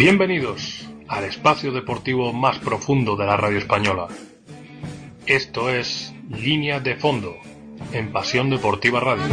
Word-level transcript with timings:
Bienvenidos 0.00 0.88
al 1.08 1.24
espacio 1.24 1.72
deportivo 1.72 2.32
más 2.32 2.60
profundo 2.60 3.16
de 3.16 3.26
la 3.26 3.36
radio 3.36 3.58
española. 3.58 4.06
Esto 5.26 5.70
es 5.70 6.14
Línea 6.30 6.78
de 6.78 6.94
Fondo 6.94 7.34
en 7.92 8.12
Pasión 8.12 8.48
Deportiva 8.48 9.00
Radio. 9.00 9.24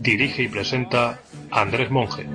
Dirige 0.00 0.42
y 0.42 0.48
presenta 0.48 1.20
Andrés 1.52 1.88
Monge. 1.92 2.26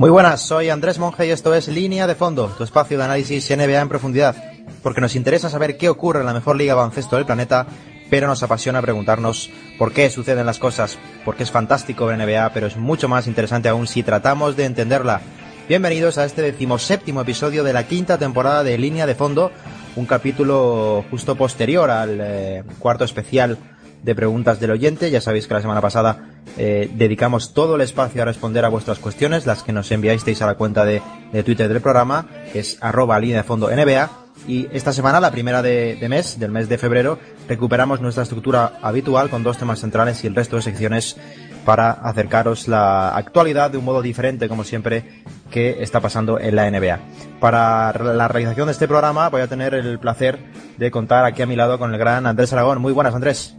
Muy 0.00 0.08
buenas, 0.08 0.40
soy 0.40 0.70
Andrés 0.70 0.98
Monge 0.98 1.26
y 1.26 1.30
esto 1.30 1.54
es 1.54 1.68
Línea 1.68 2.06
de 2.06 2.14
Fondo, 2.14 2.46
tu 2.56 2.64
espacio 2.64 2.96
de 2.96 3.04
análisis 3.04 3.50
NBA 3.50 3.82
en 3.82 3.90
profundidad, 3.90 4.34
porque 4.82 5.02
nos 5.02 5.14
interesa 5.14 5.50
saber 5.50 5.76
qué 5.76 5.90
ocurre 5.90 6.20
en 6.20 6.26
la 6.26 6.32
mejor 6.32 6.56
liga 6.56 6.74
baloncesto 6.74 7.16
del 7.16 7.26
planeta, 7.26 7.66
pero 8.08 8.26
nos 8.26 8.42
apasiona 8.42 8.80
preguntarnos 8.80 9.50
por 9.78 9.92
qué 9.92 10.08
suceden 10.08 10.46
las 10.46 10.58
cosas, 10.58 10.98
porque 11.22 11.42
es 11.42 11.50
fantástico 11.50 12.06
ver 12.06 12.16
NBA, 12.16 12.50
pero 12.54 12.66
es 12.66 12.78
mucho 12.78 13.10
más 13.10 13.26
interesante 13.26 13.68
aún 13.68 13.86
si 13.86 14.02
tratamos 14.02 14.56
de 14.56 14.64
entenderla. 14.64 15.20
Bienvenidos 15.68 16.16
a 16.16 16.24
este 16.24 16.40
decimoséptimo 16.40 17.20
episodio 17.20 17.62
de 17.62 17.74
la 17.74 17.86
quinta 17.86 18.16
temporada 18.16 18.64
de 18.64 18.78
Línea 18.78 19.04
de 19.04 19.14
Fondo, 19.14 19.52
un 19.96 20.06
capítulo 20.06 21.04
justo 21.10 21.36
posterior 21.36 21.90
al 21.90 22.18
eh, 22.22 22.64
cuarto 22.78 23.04
especial 23.04 23.58
de 24.02 24.14
preguntas 24.14 24.60
del 24.60 24.70
oyente. 24.70 25.10
Ya 25.10 25.20
sabéis 25.20 25.46
que 25.46 25.52
la 25.52 25.60
semana 25.60 25.82
pasada 25.82 26.29
eh, 26.56 26.90
dedicamos 26.94 27.54
todo 27.54 27.76
el 27.76 27.80
espacio 27.80 28.22
a 28.22 28.24
responder 28.24 28.64
a 28.64 28.68
vuestras 28.68 28.98
cuestiones, 28.98 29.46
las 29.46 29.62
que 29.62 29.72
nos 29.72 29.90
enviasteis 29.90 30.42
a 30.42 30.46
la 30.46 30.54
cuenta 30.54 30.84
de, 30.84 31.00
Twitter 31.44 31.68
del 31.68 31.80
programa, 31.80 32.26
que 32.52 32.60
es 32.60 32.78
arroba 32.80 33.18
línea 33.18 33.38
de 33.38 33.42
fondo 33.44 33.70
NBA. 33.70 34.10
Y 34.48 34.68
esta 34.72 34.92
semana, 34.92 35.20
la 35.20 35.30
primera 35.30 35.62
de, 35.62 35.98
mes, 36.08 36.38
del 36.38 36.50
mes 36.50 36.68
de 36.68 36.78
febrero, 36.78 37.18
recuperamos 37.48 38.00
nuestra 38.00 38.22
estructura 38.22 38.78
habitual 38.82 39.28
con 39.28 39.42
dos 39.42 39.58
temas 39.58 39.80
centrales 39.80 40.24
y 40.24 40.26
el 40.26 40.34
resto 40.34 40.56
de 40.56 40.62
secciones 40.62 41.16
para 41.64 41.90
acercaros 41.90 42.66
la 42.66 43.14
actualidad 43.14 43.70
de 43.70 43.78
un 43.78 43.84
modo 43.84 44.00
diferente, 44.00 44.48
como 44.48 44.64
siempre, 44.64 45.22
que 45.50 45.82
está 45.82 46.00
pasando 46.00 46.38
en 46.38 46.56
la 46.56 46.70
NBA. 46.70 46.98
Para 47.38 47.92
la 47.92 48.28
realización 48.28 48.66
de 48.66 48.72
este 48.72 48.88
programa 48.88 49.28
voy 49.28 49.42
a 49.42 49.46
tener 49.46 49.74
el 49.74 49.98
placer 49.98 50.38
de 50.78 50.90
contar 50.90 51.26
aquí 51.26 51.42
a 51.42 51.46
mi 51.46 51.56
lado 51.56 51.78
con 51.78 51.92
el 51.92 51.98
gran 51.98 52.26
Andrés 52.26 52.52
Aragón. 52.52 52.80
Muy 52.80 52.92
buenas, 52.92 53.14
Andrés. 53.14 53.56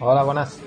Hola, 0.00 0.22
buenas. 0.22 0.58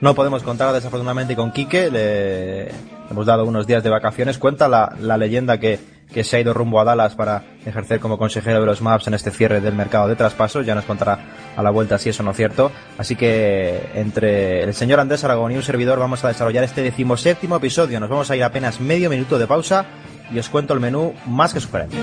No 0.00 0.14
podemos 0.14 0.44
contar 0.44 0.72
desafortunadamente 0.72 1.34
con 1.34 1.50
Quique, 1.50 1.90
le 1.90 2.68
hemos 3.10 3.26
dado 3.26 3.44
unos 3.44 3.66
días 3.66 3.82
de 3.82 3.90
vacaciones. 3.90 4.38
Cuenta 4.38 4.68
la, 4.68 5.16
leyenda 5.16 5.58
que, 5.58 5.80
que, 6.12 6.22
se 6.22 6.36
ha 6.36 6.40
ido 6.40 6.54
rumbo 6.54 6.80
a 6.80 6.84
Dallas 6.84 7.16
para 7.16 7.42
ejercer 7.66 7.98
como 7.98 8.16
consejero 8.16 8.60
de 8.60 8.66
los 8.66 8.80
Maps 8.80 9.08
en 9.08 9.14
este 9.14 9.32
cierre 9.32 9.60
del 9.60 9.74
mercado 9.74 10.06
de 10.06 10.14
traspasos. 10.14 10.64
Ya 10.64 10.76
nos 10.76 10.84
contará 10.84 11.18
a 11.56 11.62
la 11.64 11.70
vuelta 11.70 11.98
si 11.98 12.10
eso 12.10 12.22
no 12.22 12.30
es 12.30 12.36
cierto. 12.36 12.70
Así 12.96 13.16
que 13.16 13.90
entre 13.94 14.62
el 14.62 14.72
señor 14.72 15.00
Andrés 15.00 15.24
Aragón 15.24 15.50
y 15.50 15.56
un 15.56 15.64
servidor 15.64 15.98
vamos 15.98 16.24
a 16.24 16.28
desarrollar 16.28 16.62
este 16.62 16.82
decimoséptimo 16.82 17.56
episodio. 17.56 17.98
Nos 17.98 18.08
vamos 18.08 18.30
a 18.30 18.36
ir 18.36 18.44
apenas 18.44 18.80
medio 18.80 19.10
minuto 19.10 19.36
de 19.36 19.48
pausa 19.48 19.84
y 20.30 20.38
os 20.38 20.48
cuento 20.48 20.74
el 20.74 20.80
menú 20.80 21.12
más 21.26 21.52
que 21.52 21.58
sugerente. 21.58 21.96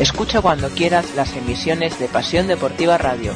Escucha 0.00 0.42
cuando 0.42 0.70
quieras 0.70 1.14
las 1.14 1.36
emisiones 1.36 2.00
de 2.00 2.08
Pasión 2.08 2.48
Deportiva 2.48 2.98
Radio. 2.98 3.32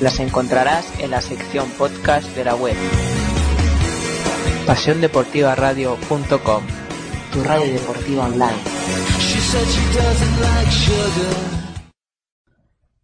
Las 0.00 0.18
encontrarás 0.18 0.92
en 0.98 1.12
la 1.12 1.20
sección 1.20 1.70
podcast 1.78 2.26
de 2.34 2.44
la 2.44 2.56
web. 2.56 2.74
PasiónDeportivaRadio.com 4.66 6.62
Tu 7.32 7.44
radio 7.44 7.72
deportiva 7.72 8.24
online. 8.24 8.58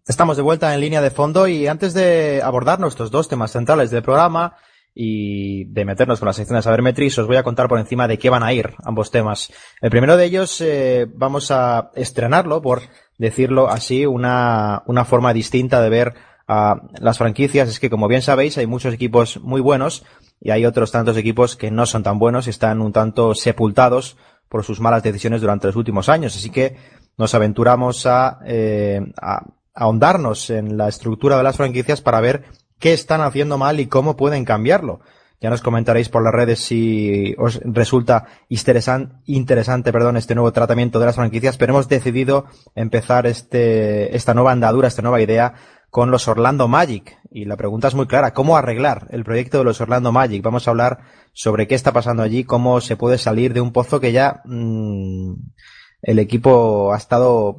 Estamos 0.05 0.37
de 0.37 0.43
vuelta 0.43 0.75
en 0.75 0.81
línea 0.81 1.01
de 1.01 1.11
fondo 1.13 1.47
y 1.47 1.69
antes 1.69 1.95
de 1.95 2.43
abordar 2.43 2.81
nuestros 2.81 3.13
dos 3.13 3.29
temas 3.29 3.53
centrales 3.53 3.93
del 3.93 4.03
programa, 4.03 4.57
y 4.99 5.65
de 5.65 5.85
meternos 5.85 6.21
con 6.21 6.27
la 6.27 6.33
sección 6.33 6.57
de 6.57 6.63
Sabermetris, 6.63 7.19
os 7.19 7.27
voy 7.27 7.37
a 7.37 7.43
contar 7.43 7.69
por 7.69 7.79
encima 7.79 8.09
de 8.09 8.19
qué 8.19 8.31
van 8.31 8.43
a 8.43 8.55
ir 8.55 8.73
ambos 8.83 9.11
temas. 9.11 9.53
El 9.83 9.91
primero 9.91 10.17
de 10.17 10.25
ellos 10.25 10.59
eh, 10.63 11.07
vamos 11.15 11.51
a 11.51 11.91
estrenarlo, 11.95 12.63
por 12.63 12.81
decirlo 13.19 13.69
así, 13.69 14.07
una, 14.07 14.83
una 14.87 15.05
forma 15.05 15.35
distinta 15.35 15.83
de 15.83 15.91
ver 15.91 16.15
a 16.49 16.81
las 16.99 17.19
franquicias. 17.19 17.69
Es 17.69 17.79
que, 17.79 17.91
como 17.91 18.09
bien 18.09 18.23
sabéis, 18.23 18.57
hay 18.57 18.67
muchos 18.67 18.95
equipos 18.95 19.39
muy 19.43 19.61
buenos 19.61 20.03
y 20.41 20.51
hay 20.51 20.65
otros 20.65 20.93
tantos 20.93 21.19
equipos 21.19 21.57
que 21.57 21.71
no 21.71 21.85
son 21.85 22.03
tan 22.03 22.19
buenos 22.19 22.47
y 22.47 22.51
están 22.51 22.81
un 22.81 22.95
tanto 22.95 23.35
sepultados 23.35 24.17
por 24.49 24.65
sus 24.65 24.81
malas 24.81 25.03
decisiones 25.03 25.43
durante 25.43 25.67
los 25.67 25.77
últimos 25.77 26.09
años. 26.09 26.35
Así 26.35 26.49
que 26.49 26.75
nos 27.19 27.35
aventuramos 27.35 28.07
a, 28.07 28.39
eh, 28.47 29.03
a 29.21 29.45
ahondarnos 29.75 30.49
en 30.49 30.79
la 30.79 30.89
estructura 30.89 31.37
de 31.37 31.43
las 31.43 31.59
franquicias 31.59 32.01
para 32.01 32.23
ver 32.23 32.45
qué 32.79 32.93
están 32.93 33.21
haciendo 33.21 33.59
mal 33.59 33.81
y 33.81 33.87
cómo 33.87 34.17
pueden 34.17 34.45
cambiarlo. 34.45 35.01
Ya 35.41 35.51
nos 35.51 35.61
comentaréis 35.61 36.09
por 36.09 36.25
las 36.25 36.33
redes 36.33 36.61
si 36.61 37.35
os 37.39 37.61
resulta 37.63 38.27
interesante 38.49 39.93
perdón, 39.93 40.17
este 40.17 40.35
nuevo 40.35 40.53
tratamiento 40.53 40.99
de 40.99 41.07
las 41.07 41.17
franquicias, 41.17 41.59
pero 41.59 41.73
hemos 41.73 41.89
decidido 41.89 42.47
empezar 42.75 43.27
este, 43.27 44.17
esta 44.17 44.33
nueva 44.33 44.53
andadura, 44.53 44.89
esta 44.89 45.03
nueva 45.03 45.21
idea 45.21 45.55
con 45.91 46.11
los 46.11 46.27
Orlando 46.29 46.69
Magic. 46.69 47.19
Y 47.31 47.45
la 47.45 47.57
pregunta 47.57 47.89
es 47.89 47.95
muy 47.95 48.07
clara, 48.07 48.33
¿cómo 48.33 48.57
arreglar 48.57 49.09
el 49.11 49.25
proyecto 49.25 49.59
de 49.59 49.65
los 49.65 49.81
Orlando 49.81 50.11
Magic? 50.11 50.43
Vamos 50.43 50.67
a 50.67 50.71
hablar 50.71 51.01
sobre 51.35 51.67
qué 51.67 51.75
está 51.75 51.93
pasando 51.93 52.23
allí, 52.23 52.45
cómo 52.45 52.81
se 52.81 52.97
puede 52.97 53.19
salir 53.19 53.53
de 53.53 53.61
un 53.61 53.73
pozo 53.73 54.01
que 54.01 54.13
ya 54.13 54.41
mmm, 54.47 55.35
el 56.07 56.21
equipo 56.21 56.93
ha 56.95 56.97
estado 56.97 57.57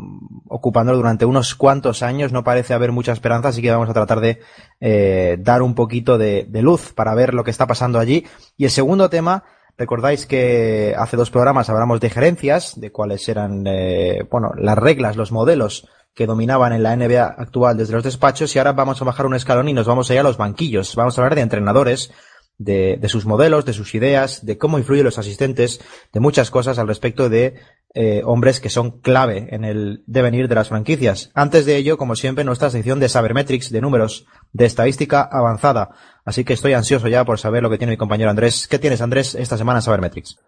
ocupándolo 0.48 0.98
durante 0.98 1.26
unos 1.26 1.54
cuantos 1.54 2.02
años, 2.02 2.32
no 2.32 2.46
parece 2.46 2.74
haber 2.74 2.94
mucha 2.94 3.12
esperanza, 3.12 3.50
así 3.50 3.62
que 3.62 3.70
vamos 3.70 3.90
a 3.90 3.94
tratar 3.94 4.22
de 4.22 4.40
eh, 4.80 5.36
dar 5.42 5.62
un 5.62 5.76
poquito 5.76 6.18
de, 6.18 6.48
luz 6.62 6.94
para 6.94 7.14
ver 7.14 7.34
lo 7.34 7.44
que 7.44 7.52
está 7.52 7.68
pasando 7.68 8.00
allí. 8.00 8.26
Y 8.56 8.64
el 8.64 8.72
segundo 8.72 9.10
tema, 9.10 9.44
recordáis 9.78 10.26
que 10.26 10.96
hace 10.98 11.18
dos 11.18 11.30
programas 11.30 11.70
hablamos 11.70 12.00
de 12.00 12.10
gerencias, 12.10 12.80
de 12.80 12.90
cuáles 12.90 13.28
eran, 13.28 13.68
eh, 13.68 14.26
bueno, 14.32 14.54
las 14.56 14.78
reglas, 14.78 15.18
los 15.18 15.34
modelos 15.34 15.86
que 16.16 16.26
dominaban 16.26 16.72
en 16.72 16.84
la 16.84 16.96
NBA 16.96 17.26
actual 17.26 17.76
desde 17.76 17.96
los 17.96 18.04
despachos 18.04 18.56
y 18.56 18.60
ahora 18.60 18.72
vamos 18.72 19.02
a 19.02 19.06
bajar 19.06 19.26
un 19.26 19.36
escalón 19.36 19.68
y 19.68 19.74
nos 19.74 19.88
vamos 19.88 20.10
a 20.10 20.14
ir 20.14 20.22
a 20.22 20.24
los 20.24 20.38
banquillos. 20.38 20.96
Vamos 20.96 21.18
a 21.18 21.22
hablar 21.22 21.36
de 21.36 21.42
entrenadores, 21.42 22.14
de, 22.58 22.98
de, 23.00 23.10
sus 23.10 23.26
modelos, 23.26 23.66
de 23.66 23.74
sus 23.74 23.94
ideas, 23.96 24.46
de 24.46 24.58
cómo 24.58 24.78
influyen 24.78 25.06
los 25.06 25.20
asistentes, 25.20 25.80
de 26.12 26.20
muchas 26.20 26.50
cosas 26.50 26.80
al 26.80 26.88
respecto 26.88 27.30
de 27.30 27.56
eh, 27.94 28.22
hombres 28.26 28.60
que 28.60 28.70
son 28.70 29.00
clave 29.00 29.48
en 29.52 29.64
el 29.64 30.04
devenir 30.06 30.48
de 30.48 30.56
las 30.56 30.70
franquicias. 30.70 31.32
Antes 31.34 31.66
de 31.66 31.78
ello, 31.78 31.98
como 31.98 32.16
siempre, 32.16 32.44
nuestra 32.44 32.70
sección 32.70 33.00
de 33.00 33.10
Sabermetrics 33.10 33.72
de 33.72 33.82
números 33.82 34.28
de 34.54 34.66
estadística 34.66 35.22
avanzada. 35.22 35.90
Así 36.26 36.44
que 36.44 36.54
estoy 36.54 36.74
ansioso 36.74 37.08
ya 37.08 37.26
por 37.26 37.40
saber 37.40 37.64
lo 37.64 37.70
que 37.70 37.78
tiene 37.78 37.94
mi 37.94 37.98
compañero 37.98 38.30
Andrés. 38.30 38.68
¿Qué 38.68 38.78
tienes, 38.78 39.02
Andrés, 39.02 39.36
esta 39.36 39.58
semana 39.58 39.80
en 39.80 39.84
Sabermetrics? 39.84 40.40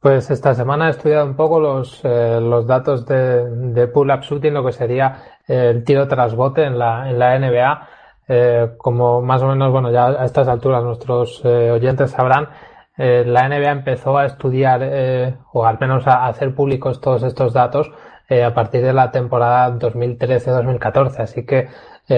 Pues 0.00 0.30
esta 0.30 0.54
semana 0.54 0.88
he 0.88 0.90
estudiado 0.90 1.24
un 1.24 1.34
poco 1.34 1.60
los, 1.60 2.00
eh, 2.04 2.38
los 2.42 2.66
datos 2.66 3.06
de, 3.06 3.48
de 3.72 3.86
pull-up 3.86 4.20
shooting, 4.20 4.52
lo 4.52 4.66
que 4.66 4.72
sería 4.72 5.22
el 5.48 5.82
tiro 5.84 6.08
tras 6.08 6.34
bote 6.34 6.64
en 6.64 6.78
la, 6.78 7.08
en 7.08 7.18
la 7.18 7.38
NBA 7.38 7.88
eh, 8.28 8.70
como 8.78 9.20
más 9.20 9.42
o 9.42 9.48
menos, 9.48 9.70
bueno, 9.70 9.90
ya 9.90 10.06
a 10.06 10.24
estas 10.24 10.48
alturas 10.48 10.82
nuestros 10.82 11.42
eh, 11.44 11.70
oyentes 11.70 12.10
sabrán, 12.10 12.48
eh, 12.96 13.24
la 13.26 13.48
NBA 13.48 13.70
empezó 13.70 14.16
a 14.16 14.24
estudiar, 14.26 15.36
o 15.52 15.66
al 15.66 15.78
menos 15.80 16.06
a, 16.06 16.26
hacer 16.26 16.54
públicos 16.54 17.00
todos 17.00 17.22
estos 17.22 17.52
datos 17.52 17.90
a 18.30 18.54
partir 18.54 18.82
de 18.82 18.92
la 18.92 19.10
temporada 19.10 19.70
2013-2014. 19.78 21.20
Así 21.20 21.44
que, 21.44 21.68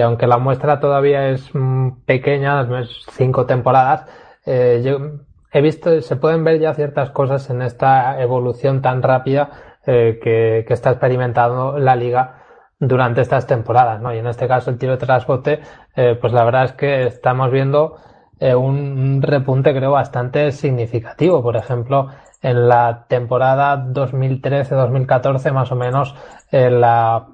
aunque 0.01 0.27
la 0.27 0.37
muestra 0.37 0.79
todavía 0.79 1.29
es 1.29 1.49
mm, 1.53 2.03
pequeña, 2.05 2.67
cinco 3.11 3.45
temporadas, 3.45 4.05
yo 4.45 5.19
he 5.51 5.61
visto, 5.61 6.01
se 6.01 6.15
pueden 6.15 6.43
ver 6.43 6.59
ya 6.59 6.73
ciertas 6.73 7.09
cosas 7.11 7.49
en 7.49 7.61
esta 7.61 8.21
evolución 8.21 8.81
tan 8.81 9.01
rápida 9.01 9.49
que 9.85 10.65
está 10.69 10.91
experimentando 10.91 11.77
la 11.79 11.95
liga 11.95 12.46
durante 12.79 13.21
estas 13.21 13.47
temporadas, 13.47 14.01
¿no? 14.01 14.13
Y 14.13 14.19
en 14.19 14.27
este 14.27 14.47
caso 14.47 14.69
el 14.69 14.77
tiro 14.77 14.93
de 14.93 14.99
trasbote, 14.99 15.61
eh, 15.95 16.17
pues 16.19 16.33
la 16.33 16.43
verdad 16.43 16.65
es 16.65 16.71
que 16.73 17.07
estamos 17.07 17.51
viendo 17.51 17.97
eh, 18.39 18.53
un 18.53 19.21
repunte 19.21 19.73
creo 19.73 19.91
bastante 19.91 20.51
significativo. 20.51 21.41
Por 21.41 21.55
ejemplo, 21.55 22.09
en 22.41 22.67
la 22.67 23.05
temporada 23.07 23.83
2013-2014 23.87 25.51
más 25.51 25.71
o 25.71 25.75
menos 25.75 26.15
en 26.51 26.79
la, 26.81 27.27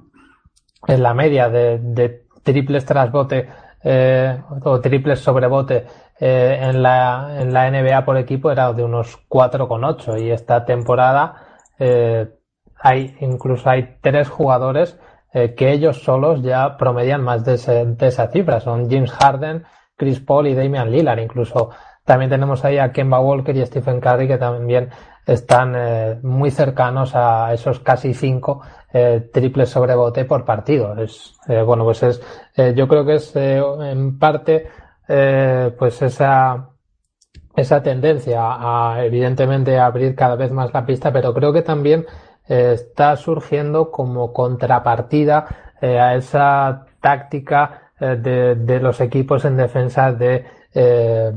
en 0.86 1.02
la 1.02 1.14
media 1.14 1.50
de, 1.50 1.78
de 1.78 2.24
triples 2.42 2.86
trasbote 2.86 3.48
eh, 3.82 4.40
o 4.62 4.80
triples 4.80 5.20
sobrebote 5.20 5.86
eh, 6.18 6.58
en, 6.62 6.82
la, 6.82 7.36
en 7.38 7.52
la 7.52 7.70
NBA 7.70 8.04
por 8.06 8.16
equipo 8.16 8.50
era 8.50 8.72
de 8.72 8.82
unos 8.82 9.18
4,8 9.28 10.22
y 10.22 10.30
esta 10.30 10.64
temporada 10.64 11.34
hay 12.78 13.16
incluso 13.20 13.68
hay 13.68 13.96
tres 14.00 14.28
jugadores 14.30 14.98
eh, 15.36 15.54
que 15.54 15.72
ellos 15.72 16.02
solos 16.02 16.42
ya 16.42 16.76
promedian 16.76 17.20
más 17.20 17.44
de, 17.44 17.54
esa 18.00 18.28
cifra. 18.28 18.60
Son 18.60 18.88
James 18.88 19.10
Harden, 19.10 19.64
Chris 19.96 20.20
Paul 20.20 20.46
y 20.46 20.54
Damian 20.54 20.92
Lillard. 20.92 21.18
Incluso 21.18 21.70
también 22.04 22.30
tenemos 22.30 22.64
ahí 22.64 22.78
a 22.78 22.92
Kemba 22.92 23.18
Walker 23.18 23.56
y 23.56 23.66
Stephen 23.66 24.00
Curry 24.00 24.28
que 24.28 24.38
también 24.38 24.90
están 25.26 25.74
eh, 25.76 26.20
muy 26.22 26.52
cercanos 26.52 27.16
a 27.16 27.52
esos 27.52 27.80
casi 27.80 28.14
cinco 28.14 28.62
eh, 28.92 29.28
triples 29.32 29.70
sobre 29.70 29.96
bote 29.96 30.24
por 30.24 30.44
partido. 30.44 30.96
Es, 31.02 31.36
bueno, 31.48 31.82
pues 31.82 32.02
es, 32.04 32.22
yo 32.76 32.86
creo 32.86 33.04
que 33.04 33.16
es 33.16 33.34
en 33.34 34.18
parte 34.18 34.68
pues 35.06 36.00
esa 36.00 36.70
esa 37.56 37.82
tendencia 37.82 38.40
a 38.40 39.04
evidentemente 39.04 39.78
abrir 39.78 40.14
cada 40.14 40.36
vez 40.36 40.50
más 40.50 40.72
la 40.72 40.84
pista, 40.84 41.12
pero 41.12 41.32
creo 41.32 41.52
que 41.52 41.62
también 41.62 42.04
está 42.46 43.16
surgiendo 43.16 43.90
como 43.90 44.32
contrapartida 44.32 45.74
eh, 45.80 45.98
a 45.98 46.14
esa 46.14 46.86
táctica 47.00 47.92
eh, 47.98 48.16
de, 48.16 48.54
de, 48.54 48.80
los 48.80 49.00
equipos 49.00 49.44
en 49.44 49.56
defensa 49.56 50.12
de, 50.12 50.44
eh, 50.74 51.32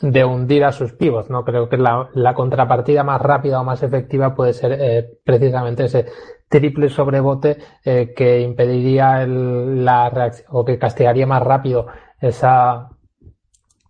de 0.00 0.24
hundir 0.24 0.64
a 0.64 0.72
sus 0.72 0.92
pivos. 0.92 1.30
¿no? 1.30 1.44
Creo 1.44 1.68
que 1.68 1.76
la, 1.76 2.08
la, 2.14 2.34
contrapartida 2.34 3.02
más 3.04 3.20
rápida 3.20 3.60
o 3.60 3.64
más 3.64 3.82
efectiva 3.82 4.34
puede 4.34 4.52
ser 4.52 5.18
precisamente 5.24 5.84
ese 5.84 6.06
triple 6.48 6.88
sobrebote 6.88 7.58
que 7.84 8.40
impediría 8.40 9.22
el, 9.22 9.84
la 9.84 10.10
reacción 10.10 10.48
o 10.50 10.64
que 10.64 10.78
castigaría 10.78 11.26
más 11.26 11.42
rápido 11.42 11.86
esa, 12.20 12.90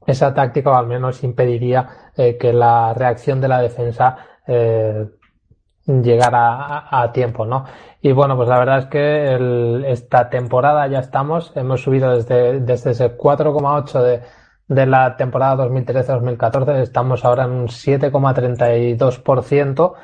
esa 0.06 0.34
táctica 0.34 0.70
o 0.70 0.74
al 0.74 0.86
menos 0.86 1.24
impediría 1.24 1.88
que 2.16 2.52
la 2.52 2.92
reacción 2.92 3.40
de 3.40 3.48
la 3.48 3.62
defensa 3.62 4.16
llegar 6.02 6.32
a, 6.34 7.10
tiempo, 7.12 7.46
¿no? 7.46 7.64
Y 8.00 8.12
bueno, 8.12 8.36
pues 8.36 8.48
la 8.48 8.58
verdad 8.58 8.78
es 8.78 8.86
que 8.86 9.34
el, 9.34 9.84
esta 9.86 10.30
temporada 10.30 10.86
ya 10.86 11.00
estamos, 11.00 11.52
hemos 11.56 11.82
subido 11.82 12.16
desde, 12.16 12.60
desde 12.60 12.92
ese 12.92 13.16
4,8 13.16 14.02
de, 14.02 14.22
de 14.68 14.86
la 14.86 15.16
temporada 15.16 15.68
2013-2014, 15.68 16.80
estamos 16.80 17.24
ahora 17.24 17.44
en 17.44 17.50
un 17.50 17.66
7,32% 17.68 19.94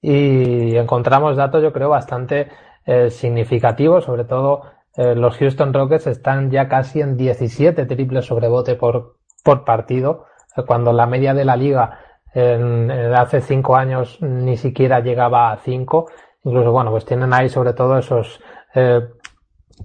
y 0.00 0.76
encontramos 0.76 1.36
datos 1.36 1.62
yo 1.62 1.72
creo 1.72 1.88
bastante 1.88 2.48
eh, 2.86 3.10
significativos, 3.10 4.04
sobre 4.04 4.24
todo 4.24 4.62
eh, 4.96 5.14
los 5.14 5.36
Houston 5.38 5.72
Rockets 5.72 6.06
están 6.06 6.50
ya 6.50 6.68
casi 6.68 7.00
en 7.00 7.16
17 7.16 7.86
triples 7.86 8.26
sobre 8.26 8.48
bote 8.48 8.74
por, 8.74 9.16
por 9.44 9.64
partido, 9.64 10.26
cuando 10.66 10.92
la 10.92 11.06
media 11.06 11.34
de 11.34 11.44
la 11.44 11.56
liga 11.56 11.98
en, 12.34 12.90
hace 12.90 13.40
cinco 13.40 13.76
años 13.76 14.18
ni 14.20 14.56
siquiera 14.56 15.00
llegaba 15.00 15.52
a 15.52 15.56
cinco. 15.58 16.06
Incluso, 16.44 16.72
bueno, 16.72 16.90
pues 16.90 17.04
tienen 17.04 17.32
ahí 17.32 17.48
sobre 17.48 17.72
todo 17.72 17.98
esos 17.98 18.40
eh, 18.74 19.00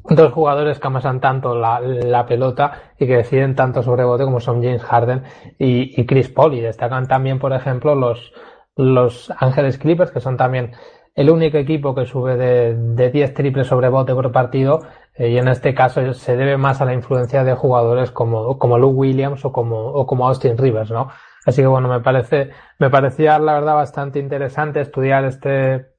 dos 0.09 0.33
jugadores 0.33 0.79
que 0.79 0.87
amasan 0.87 1.19
tanto 1.19 1.55
la, 1.55 1.79
la, 1.79 2.25
pelota 2.25 2.93
y 2.97 3.05
que 3.05 3.17
deciden 3.17 3.55
tanto 3.55 3.83
sobre 3.83 4.03
bote 4.03 4.23
como 4.23 4.39
son 4.39 4.63
James 4.63 4.83
Harden 4.83 5.23
y, 5.59 5.99
y 5.99 6.05
Chris 6.05 6.29
Paul. 6.29 6.53
Y 6.53 6.61
destacan 6.61 7.07
también, 7.07 7.39
por 7.39 7.53
ejemplo, 7.53 7.95
los, 7.95 8.33
los 8.75 9.31
Ángeles 9.37 9.77
Clippers, 9.77 10.11
que 10.11 10.19
son 10.19 10.37
también 10.37 10.71
el 11.15 11.29
único 11.31 11.57
equipo 11.57 11.95
que 11.95 12.05
sube 12.05 12.37
de, 12.37 12.75
de 12.75 13.09
10 13.09 13.33
triples 13.33 13.67
sobre 13.67 13.89
bote 13.89 14.13
por 14.13 14.31
partido. 14.31 14.81
Eh, 15.15 15.29
y 15.29 15.37
en 15.37 15.47
este 15.47 15.73
caso 15.73 16.13
se 16.13 16.37
debe 16.37 16.57
más 16.57 16.79
a 16.79 16.85
la 16.85 16.93
influencia 16.93 17.43
de 17.43 17.55
jugadores 17.55 18.11
como, 18.11 18.57
como 18.59 18.77
Luke 18.77 18.95
Williams 18.95 19.43
o 19.43 19.51
como, 19.51 19.79
o 19.79 20.05
como 20.05 20.27
Austin 20.27 20.57
Rivers, 20.57 20.91
¿no? 20.91 21.09
Así 21.47 21.61
que 21.61 21.67
bueno, 21.67 21.87
me 21.87 22.01
parece, 22.01 22.49
me 22.77 22.89
parecía 22.89 23.39
la 23.39 23.53
verdad 23.53 23.75
bastante 23.75 24.19
interesante 24.19 24.81
estudiar 24.81 25.23
este, 25.23 25.93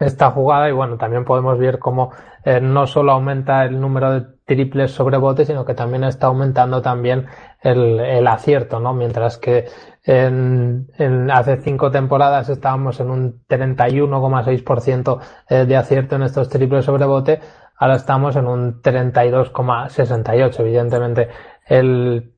esta 0.00 0.32
jugada 0.32 0.68
y 0.68 0.72
bueno, 0.72 0.98
también 0.98 1.24
podemos 1.24 1.56
ver 1.56 1.78
cómo 1.78 2.10
eh, 2.44 2.60
no 2.60 2.88
solo 2.88 3.12
aumenta 3.12 3.64
el 3.64 3.80
número 3.80 4.10
de 4.10 4.26
triples 4.44 4.90
sobre 4.90 5.18
bote, 5.18 5.44
sino 5.44 5.64
que 5.64 5.74
también 5.74 6.02
está 6.02 6.26
aumentando 6.26 6.82
también 6.82 7.26
el, 7.62 8.00
el 8.00 8.26
acierto, 8.26 8.80
¿no? 8.80 8.92
Mientras 8.92 9.38
que 9.38 9.66
en, 10.02 10.88
en, 10.98 11.30
hace 11.30 11.58
cinco 11.58 11.92
temporadas 11.92 12.48
estábamos 12.48 12.98
en 12.98 13.10
un 13.10 13.44
31,6% 13.46 15.20
eh, 15.48 15.64
de 15.64 15.76
acierto 15.76 16.16
en 16.16 16.22
estos 16.24 16.48
triples 16.48 16.84
sobre 16.84 17.04
bote, 17.04 17.38
ahora 17.78 17.94
estamos 17.94 18.34
en 18.34 18.48
un 18.48 18.82
32,68. 18.82 20.58
Evidentemente, 20.58 21.28
el 21.68 22.33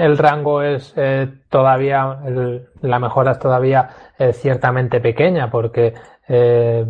el 0.00 0.16
rango 0.16 0.62
es 0.62 0.94
eh, 0.96 1.28
todavía, 1.50 2.20
la 2.80 2.98
mejora 2.98 3.32
es 3.32 3.38
todavía 3.38 3.90
eh, 4.18 4.32
ciertamente 4.32 4.98
pequeña 4.98 5.50
porque 5.50 5.92
eh, 6.26 6.86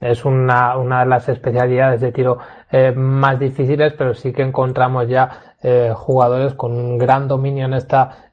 es 0.00 0.24
una, 0.24 0.78
una 0.78 1.00
de 1.00 1.06
las 1.06 1.28
especialidades 1.28 2.00
de 2.00 2.12
tiro 2.12 2.38
eh, 2.70 2.92
más 2.92 3.38
difíciles, 3.38 3.92
pero 3.92 4.14
sí 4.14 4.32
que 4.32 4.42
encontramos 4.42 5.08
ya 5.08 5.40
jugadores 5.94 6.52
con 6.52 6.72
un 6.72 6.98
gran 6.98 7.26
dominio 7.26 7.64
en 7.64 7.72
esta 7.72 8.30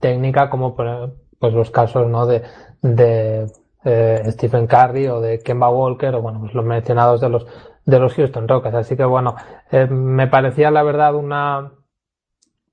técnica, 0.00 0.50
como 0.50 0.76
pues 0.76 1.54
los 1.54 1.70
casos 1.70 2.06
¿no? 2.08 2.26
de, 2.26 2.42
de 2.82 3.46
Stephen 4.32 4.66
Curry 4.66 5.08
o 5.08 5.22
de 5.22 5.38
Kemba 5.38 5.70
Walker 5.70 6.14
o 6.16 6.20
bueno, 6.20 6.40
pues 6.40 6.52
los 6.52 6.66
mencionados 6.66 7.22
de 7.22 7.30
los 7.30 7.46
de 7.86 7.98
los 7.98 8.12
Houston 8.12 8.46
Rockets. 8.46 8.74
Así 8.74 8.98
que 8.98 9.04
bueno, 9.06 9.34
me 9.88 10.26
parecía 10.26 10.70
la 10.70 10.82
verdad 10.82 11.14
una 11.14 11.72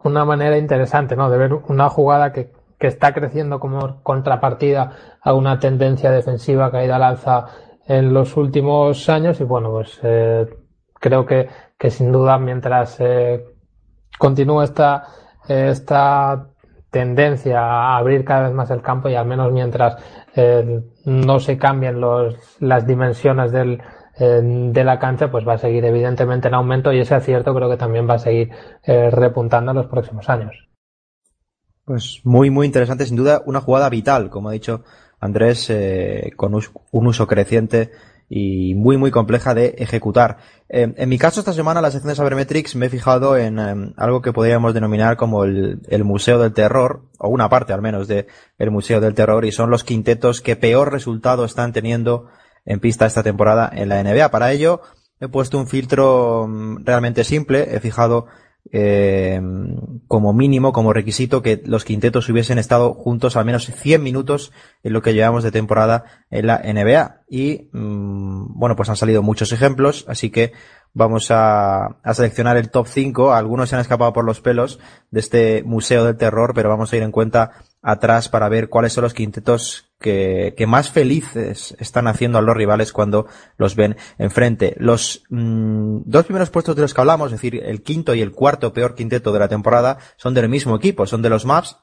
una 0.05 0.25
manera 0.25 0.57
interesante, 0.57 1.15
¿no? 1.15 1.29
De 1.29 1.38
ver 1.38 1.53
una 1.53 1.89
jugada 1.89 2.31
que, 2.31 2.51
que 2.79 2.88
está 2.88 3.13
creciendo 3.13 3.59
como 3.59 4.01
contrapartida 4.03 4.91
a 5.21 5.33
una 5.33 5.59
tendencia 5.59 6.12
defensiva 6.12 6.71
ido 6.83 6.95
al 6.95 7.03
alza 7.03 7.45
en 7.88 8.13
los 8.13 8.35
últimos 8.38 9.09
años 9.09 9.39
y 9.39 9.43
bueno, 9.43 9.71
pues 9.71 10.00
eh, 10.03 10.47
creo 11.00 11.25
que, 11.25 11.50
que 11.77 11.89
sin 11.89 12.12
duda 12.12 12.38
mientras 12.38 12.97
eh, 13.00 13.45
continúe 14.17 14.63
esta, 14.63 15.03
esta 15.47 16.47
tendencia 16.89 17.59
a 17.59 17.97
abrir 17.97 18.24
cada 18.24 18.43
vez 18.43 18.53
más 18.53 18.71
el 18.71 18.81
campo 18.81 19.09
y 19.09 19.15
al 19.15 19.25
menos 19.25 19.51
mientras 19.51 19.97
eh, 20.35 20.81
no 21.05 21.39
se 21.39 21.57
cambien 21.57 22.00
los, 22.00 22.35
las 22.59 22.88
dimensiones 22.88 23.51
del, 23.51 23.81
de 24.17 24.84
la 24.84 24.98
cancha, 24.98 25.29
pues 25.29 25.45
va 25.45 25.53
a 25.53 25.57
seguir 25.57 25.84
evidentemente 25.84 26.48
en 26.48 26.53
aumento 26.53 26.93
y 26.93 27.00
ese 27.00 27.15
acierto 27.15 27.53
creo 27.53 27.69
que 27.69 27.77
también 27.77 28.10
va 28.10 28.13
a 28.15 28.19
seguir 28.19 28.50
eh, 28.84 29.10
repuntando 29.12 29.72
en 29.72 29.77
los 29.77 29.88
próximos 29.88 30.29
años. 30.29 30.69
Pues 31.84 32.22
muy, 32.24 32.50
muy 32.50 32.65
interesante, 32.65 33.05
sin 33.05 33.15
duda, 33.15 33.43
una 33.45 33.62
jugada 33.62 33.89
vital, 33.89 34.29
como 34.29 34.50
ha 34.50 34.53
dicho 34.53 34.84
Andrés, 35.19 35.69
eh, 35.69 36.31
con 36.36 36.53
un 36.55 37.07
uso 37.07 37.27
creciente 37.27 37.91
y 38.27 38.74
muy, 38.74 38.98
muy 38.98 39.12
compleja 39.12 39.53
de 39.53 39.75
ejecutar. 39.77 40.38
Eh, 40.67 40.93
en 40.95 41.10
mi 41.10 41.17
caso, 41.17 41.39
esta 41.39 41.53
semana, 41.53 41.81
la 41.81 41.91
sección 41.91 42.10
de 42.10 42.15
Sabermetrics, 42.15 42.75
me 42.75 42.88
he 42.88 42.89
fijado 42.89 43.38
en 43.38 43.60
eh, 43.60 43.93
algo 43.98 44.22
que 44.22 44.34
podríamos 44.34 44.74
denominar 44.74 45.15
como 45.15 45.43
el, 45.43 45.81
el, 45.89 46.03
Museo 46.03 46.39
del 46.39 46.53
Terror, 46.53 47.03
o 47.19 47.29
una 47.29 47.50
parte 47.50 47.74
al 47.74 47.81
menos 47.81 48.07
de 48.07 48.27
el 48.57 48.72
Museo 48.72 49.00
del 49.00 49.13
Terror, 49.13 49.45
y 49.45 49.51
son 49.51 49.69
los 49.69 49.84
quintetos 49.84 50.41
que 50.41 50.55
peor 50.55 50.91
resultado 50.91 51.45
están 51.45 51.72
teniendo 51.72 52.27
en 52.65 52.79
pista 52.79 53.05
esta 53.05 53.24
temporada 53.24 53.69
en 53.74 53.89
la 53.89 54.03
NBA. 54.03 54.29
Para 54.31 54.51
ello 54.51 54.81
he 55.19 55.27
puesto 55.27 55.57
un 55.57 55.67
filtro 55.67 56.48
mm, 56.48 56.86
realmente 56.86 57.24
simple, 57.24 57.75
he 57.75 57.79
fijado 57.79 58.27
eh, 58.72 59.39
como 60.07 60.34
mínimo, 60.34 60.74
como 60.74 60.91
requisito, 60.91 61.41
que 61.41 61.62
los 61.65 61.86
quintetos 61.86 62.27
hubiesen 62.29 62.57
estado 62.57 62.93
juntos 62.93 63.36
al 63.36 63.45
menos 63.45 63.65
100 63.67 64.01
minutos 64.01 64.51
en 64.84 64.93
lo 64.93 65.01
que 65.01 65.13
llevamos 65.13 65.43
de 65.43 65.51
temporada 65.51 66.05
en 66.29 66.48
la 66.48 66.57
NBA. 66.57 67.22
Y 67.29 67.69
mm, 67.72 68.57
bueno, 68.57 68.75
pues 68.75 68.89
han 68.89 68.98
salido 68.98 69.22
muchos 69.22 69.51
ejemplos, 69.51 70.05
así 70.07 70.31
que 70.31 70.53
vamos 70.93 71.29
a, 71.29 71.86
a, 72.01 72.13
seleccionar 72.13 72.57
el 72.57 72.72
top 72.72 72.88
5. 72.88 73.34
Algunos 73.34 73.69
se 73.69 73.75
han 73.75 73.81
escapado 73.81 74.13
por 74.13 74.25
los 74.25 74.41
pelos 74.41 74.79
de 75.12 75.19
este 75.19 75.63
museo 75.63 76.05
del 76.05 76.17
terror, 76.17 76.53
pero 76.55 76.69
vamos 76.69 76.91
a 76.91 76.98
ir 76.98 77.03
en 77.03 77.12
cuenta 77.12 77.51
atrás 77.85 78.29
para 78.29 78.49
ver 78.49 78.67
cuáles 78.67 78.93
son 78.93 79.03
los 79.03 79.13
quintetos 79.13 79.93
que, 79.99 80.53
que 80.57 80.67
más 80.67 80.89
felices 80.89 81.75
están 81.79 82.07
haciendo 82.07 82.37
a 82.37 82.41
los 82.41 82.57
rivales 82.57 82.91
cuando 82.91 83.27
los 83.57 83.75
ven 83.75 83.95
enfrente. 84.17 84.75
Los 84.77 85.23
mm, 85.29 85.99
dos 86.05 86.25
primeros 86.25 86.49
puestos 86.49 86.75
de 86.75 86.81
los 86.81 86.93
que 86.93 87.01
hablamos, 87.01 87.27
es 87.27 87.39
decir, 87.39 87.61
el 87.63 87.83
quinto 87.83 88.15
y 88.15 88.21
el 88.21 88.31
cuarto 88.31 88.73
peor 88.73 88.95
quinteto 88.95 89.31
de 89.31 89.39
la 89.39 89.47
temporada, 89.47 89.99
son 90.17 90.33
del 90.33 90.49
mismo 90.49 90.75
equipo, 90.75 91.05
son 91.05 91.21
de 91.21 91.29
los 91.29 91.45
Maps 91.45 91.77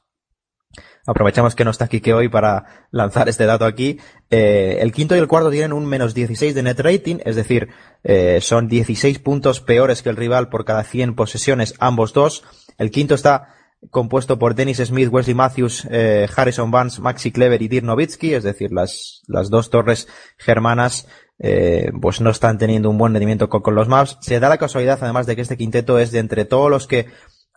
Aprovechamos 1.04 1.56
que 1.56 1.64
no 1.64 1.72
está 1.72 1.88
que 1.88 2.14
hoy 2.14 2.28
para 2.28 2.86
lanzar 2.92 3.28
este 3.28 3.44
dato 3.44 3.64
aquí. 3.64 3.98
Eh, 4.30 4.78
el 4.80 4.92
quinto 4.92 5.16
y 5.16 5.18
el 5.18 5.26
cuarto 5.26 5.50
tienen 5.50 5.72
un 5.72 5.84
menos 5.84 6.14
16 6.14 6.54
de 6.54 6.62
net 6.62 6.78
rating, 6.78 7.16
es 7.24 7.34
decir, 7.34 7.70
eh, 8.04 8.38
son 8.40 8.68
16 8.68 9.18
puntos 9.18 9.60
peores 9.60 10.02
que 10.02 10.10
el 10.10 10.16
rival 10.16 10.48
por 10.48 10.64
cada 10.64 10.84
100 10.84 11.16
posesiones, 11.16 11.74
ambos 11.80 12.12
dos. 12.12 12.44
El 12.78 12.92
quinto 12.92 13.16
está 13.16 13.54
compuesto 13.90 14.38
por 14.38 14.54
Dennis 14.54 14.78
Smith, 14.78 15.08
Wesley 15.10 15.34
Matthews, 15.34 15.86
eh, 15.90 16.28
Harrison 16.34 16.70
Barnes, 16.70 17.00
Maxi 17.00 17.32
Clever 17.32 17.60
y 17.62 17.68
Dirk 17.68 17.84
Nowitzki, 17.84 18.34
es 18.34 18.44
decir, 18.44 18.72
las, 18.72 19.22
las 19.26 19.50
dos 19.50 19.70
torres 19.70 20.08
germanas 20.38 21.08
eh, 21.44 21.90
pues 22.00 22.20
no 22.20 22.30
están 22.30 22.56
teniendo 22.58 22.88
un 22.88 22.98
buen 22.98 23.12
rendimiento 23.12 23.48
con, 23.48 23.74
los 23.74 23.88
maps. 23.88 24.16
Se 24.20 24.38
da 24.38 24.48
la 24.48 24.58
casualidad, 24.58 24.98
además, 25.02 25.26
de 25.26 25.34
que 25.34 25.42
este 25.42 25.56
quinteto 25.56 25.98
es 25.98 26.12
de 26.12 26.20
entre 26.20 26.44
todos 26.44 26.70
los 26.70 26.86
que 26.86 27.08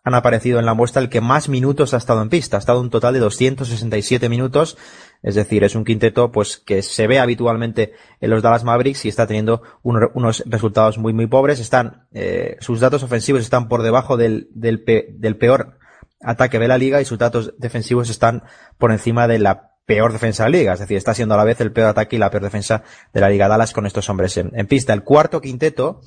han 0.03 0.15
aparecido 0.15 0.59
en 0.59 0.65
la 0.65 0.73
muestra 0.73 1.01
el 1.01 1.09
que 1.09 1.21
más 1.21 1.49
minutos 1.49 1.93
ha 1.93 1.97
estado 1.97 2.21
en 2.21 2.29
pista. 2.29 2.57
Ha 2.57 2.59
estado 2.59 2.81
un 2.81 2.89
total 2.89 3.13
de 3.13 3.19
267 3.19 4.27
minutos. 4.27 4.77
Es 5.21 5.35
decir, 5.35 5.63
es 5.63 5.75
un 5.75 5.85
quinteto 5.85 6.31
pues 6.31 6.57
que 6.57 6.81
se 6.81 7.07
ve 7.07 7.19
habitualmente 7.19 7.93
en 8.21 8.29
los 8.29 8.43
Dallas 8.43 8.63
Mavericks 8.63 9.05
y 9.05 9.09
está 9.09 9.25
teniendo 9.25 9.61
unos 9.83 10.43
resultados 10.45 10.97
muy 10.97 11.13
muy 11.13 11.27
pobres. 11.27 11.59
Están 11.59 12.07
eh, 12.13 12.57
sus 12.59 12.79
datos 12.79 13.01
ofensivos 13.03 13.41
están 13.41 13.67
por 13.67 13.81
debajo 13.81 14.17
del, 14.17 14.47
del, 14.53 14.83
del 14.85 15.37
peor 15.37 15.79
ataque 16.21 16.59
de 16.59 16.67
la 16.67 16.77
liga 16.77 17.01
y 17.01 17.05
sus 17.05 17.17
datos 17.17 17.53
defensivos 17.57 18.09
están 18.09 18.43
por 18.77 18.91
encima 18.91 19.27
de 19.27 19.39
la 19.39 19.71
peor 19.85 20.11
defensa 20.11 20.43
de 20.43 20.49
la 20.49 20.57
liga. 20.57 20.73
Es 20.73 20.79
decir, 20.79 20.97
está 20.97 21.13
siendo 21.13 21.35
a 21.35 21.37
la 21.37 21.43
vez 21.43 21.61
el 21.61 21.71
peor 21.71 21.89
ataque 21.89 22.15
y 22.15 22.19
la 22.19 22.31
peor 22.31 22.43
defensa 22.43 22.83
de 23.13 23.21
la 23.21 23.29
liga 23.29 23.47
Dallas 23.47 23.73
con 23.73 23.85
estos 23.85 24.09
hombres 24.09 24.37
en, 24.37 24.67
pista. 24.67 24.93
El 24.93 25.03
cuarto 25.03 25.41
quinteto 25.41 26.01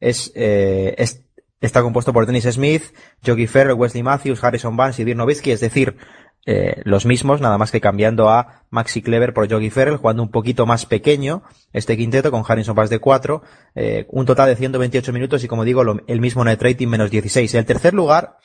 es, 0.00 0.32
eh, 0.34 0.94
es 0.98 1.24
Está 1.64 1.80
compuesto 1.80 2.12
por 2.12 2.26
Dennis 2.26 2.44
Smith, 2.44 2.82
Jogi 3.24 3.46
Ferrer, 3.46 3.72
Wesley 3.72 4.02
Matthews, 4.02 4.44
Harrison 4.44 4.76
Barnes 4.76 4.98
y 4.98 5.04
Dirk 5.04 5.16
Nowitzki, 5.16 5.50
es 5.50 5.60
decir, 5.60 5.96
eh, 6.44 6.82
los 6.84 7.06
mismos, 7.06 7.40
nada 7.40 7.56
más 7.56 7.70
que 7.70 7.80
cambiando 7.80 8.28
a 8.28 8.66
Maxi 8.68 9.00
Clever 9.00 9.32
por 9.32 9.50
Jogi 9.50 9.70
Ferrell, 9.70 9.96
jugando 9.96 10.22
un 10.22 10.30
poquito 10.30 10.66
más 10.66 10.84
pequeño 10.84 11.42
este 11.72 11.96
quinteto 11.96 12.30
con 12.30 12.44
Harrison 12.46 12.74
Barnes 12.74 12.90
de 12.90 12.98
4, 12.98 13.42
eh, 13.76 14.04
un 14.10 14.26
total 14.26 14.50
de 14.50 14.56
128 14.56 15.10
minutos 15.14 15.42
y 15.42 15.48
como 15.48 15.64
digo, 15.64 15.82
el 16.06 16.20
mismo 16.20 16.44
net 16.44 16.60
rating 16.60 16.88
menos 16.88 17.10
16. 17.10 17.54
El 17.54 17.64
tercer 17.64 17.94
lugar 17.94 18.36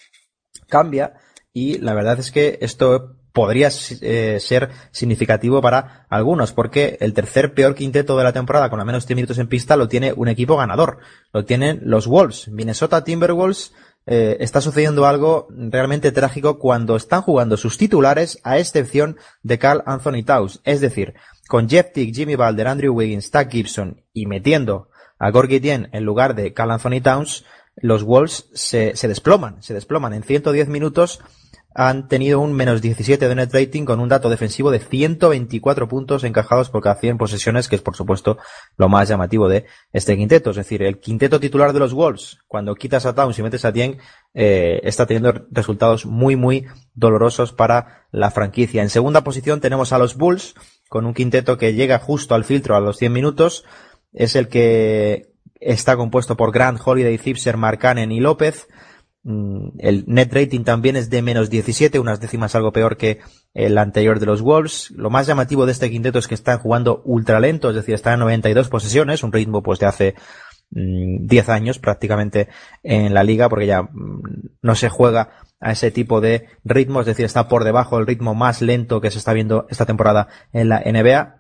cambia 0.69 1.15
y 1.51 1.79
la 1.79 1.93
verdad 1.93 2.19
es 2.19 2.31
que 2.31 2.59
esto 2.61 3.15
podría 3.33 3.69
eh, 4.01 4.37
ser 4.39 4.69
significativo 4.91 5.61
para 5.61 6.05
algunos, 6.09 6.53
porque 6.53 6.97
el 6.99 7.13
tercer 7.13 7.53
peor 7.53 7.75
quinteto 7.75 8.17
de 8.17 8.23
la 8.23 8.33
temporada 8.33 8.69
con 8.69 8.79
al 8.79 8.85
menos 8.85 9.07
10 9.07 9.15
minutos 9.15 9.37
en 9.37 9.47
pista 9.47 9.77
lo 9.77 9.87
tiene 9.87 10.13
un 10.13 10.27
equipo 10.27 10.57
ganador. 10.57 10.99
Lo 11.33 11.45
tienen 11.45 11.81
los 11.83 12.07
Wolves. 12.07 12.47
Minnesota 12.49 13.03
Timberwolves 13.03 13.73
eh, 14.05 14.37
está 14.39 14.61
sucediendo 14.61 15.05
algo 15.05 15.47
realmente 15.49 16.11
trágico 16.11 16.57
cuando 16.59 16.95
están 16.95 17.21
jugando 17.21 17.57
sus 17.57 17.77
titulares 17.77 18.39
a 18.43 18.57
excepción 18.57 19.17
de 19.43 19.59
Carl 19.59 19.83
Anthony 19.85 20.23
Towns. 20.25 20.61
Es 20.63 20.81
decir, 20.81 21.13
con 21.47 21.69
Jeff 21.69 21.91
Tick, 21.93 22.15
Jimmy 22.15 22.35
Balder, 22.35 22.67
Andrew 22.67 22.93
Wiggins, 22.93 23.31
Tag 23.31 23.51
Gibson 23.51 24.03
y 24.13 24.25
metiendo 24.25 24.89
a 25.19 25.31
Gorgie 25.31 25.59
Dien 25.59 25.89
en 25.91 26.05
lugar 26.05 26.33
de 26.33 26.53
Carl 26.53 26.71
Anthony 26.71 27.01
Towns, 27.01 27.45
los 27.81 28.03
Wolves 28.03 28.49
se, 28.53 28.95
se 28.95 29.07
desploman, 29.07 29.61
se 29.61 29.73
desploman. 29.73 30.13
En 30.13 30.23
110 30.23 30.67
minutos 30.67 31.19
han 31.75 32.07
tenido 32.07 32.39
un 32.39 32.53
menos 32.53 32.81
17 32.81 33.27
de 33.27 33.35
net 33.35 33.53
rating 33.53 33.85
con 33.85 33.99
un 33.99 34.09
dato 34.09 34.29
defensivo 34.29 34.71
de 34.71 34.79
124 34.79 35.87
puntos 35.87 36.23
encajados 36.23 36.69
por 36.69 36.81
cada 36.81 36.95
100 36.95 37.17
posesiones, 37.17 37.67
que 37.67 37.75
es 37.75 37.81
por 37.81 37.95
supuesto 37.95 38.37
lo 38.75 38.89
más 38.89 39.07
llamativo 39.07 39.47
de 39.47 39.65
este 39.93 40.17
quinteto. 40.17 40.49
Es 40.49 40.55
decir, 40.55 40.81
el 40.81 40.99
quinteto 40.99 41.39
titular 41.39 41.71
de 41.71 41.79
los 41.79 41.93
Wolves, 41.93 42.39
cuando 42.47 42.75
quitas 42.75 43.05
a 43.05 43.13
Towns 43.13 43.37
y 43.37 43.43
metes 43.43 43.65
a 43.65 43.71
Tien, 43.71 43.99
eh, 44.33 44.81
está 44.83 45.05
teniendo 45.05 45.45
resultados 45.51 46.05
muy, 46.05 46.35
muy 46.35 46.65
dolorosos 46.95 47.53
para 47.53 48.07
la 48.11 48.31
franquicia. 48.31 48.81
En 48.81 48.89
segunda 48.89 49.23
posición 49.23 49.61
tenemos 49.61 49.93
a 49.93 49.99
los 49.99 50.17
Bulls, 50.17 50.55
con 50.89 51.05
un 51.05 51.13
quinteto 51.13 51.57
que 51.57 51.75
llega 51.75 51.99
justo 51.99 52.33
al 52.33 52.45
filtro 52.45 52.75
a 52.75 52.79
los 52.79 52.97
100 52.97 53.13
minutos. 53.13 53.63
Es 54.11 54.35
el 54.35 54.47
que 54.47 55.28
está 55.59 55.95
compuesto 55.97 56.37
por 56.37 56.51
Grant, 56.51 56.79
Holiday, 56.83 57.17
Zipser, 57.17 57.57
Marcanen 57.57 58.11
y 58.11 58.19
López. 58.19 58.67
Mm, 59.23 59.79
el 59.79 60.05
net 60.07 60.33
rating 60.33 60.63
también 60.63 60.95
es 60.95 61.09
de 61.09 61.21
menos 61.21 61.49
17, 61.49 61.99
unas 61.99 62.21
décimas 62.21 62.55
algo 62.55 62.71
peor 62.71 62.97
que 62.97 63.19
el 63.53 63.77
anterior 63.77 64.19
de 64.19 64.25
los 64.25 64.41
Wolves. 64.41 64.91
Lo 64.91 65.09
más 65.09 65.27
llamativo 65.27 65.65
de 65.65 65.73
este 65.73 65.89
quinteto 65.89 66.19
es 66.19 66.27
que 66.27 66.35
están 66.35 66.59
jugando 66.59 67.01
ultra 67.05 67.39
lento, 67.39 67.69
es 67.69 67.75
decir, 67.75 67.95
están 67.95 68.13
en 68.13 68.19
92 68.21 68.69
posesiones, 68.69 69.23
un 69.23 69.33
ritmo 69.33 69.61
pues 69.61 69.79
de 69.79 69.85
hace 69.85 70.15
10 70.71 71.47
mm, 71.47 71.51
años 71.51 71.79
prácticamente 71.79 72.47
en 72.83 73.13
la 73.13 73.23
liga, 73.23 73.49
porque 73.49 73.67
ya 73.67 73.83
mm, 73.83 74.21
no 74.61 74.75
se 74.75 74.89
juega 74.89 75.31
a 75.59 75.71
ese 75.71 75.91
tipo 75.91 76.21
de 76.21 76.47
ritmo, 76.63 77.01
es 77.01 77.05
decir, 77.05 77.25
está 77.25 77.47
por 77.47 77.63
debajo 77.63 77.97
del 77.97 78.07
ritmo 78.07 78.35
más 78.35 78.61
lento 78.61 79.01
que 79.01 79.11
se 79.11 79.17
está 79.17 79.33
viendo 79.33 79.67
esta 79.69 79.85
temporada 79.85 80.27
en 80.53 80.69
la 80.69 80.79
NBA. 80.79 81.35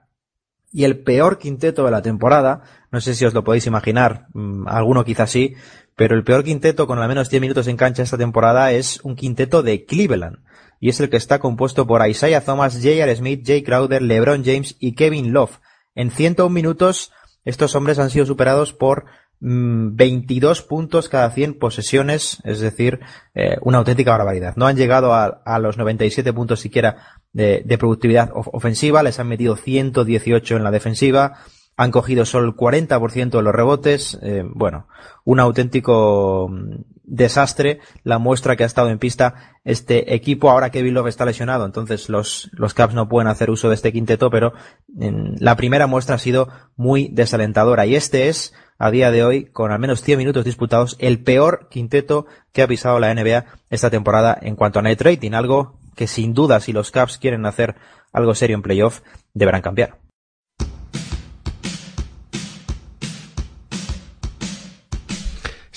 Y 0.71 0.83
el 0.83 0.99
peor 0.99 1.39
quinteto 1.39 1.85
de 1.85 1.91
la 1.91 2.01
temporada, 2.01 2.61
no 2.91 3.01
sé 3.01 3.13
si 3.13 3.25
os 3.25 3.33
lo 3.33 3.43
podéis 3.43 3.67
imaginar, 3.67 4.27
alguno 4.65 5.05
quizás 5.05 5.29
sí, 5.29 5.55
pero 5.95 6.15
el 6.15 6.23
peor 6.23 6.43
quinteto 6.43 6.87
con 6.87 6.99
al 6.99 7.09
menos 7.09 7.29
10 7.29 7.41
minutos 7.41 7.67
en 7.67 7.77
cancha 7.77 8.03
esta 8.03 8.17
temporada 8.17 8.71
es 8.71 9.01
un 9.03 9.15
quinteto 9.15 9.63
de 9.63 9.85
Cleveland. 9.85 10.37
Y 10.79 10.87
es 10.87 10.99
el 11.01 11.09
que 11.09 11.17
está 11.17 11.39
compuesto 11.39 11.85
por 11.85 12.07
Isaiah 12.07 12.39
Thomas, 12.39 12.75
J.R. 12.75 13.13
Smith, 13.17 13.43
Jay 13.45 13.63
Crowder, 13.63 14.01
LeBron 14.01 14.45
James 14.45 14.77
y 14.79 14.93
Kevin 14.93 15.33
Love. 15.33 15.59
En 15.95 16.09
101 16.09 16.53
minutos, 16.53 17.11
estos 17.43 17.75
hombres 17.75 17.99
han 17.99 18.09
sido 18.09 18.25
superados 18.25 18.71
por 18.71 19.07
22 19.41 20.63
mm, 20.63 20.67
puntos 20.69 21.09
cada 21.09 21.31
100 21.31 21.59
posesiones, 21.59 22.37
es 22.45 22.61
decir, 22.61 23.01
eh, 23.35 23.57
una 23.61 23.79
auténtica 23.79 24.11
barbaridad. 24.11 24.55
No 24.55 24.67
han 24.67 24.77
llegado 24.77 25.13
a, 25.13 25.59
los 25.59 25.77
97 25.77 26.31
puntos 26.31 26.61
siquiera 26.61 27.19
de, 27.33 27.61
de 27.65 27.77
productividad 27.77 28.31
ofensiva, 28.33 29.03
les 29.03 29.19
han 29.19 29.27
metido 29.27 29.57
118 29.57 30.55
en 30.55 30.63
la 30.63 30.71
defensiva, 30.71 31.39
han 31.79 31.91
cogido 31.91 32.25
solo 32.25 32.45
el 32.45 32.57
40% 32.57 33.29
de 33.29 33.41
los 33.41 33.55
rebotes. 33.55 34.19
Eh, 34.21 34.43
bueno, 34.45 34.87
un 35.23 35.39
auténtico 35.39 36.49
mm, 36.51 36.81
desastre 37.05 37.79
la 38.03 38.19
muestra 38.19 38.57
que 38.57 38.63
ha 38.63 38.65
estado 38.65 38.89
en 38.89 38.99
pista 38.99 39.55
este 39.63 40.13
equipo. 40.13 40.49
Ahora 40.49 40.71
que 40.71 40.83
Love 40.83 41.07
está 41.07 41.23
lesionado, 41.23 41.65
entonces 41.65 42.09
los, 42.09 42.49
los 42.51 42.73
Caps 42.73 42.95
no 42.95 43.07
pueden 43.07 43.29
hacer 43.29 43.49
uso 43.49 43.69
de 43.69 43.75
este 43.75 43.93
quinteto, 43.93 44.29
pero 44.29 44.51
la 44.89 45.55
primera 45.55 45.87
muestra 45.87 46.15
ha 46.15 46.19
sido 46.19 46.49
muy 46.75 47.07
desalentadora. 47.13 47.85
Y 47.85 47.95
este 47.95 48.27
es, 48.27 48.53
a 48.77 48.91
día 48.91 49.09
de 49.09 49.23
hoy, 49.23 49.45
con 49.45 49.71
al 49.71 49.79
menos 49.79 50.01
100 50.01 50.17
minutos 50.17 50.43
disputados, 50.43 50.97
el 50.99 51.23
peor 51.23 51.69
quinteto 51.69 52.25
que 52.51 52.61
ha 52.61 52.67
pisado 52.67 52.99
la 52.99 53.13
NBA 53.13 53.45
esta 53.69 53.89
temporada 53.89 54.37
en 54.41 54.57
cuanto 54.57 54.79
a 54.79 54.81
net 54.81 55.01
rating. 55.01 55.31
Algo 55.31 55.79
que 55.95 56.07
sin 56.07 56.33
duda, 56.33 56.59
si 56.59 56.73
los 56.73 56.91
Caps 56.91 57.19
quieren 57.19 57.45
hacer 57.45 57.75
algo 58.11 58.35
serio 58.35 58.57
en 58.57 58.63
playoff, 58.63 58.99
deberán 59.33 59.61
cambiar. 59.61 60.08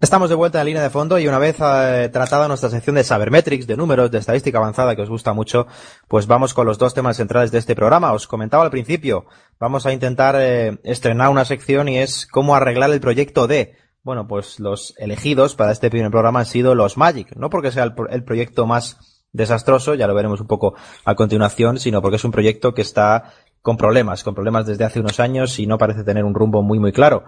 Estamos 0.00 0.30
de 0.30 0.36
vuelta 0.36 0.58
en 0.58 0.60
la 0.60 0.64
línea 0.66 0.82
de 0.84 0.90
fondo 0.90 1.18
y 1.18 1.26
una 1.26 1.40
vez 1.40 1.56
eh, 1.58 2.08
tratada 2.12 2.46
nuestra 2.46 2.70
sección 2.70 2.94
de 2.94 3.02
Sabermetrics, 3.02 3.66
de 3.66 3.76
números, 3.76 4.12
de 4.12 4.18
estadística 4.18 4.58
avanzada 4.58 4.94
que 4.94 5.02
os 5.02 5.08
gusta 5.08 5.32
mucho, 5.32 5.66
pues 6.06 6.28
vamos 6.28 6.54
con 6.54 6.68
los 6.68 6.78
dos 6.78 6.94
temas 6.94 7.16
centrales 7.16 7.50
de 7.50 7.58
este 7.58 7.74
programa. 7.74 8.12
Os 8.12 8.28
comentaba 8.28 8.62
al 8.62 8.70
principio, 8.70 9.26
vamos 9.58 9.86
a 9.86 9.92
intentar 9.92 10.36
eh, 10.38 10.78
estrenar 10.84 11.30
una 11.30 11.44
sección 11.44 11.88
y 11.88 11.98
es 11.98 12.28
cómo 12.28 12.54
arreglar 12.54 12.92
el 12.92 13.00
proyecto 13.00 13.48
D. 13.48 13.74
Bueno, 14.04 14.28
pues 14.28 14.60
los 14.60 14.94
elegidos 14.98 15.56
para 15.56 15.72
este 15.72 15.90
primer 15.90 16.12
programa 16.12 16.38
han 16.38 16.46
sido 16.46 16.76
los 16.76 16.96
Magic, 16.96 17.34
no 17.34 17.50
porque 17.50 17.72
sea 17.72 17.92
el 18.10 18.22
proyecto 18.22 18.66
más 18.66 19.24
desastroso, 19.32 19.96
ya 19.96 20.06
lo 20.06 20.14
veremos 20.14 20.40
un 20.40 20.46
poco 20.46 20.74
a 21.04 21.16
continuación, 21.16 21.80
sino 21.80 22.00
porque 22.02 22.18
es 22.18 22.24
un 22.24 22.30
proyecto 22.30 22.72
que 22.72 22.82
está 22.82 23.32
con 23.62 23.76
problemas, 23.76 24.22
con 24.22 24.36
problemas 24.36 24.64
desde 24.64 24.84
hace 24.84 25.00
unos 25.00 25.18
años 25.18 25.58
y 25.58 25.66
no 25.66 25.76
parece 25.76 26.04
tener 26.04 26.24
un 26.24 26.34
rumbo 26.34 26.62
muy 26.62 26.78
muy 26.78 26.92
claro. 26.92 27.24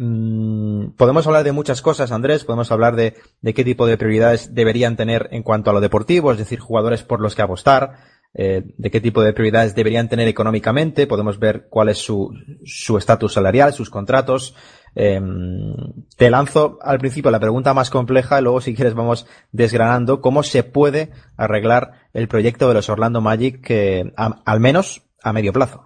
Mm, 0.00 0.90
podemos 0.96 1.26
hablar 1.26 1.42
de 1.42 1.50
muchas 1.50 1.82
cosas, 1.82 2.12
Andrés. 2.12 2.44
Podemos 2.44 2.70
hablar 2.70 2.94
de, 2.94 3.16
qué 3.42 3.64
tipo 3.64 3.84
de 3.84 3.98
prioridades 3.98 4.54
deberían 4.54 4.96
tener 4.96 5.28
en 5.32 5.42
cuanto 5.42 5.70
a 5.70 5.72
lo 5.72 5.80
deportivo, 5.80 6.30
es 6.30 6.38
decir, 6.38 6.60
jugadores 6.60 7.02
por 7.02 7.20
los 7.20 7.34
que 7.34 7.42
apostar, 7.42 7.94
eh, 8.32 8.62
de 8.76 8.90
qué 8.92 9.00
tipo 9.00 9.22
de 9.22 9.32
prioridades 9.32 9.74
deberían 9.74 10.08
tener 10.08 10.28
económicamente. 10.28 11.08
Podemos 11.08 11.40
ver 11.40 11.66
cuál 11.68 11.88
es 11.88 11.98
su 11.98 12.32
estatus 12.96 13.32
salarial, 13.32 13.72
sus 13.72 13.90
contratos. 13.90 14.54
Eh, 14.94 15.20
te 16.16 16.30
lanzo 16.30 16.78
al 16.80 17.00
principio 17.00 17.32
la 17.32 17.40
pregunta 17.40 17.74
más 17.74 17.90
compleja, 17.90 18.40
luego 18.40 18.60
si 18.60 18.76
quieres 18.76 18.94
vamos 18.94 19.26
desgranando 19.50 20.20
cómo 20.20 20.44
se 20.44 20.62
puede 20.62 21.10
arreglar 21.36 22.06
el 22.12 22.28
proyecto 22.28 22.68
de 22.68 22.74
los 22.74 22.88
Orlando 22.88 23.20
Magic, 23.20 23.68
al 24.16 24.60
menos 24.60 25.02
a 25.24 25.32
medio 25.32 25.52
plazo. 25.52 25.82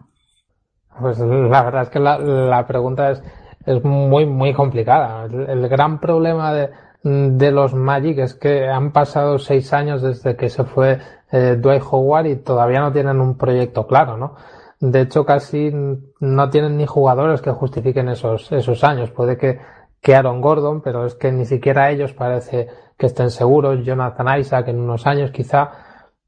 Pues 1.00 1.18
la 1.18 1.62
verdad 1.62 1.82
es 1.84 1.88
que 1.88 1.98
la, 1.98 2.18
la 2.18 2.66
pregunta 2.66 3.10
es 3.10 3.22
es 3.66 3.84
muy, 3.84 4.26
muy 4.26 4.52
complicada. 4.52 5.24
El, 5.24 5.68
gran 5.68 6.00
problema 6.00 6.52
de, 6.52 6.70
de, 7.02 7.50
los 7.50 7.74
Magic 7.74 8.18
es 8.18 8.34
que 8.34 8.68
han 8.68 8.92
pasado 8.92 9.38
seis 9.38 9.72
años 9.72 10.02
desde 10.02 10.36
que 10.36 10.48
se 10.48 10.64
fue 10.64 10.98
eh, 11.30 11.56
Dwight 11.58 11.82
Howard 11.90 12.26
y 12.26 12.36
todavía 12.36 12.80
no 12.80 12.92
tienen 12.92 13.20
un 13.20 13.36
proyecto 13.36 13.86
claro, 13.86 14.16
¿no? 14.16 14.34
De 14.80 15.02
hecho, 15.02 15.24
casi 15.24 15.70
no 16.18 16.50
tienen 16.50 16.76
ni 16.76 16.86
jugadores 16.86 17.40
que 17.40 17.52
justifiquen 17.52 18.08
esos, 18.08 18.50
esos 18.50 18.82
años. 18.82 19.10
Puede 19.12 19.36
que, 19.36 19.60
que 20.00 20.16
Aaron 20.16 20.40
Gordon, 20.40 20.82
pero 20.82 21.06
es 21.06 21.14
que 21.14 21.30
ni 21.30 21.44
siquiera 21.44 21.90
ellos 21.90 22.12
parece 22.12 22.68
que 22.98 23.06
estén 23.06 23.30
seguros. 23.30 23.84
Jonathan 23.84 24.40
Isaac 24.40 24.68
en 24.68 24.80
unos 24.80 25.06
años 25.06 25.30
quizá 25.30 25.70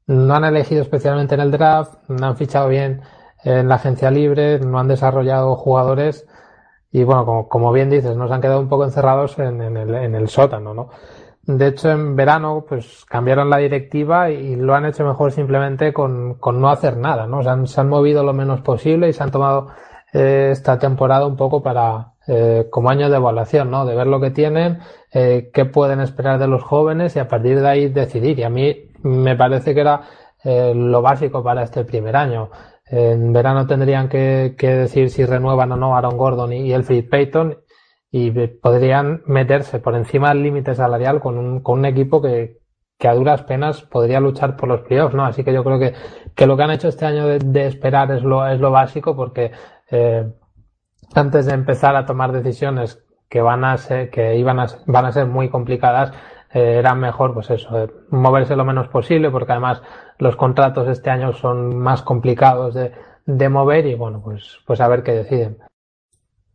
no 0.07 0.35
han 0.35 0.45
elegido 0.45 0.81
especialmente 0.81 1.35
en 1.35 1.41
el 1.41 1.51
draft, 1.51 1.95
no 2.07 2.27
han 2.27 2.37
fichado 2.37 2.69
bien 2.69 3.01
en 3.43 3.67
la 3.67 3.75
agencia 3.75 4.09
libre, 4.09 4.59
no 4.59 4.79
han 4.79 4.87
desarrollado 4.87 5.55
jugadores 5.55 6.25
y 6.95 7.03
bueno, 7.03 7.25
como, 7.25 7.49
como, 7.49 7.73
bien 7.73 7.89
dices, 7.89 8.15
nos 8.15 8.31
han 8.31 8.39
quedado 8.39 8.61
un 8.61 8.69
poco 8.69 8.85
encerrados 8.85 9.37
en, 9.37 9.59
el, 9.61 9.93
en, 9.93 10.15
el, 10.15 10.29
sótano, 10.29 10.73
¿no? 10.73 10.89
De 11.43 11.67
hecho, 11.67 11.91
en 11.91 12.15
verano, 12.15 12.63
pues 12.65 13.03
cambiaron 13.03 13.49
la 13.49 13.57
directiva 13.57 14.29
y 14.29 14.55
lo 14.55 14.73
han 14.75 14.85
hecho 14.85 15.03
mejor 15.03 15.33
simplemente 15.33 15.91
con, 15.91 16.35
con 16.35 16.61
no 16.61 16.69
hacer 16.69 16.95
nada, 16.95 17.27
¿no? 17.27 17.43
Se 17.43 17.49
han, 17.49 17.67
se 17.67 17.81
han, 17.81 17.89
movido 17.89 18.23
lo 18.23 18.31
menos 18.31 18.61
posible 18.61 19.09
y 19.09 19.13
se 19.13 19.21
han 19.21 19.31
tomado 19.31 19.67
eh, 20.13 20.51
esta 20.53 20.79
temporada 20.79 21.27
un 21.27 21.35
poco 21.35 21.61
para, 21.61 22.13
eh, 22.27 22.67
como 22.71 22.89
año 22.89 23.09
de 23.09 23.17
evaluación, 23.17 23.69
¿no? 23.69 23.85
De 23.85 23.93
ver 23.93 24.07
lo 24.07 24.21
que 24.21 24.31
tienen, 24.31 24.79
eh, 25.11 25.51
qué 25.53 25.65
pueden 25.65 25.99
esperar 25.99 26.39
de 26.39 26.47
los 26.47 26.63
jóvenes 26.63 27.13
y 27.17 27.19
a 27.19 27.27
partir 27.27 27.59
de 27.59 27.67
ahí 27.67 27.89
decidir. 27.89 28.39
Y 28.39 28.43
a 28.43 28.49
mí 28.49 28.73
me 29.03 29.35
parece 29.35 29.73
que 29.73 29.81
era 29.81 30.03
eh, 30.45 30.73
lo 30.73 31.01
básico 31.01 31.43
para 31.43 31.63
este 31.63 31.83
primer 31.83 32.15
año. 32.15 32.51
En 32.87 33.33
verano 33.33 33.65
tendrían 33.65 34.09
que, 34.09 34.55
que 34.57 34.69
decir 34.69 35.09
si 35.09 35.25
renuevan 35.25 35.71
o 35.71 35.75
no 35.75 35.95
Aaron 35.95 36.17
Gordon 36.17 36.53
y, 36.53 36.71
Elfrid 36.71 37.09
Payton 37.09 37.57
y 38.11 38.31
podrían 38.47 39.23
meterse 39.25 39.79
por 39.79 39.95
encima 39.95 40.29
del 40.29 40.43
límite 40.43 40.75
salarial 40.75 41.19
con 41.19 41.37
un, 41.37 41.61
con 41.61 41.79
un 41.79 41.85
equipo 41.85 42.21
que, 42.21 42.59
que, 42.97 43.07
a 43.07 43.15
duras 43.15 43.43
penas 43.43 43.81
podría 43.81 44.19
luchar 44.19 44.55
por 44.55 44.69
los 44.69 44.81
playoffs, 44.81 45.15
¿no? 45.15 45.25
Así 45.25 45.43
que 45.43 45.51
yo 45.51 45.63
creo 45.63 45.79
que, 45.79 46.45
lo 46.45 46.55
que 46.55 46.63
han 46.63 46.71
hecho 46.71 46.87
este 46.87 47.05
año 47.05 47.27
de, 47.27 47.39
de 47.39 47.65
esperar 47.65 48.11
es 48.11 48.23
lo, 48.23 48.47
es 48.47 48.59
lo 48.59 48.71
básico 48.71 49.15
porque 49.15 49.51
eh, 49.89 50.31
antes 51.13 51.45
de 51.47 51.53
empezar 51.53 51.95
a 51.95 52.05
tomar 52.05 52.31
decisiones 52.31 53.03
que 53.29 53.41
van 53.41 53.63
a 53.65 53.77
ser, 53.77 54.09
que 54.09 54.35
iban 54.37 54.59
a, 54.59 54.67
van 54.85 55.05
a 55.05 55.11
ser 55.11 55.25
muy 55.25 55.49
complicadas, 55.49 56.11
eh, 56.53 56.77
era 56.79 56.95
mejor, 56.95 57.33
pues 57.33 57.49
eso, 57.49 57.83
eh, 57.83 57.91
moverse 58.09 58.55
lo 58.55 58.65
menos 58.65 58.87
posible, 58.87 59.29
porque 59.29 59.51
además 59.51 59.81
los 60.17 60.35
contratos 60.35 60.87
este 60.87 61.09
año 61.09 61.33
son 61.33 61.77
más 61.77 62.01
complicados 62.01 62.75
de, 62.75 63.49
mover 63.49 63.87
y 63.87 63.95
bueno, 63.95 64.21
pues, 64.23 64.59
pues 64.65 64.79
a 64.81 64.87
ver 64.87 65.03
qué 65.03 65.11
deciden. 65.11 65.57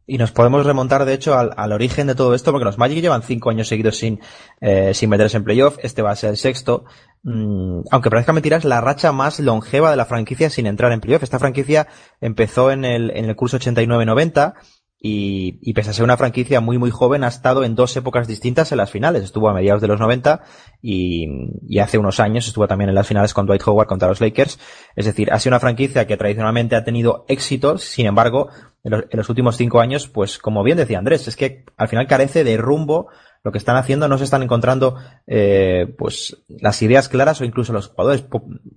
Y 0.07 0.19
nos 0.19 0.33
podemos 0.33 0.67
remontar, 0.67 1.05
de 1.05 1.15
hecho, 1.15 1.39
al, 1.39 1.53
al, 1.57 1.73
origen 1.73 2.09
de 2.09 2.17
todo 2.17 2.35
esto, 2.35 2.51
porque 2.51 2.65
los 2.65 2.79
Magic 2.79 3.01
llevan 3.01 3.23
cinco 3.23 3.51
años 3.51 3.69
seguidos 3.69 3.97
sin, 3.97 4.21
eh, 4.61 4.93
sin 4.93 5.09
meterse 5.09 5.37
en 5.37 5.45
playoff. 5.45 5.79
Este 5.85 6.03
va 6.03 6.11
a 6.11 6.17
ser 6.17 6.31
el 6.31 6.37
sexto. 6.37 6.85
Mm, 7.23 7.83
aunque 7.93 8.11
parezca 8.11 8.33
mentira, 8.33 8.57
es 8.57 8.65
la 8.65 8.81
racha 8.81 9.13
más 9.13 9.39
longeva 9.39 9.91
de 9.91 9.97
la 9.97 10.07
franquicia 10.07 10.51
sin 10.51 10.67
entrar 10.67 10.91
en 10.91 11.01
playoff. 11.01 11.23
Esta 11.23 11.39
franquicia 11.39 11.87
empezó 12.21 12.73
en 12.73 12.85
el, 12.85 13.13
en 13.17 13.27
el 13.27 13.37
curso 13.37 13.59
89-90 13.59 14.55
y, 15.03 15.59
y, 15.63 15.73
pese 15.73 15.91
a 15.91 15.93
ser 15.95 16.05
una 16.05 16.19
franquicia 16.19 16.61
muy 16.61 16.77
muy 16.77 16.91
joven, 16.91 17.25
ha 17.25 17.29
estado 17.29 17.65
en 17.65 17.75
dos 17.75 17.97
épocas 17.97 18.29
distintas 18.29 18.71
en 18.71 18.79
las 18.79 18.91
finales. 18.91 19.23
Estuvo 19.25 19.49
a 19.49 19.55
mediados 19.55 19.81
de 19.81 19.89
los 19.89 19.99
90 19.99 20.43
y, 20.83 21.27
y, 21.67 21.79
hace 21.79 21.97
unos 21.97 22.21
años 22.21 22.47
estuvo 22.47 22.69
también 22.69 22.91
en 22.91 22.95
las 22.95 23.07
finales 23.07 23.33
con 23.33 23.47
Dwight 23.47 23.67
Howard 23.67 23.87
contra 23.89 24.09
los 24.09 24.21
Lakers. 24.21 24.59
Es 24.97 25.07
decir, 25.07 25.33
ha 25.33 25.39
sido 25.39 25.53
una 25.53 25.61
franquicia 25.61 26.07
que 26.07 26.19
tradicionalmente 26.19 26.77
ha 26.77 26.85
tenido 26.85 27.25
éxitos, 27.29 27.83
sin 27.83 28.05
embargo, 28.05 28.51
en 28.85 28.91
los, 28.91 29.05
en 29.11 29.17
los 29.17 29.29
últimos 29.31 29.57
cinco 29.57 29.81
años, 29.81 30.07
pues 30.07 30.39
como 30.39 30.63
bien 30.63 30.77
decía 30.77 30.99
Andrés, 30.99 31.27
es 31.29 31.37
que 31.37 31.65
al 31.79 31.89
final 31.89 32.07
carece 32.07 32.45
de 32.45 32.59
rumbo. 32.59 33.09
Lo 33.43 33.53
que 33.53 33.59
están 33.59 33.77
haciendo 33.77 34.07
no 34.07 34.19
se 34.19 34.25
están 34.25 34.43
encontrando, 34.43 34.97
eh, 35.27 35.95
pues, 35.97 36.45
las 36.47 36.83
ideas 36.83 37.09
claras 37.09 37.41
o 37.41 37.47
incluso 37.47 37.73
los 37.73 37.89
jugadores. 37.89 38.27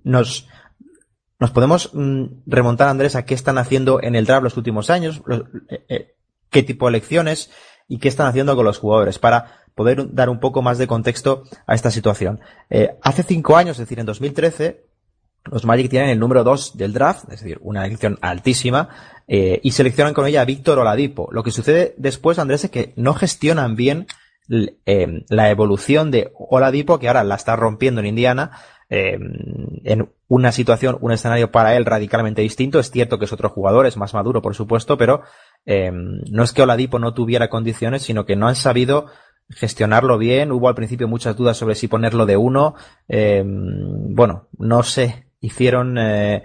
Nos, 0.04 0.48
nos 1.38 1.50
podemos 1.50 1.90
mm, 1.92 2.24
remontar, 2.46 2.88
Andrés, 2.88 3.16
a 3.16 3.24
qué 3.24 3.34
están 3.34 3.58
haciendo 3.58 4.02
en 4.02 4.14
el 4.14 4.26
draft 4.26 4.44
los 4.44 4.56
últimos 4.56 4.90
años, 4.90 5.22
eh, 5.68 5.84
eh, 5.88 6.14
qué 6.50 6.62
tipo 6.62 6.86
de 6.86 6.92
lecciones 6.92 7.50
y 7.88 7.98
qué 7.98 8.08
están 8.08 8.26
haciendo 8.26 8.54
con 8.56 8.64
los 8.64 8.78
jugadores 8.78 9.18
para 9.18 9.64
poder 9.74 10.14
dar 10.14 10.28
un 10.28 10.38
poco 10.38 10.62
más 10.62 10.78
de 10.78 10.86
contexto 10.86 11.42
a 11.66 11.74
esta 11.74 11.90
situación. 11.90 12.40
Eh, 12.70 12.96
hace 13.02 13.24
cinco 13.24 13.56
años, 13.56 13.76
es 13.76 13.80
decir, 13.80 13.98
en 13.98 14.06
2013, 14.06 14.84
los 15.50 15.64
Magic 15.64 15.90
tienen 15.90 16.10
el 16.10 16.18
número 16.18 16.44
2 16.44 16.76
del 16.76 16.92
draft, 16.92 17.24
es 17.24 17.40
decir, 17.40 17.58
una 17.60 17.84
elección 17.84 18.18
altísima, 18.22 18.88
y 19.26 19.70
seleccionan 19.72 20.12
con 20.14 20.26
ella 20.26 20.42
a 20.42 20.44
Víctor 20.46 20.78
Oladipo. 20.78 21.28
Lo 21.32 21.42
que 21.42 21.50
sucede 21.50 21.94
después, 21.96 22.38
Andrés, 22.38 22.64
es 22.64 22.70
que 22.70 22.92
no 22.96 23.14
gestionan 23.14 23.74
bien 23.74 24.06
la 24.46 25.50
evolución 25.50 26.10
de 26.10 26.30
Oladipo, 26.34 26.98
que 26.98 27.08
ahora 27.08 27.24
la 27.24 27.34
está 27.34 27.56
rompiendo 27.56 28.00
en 28.00 28.06
Indiana, 28.06 28.52
eh, 28.90 29.18
en 29.84 30.08
una 30.28 30.52
situación, 30.52 30.98
un 31.00 31.12
escenario 31.12 31.50
para 31.50 31.76
él 31.76 31.84
radicalmente 31.84 32.42
distinto. 32.42 32.78
Es 32.78 32.90
cierto 32.90 33.18
que 33.18 33.24
es 33.24 33.32
otro 33.32 33.50
jugador, 33.50 33.86
es 33.86 33.96
más 33.96 34.14
maduro, 34.14 34.42
por 34.42 34.54
supuesto, 34.54 34.96
pero 34.96 35.22
eh, 35.66 35.90
no 35.92 36.42
es 36.42 36.52
que 36.52 36.62
Oladipo 36.62 36.98
no 36.98 37.14
tuviera 37.14 37.48
condiciones, 37.48 38.02
sino 38.02 38.26
que 38.26 38.36
no 38.36 38.48
han 38.48 38.56
sabido 38.56 39.06
gestionarlo 39.50 40.18
bien. 40.18 40.52
Hubo 40.52 40.68
al 40.68 40.74
principio 40.74 41.08
muchas 41.08 41.36
dudas 41.36 41.56
sobre 41.56 41.74
si 41.74 41.88
ponerlo 41.88 42.26
de 42.26 42.36
uno. 42.36 42.74
Eh, 43.08 43.42
bueno, 43.44 44.48
no 44.58 44.82
sé, 44.82 45.28
hicieron 45.40 45.98
eh, 45.98 46.44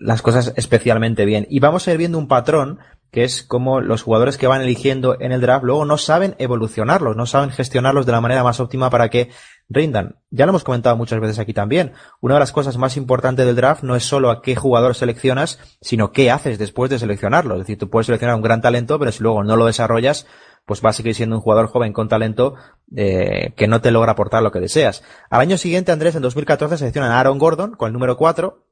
las 0.00 0.22
cosas 0.22 0.52
especialmente 0.56 1.24
bien. 1.24 1.46
Y 1.50 1.60
vamos 1.60 1.86
a 1.86 1.92
ir 1.92 1.98
viendo 1.98 2.18
un 2.18 2.28
patrón 2.28 2.78
que 3.10 3.24
es 3.24 3.42
como 3.42 3.80
los 3.80 4.02
jugadores 4.02 4.38
que 4.38 4.46
van 4.46 4.62
eligiendo 4.62 5.16
en 5.20 5.32
el 5.32 5.40
draft 5.40 5.64
luego 5.64 5.84
no 5.84 5.98
saben 5.98 6.36
evolucionarlos, 6.38 7.16
no 7.16 7.26
saben 7.26 7.50
gestionarlos 7.50 8.06
de 8.06 8.12
la 8.12 8.20
manera 8.20 8.44
más 8.44 8.60
óptima 8.60 8.90
para 8.90 9.08
que 9.08 9.30
rindan. 9.68 10.16
Ya 10.30 10.46
lo 10.46 10.50
hemos 10.50 10.64
comentado 10.64 10.96
muchas 10.96 11.20
veces 11.20 11.38
aquí 11.38 11.52
también. 11.52 11.92
Una 12.20 12.34
de 12.34 12.40
las 12.40 12.52
cosas 12.52 12.76
más 12.76 12.96
importantes 12.96 13.46
del 13.46 13.56
draft 13.56 13.82
no 13.82 13.96
es 13.96 14.04
solo 14.04 14.30
a 14.30 14.42
qué 14.42 14.54
jugador 14.56 14.94
seleccionas, 14.94 15.58
sino 15.80 16.12
qué 16.12 16.30
haces 16.30 16.58
después 16.58 16.90
de 16.90 16.98
seleccionarlo. 16.98 17.54
Es 17.54 17.60
decir, 17.60 17.78
tú 17.78 17.88
puedes 17.90 18.06
seleccionar 18.06 18.36
un 18.36 18.42
gran 18.42 18.60
talento, 18.60 18.98
pero 18.98 19.12
si 19.12 19.22
luego 19.22 19.42
no 19.42 19.56
lo 19.56 19.66
desarrollas, 19.66 20.26
pues 20.66 20.82
vas 20.82 20.94
a 20.94 20.98
seguir 20.98 21.14
siendo 21.14 21.36
un 21.36 21.42
jugador 21.42 21.68
joven 21.68 21.92
con 21.92 22.08
talento 22.08 22.54
eh, 22.94 23.54
que 23.56 23.66
no 23.66 23.80
te 23.80 23.90
logra 23.90 24.12
aportar 24.12 24.42
lo 24.42 24.52
que 24.52 24.60
deseas. 24.60 25.02
Al 25.30 25.40
año 25.40 25.58
siguiente, 25.58 25.92
Andrés, 25.92 26.14
en 26.14 26.22
2014, 26.22 26.78
seleccionan 26.78 27.12
a 27.12 27.20
Aaron 27.20 27.38
Gordon 27.38 27.72
con 27.72 27.88
el 27.88 27.92
número 27.92 28.16
4, 28.16 28.64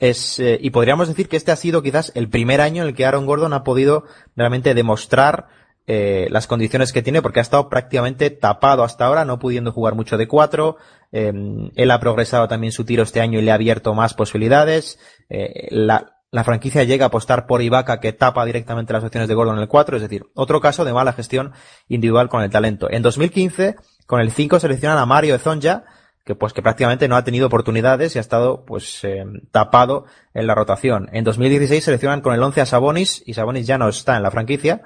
es, 0.00 0.40
eh, 0.40 0.58
y 0.60 0.70
podríamos 0.70 1.08
decir 1.08 1.28
que 1.28 1.36
este 1.36 1.52
ha 1.52 1.56
sido 1.56 1.82
quizás 1.82 2.10
el 2.14 2.28
primer 2.28 2.60
año 2.60 2.82
en 2.82 2.88
el 2.88 2.94
que 2.94 3.06
Aaron 3.06 3.26
Gordon 3.26 3.52
ha 3.52 3.62
podido 3.62 4.04
realmente 4.34 4.74
demostrar 4.74 5.48
eh, 5.92 6.28
las 6.30 6.46
condiciones 6.46 6.92
que 6.92 7.02
tiene, 7.02 7.20
porque 7.20 7.40
ha 7.40 7.42
estado 7.42 7.68
prácticamente 7.68 8.30
tapado 8.30 8.84
hasta 8.84 9.06
ahora, 9.06 9.24
no 9.24 9.40
pudiendo 9.40 9.72
jugar 9.72 9.96
mucho 9.96 10.16
de 10.16 10.28
cuatro. 10.28 10.76
Eh, 11.10 11.32
él 11.74 11.90
ha 11.90 11.98
progresado 11.98 12.46
también 12.46 12.72
su 12.72 12.84
tiro 12.84 13.02
este 13.02 13.20
año 13.20 13.40
y 13.40 13.42
le 13.42 13.50
ha 13.50 13.54
abierto 13.54 13.92
más 13.92 14.14
posibilidades. 14.14 15.00
Eh, 15.28 15.66
la, 15.70 16.16
la, 16.30 16.44
franquicia 16.44 16.84
llega 16.84 17.06
a 17.06 17.08
apostar 17.08 17.44
por 17.48 17.60
Ibaka, 17.60 17.98
que 17.98 18.12
tapa 18.12 18.44
directamente 18.44 18.92
las 18.92 19.02
opciones 19.02 19.28
de 19.28 19.34
Gordon 19.34 19.56
en 19.56 19.62
el 19.62 19.68
4, 19.68 19.96
es 19.96 20.02
decir, 20.02 20.26
otro 20.34 20.60
caso 20.60 20.84
de 20.84 20.92
mala 20.92 21.12
gestión 21.12 21.54
individual 21.88 22.28
con 22.28 22.44
el 22.44 22.50
talento. 22.50 22.88
En 22.88 23.02
2015, 23.02 23.74
con 24.06 24.20
el 24.20 24.30
5 24.30 24.60
seleccionan 24.60 24.98
a 24.98 25.06
Mario 25.06 25.34
Ezonja, 25.34 25.82
que 26.30 26.36
pues 26.36 26.52
que 26.52 26.62
prácticamente 26.62 27.08
no 27.08 27.16
ha 27.16 27.24
tenido 27.24 27.48
oportunidades 27.48 28.14
y 28.14 28.18
ha 28.18 28.20
estado 28.20 28.64
pues 28.64 29.02
eh, 29.02 29.24
tapado 29.50 30.04
en 30.32 30.46
la 30.46 30.54
rotación. 30.54 31.08
En 31.12 31.24
2016 31.24 31.82
seleccionan 31.82 32.20
con 32.20 32.34
el 32.34 32.42
11 32.42 32.60
a 32.60 32.66
Sabonis 32.66 33.24
y 33.26 33.34
Sabonis 33.34 33.66
ya 33.66 33.78
no 33.78 33.88
está 33.88 34.16
en 34.16 34.22
la 34.22 34.30
franquicia 34.30 34.82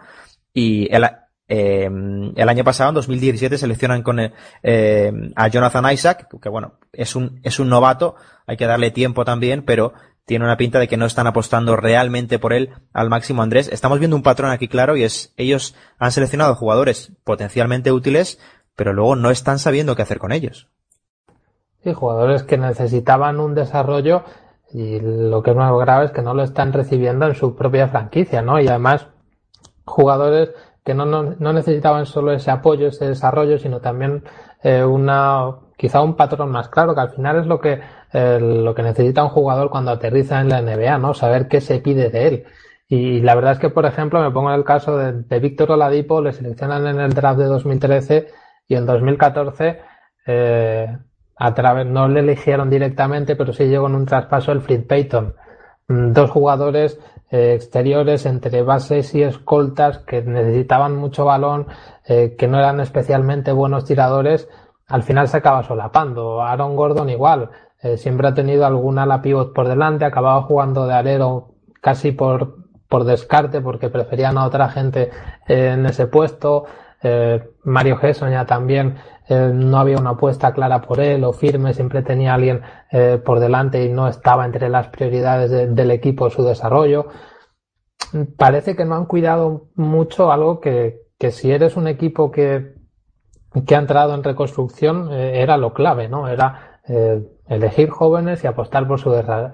y 0.55 0.89
el, 0.91 1.05
eh, 1.49 1.85
el 1.85 2.49
año 2.49 2.65
pasado, 2.65 2.89
en 2.89 2.95
2017, 2.95 3.59
seleccionan 3.59 4.03
con 4.03 4.21
el, 4.21 4.33
eh, 4.63 5.13
a 5.37 5.49
Jonathan 5.49 5.93
Isaac, 5.93 6.29
que 6.41 6.49
bueno, 6.49 6.79
es 6.95 7.15
un, 7.15 7.41
es 7.43 7.59
un 7.59 7.69
novato, 7.69 8.15
hay 8.47 8.57
que 8.57 8.65
darle 8.65 8.91
tiempo 8.91 9.27
también, 9.27 9.67
pero 9.67 9.93
tiene 10.25 10.47
una 10.47 10.57
pinta 10.57 10.79
de 10.79 10.89
que 10.89 10.97
no 10.97 11.05
están 11.05 11.27
apostando 11.27 11.77
realmente 11.77 12.39
por 12.39 12.55
él 12.55 12.71
al 12.95 13.11
máximo 13.11 13.43
Andrés. 13.43 13.69
Estamos 13.71 13.99
viendo 13.99 14.17
un 14.17 14.23
patrón 14.23 14.51
aquí 14.51 14.67
claro 14.67 14.97
y 14.97 15.03
es, 15.03 15.35
ellos 15.37 15.75
han 15.99 16.11
seleccionado 16.11 16.55
jugadores 16.55 17.13
potencialmente 17.23 17.93
útiles, 17.93 18.39
pero 18.75 18.95
luego 18.95 19.15
no 19.15 19.31
están 19.31 19.59
sabiendo 19.59 19.95
qué 19.95 20.03
hacer 20.03 20.19
con 20.19 20.33
ellos. 20.33 20.69
Sí, 21.85 21.93
jugadores 21.93 22.45
que 22.45 22.57
necesitaban 22.57 23.39
un 23.41 23.55
desarrollo 23.55 24.25
y 24.73 25.01
lo 25.01 25.43
que 25.43 25.51
es 25.51 25.57
más 25.57 25.71
grave 25.79 26.07
es 26.07 26.13
que 26.13 26.23
no 26.23 26.33
lo 26.33 26.43
están 26.43 26.73
recibiendo 26.73 27.27
en 27.27 27.35
su 27.35 27.55
propia 27.55 27.89
franquicia, 27.89 28.41
¿no? 28.41 28.59
Y 28.59 28.69
además, 28.69 29.09
jugadores 29.85 30.51
que 30.83 30.95
no, 30.95 31.05
no, 31.05 31.53
necesitaban 31.53 32.07
solo 32.07 32.33
ese 32.33 32.51
apoyo, 32.51 32.89
ese 32.89 33.07
desarrollo, 33.09 33.59
sino 33.59 33.81
también 33.81 34.25
eh, 34.63 34.83
una 34.83 35.57
quizá 35.77 36.01
un 36.01 36.17
patrón 36.17 36.51
más 36.51 36.69
claro, 36.71 36.95
que 36.95 37.01
al 37.03 37.11
final 37.11 37.39
es 37.41 37.47
lo 37.47 37.61
que, 37.61 37.81
eh, 38.13 38.39
lo 38.41 38.75
que 38.75 38.83
necesita 38.83 39.23
un 39.23 39.29
jugador 39.31 39.69
cuando 39.69 39.91
aterriza 39.91 40.41
en 40.41 40.49
la 40.49 40.63
NBA, 40.63 40.99
¿no? 40.99 41.13
Saber 41.13 41.49
qué 41.49 41.61
se 41.61 41.81
pide 41.81 42.09
de 42.09 42.27
él. 42.29 42.45
Y 42.89 43.21
la 43.21 43.35
verdad 43.35 43.53
es 43.53 43.59
que, 43.59 43.71
por 43.71 43.85
ejemplo, 43.85 44.23
me 44.23 44.31
pongo 44.31 44.51
en 44.51 44.57
el 44.57 44.65
caso 44.65 44.97
de, 44.97 45.13
de 45.13 45.39
Víctor 45.39 45.73
Oladipo, 45.73 46.23
le 46.23 46.33
seleccionan 46.33 46.87
en 46.87 47.01
el 47.01 47.13
draft 47.13 47.39
de 47.39 47.47
2013 47.47 48.29
y 48.69 48.75
en 48.77 48.87
2014 48.87 49.81
eh, 50.27 50.99
a 51.37 51.55
través, 51.55 51.87
no 51.87 52.09
le 52.09 52.21
eligieron 52.21 52.71
directamente, 52.71 53.37
pero 53.37 53.53
sí 53.53 53.65
llegó 53.65 53.87
en 53.87 53.97
un 53.97 54.07
traspaso 54.07 54.53
el 54.53 54.61
Fleet 54.61 54.87
Payton. 54.87 55.35
Mm, 55.89 56.13
dos 56.13 56.31
jugadores 56.31 56.99
eh, 57.31 57.55
exteriores 57.55 58.27
entre 58.27 58.63
bases 58.63 59.15
y 59.15 59.23
escoltas 59.23 59.99
que 59.99 60.23
necesitaban 60.23 60.97
mucho 60.97 61.25
balón, 61.25 61.67
eh, 62.07 62.37
que 62.39 62.47
no 62.47 62.59
eran 62.59 62.81
especialmente 62.81 63.53
buenos 63.53 63.85
tiradores, 63.85 64.49
al 64.87 65.03
final 65.03 65.29
se 65.29 65.39
acaba 65.39 65.63
solapando. 65.63 66.43
Aaron 66.43 66.77
Gordon 66.77 67.11
igual, 67.11 67.51
eh, 67.83 67.97
siempre 67.97 68.29
ha 68.29 68.35
tenido 68.35 68.65
alguna 68.67 69.03
ala 69.03 69.21
pivot 69.21 69.53
por 69.53 69.69
delante, 69.69 70.05
acababa 70.05 70.43
jugando 70.43 70.87
de 70.87 70.95
alero 70.95 71.55
casi 71.81 72.13
por, 72.13 72.57
por 72.89 73.05
descarte 73.05 73.61
porque 73.61 73.89
preferían 73.89 74.39
a 74.39 74.47
otra 74.47 74.69
gente 74.69 75.11
en 75.49 75.87
ese 75.87 76.07
puesto. 76.07 76.65
Mario 77.65 77.99
Gesson 77.99 78.31
ya 78.31 78.47
también 78.47 78.97
eh, 79.27 79.51
no 79.55 79.79
había 79.79 79.97
una 79.97 80.11
apuesta 80.11 80.53
clara 80.53 80.83
por 80.83 81.01
él 81.01 81.25
o 81.25 81.33
firme, 81.33 81.73
siempre 81.73 82.03
tenía 82.03 82.35
alguien 82.35 82.61
eh, 82.91 83.19
por 83.25 83.41
delante 83.41 83.83
y 83.83 83.89
no 83.89 84.07
estaba 84.07 84.45
entre 84.45 84.69
las 84.69 84.89
prioridades 84.89 85.75
del 85.75 85.91
equipo 85.91 86.29
su 86.29 86.45
desarrollo. 86.45 87.07
Parece 88.37 88.77
que 88.77 88.85
no 88.85 88.97
han 88.97 89.07
cuidado 89.07 89.69
mucho 89.77 90.31
algo 90.31 90.61
que, 90.61 91.01
que 91.19 91.31
si 91.31 91.51
eres 91.51 91.77
un 91.77 91.89
equipo 91.89 92.31
que, 92.31 92.75
que 93.67 93.75
ha 93.75 93.79
entrado 93.79 94.15
en 94.15 94.23
reconstrucción 94.23 95.11
eh, 95.11 95.41
era 95.41 95.57
lo 95.57 95.73
clave, 95.73 96.09
¿no? 96.09 96.29
Era 96.29 96.81
elegir 97.49 97.89
jóvenes 97.89 98.45
y 98.45 98.47
apostar 98.47 98.87
por 98.87 99.01
su 99.01 99.11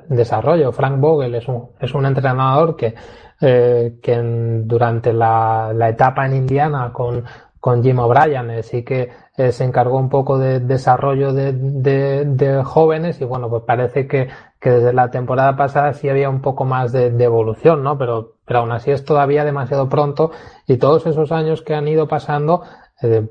desarrollo. 0.08 0.72
Frank 0.72 0.98
Vogel 0.98 1.36
es 1.36 1.46
un, 1.46 1.70
es 1.78 1.94
un 1.94 2.04
entrenador 2.06 2.74
que, 2.74 2.96
que 3.38 4.20
durante 4.64 5.12
la, 5.12 5.72
la 5.72 5.88
etapa 5.90 6.26
en 6.26 6.34
Indiana 6.34 6.90
con, 6.92 7.24
con 7.60 7.84
Jim 7.84 8.00
O'Brien 8.00 8.64
sí 8.64 8.82
que 8.82 9.10
se 9.52 9.64
encargó 9.64 9.98
un 9.98 10.08
poco 10.08 10.38
de 10.38 10.60
desarrollo 10.60 11.32
de, 11.32 11.52
de, 11.52 12.62
jóvenes 12.62 13.20
y 13.20 13.24
bueno, 13.24 13.48
pues 13.48 13.62
parece 13.64 14.06
que, 14.06 14.28
que, 14.60 14.70
desde 14.70 14.92
la 14.92 15.10
temporada 15.10 15.56
pasada 15.56 15.92
sí 15.92 16.08
había 16.08 16.28
un 16.28 16.40
poco 16.40 16.64
más 16.64 16.92
de, 16.92 17.06
evolución, 17.22 17.82
¿no? 17.82 17.96
Pero, 17.98 18.36
pero 18.44 18.60
aún 18.60 18.72
así 18.72 18.90
es 18.90 19.04
todavía 19.04 19.44
demasiado 19.44 19.88
pronto 19.88 20.30
y 20.66 20.76
todos 20.76 21.06
esos 21.06 21.32
años 21.32 21.62
que 21.62 21.74
han 21.74 21.88
ido 21.88 22.06
pasando, 22.08 22.62
eh, 23.02 23.28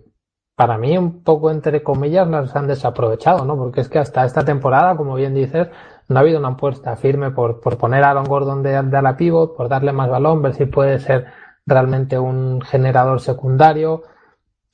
para 0.55 0.77
mí 0.77 0.97
un 0.97 1.23
poco 1.23 1.51
entre 1.51 1.83
comillas 1.83 2.27
nos 2.27 2.55
han 2.55 2.67
desaprovechado, 2.67 3.45
¿no? 3.45 3.55
Porque 3.55 3.81
es 3.81 3.89
que 3.89 3.99
hasta 3.99 4.25
esta 4.25 4.43
temporada, 4.43 4.97
como 4.97 5.15
bien 5.15 5.33
dices, 5.33 5.69
no 6.07 6.17
ha 6.17 6.21
habido 6.21 6.39
una 6.39 6.49
apuesta 6.49 6.95
firme 6.95 7.31
por, 7.31 7.61
por 7.61 7.77
poner 7.77 8.03
a 8.03 8.09
Aaron 8.09 8.25
Gordon 8.25 8.63
de, 8.63 8.81
de 8.81 9.01
la 9.01 9.15
pivot, 9.15 9.55
por 9.55 9.69
darle 9.69 9.93
más 9.93 10.09
balón, 10.09 10.41
ver 10.41 10.55
si 10.55 10.65
puede 10.65 10.99
ser 10.99 11.27
realmente 11.65 12.17
un 12.19 12.61
generador 12.61 13.21
secundario, 13.21 14.03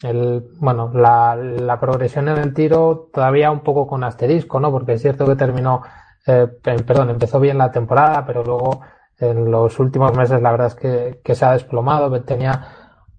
el, 0.01 0.43
bueno, 0.59 0.91
la, 0.93 1.77
progresión 1.79 2.27
en 2.27 2.37
el 2.37 2.53
tiro 2.53 3.09
todavía 3.13 3.51
un 3.51 3.61
poco 3.61 3.87
con 3.87 4.03
asterisco, 4.03 4.59
¿no? 4.59 4.71
Porque 4.71 4.93
es 4.93 5.01
cierto 5.01 5.25
que 5.25 5.35
terminó, 5.35 5.83
eh, 6.27 6.47
perdón, 6.63 7.09
empezó 7.09 7.39
bien 7.39 7.57
la 7.57 7.71
temporada, 7.71 8.25
pero 8.25 8.43
luego 8.43 8.81
en 9.19 9.49
los 9.49 9.79
últimos 9.79 10.15
meses 10.15 10.41
la 10.41 10.51
verdad 10.51 10.67
es 10.67 10.75
que, 11.23 11.35
se 11.35 11.45
ha 11.45 11.53
desplomado. 11.53 12.11
Tenía 12.23 12.67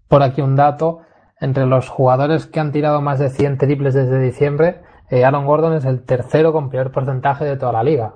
por 0.08 0.22
aquí 0.22 0.42
un 0.42 0.56
dato. 0.56 1.00
Entre 1.38 1.66
los 1.66 1.90
jugadores 1.90 2.46
que 2.46 2.60
han 2.60 2.72
tirado 2.72 3.02
más 3.02 3.18
de 3.18 3.28
100 3.28 3.58
triples 3.58 3.92
desde 3.92 4.18
diciembre, 4.18 4.80
eh, 5.10 5.24
Aaron 5.24 5.44
Gordon 5.44 5.74
es 5.74 5.84
el 5.84 6.02
tercero 6.02 6.50
con 6.52 6.70
peor 6.70 6.92
porcentaje 6.92 7.44
de 7.44 7.58
toda 7.58 7.72
la 7.72 7.82
liga, 7.82 8.14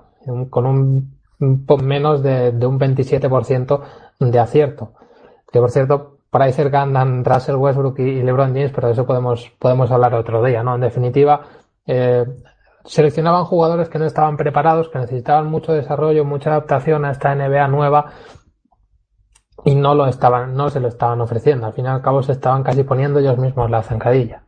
con 0.49 0.65
un, 0.65 1.19
un 1.39 1.67
menos 1.83 2.23
de, 2.23 2.53
de 2.53 2.67
un 2.67 2.81
27% 2.81 3.83
de 4.21 4.39
acierto. 4.39 4.95
Que 5.53 5.61
por 5.61 5.71
cierto, 5.71 6.20
por 6.31 6.43
ahí 6.43 6.53
cerca 6.53 6.83
andan 6.83 7.25
Russell 7.25 7.57
Westbrook 7.57 7.99
y 7.99 8.23
LeBron 8.23 8.55
James, 8.55 8.73
pero 8.73 8.87
de 8.87 8.95
eso 8.95 9.07
podemos, 9.07 9.51
podemos 9.59 9.91
hablar 9.91 10.15
otro 10.15 10.43
día, 10.43 10.63
¿no? 10.63 10.77
En 10.77 10.81
definitiva, 10.81 11.43
eh, 11.87 12.25
seleccionaban 12.85 13.45
jugadores 13.45 13.89
que 13.89 13.99
no 13.99 14.07
estaban 14.07 14.37
preparados, 14.37 14.89
que 14.89 14.99
necesitaban 14.99 15.47
mucho 15.47 15.73
desarrollo, 15.73 16.25
mucha 16.25 16.51
adaptación 16.51 17.05
a 17.05 17.11
esta 17.11 17.35
NBA 17.35 17.67
nueva 17.69 18.13
y 19.65 19.75
no 19.75 19.95
lo 19.95 20.07
estaban, 20.07 20.55
no 20.55 20.71
se 20.71 20.81
lo 20.81 20.89
estaban 20.89 21.21
ofreciendo. 21.21 21.67
Al 21.67 21.73
fin 21.73 21.85
y 21.85 21.89
al 21.89 22.03
cabo 22.03 22.23
se 22.23 22.33
estaban 22.33 22.63
casi 22.63 22.85
poniendo 22.85 23.19
ellos 23.19 23.39
mismos 23.39 23.71
la 23.71 23.83
zancadilla. 23.83 24.45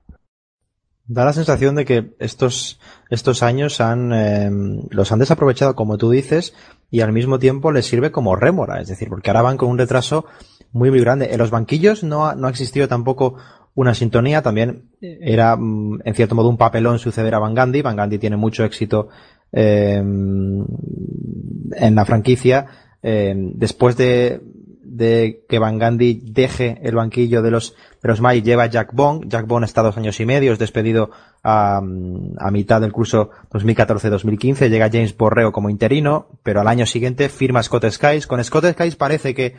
Da 1.05 1.25
la 1.25 1.33
sensación 1.33 1.75
de 1.75 1.85
que 1.85 2.15
estos, 2.21 2.81
estos 3.11 3.43
años 3.43 3.81
han, 3.81 4.13
eh, 4.13 4.51
los 4.91 5.11
han 5.11 5.19
desaprovechado, 5.19 5.75
como 5.75 5.99
tú 5.99 6.11
dices, 6.11 6.55
y 6.91 7.01
al 7.01 7.13
mismo 7.13 7.39
tiempo 7.39 7.73
les 7.73 7.87
sirve 7.87 8.13
como 8.13 8.37
rémora. 8.37 8.81
Es 8.81 8.89
decir, 8.89 9.09
porque 9.09 9.29
ahora 9.29 9.43
van 9.43 9.57
con 9.57 9.69
un 9.69 9.79
retraso 9.79 10.27
muy, 10.73 10.91
muy 10.91 11.01
grande. 11.01 11.33
En 11.33 11.39
los 11.39 11.51
banquillos 11.51 12.03
no 12.03 12.27
ha, 12.27 12.35
no 12.35 12.47
ha 12.47 12.51
existido 12.51 12.89
tampoco 12.89 13.37
una 13.75 13.95
sintonía, 13.95 14.43
también 14.43 14.91
era 15.01 15.57
mm, 15.57 16.01
en 16.05 16.15
cierto 16.15 16.35
modo 16.35 16.49
un 16.49 16.59
papelón 16.59 16.99
suceder 16.99 17.35
a 17.35 17.39
Van 17.39 17.55
Gandhi. 17.55 17.83
Van 17.83 17.97
Gandhi 17.97 18.19
tiene 18.19 18.37
mucho 18.37 18.65
éxito 18.65 19.09
eh, 19.53 19.97
en 19.97 21.95
la 21.95 22.05
franquicia. 22.05 22.67
Eh, 23.03 23.35
después 23.37 23.97
de, 23.97 24.41
de 24.83 25.45
que 25.49 25.59
Van 25.59 25.79
Gandhi 25.79 26.21
deje 26.23 26.79
el 26.83 26.95
banquillo 26.95 27.41
de 27.41 27.51
los, 27.51 27.75
de 28.03 28.09
los 28.09 28.21
Magic, 28.21 28.45
lleva 28.45 28.67
Jack 28.67 28.93
Bond. 28.93 29.29
Jack 29.29 29.47
Bond 29.47 29.65
está 29.65 29.83
dos 29.83 29.97
años 29.97 30.21
y 30.21 30.27
medio, 30.27 30.53
es 30.53 30.59
despedido 30.59 31.11
a, 31.43 31.79
a 31.79 32.51
mitad 32.51 32.81
del 32.81 32.93
curso 32.93 33.31
2014-2015. 33.53 34.69
Llega 34.69 34.91
James 34.91 35.17
Borreo 35.17 35.51
como 35.51 35.71
interino, 35.71 36.29
pero 36.43 36.61
al 36.61 36.69
año 36.69 36.85
siguiente 36.85 37.31
firma 37.31 37.63
Scott 37.63 37.89
Skies. 37.89 38.27
Con 38.27 38.45
Scott 38.45 38.67
Skies 38.73 38.97
parece 38.97 39.35
que 39.35 39.55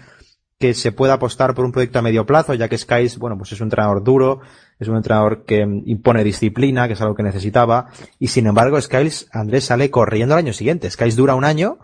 que 0.59 0.73
se 0.73 0.91
pueda 0.91 1.13
apostar 1.13 1.53
por 1.53 1.65
un 1.65 1.71
proyecto 1.71 1.99
a 1.99 2.01
medio 2.01 2.25
plazo, 2.25 2.53
ya 2.53 2.69
que 2.69 2.77
Skies, 2.77 3.17
bueno, 3.17 3.37
pues 3.37 3.51
es 3.51 3.59
un 3.59 3.65
entrenador 3.65 4.03
duro, 4.03 4.41
es 4.79 4.87
un 4.87 4.95
entrenador 4.95 5.43
que 5.45 5.59
impone 5.85 6.23
disciplina, 6.23 6.87
que 6.87 6.93
es 6.93 7.01
algo 7.01 7.15
que 7.15 7.23
necesitaba, 7.23 7.87
y 8.19 8.27
sin 8.27 8.47
embargo 8.47 8.79
Skiles, 8.79 9.27
Andrés 9.31 9.65
sale 9.65 9.91
corriendo 9.91 10.35
al 10.35 10.39
año 10.39 10.53
siguiente. 10.53 10.89
Skiles 10.89 11.15
dura 11.15 11.35
un 11.35 11.43
año, 11.43 11.79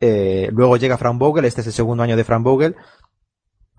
eh, 0.00 0.48
luego 0.52 0.76
llega 0.76 0.96
Frank 0.96 1.18
Vogel, 1.18 1.44
este 1.44 1.62
es 1.62 1.66
el 1.66 1.72
segundo 1.72 2.02
año 2.02 2.16
de 2.16 2.24
Frank 2.24 2.42
Vogel, 2.42 2.76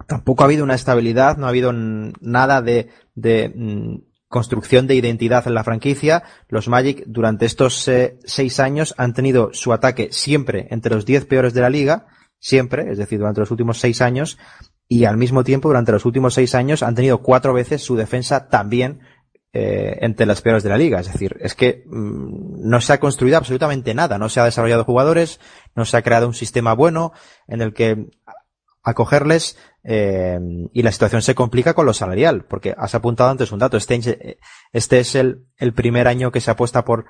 tampoco 0.08 0.44
ha 0.44 0.46
habido 0.46 0.64
una 0.64 0.76
estabilidad, 0.76 1.38
no 1.38 1.46
ha 1.46 1.50
habido 1.50 1.72
nada 1.74 2.62
de, 2.62 2.90
de 3.16 3.54
mm, 3.56 3.96
construcción 4.28 4.88
de 4.88 4.96
identidad 4.96 5.48
en 5.48 5.54
la 5.54 5.64
franquicia. 5.64 6.24
Los 6.48 6.68
Magic 6.68 7.04
durante 7.06 7.46
estos 7.46 7.88
eh, 7.88 8.18
seis 8.24 8.60
años 8.60 8.96
han 8.98 9.14
tenido 9.14 9.52
su 9.54 9.74
ataque 9.74 10.10
siempre 10.12 10.68
entre 10.72 10.96
los 10.96 11.06
diez 11.06 11.26
peores 11.26 11.54
de 11.54 11.62
la 11.62 11.70
liga, 11.70 12.08
siempre, 12.42 12.92
es 12.92 12.98
decir, 12.98 13.20
durante 13.20 13.40
los 13.40 13.52
últimos 13.52 13.80
seis 13.80 14.02
años, 14.02 14.38
y 14.90 15.06
al 15.06 15.16
mismo 15.16 15.46
tiempo, 15.46 15.70
durante 15.70 15.94
los 15.94 16.04
últimos 16.04 16.34
seis 16.34 16.54
años, 16.54 16.84
han 16.84 16.96
tenido 16.96 17.20
cuatro 17.20 17.54
veces 17.54 17.82
su 17.82 17.96
defensa 17.96 18.50
también 18.50 19.00
eh, 19.54 20.00
entre 20.02 20.26
las 20.26 20.42
peores 20.42 20.64
de 20.64 20.70
la 20.70 20.78
liga. 20.78 21.00
Es 21.00 21.12
decir, 21.12 21.38
es 21.40 21.56
que 21.56 21.86
mm, 21.86 22.68
no 22.70 22.82
se 22.82 22.92
ha 22.92 23.00
construido 23.00 23.38
absolutamente 23.38 23.94
nada, 23.94 24.18
no 24.18 24.28
se 24.28 24.42
ha 24.42 24.46
desarrollado 24.46 24.84
jugadores, 24.84 25.40
no 25.76 25.86
se 25.86 25.96
ha 25.96 26.02
creado 26.02 26.28
un 26.28 26.34
sistema 26.34 26.74
bueno 26.74 27.14
en 27.48 27.62
el 27.62 27.74
que 27.74 28.08
acogerles 28.84 29.58
eh, 29.84 30.40
y 30.74 30.82
la 30.82 30.92
situación 30.92 31.22
se 31.22 31.36
complica 31.36 31.74
con 31.74 31.86
lo 31.86 31.94
salarial, 31.94 32.46
porque 32.46 32.74
has 32.78 32.96
apuntado 32.96 33.30
antes 33.30 33.52
un 33.52 33.60
dato, 33.60 33.78
este, 33.78 34.40
este 34.74 35.00
es 35.00 35.16
el, 35.16 35.46
el 35.58 35.74
primer 35.74 36.08
año 36.08 36.32
que 36.32 36.42
se 36.42 36.52
apuesta 36.52 36.84
por 36.84 37.06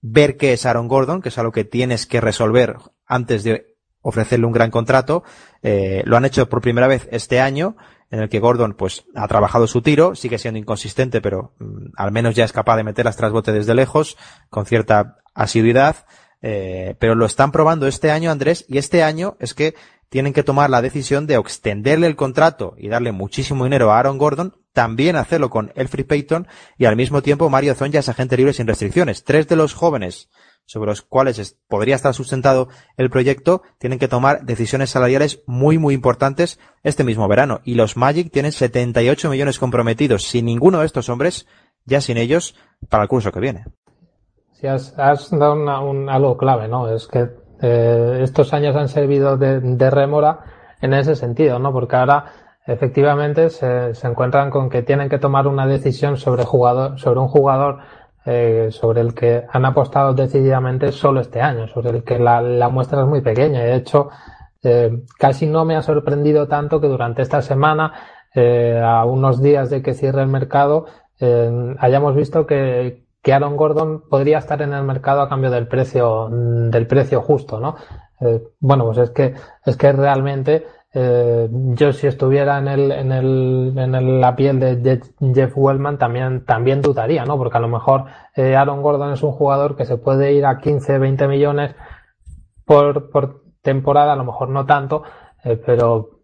ver 0.00 0.36
qué 0.36 0.52
es 0.52 0.64
Aaron 0.64 0.88
Gordon, 0.88 1.20
que 1.20 1.30
es 1.30 1.38
algo 1.38 1.52
que 1.52 1.64
tienes 1.64 2.06
que 2.06 2.20
resolver 2.20 2.76
antes 3.06 3.44
de 3.44 3.75
ofrecerle 4.06 4.46
un 4.46 4.52
gran 4.52 4.70
contrato. 4.70 5.24
Eh, 5.62 6.02
lo 6.06 6.16
han 6.16 6.24
hecho 6.24 6.48
por 6.48 6.60
primera 6.60 6.86
vez 6.86 7.08
este 7.10 7.40
año, 7.40 7.76
en 8.10 8.20
el 8.20 8.28
que 8.28 8.38
Gordon 8.38 8.74
pues 8.74 9.04
ha 9.16 9.26
trabajado 9.26 9.66
su 9.66 9.82
tiro, 9.82 10.14
sigue 10.14 10.38
siendo 10.38 10.58
inconsistente, 10.58 11.20
pero 11.20 11.54
mm, 11.58 11.88
al 11.96 12.12
menos 12.12 12.36
ya 12.36 12.44
es 12.44 12.52
capaz 12.52 12.76
de 12.76 12.84
meter 12.84 13.04
las 13.04 13.16
desde 13.16 13.74
lejos, 13.74 14.16
con 14.48 14.64
cierta 14.64 15.18
asiduidad. 15.34 16.06
Eh, 16.40 16.94
pero 17.00 17.16
lo 17.16 17.26
están 17.26 17.50
probando 17.50 17.88
este 17.88 18.12
año, 18.12 18.30
Andrés, 18.30 18.64
y 18.68 18.78
este 18.78 19.02
año 19.02 19.36
es 19.40 19.54
que 19.54 19.74
tienen 20.08 20.32
que 20.32 20.44
tomar 20.44 20.70
la 20.70 20.82
decisión 20.82 21.26
de 21.26 21.34
extenderle 21.34 22.06
el 22.06 22.14
contrato 22.14 22.74
y 22.78 22.88
darle 22.88 23.10
muchísimo 23.10 23.64
dinero 23.64 23.90
a 23.90 23.98
Aaron 23.98 24.18
Gordon, 24.18 24.54
también 24.72 25.16
hacerlo 25.16 25.50
con 25.50 25.72
Elfrid 25.74 26.06
Payton 26.06 26.46
y 26.78 26.84
al 26.84 26.94
mismo 26.94 27.22
tiempo 27.22 27.50
Mario 27.50 27.74
Zonja 27.74 27.98
es 27.98 28.08
agente 28.08 28.36
libre 28.36 28.52
sin 28.52 28.68
restricciones. 28.68 29.24
Tres 29.24 29.48
de 29.48 29.56
los 29.56 29.74
jóvenes 29.74 30.28
sobre 30.66 30.90
los 30.90 31.02
cuales 31.02 31.56
podría 31.68 31.94
estar 31.94 32.12
sustentado 32.12 32.68
el 32.96 33.08
proyecto, 33.08 33.62
tienen 33.78 33.98
que 33.98 34.08
tomar 34.08 34.44
decisiones 34.44 34.90
salariales 34.90 35.42
muy, 35.46 35.78
muy 35.78 35.94
importantes 35.94 36.58
este 36.82 37.04
mismo 37.04 37.26
verano. 37.28 37.60
Y 37.64 37.74
los 37.74 37.96
Magic 37.96 38.30
tienen 38.30 38.52
78 38.52 39.30
millones 39.30 39.58
comprometidos 39.58 40.24
sin 40.24 40.46
ninguno 40.46 40.80
de 40.80 40.86
estos 40.86 41.08
hombres, 41.08 41.46
ya 41.84 42.00
sin 42.00 42.16
ellos, 42.16 42.56
para 42.90 43.04
el 43.04 43.08
curso 43.08 43.32
que 43.32 43.40
viene. 43.40 43.64
Sí, 44.52 44.66
has, 44.66 44.94
dado 45.30 45.54
un, 45.88 46.08
algo 46.08 46.36
clave, 46.36 46.66
¿no? 46.66 46.88
Es 46.88 47.06
que 47.06 47.28
eh, 47.62 48.20
estos 48.22 48.52
años 48.52 48.74
han 48.74 48.88
servido 48.88 49.36
de, 49.36 49.90
remora 49.90 50.40
en 50.80 50.94
ese 50.94 51.14
sentido, 51.14 51.58
¿no? 51.58 51.72
Porque 51.72 51.94
ahora 51.94 52.32
efectivamente 52.66 53.50
se, 53.50 53.94
se, 53.94 54.06
encuentran 54.06 54.50
con 54.50 54.68
que 54.68 54.82
tienen 54.82 55.08
que 55.08 55.18
tomar 55.18 55.46
una 55.46 55.66
decisión 55.66 56.16
sobre 56.16 56.44
jugador, 56.44 56.98
sobre 56.98 57.20
un 57.20 57.28
jugador 57.28 57.78
eh, 58.26 58.68
sobre 58.72 59.00
el 59.00 59.14
que 59.14 59.44
han 59.48 59.64
apostado 59.64 60.12
decididamente 60.12 60.90
solo 60.90 61.20
este 61.20 61.40
año, 61.40 61.68
sobre 61.68 61.90
el 61.90 62.04
que 62.04 62.18
la, 62.18 62.40
la 62.42 62.68
muestra 62.68 63.02
es 63.02 63.06
muy 63.06 63.20
pequeña. 63.20 63.60
De 63.60 63.76
hecho, 63.76 64.10
eh, 64.64 65.04
casi 65.16 65.46
no 65.46 65.64
me 65.64 65.76
ha 65.76 65.82
sorprendido 65.82 66.48
tanto 66.48 66.80
que 66.80 66.88
durante 66.88 67.22
esta 67.22 67.40
semana, 67.40 67.92
eh, 68.34 68.82
a 68.84 69.04
unos 69.04 69.40
días 69.40 69.70
de 69.70 69.80
que 69.80 69.94
cierre 69.94 70.22
el 70.22 70.28
mercado, 70.28 70.86
eh, 71.20 71.76
hayamos 71.78 72.16
visto 72.16 72.46
que, 72.46 73.04
que 73.22 73.32
Aaron 73.32 73.56
Gordon 73.56 74.02
podría 74.10 74.38
estar 74.38 74.60
en 74.62 74.72
el 74.72 74.82
mercado 74.82 75.20
a 75.20 75.28
cambio 75.28 75.50
del 75.52 75.68
precio, 75.68 76.28
del 76.30 76.86
precio 76.88 77.22
justo, 77.22 77.60
¿no? 77.60 77.76
Bueno, 78.58 78.86
pues 78.86 78.98
es 78.98 79.10
que, 79.10 79.34
es 79.64 79.76
que 79.76 79.92
realmente 79.92 80.66
eh, 80.98 81.48
yo 81.50 81.92
si 81.92 82.06
estuviera 82.06 82.56
en 82.56 82.68
el, 82.68 82.90
en 82.90 83.12
el, 83.12 83.74
en 83.76 84.18
la 84.18 84.34
piel 84.34 84.58
de 84.58 85.02
Jeff 85.34 85.52
Wellman 85.54 85.98
también, 85.98 86.46
también 86.46 86.80
dudaría, 86.80 87.26
¿no? 87.26 87.36
Porque 87.36 87.58
a 87.58 87.60
lo 87.60 87.68
mejor 87.68 88.06
eh, 88.34 88.56
Aaron 88.56 88.80
Gordon 88.80 89.12
es 89.12 89.22
un 89.22 89.32
jugador 89.32 89.76
que 89.76 89.84
se 89.84 89.98
puede 89.98 90.32
ir 90.32 90.46
a 90.46 90.56
15, 90.58 90.98
20 90.98 91.28
millones 91.28 91.74
por, 92.64 93.10
por 93.10 93.42
temporada, 93.60 94.14
a 94.14 94.16
lo 94.16 94.24
mejor 94.24 94.48
no 94.48 94.64
tanto, 94.64 95.02
eh, 95.44 95.60
pero, 95.66 96.22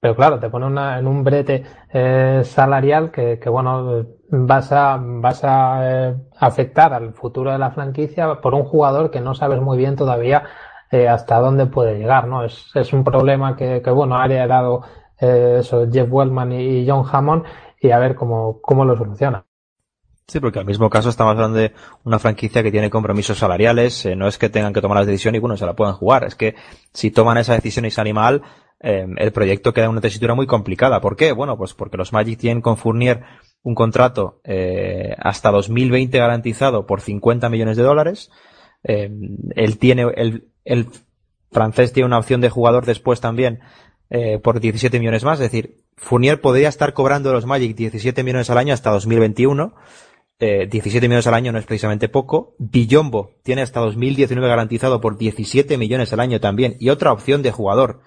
pero 0.00 0.14
claro, 0.14 0.38
te 0.38 0.50
pone 0.50 0.66
una, 0.66 0.98
en 0.98 1.06
un 1.06 1.24
brete 1.24 1.64
eh, 1.90 2.42
salarial 2.44 3.10
que, 3.10 3.38
que, 3.38 3.48
bueno, 3.48 4.04
vas 4.28 4.70
a, 4.70 4.98
vas 5.00 5.42
a 5.44 6.14
afectar 6.38 6.92
al 6.92 7.14
futuro 7.14 7.52
de 7.52 7.58
la 7.58 7.70
franquicia 7.70 8.42
por 8.42 8.52
un 8.52 8.64
jugador 8.64 9.10
que 9.10 9.22
no 9.22 9.34
sabes 9.34 9.62
muy 9.62 9.78
bien 9.78 9.96
todavía 9.96 10.44
hasta 11.08 11.40
dónde 11.40 11.66
puede 11.66 11.98
llegar, 11.98 12.28
¿no? 12.28 12.44
Es, 12.44 12.70
es 12.74 12.92
un 12.92 13.04
problema 13.04 13.56
que, 13.56 13.82
que 13.82 13.90
bueno, 13.90 14.16
ha 14.16 14.24
heredado 14.24 14.82
eh, 15.20 15.58
eso, 15.60 15.86
Jeff 15.90 16.08
Wellman 16.10 16.52
y, 16.52 16.86
John 16.88 17.04
Hammond 17.10 17.44
y 17.80 17.90
a 17.90 17.98
ver 17.98 18.14
cómo, 18.14 18.60
cómo 18.60 18.84
lo 18.84 18.96
soluciona. 18.96 19.44
Sí, 20.26 20.40
porque 20.40 20.58
al 20.58 20.64
mismo 20.64 20.88
caso 20.88 21.10
estamos 21.10 21.32
hablando 21.32 21.58
de 21.58 21.72
una 22.04 22.18
franquicia 22.18 22.62
que 22.62 22.70
tiene 22.70 22.88
compromisos 22.88 23.38
salariales, 23.38 24.06
eh, 24.06 24.16
no 24.16 24.26
es 24.26 24.38
que 24.38 24.48
tengan 24.48 24.72
que 24.72 24.80
tomar 24.80 24.98
la 24.98 25.04
decisión 25.04 25.34
y 25.34 25.38
bueno, 25.38 25.56
se 25.56 25.66
la 25.66 25.76
puedan 25.76 25.94
jugar, 25.94 26.24
es 26.24 26.34
que 26.34 26.54
si 26.94 27.10
toman 27.10 27.36
esa 27.36 27.54
decisión 27.54 27.84
y 27.84 27.90
sale 27.90 28.14
mal, 28.14 28.42
eh, 28.80 29.06
el 29.18 29.32
proyecto 29.32 29.74
queda 29.74 29.84
en 29.84 29.92
una 29.92 30.00
tesitura 30.00 30.34
muy 30.34 30.46
complicada. 30.46 31.00
¿Por 31.00 31.16
qué? 31.16 31.32
Bueno, 31.32 31.58
pues 31.58 31.74
porque 31.74 31.98
los 31.98 32.12
Magic 32.12 32.38
tienen 32.38 32.62
con 32.62 32.78
Fournier 32.78 33.22
un 33.62 33.74
contrato 33.74 34.40
eh, 34.44 35.14
hasta 35.18 35.50
2020 35.50 36.18
garantizado 36.18 36.86
por 36.86 37.02
50 37.02 37.48
millones 37.50 37.76
de 37.76 37.82
dólares, 37.82 38.30
él 38.86 39.78
tiene, 39.78 40.02
el, 40.14 40.52
el 40.64 40.88
francés 41.50 41.92
tiene 41.92 42.06
una 42.06 42.18
opción 42.18 42.40
de 42.40 42.50
jugador 42.50 42.84
después 42.84 43.20
también 43.20 43.60
eh, 44.10 44.38
por 44.38 44.60
17 44.60 44.98
millones 44.98 45.24
más. 45.24 45.40
Es 45.40 45.50
decir, 45.50 45.82
Fournier 45.96 46.40
podría 46.40 46.68
estar 46.68 46.92
cobrando 46.92 47.32
los 47.32 47.46
Magic 47.46 47.76
17 47.76 48.22
millones 48.22 48.50
al 48.50 48.58
año 48.58 48.74
hasta 48.74 48.90
2021. 48.90 49.74
Eh, 50.40 50.66
17 50.68 51.08
millones 51.08 51.26
al 51.26 51.34
año 51.34 51.52
no 51.52 51.58
es 51.58 51.64
precisamente 51.64 52.08
poco. 52.08 52.54
Billombo 52.58 53.36
tiene 53.42 53.62
hasta 53.62 53.80
2019 53.80 54.48
garantizado 54.48 55.00
por 55.00 55.16
17 55.16 55.78
millones 55.78 56.12
al 56.12 56.20
año 56.20 56.40
también. 56.40 56.76
Y 56.80 56.90
otra 56.90 57.12
opción 57.12 57.42
de 57.42 57.52
jugador 57.52 58.00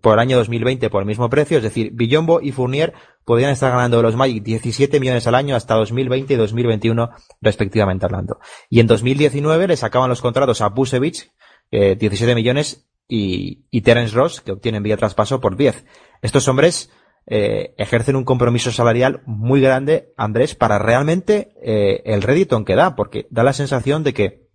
por 0.00 0.14
el 0.14 0.20
año 0.20 0.36
2020 0.36 0.90
por 0.90 1.02
el 1.02 1.06
mismo 1.06 1.28
precio. 1.28 1.58
Es 1.58 1.62
decir, 1.62 1.90
Billombo 1.92 2.40
y 2.40 2.52
Fournier 2.52 2.94
podrían 3.24 3.50
estar 3.50 3.70
ganando 3.70 4.02
los 4.02 4.16
Magic 4.16 4.42
17 4.42 5.00
millones 5.00 5.26
al 5.26 5.34
año 5.34 5.56
hasta 5.56 5.74
2020 5.74 6.34
y 6.34 6.36
2021 6.36 7.10
respectivamente 7.40 8.06
hablando. 8.06 8.38
Y 8.70 8.80
en 8.80 8.86
2019 8.86 9.68
le 9.68 9.76
sacaban 9.76 10.08
los 10.08 10.22
contratos 10.22 10.60
a 10.60 10.68
Busevich, 10.68 11.30
eh, 11.70 11.96
17 11.96 12.34
millones, 12.34 12.88
y, 13.08 13.64
y 13.70 13.80
Terence 13.80 14.14
Ross, 14.14 14.40
que 14.42 14.52
obtienen 14.52 14.82
vía 14.82 14.96
traspaso 14.96 15.40
por 15.40 15.56
10. 15.56 15.84
Estos 16.20 16.46
hombres 16.46 16.90
eh, 17.26 17.74
ejercen 17.76 18.16
un 18.16 18.24
compromiso 18.24 18.70
salarial 18.70 19.22
muy 19.26 19.60
grande, 19.60 20.12
Andrés, 20.16 20.54
para 20.54 20.78
realmente 20.78 21.52
eh, 21.62 22.02
el 22.06 22.22
rédito 22.22 22.64
que 22.64 22.74
da, 22.74 22.96
porque 22.96 23.26
da 23.30 23.42
la 23.42 23.52
sensación 23.52 24.02
de 24.02 24.14
que 24.14 24.47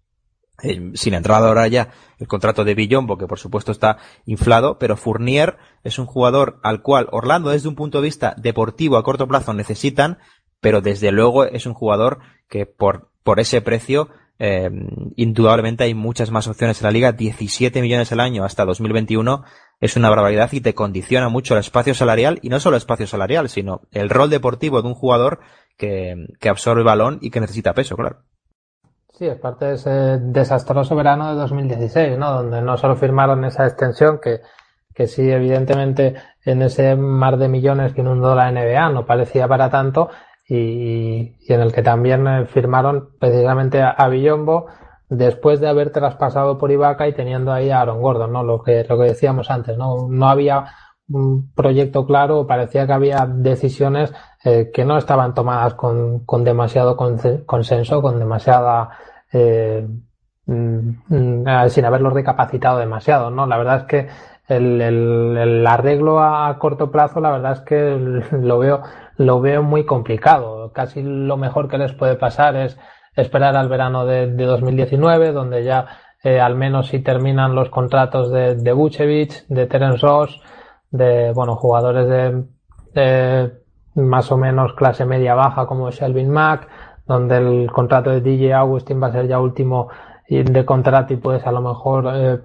sin 0.60 1.14
entrar 1.14 1.44
ahora 1.44 1.68
ya 1.68 1.90
el 2.20 2.28
contrato 2.28 2.64
de 2.64 2.76
Billombo, 2.76 3.18
que 3.18 3.28
por 3.28 3.40
supuesto 3.40 3.72
está 3.72 3.98
inflado, 4.26 4.78
pero 4.78 4.96
Fournier 4.96 5.58
es 5.84 6.00
un 6.00 6.06
jugador 6.06 6.60
al 6.64 6.82
cual 6.82 7.08
Orlando 7.12 7.50
desde 7.50 7.68
un 7.68 7.76
punto 7.76 8.00
de 8.00 8.06
vista 8.06 8.36
deportivo 8.38 8.98
a 8.98 9.04
corto 9.04 9.28
plazo 9.28 9.54
necesitan, 9.54 10.20
pero 10.62 10.82
desde 10.82 11.12
luego 11.12 11.46
es 11.46 11.66
un 11.66 11.74
jugador 11.74 12.20
que 12.48 12.66
por, 12.66 13.10
por 13.24 13.40
ese 13.40 13.62
precio 13.62 14.10
eh, 14.40 14.70
indudablemente 15.16 15.84
hay 15.84 15.94
muchas 15.94 16.32
más 16.32 16.48
opciones 16.48 16.80
en 16.82 16.86
la 16.86 16.92
liga, 16.92 17.12
17 17.12 17.82
millones 17.82 18.12
al 18.12 18.20
año 18.20 18.46
hasta 18.46 18.66
2021 18.66 19.44
es 19.80 19.96
una 19.98 20.10
barbaridad 20.10 20.52
y 20.54 20.62
te 20.62 20.74
condiciona 20.74 21.30
mucho 21.30 21.56
el 21.56 21.60
espacio 21.60 21.94
salarial 21.94 22.40
y 22.42 22.50
no 22.50 22.60
solo 22.60 22.78
el 22.78 22.82
espacio 22.82 23.06
salarial, 23.06 23.50
sino 23.50 23.82
el 23.92 24.10
rol 24.10 24.30
deportivo 24.30 24.82
de 24.82 24.88
un 24.88 24.96
jugador 24.96 25.40
que, 25.78 26.16
que 26.40 26.50
absorbe 26.50 26.84
balón 26.84 27.20
y 27.22 27.32
que 27.32 27.42
necesita 27.42 27.74
peso, 27.74 27.96
claro. 27.96 28.24
Sí, 29.14 29.28
es 29.28 29.38
parte 29.38 29.66
de 29.66 29.74
ese 29.76 29.92
desastroso 30.20 30.96
verano 30.96 31.30
de 31.30 31.36
2016, 31.36 32.18
¿no? 32.18 32.32
Donde 32.32 32.62
no 32.62 32.78
solo 32.78 32.96
firmaron 32.96 33.46
esa 33.46 33.68
extensión 33.68 34.20
que, 34.20 34.42
que 34.96 35.06
sí, 35.06 35.30
evidentemente, 35.32 36.16
en 36.44 36.64
ese 36.64 36.96
mar 36.96 37.38
de 37.38 37.48
millones 37.48 37.94
que 37.94 38.02
inundó 38.02 38.34
la 38.34 38.52
NBA 38.52 38.90
no 38.90 39.06
parecía 39.06 39.48
para 39.48 39.70
tanto 39.70 40.10
y, 40.48 41.36
y 41.40 41.54
en 41.54 41.62
el 41.62 41.72
que 41.72 41.84
también 41.84 42.28
eh, 42.28 42.46
firmaron 42.48 43.10
precisamente 43.20 43.84
a, 43.84 43.92
a 43.92 44.10
Villombo 44.10 44.66
después 45.10 45.60
de 45.60 45.70
haber 45.70 45.92
traspasado 45.92 46.58
por 46.58 46.72
Ibaka 46.72 47.08
y 47.08 47.14
teniendo 47.14 47.54
ahí 47.54 47.70
a 47.70 47.82
Aaron 47.82 48.02
Gordon, 48.02 48.34
¿no? 48.34 48.44
Lo 48.44 48.64
que, 48.64 48.84
lo 48.90 48.98
que 48.98 49.10
decíamos 49.10 49.52
antes, 49.52 49.78
¿no? 49.78 50.08
No 50.10 50.28
había 50.28 50.66
proyecto 51.56 52.06
claro, 52.06 52.48
parecía 52.48 52.88
que 52.88 52.94
había 52.94 53.26
decisiones 53.28 54.14
eh, 54.44 54.72
que 54.74 54.86
no 54.86 54.98
estaban 54.98 55.34
tomadas 55.34 55.74
con, 55.74 56.26
con 56.26 56.44
demasiado 56.44 56.96
consenso, 56.98 58.02
con 58.02 58.20
demasiada 58.20 58.90
eh, 59.32 59.88
mm, 60.46 61.46
sin 61.70 61.86
haberlo 61.86 62.10
recapacitado 62.10 62.80
demasiado, 62.80 63.30
¿no? 63.30 63.46
La 63.46 63.58
verdad 63.58 63.78
es 63.78 63.84
que 63.84 64.08
el, 64.48 65.66
arreglo 65.68 66.22
a 66.22 66.58
corto 66.60 66.92
plazo, 66.92 67.20
la 67.20 67.32
verdad 67.32 67.54
es 67.54 67.62
que 67.62 67.98
lo 68.38 68.60
veo, 68.60 68.82
lo 69.18 69.42
veo 69.42 69.64
muy 69.64 69.86
complicado. 69.86 70.72
Casi 70.74 71.02
lo 71.04 71.38
mejor 71.38 71.68
que 71.68 71.78
les 71.78 71.94
puede 71.94 72.16
pasar 72.16 72.56
es 72.56 72.78
esperar 73.16 73.56
al 73.56 73.70
verano 73.70 74.06
de, 74.06 74.28
de 74.28 74.46
2019, 74.46 75.32
donde 75.32 75.64
ya 75.64 75.88
eh, 76.24 76.40
al 76.40 76.56
menos 76.56 76.88
si 76.88 77.00
terminan 77.00 77.56
los 77.56 77.70
contratos 77.70 78.32
de, 78.32 78.56
de 78.56 78.74
Vucevic, 78.74 79.46
de 79.48 79.68
Terence 79.68 80.06
Ross, 80.06 80.42
de 80.94 81.34
bueno 81.34 81.58
jugadores 81.58 82.08
de, 82.94 83.52
más 83.96 84.32
o 84.32 84.38
menos 84.38 84.74
clase 84.74 85.06
media 85.06 85.36
baja 85.36 85.66
como 85.66 85.92
Shelvin 85.92 86.30
Mack, 86.30 86.70
donde 87.06 87.38
el 87.38 87.72
contrato 87.72 88.12
de 88.12 88.22
DJ 88.22 88.54
Augustin 88.54 89.02
va 89.02 89.08
a 89.08 89.12
ser 89.12 89.28
ya 89.28 89.40
último 89.40 89.90
de 90.30 90.66
contrato 90.66 91.14
y 91.14 91.18
puedes 91.18 91.46
a 91.46 91.52
lo 91.52 91.62
mejor 91.62 92.10
eh, 92.14 92.40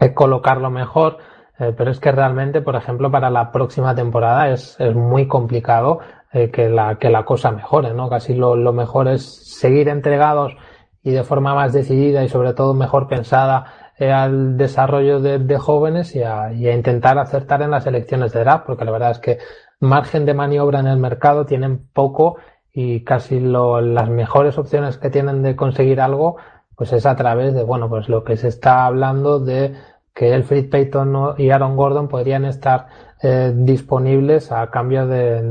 eh, 0.00 0.14
colocarlo 0.14 0.70
mejor. 0.70 1.18
Eh, 1.58 1.72
pero 1.76 1.90
es 1.90 2.00
que 2.00 2.12
realmente, 2.12 2.60
por 2.60 2.76
ejemplo, 2.76 3.10
para 3.10 3.30
la 3.30 3.50
próxima 3.50 3.94
temporada 3.94 4.50
es, 4.50 4.78
es 4.78 4.94
muy 4.94 5.26
complicado 5.26 6.00
eh, 6.32 6.50
que, 6.50 6.68
la, 6.68 6.96
que 6.98 7.08
la 7.08 7.24
cosa 7.24 7.50
mejore, 7.50 7.94
¿no? 7.94 8.10
Casi 8.10 8.34
lo, 8.34 8.56
lo 8.56 8.72
mejor 8.72 9.08
es 9.08 9.24
seguir 9.58 9.88
entregados 9.88 10.54
y 11.02 11.12
de 11.12 11.24
forma 11.24 11.54
más 11.54 11.72
decidida 11.72 12.24
y 12.24 12.28
sobre 12.28 12.52
todo 12.52 12.74
mejor 12.74 13.08
pensada 13.08 13.85
al 13.98 14.56
desarrollo 14.56 15.20
de, 15.20 15.38
de 15.38 15.58
jóvenes 15.58 16.14
y 16.14 16.22
a, 16.22 16.52
y 16.52 16.68
a, 16.68 16.74
intentar 16.74 17.18
acertar 17.18 17.62
en 17.62 17.70
las 17.70 17.86
elecciones 17.86 18.32
de 18.32 18.40
draft, 18.40 18.66
porque 18.66 18.84
la 18.84 18.90
verdad 18.90 19.12
es 19.12 19.18
que 19.18 19.38
margen 19.80 20.26
de 20.26 20.34
maniobra 20.34 20.80
en 20.80 20.86
el 20.86 20.98
mercado 20.98 21.46
tienen 21.46 21.86
poco 21.92 22.36
y 22.72 23.04
casi 23.04 23.40
lo, 23.40 23.80
las 23.80 24.10
mejores 24.10 24.58
opciones 24.58 24.98
que 24.98 25.10
tienen 25.10 25.42
de 25.42 25.56
conseguir 25.56 26.00
algo 26.00 26.36
pues 26.76 26.92
es 26.92 27.06
a 27.06 27.16
través 27.16 27.54
de 27.54 27.62
bueno 27.62 27.88
pues 27.88 28.08
lo 28.08 28.22
que 28.22 28.36
se 28.36 28.48
está 28.48 28.84
hablando 28.84 29.40
de 29.40 29.74
que 30.14 30.34
Elfrid 30.34 30.70
Payton 30.70 31.34
y 31.38 31.50
Aaron 31.50 31.76
Gordon 31.76 32.08
podrían 32.08 32.46
estar 32.46 32.86
eh, 33.22 33.52
disponibles 33.54 34.50
a 34.50 34.70
cambio 34.70 35.06
de, 35.06 35.42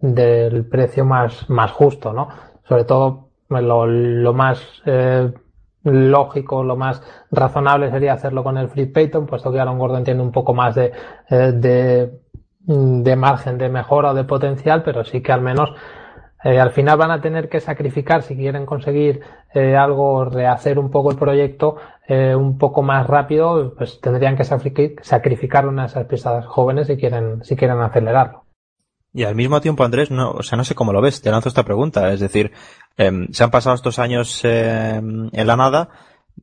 del 0.00 0.64
precio 0.64 1.04
más, 1.04 1.50
más 1.50 1.72
justo, 1.72 2.12
¿no? 2.12 2.28
Sobre 2.68 2.84
todo 2.84 3.28
lo, 3.48 3.86
lo 3.86 4.32
más 4.32 4.62
eh, 4.86 5.32
lógico, 5.84 6.62
lo 6.62 6.76
más 6.76 7.02
razonable 7.30 7.90
sería 7.90 8.12
hacerlo 8.12 8.44
con 8.44 8.58
el 8.58 8.68
Free 8.68 8.86
Payton, 8.86 9.26
puesto 9.26 9.50
que 9.52 9.60
Aaron 9.60 9.78
Gordon 9.78 10.04
tiene 10.04 10.22
un 10.22 10.32
poco 10.32 10.54
más 10.54 10.74
de, 10.74 10.92
eh, 11.28 11.52
de 11.52 12.22
Mm, 12.66 13.02
de 13.02 13.16
margen 13.16 13.58
de 13.58 13.68
mejora 13.68 14.12
o 14.12 14.14
de 14.14 14.24
potencial, 14.24 14.82
pero 14.84 15.04
sí 15.04 15.20
que 15.20 15.32
al 15.32 15.40
menos 15.40 15.74
eh, 16.44 16.60
al 16.60 16.70
final 16.70 16.96
van 16.96 17.10
a 17.10 17.20
tener 17.20 17.48
que 17.48 17.60
sacrificar 17.60 18.22
si 18.22 18.36
quieren 18.36 18.66
conseguir 18.66 19.20
eh, 19.54 19.76
algo, 19.76 20.24
rehacer 20.26 20.78
un 20.78 20.90
poco 20.90 21.10
el 21.10 21.16
proyecto 21.18 21.76
eh, 22.06 22.34
un 22.36 22.58
poco 22.58 22.82
más 22.82 23.06
rápido, 23.06 23.74
pues 23.76 24.00
tendrían 24.00 24.36
que 24.36 24.44
sacrificar 24.44 25.66
una 25.66 25.82
de 25.82 25.88
esas 25.88 26.06
piezas 26.06 26.46
jóvenes 26.46 26.86
si 26.86 26.96
quieren, 26.96 27.44
si 27.44 27.56
quieren 27.56 27.80
acelerarlo. 27.80 28.41
Y 29.14 29.24
al 29.24 29.34
mismo 29.34 29.60
tiempo, 29.60 29.84
Andrés, 29.84 30.10
no, 30.10 30.30
o 30.30 30.42
sea, 30.42 30.56
no 30.56 30.64
sé 30.64 30.74
cómo 30.74 30.92
lo 30.92 31.02
ves, 31.02 31.20
te 31.20 31.30
lanzo 31.30 31.48
esta 31.48 31.64
pregunta. 31.64 32.12
Es 32.12 32.20
decir, 32.20 32.52
eh, 32.96 33.26
se 33.30 33.44
han 33.44 33.50
pasado 33.50 33.74
estos 33.74 33.98
años 33.98 34.40
eh, 34.44 34.94
en 34.96 35.46
la 35.46 35.56
nada, 35.56 35.90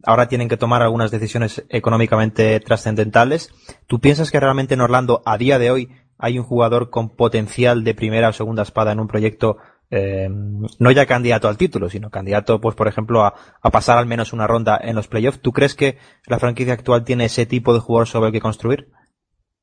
ahora 0.03 0.27
tienen 0.27 0.49
que 0.49 0.57
tomar 0.57 0.81
algunas 0.81 1.11
decisiones 1.11 1.65
económicamente 1.69 2.59
trascendentales. 2.59 3.51
¿Tú 3.87 3.99
piensas 3.99 4.31
que 4.31 4.39
realmente 4.39 4.75
en 4.75 4.81
Orlando, 4.81 5.21
a 5.25 5.37
día 5.37 5.57
de 5.57 5.71
hoy, 5.71 5.89
hay 6.17 6.37
un 6.37 6.45
jugador 6.45 6.89
con 6.89 7.09
potencial 7.09 7.83
de 7.83 7.95
primera 7.95 8.29
o 8.29 8.33
segunda 8.33 8.63
espada 8.63 8.91
en 8.91 8.99
un 8.99 9.07
proyecto 9.07 9.57
eh, 9.91 10.29
no 10.29 10.91
ya 10.91 11.07
candidato 11.07 11.47
al 11.47 11.57
título, 11.57 11.89
sino 11.89 12.11
candidato, 12.11 12.61
pues 12.61 12.75
por 12.75 12.87
ejemplo, 12.87 13.23
a, 13.23 13.33
pasar 13.71 13.97
al 13.97 14.05
menos 14.05 14.33
una 14.33 14.45
ronda 14.45 14.79
en 14.81 14.95
los 14.95 15.07
playoffs. 15.07 15.41
¿Tú 15.41 15.51
crees 15.51 15.75
que 15.75 15.97
la 16.27 16.39
franquicia 16.39 16.73
actual 16.73 17.03
tiene 17.03 17.25
ese 17.25 17.45
tipo 17.45 17.73
de 17.73 17.79
jugador 17.79 18.07
sobre 18.07 18.27
el 18.27 18.33
que 18.33 18.41
construir? 18.41 18.91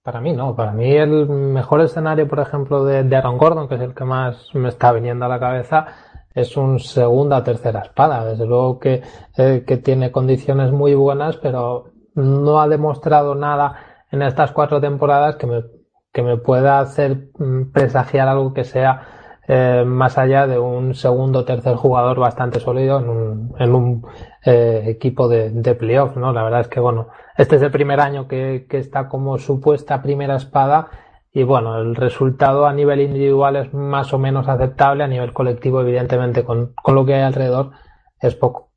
Para 0.06 0.20
mí 0.20 0.32
no, 0.32 0.54
para 0.54 0.70
mí 0.70 0.94
el 0.94 1.28
mejor 1.28 1.80
escenario, 1.80 2.28
por 2.28 2.38
ejemplo, 2.38 2.84
de, 2.84 3.16
Aaron 3.16 3.38
Gordon, 3.38 3.68
que 3.68 3.74
es 3.74 3.80
el 3.80 3.92
que 3.92 4.04
más 4.04 4.54
me 4.54 4.68
está 4.68 4.92
viniendo 4.92 5.24
a 5.24 5.28
la 5.28 5.40
cabeza, 5.40 5.84
es 6.32 6.56
un 6.56 6.78
segunda 6.78 7.38
o 7.38 7.42
tercera 7.42 7.80
espada. 7.80 8.24
Desde 8.24 8.46
luego 8.46 8.78
que, 8.78 9.02
eh, 9.36 9.64
que 9.66 9.78
tiene 9.78 10.12
condiciones 10.12 10.70
muy 10.70 10.94
buenas, 10.94 11.38
pero 11.38 11.86
no 12.14 12.60
ha 12.60 12.68
demostrado 12.68 13.34
nada 13.34 13.80
en 14.12 14.22
estas 14.22 14.52
cuatro 14.52 14.80
temporadas 14.80 15.34
que 15.34 15.48
me, 15.48 15.64
que 16.12 16.22
me 16.22 16.36
pueda 16.36 16.78
hacer 16.78 17.30
mm, 17.36 17.72
presagiar 17.72 18.28
algo 18.28 18.54
que 18.54 18.62
sea 18.62 19.02
eh, 19.48 19.82
más 19.84 20.18
allá 20.18 20.46
de 20.46 20.60
un 20.60 20.94
segundo 20.94 21.40
o 21.40 21.44
tercer 21.44 21.74
jugador 21.74 22.20
bastante 22.20 22.60
sólido 22.60 23.00
en 23.00 23.08
un, 23.08 23.54
en 23.58 23.74
un 23.74 24.06
eh, 24.44 24.84
equipo 24.86 25.26
de, 25.26 25.50
de 25.50 25.74
playoff, 25.74 26.16
¿no? 26.16 26.32
La 26.32 26.44
verdad 26.44 26.60
es 26.60 26.68
que, 26.68 26.78
bueno, 26.78 27.08
este 27.38 27.56
es 27.56 27.62
el 27.62 27.70
primer 27.70 28.00
año 28.00 28.26
que, 28.28 28.66
está 28.70 29.08
como 29.08 29.38
supuesta 29.38 30.02
primera 30.02 30.36
espada 30.36 30.88
y, 31.32 31.42
bueno, 31.42 31.78
el 31.78 31.94
resultado 31.94 32.66
a 32.66 32.72
nivel 32.72 33.00
individual 33.00 33.56
es 33.56 33.74
más 33.74 34.12
o 34.12 34.18
menos 34.18 34.48
aceptable, 34.48 35.04
a 35.04 35.08
nivel 35.08 35.32
colectivo, 35.32 35.80
evidentemente, 35.82 36.44
con, 36.44 36.72
con 36.82 36.94
lo 36.94 37.04
que 37.04 37.14
hay 37.14 37.22
alrededor, 37.22 37.72
es 38.20 38.34
poco. 38.34 38.70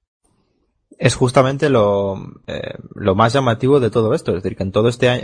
Es 0.97 1.15
justamente 1.15 1.69
lo, 1.69 2.17
eh, 2.47 2.73
lo 2.93 3.15
más 3.15 3.31
llamativo 3.31 3.79
de 3.79 3.89
todo 3.89 4.13
esto, 4.13 4.31
es 4.31 4.43
decir, 4.43 4.57
que 4.57 4.63
en 4.63 4.73
todo 4.73 4.89
este, 4.89 5.07
año, 5.07 5.21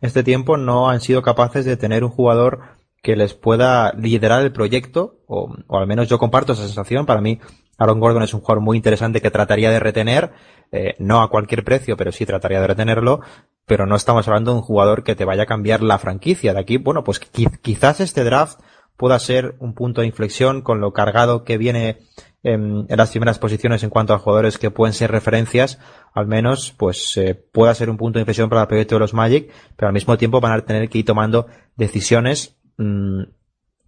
este 0.00 0.22
tiempo 0.22 0.56
no 0.56 0.88
han 0.88 1.02
sido 1.02 1.20
capaces 1.20 1.66
de 1.66 1.76
tener 1.76 2.02
un 2.02 2.10
jugador 2.10 2.60
que 3.02 3.14
les 3.14 3.34
pueda 3.34 3.92
liderar 3.92 4.42
el 4.42 4.52
proyecto, 4.52 5.18
o, 5.26 5.54
al 5.68 5.86
menos 5.86 6.08
yo 6.08 6.18
comparto 6.18 6.54
esa 6.54 6.64
sensación. 6.64 7.06
Para 7.06 7.20
mí, 7.20 7.40
Aaron 7.76 8.00
Gordon 8.00 8.22
es 8.22 8.34
un 8.34 8.40
jugador 8.40 8.62
muy 8.62 8.76
interesante 8.76 9.20
que 9.20 9.30
trataría 9.30 9.70
de 9.70 9.80
retener, 9.80 10.32
eh, 10.72 10.94
no 10.98 11.22
a 11.22 11.30
cualquier 11.30 11.64
precio, 11.64 11.96
pero 11.96 12.12
sí 12.12 12.26
trataría 12.26 12.60
de 12.60 12.66
retenerlo, 12.66 13.20
pero 13.66 13.86
no 13.86 13.96
estamos 13.96 14.26
hablando 14.28 14.52
de 14.52 14.58
un 14.58 14.62
jugador 14.62 15.04
que 15.04 15.14
te 15.14 15.24
vaya 15.24 15.44
a 15.44 15.46
cambiar 15.46 15.82
la 15.82 15.98
franquicia. 15.98 16.52
De 16.54 16.60
aquí, 16.60 16.76
bueno, 16.76 17.04
pues 17.04 17.20
quizás 17.20 18.00
este 18.00 18.24
draft 18.24 18.60
pueda 18.96 19.18
ser 19.18 19.54
un 19.60 19.74
punto 19.74 20.00
de 20.00 20.06
inflexión 20.06 20.62
con 20.62 20.80
lo 20.80 20.92
cargado 20.92 21.44
que 21.44 21.58
viene 21.58 21.98
en, 22.42 22.86
las 22.88 23.10
primeras 23.10 23.38
posiciones 23.38 23.82
en 23.82 23.90
cuanto 23.90 24.14
a 24.14 24.18
jugadores 24.18 24.58
que 24.58 24.70
pueden 24.70 24.94
ser 24.94 25.10
referencias, 25.10 25.78
al 26.14 26.26
menos 26.26 26.74
pues 26.76 27.16
eh, 27.16 27.34
pueda 27.34 27.74
ser 27.74 27.90
un 27.90 27.96
punto 27.96 28.18
de 28.18 28.22
inflexión 28.22 28.48
para 28.48 28.62
el 28.62 28.68
proyecto 28.68 28.96
de 28.96 29.00
los 29.00 29.14
Magic, 29.14 29.52
pero 29.76 29.88
al 29.88 29.94
mismo 29.94 30.16
tiempo 30.18 30.40
van 30.40 30.52
a 30.52 30.64
tener 30.64 30.88
que 30.88 30.98
ir 30.98 31.04
tomando 31.04 31.46
decisiones 31.76 32.58
Mm, 32.78 33.24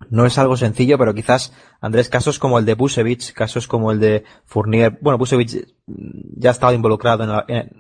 no 0.09 0.27
es 0.27 0.39
algo 0.39 0.57
sencillo, 0.57 0.99
pero 0.99 1.15
quizás, 1.15 1.53
Andrés, 1.81 2.09
casos 2.09 2.39
como 2.39 2.59
el 2.59 2.65
de 2.65 2.75
Busevich, 2.75 3.33
casos 3.33 3.69
como 3.69 3.93
el 3.93 4.01
de 4.01 4.25
Fournier, 4.45 4.99
bueno, 5.01 5.19
Busevich 5.19 5.67
ya 5.87 6.51
ha 6.51 6.53
estado 6.53 6.73
involucrado 6.73 7.45
en, 7.49 7.71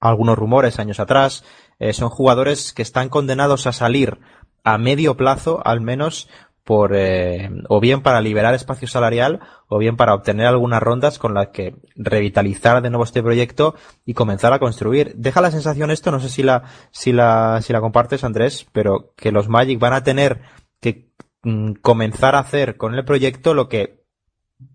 algunos 0.00 0.38
rumores 0.38 0.78
años 0.78 1.00
atrás, 1.00 1.44
eh, 1.78 1.92
son 1.92 2.10
jugadores 2.10 2.72
que 2.72 2.82
están 2.82 3.08
condenados 3.08 3.66
a 3.66 3.72
salir 3.72 4.18
a 4.64 4.78
medio 4.78 5.16
plazo, 5.16 5.62
al 5.64 5.80
menos, 5.80 6.28
por, 6.64 6.94
eh, 6.94 7.50
o 7.68 7.80
bien 7.80 8.02
para 8.02 8.20
liberar 8.20 8.54
espacio 8.54 8.86
salarial, 8.86 9.40
o 9.68 9.78
bien 9.78 9.96
para 9.96 10.14
obtener 10.14 10.46
algunas 10.46 10.82
rondas 10.82 11.18
con 11.18 11.34
las 11.34 11.48
que 11.48 11.74
revitalizar 11.96 12.82
de 12.82 12.90
nuevo 12.90 13.04
este 13.04 13.22
proyecto 13.22 13.74
y 14.04 14.14
comenzar 14.14 14.52
a 14.52 14.58
construir. 14.58 15.14
Deja 15.16 15.40
la 15.40 15.50
sensación 15.50 15.90
esto, 15.90 16.10
no 16.10 16.20
sé 16.20 16.28
si 16.28 16.42
la, 16.42 16.64
si 16.90 17.12
la, 17.12 17.60
si 17.62 17.72
la 17.72 17.80
compartes, 17.80 18.24
Andrés, 18.24 18.66
pero 18.72 19.14
que 19.16 19.32
los 19.32 19.48
Magic 19.48 19.78
van 19.78 19.94
a 19.94 20.04
tener 20.04 20.42
que 20.80 21.10
mm, 21.42 21.72
comenzar 21.82 22.34
a 22.34 22.40
hacer 22.40 22.76
con 22.76 22.94
el 22.94 23.04
proyecto 23.04 23.54
lo 23.54 23.68
que 23.68 24.00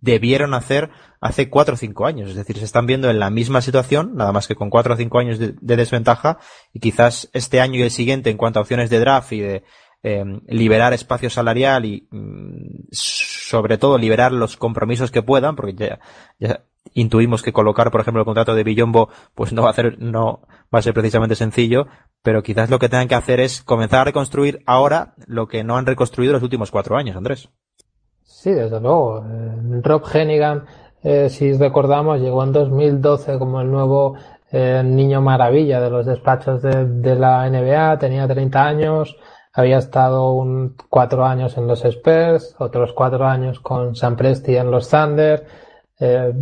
debieron 0.02 0.54
hacer 0.54 0.90
hace 1.22 1.50
cuatro 1.50 1.76
o 1.76 1.78
cinco 1.78 2.06
años. 2.08 2.30
Es 2.30 2.36
decir, 2.36 2.58
se 2.58 2.66
están 2.66 2.88
viendo 2.88 3.10
en 3.10 3.20
la 3.20 3.30
misma 3.30 3.62
situación, 3.62 4.16
nada 4.16 4.32
más 4.32 4.48
que 4.48 4.56
con 4.56 4.70
cuatro 4.70 4.96
o 4.96 4.98
cinco 4.98 5.20
años 5.20 5.38
de 5.40 5.76
desventaja, 5.76 6.40
y 6.74 6.80
quizás 6.80 7.30
este 7.34 7.62
año 7.62 7.80
y 7.80 7.84
el 7.84 7.92
siguiente, 7.92 8.30
en 8.30 8.38
cuanto 8.38 8.60
a 8.60 8.64
opciones 8.64 8.90
de 8.90 9.00
draft 9.00 9.32
y 9.32 9.42
de, 9.42 9.64
Em, 10.08 10.42
liberar 10.46 10.94
espacio 10.94 11.32
salarial 11.32 11.84
y 11.84 12.08
mm, 12.12 12.90
sobre 12.92 13.80
todo 13.80 13.98
liberar 13.98 14.32
los 14.32 14.56
compromisos 14.56 15.10
que 15.10 15.24
puedan, 15.24 15.56
porque 15.56 15.74
ya, 15.74 16.00
intuimos 16.94 17.42
que 17.42 17.54
colocar, 17.54 17.92
por 17.92 18.02
ejemplo, 18.02 18.22
el 18.22 18.26
contrato 18.26 18.56
de 18.56 18.64
Billombo, 18.64 19.10
pues 19.34 19.54
no 19.54 19.62
va 19.62 19.70
a 19.70 19.72
hacer, 19.72 19.98
no 20.00 20.42
va 20.74 20.80
a 20.80 20.82
ser 20.82 20.94
precisamente 20.94 21.36
sencillo, 21.36 21.88
pero 22.24 22.44
quizás 22.44 22.70
lo 22.70 22.80
que 22.80 22.90
tengan 22.90 23.08
que 23.08 23.16
hacer 23.16 23.40
es 23.40 23.64
comenzar 23.64 24.02
a 24.02 24.06
reconstruir 24.06 24.62
ahora 24.66 25.14
lo 25.28 25.48
que 25.48 25.64
no 25.64 25.78
han 25.78 25.86
reconstruido 25.86 26.34
los 26.34 26.44
últimos 26.44 26.72
cuatro 26.72 26.98
años, 26.98 27.16
Andrés. 27.16 27.50
Sí, 28.24 28.52
desde 28.52 28.80
luego. 28.80 29.26
Eh, 29.26 29.82
Rob 29.84 30.04
Hennigan, 30.14 30.66
eh, 31.04 31.30
si 31.30 31.54
recordamos, 31.54 32.20
llegó 32.20 32.44
en 32.44 32.52
2012 32.52 33.38
como 33.38 33.62
el 33.62 33.72
nuevo 33.72 34.16
eh, 34.52 34.84
niño 34.84 35.22
maravilla 35.22 35.82
de 35.82 35.90
los 35.90 36.06
despachos 36.06 36.62
de, 36.62 37.16
la 37.16 37.50
NBA, 37.50 37.98
tenía 38.00 38.28
30 38.28 38.64
años, 38.64 39.18
había 39.52 39.80
estado 39.80 40.32
un, 40.32 40.76
cuatro 40.90 41.26
años 41.26 41.58
en 41.58 41.68
los 41.68 41.84
Spurs, 41.84 42.56
otros 42.60 42.94
cuatro 42.94 43.26
años 43.26 43.60
con 43.60 43.96
San 43.96 44.16
Presti 44.16 44.56
en 44.56 44.72
los 44.72 44.90
Thunder. 44.90 45.46
Eh, 46.00 46.34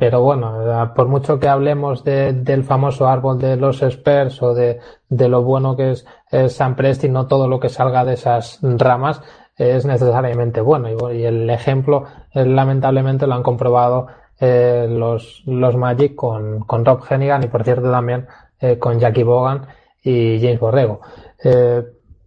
pero 0.00 0.22
bueno, 0.22 0.92
por 0.96 1.06
mucho 1.06 1.38
que 1.38 1.46
hablemos 1.46 2.02
de, 2.02 2.32
del 2.32 2.64
famoso 2.64 3.06
árbol 3.06 3.38
de 3.38 3.56
los 3.56 3.82
Spurs 3.82 4.42
o 4.42 4.54
de, 4.54 4.80
de 5.08 5.28
lo 5.28 5.42
bueno 5.42 5.76
que 5.76 5.92
es, 5.92 6.06
San 6.52 6.74
Presti, 6.74 7.08
no 7.08 7.26
todo 7.26 7.46
lo 7.46 7.60
que 7.60 7.68
salga 7.68 8.04
de 8.04 8.14
esas 8.14 8.58
ramas 8.62 9.22
es 9.56 9.84
necesariamente 9.84 10.62
bueno. 10.62 10.88
Y, 11.12 11.24
el 11.24 11.50
ejemplo, 11.50 12.04
eh, 12.32 12.46
lamentablemente, 12.46 13.26
lo 13.26 13.34
han 13.34 13.42
comprobado 13.42 14.06
eh, 14.40 14.86
los, 14.88 15.42
los 15.44 15.76
Magic 15.76 16.14
con, 16.14 16.60
con 16.60 16.84
Rob 16.84 17.02
Hennigan 17.08 17.44
y, 17.44 17.48
por 17.48 17.62
cierto, 17.62 17.90
también 17.90 18.26
eh, 18.58 18.78
con 18.78 18.98
Jackie 18.98 19.22
Bogan 19.22 19.66
y 20.02 20.40
James 20.40 20.60
Borrego. 20.60 21.00
Eh, 21.44 21.82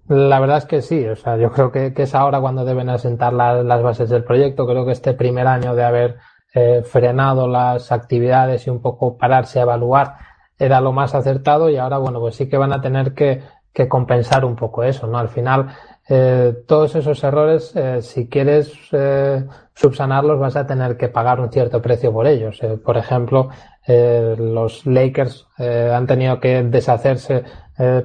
la 0.09 0.39
verdad 0.39 0.57
es 0.57 0.65
que 0.65 0.81
sí, 0.81 1.05
o 1.07 1.15
sea, 1.15 1.37
yo 1.37 1.51
creo 1.51 1.71
que, 1.71 1.93
es 1.95 2.15
ahora 2.15 2.39
cuando 2.39 2.65
deben 2.65 2.89
asentar 2.89 3.33
las 3.33 3.81
bases 3.81 4.09
del 4.09 4.23
proyecto. 4.23 4.67
Creo 4.67 4.85
que 4.85 4.91
este 4.91 5.13
primer 5.13 5.47
año 5.47 5.75
de 5.75 5.83
haber 5.83 6.17
eh, 6.53 6.83
frenado 6.83 7.47
las 7.47 7.91
actividades 7.91 8.67
y 8.67 8.69
un 8.69 8.81
poco 8.81 9.17
pararse 9.17 9.59
a 9.59 9.63
evaluar 9.63 10.15
era 10.57 10.81
lo 10.81 10.91
más 10.91 11.15
acertado 11.15 11.69
y 11.69 11.77
ahora, 11.77 11.97
bueno, 11.97 12.19
pues 12.19 12.35
sí 12.35 12.47
que 12.47 12.57
van 12.57 12.73
a 12.73 12.81
tener 12.81 13.13
que, 13.13 13.41
que 13.73 13.87
compensar 13.89 14.45
un 14.45 14.55
poco 14.55 14.83
eso, 14.83 15.07
¿no? 15.07 15.17
Al 15.17 15.29
final, 15.29 15.67
eh, 16.07 16.53
todos 16.67 16.95
esos 16.95 17.23
errores, 17.23 17.75
eh, 17.75 18.01
si 18.01 18.27
quieres 18.27 18.73
eh, 18.91 19.45
subsanarlos, 19.73 20.39
vas 20.39 20.55
a 20.55 20.67
tener 20.67 20.97
que 20.97 21.07
pagar 21.07 21.39
un 21.39 21.51
cierto 21.51 21.81
precio 21.81 22.11
por 22.11 22.27
ellos. 22.27 22.61
Eh, 22.61 22.77
por 22.77 22.97
ejemplo, 22.97 23.49
los 23.85 24.85
Lakers 24.85 25.45
han 25.57 26.07
tenido 26.07 26.39
que 26.39 26.63
deshacerse 26.63 27.43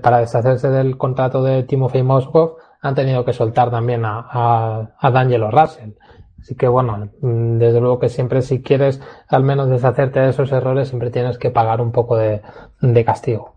para 0.03 0.19
deshacerse 0.19 0.71
del 0.71 0.99
contrato 0.99 1.45
de 1.45 1.63
Timofey 1.63 2.03
Moskov, 2.03 2.57
han 2.83 2.97
tenido 2.97 3.25
que 3.25 3.33
soltar 3.33 3.71
también 3.71 4.05
a, 4.05 4.27
a, 4.29 4.91
a. 4.99 5.11
Así 6.41 6.55
que 6.55 6.69
bueno, 6.69 7.11
mm, 7.21 7.59
desde 7.59 7.81
luego 7.81 7.99
que 7.99 8.09
siempre 8.09 8.43
si 8.43 8.63
quieres 8.63 9.01
al 9.29 9.43
menos 9.43 9.69
deshacerte 9.69 10.21
de 10.21 10.31
esos 10.31 10.53
errores, 10.53 10.89
siempre 10.89 11.11
tienes 11.11 11.39
que 11.39 11.51
pagar 11.51 11.81
un 11.81 11.93
poco 11.93 12.17
de, 12.17 12.43
castigo. 13.05 13.55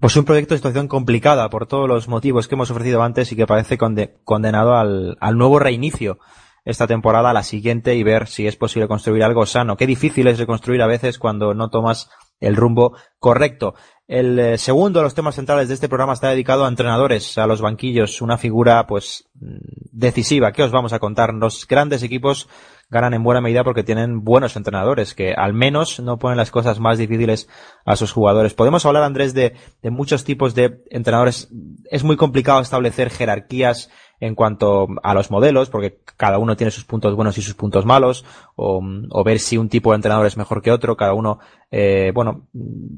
Pues 0.00 0.16
un 0.16 0.24
proyecto 0.24 0.54
de 0.54 0.58
situación 0.58 0.88
complicada 0.88 1.48
por 1.50 1.66
todos 1.66 1.88
los 1.88 2.08
motivos 2.08 2.48
que 2.48 2.54
hemos 2.54 2.70
ofrecido 2.70 3.02
antes 3.02 3.30
y 3.32 3.36
que 3.36 3.46
parece 3.46 3.78
condenado 4.24 4.74
al, 4.74 5.16
al 5.20 5.36
nuevo 5.36 5.58
reinicio 5.58 6.18
esta 6.64 6.86
temporada, 6.86 7.30
a 7.30 7.34
la 7.34 7.42
siguiente 7.42 7.94
y 7.94 8.02
ver 8.02 8.26
si 8.26 8.46
es 8.46 8.56
posible 8.56 8.88
construir 8.88 9.24
algo 9.24 9.46
sano. 9.46 9.76
Qué 9.76 9.86
difícil 9.86 10.26
es 10.26 10.38
reconstruir 10.38 10.82
a 10.82 10.86
veces 10.86 11.18
cuando 11.18 11.54
no 11.54 11.70
tomas 11.70 12.10
el 12.40 12.56
rumbo 12.56 12.96
correcto. 13.18 13.74
El 14.08 14.38
eh, 14.40 14.58
segundo 14.58 14.98
de 14.98 15.04
los 15.04 15.14
temas 15.14 15.36
centrales 15.36 15.68
de 15.68 15.74
este 15.74 15.88
programa 15.88 16.14
está 16.14 16.30
dedicado 16.30 16.64
a 16.64 16.68
entrenadores, 16.68 17.38
a 17.38 17.46
los 17.46 17.60
banquillos, 17.60 18.20
una 18.20 18.38
figura 18.38 18.86
pues 18.88 19.28
mm, 19.34 19.58
decisiva. 19.92 20.50
¿Qué 20.50 20.64
os 20.64 20.72
vamos 20.72 20.92
a 20.92 20.98
contar? 20.98 21.32
Los 21.32 21.64
grandes 21.68 22.02
equipos 22.02 22.48
ganan 22.88 23.14
en 23.14 23.22
buena 23.22 23.40
medida 23.40 23.62
porque 23.62 23.84
tienen 23.84 24.24
buenos 24.24 24.56
entrenadores 24.56 25.14
que 25.14 25.32
al 25.32 25.52
menos 25.52 26.00
no 26.00 26.18
ponen 26.18 26.38
las 26.38 26.50
cosas 26.50 26.80
más 26.80 26.98
difíciles 26.98 27.48
a 27.84 27.94
sus 27.94 28.10
jugadores. 28.10 28.52
Podemos 28.52 28.84
hablar, 28.84 29.04
Andrés, 29.04 29.32
de, 29.32 29.54
de 29.80 29.90
muchos 29.90 30.24
tipos 30.24 30.56
de 30.56 30.82
entrenadores. 30.90 31.48
Es 31.88 32.02
muy 32.02 32.16
complicado 32.16 32.60
establecer 32.60 33.10
jerarquías 33.10 33.90
en 34.20 34.34
cuanto 34.34 34.86
a 35.02 35.14
los 35.14 35.30
modelos, 35.30 35.70
porque 35.70 35.98
cada 36.16 36.38
uno 36.38 36.56
tiene 36.56 36.70
sus 36.70 36.84
puntos 36.84 37.16
buenos 37.16 37.38
y 37.38 37.42
sus 37.42 37.54
puntos 37.54 37.86
malos, 37.86 38.24
o, 38.54 38.82
ver 39.24 39.40
si 39.40 39.56
un 39.56 39.68
tipo 39.68 39.90
de 39.90 39.96
entrenador 39.96 40.26
es 40.26 40.36
mejor 40.36 40.62
que 40.62 40.70
otro, 40.70 40.96
cada 40.96 41.14
uno, 41.14 41.40
eh, 41.70 42.12
bueno, 42.14 42.46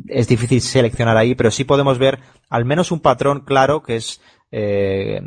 es 0.08 0.26
difícil 0.26 0.60
seleccionar 0.60 1.16
ahí, 1.16 1.34
pero 1.34 1.50
sí 1.50 1.64
podemos 1.64 1.98
ver 1.98 2.18
al 2.50 2.64
menos 2.64 2.90
un 2.90 3.00
patrón 3.00 3.40
claro 3.40 3.82
que 3.82 3.96
es 3.96 4.20
eh, 4.50 5.22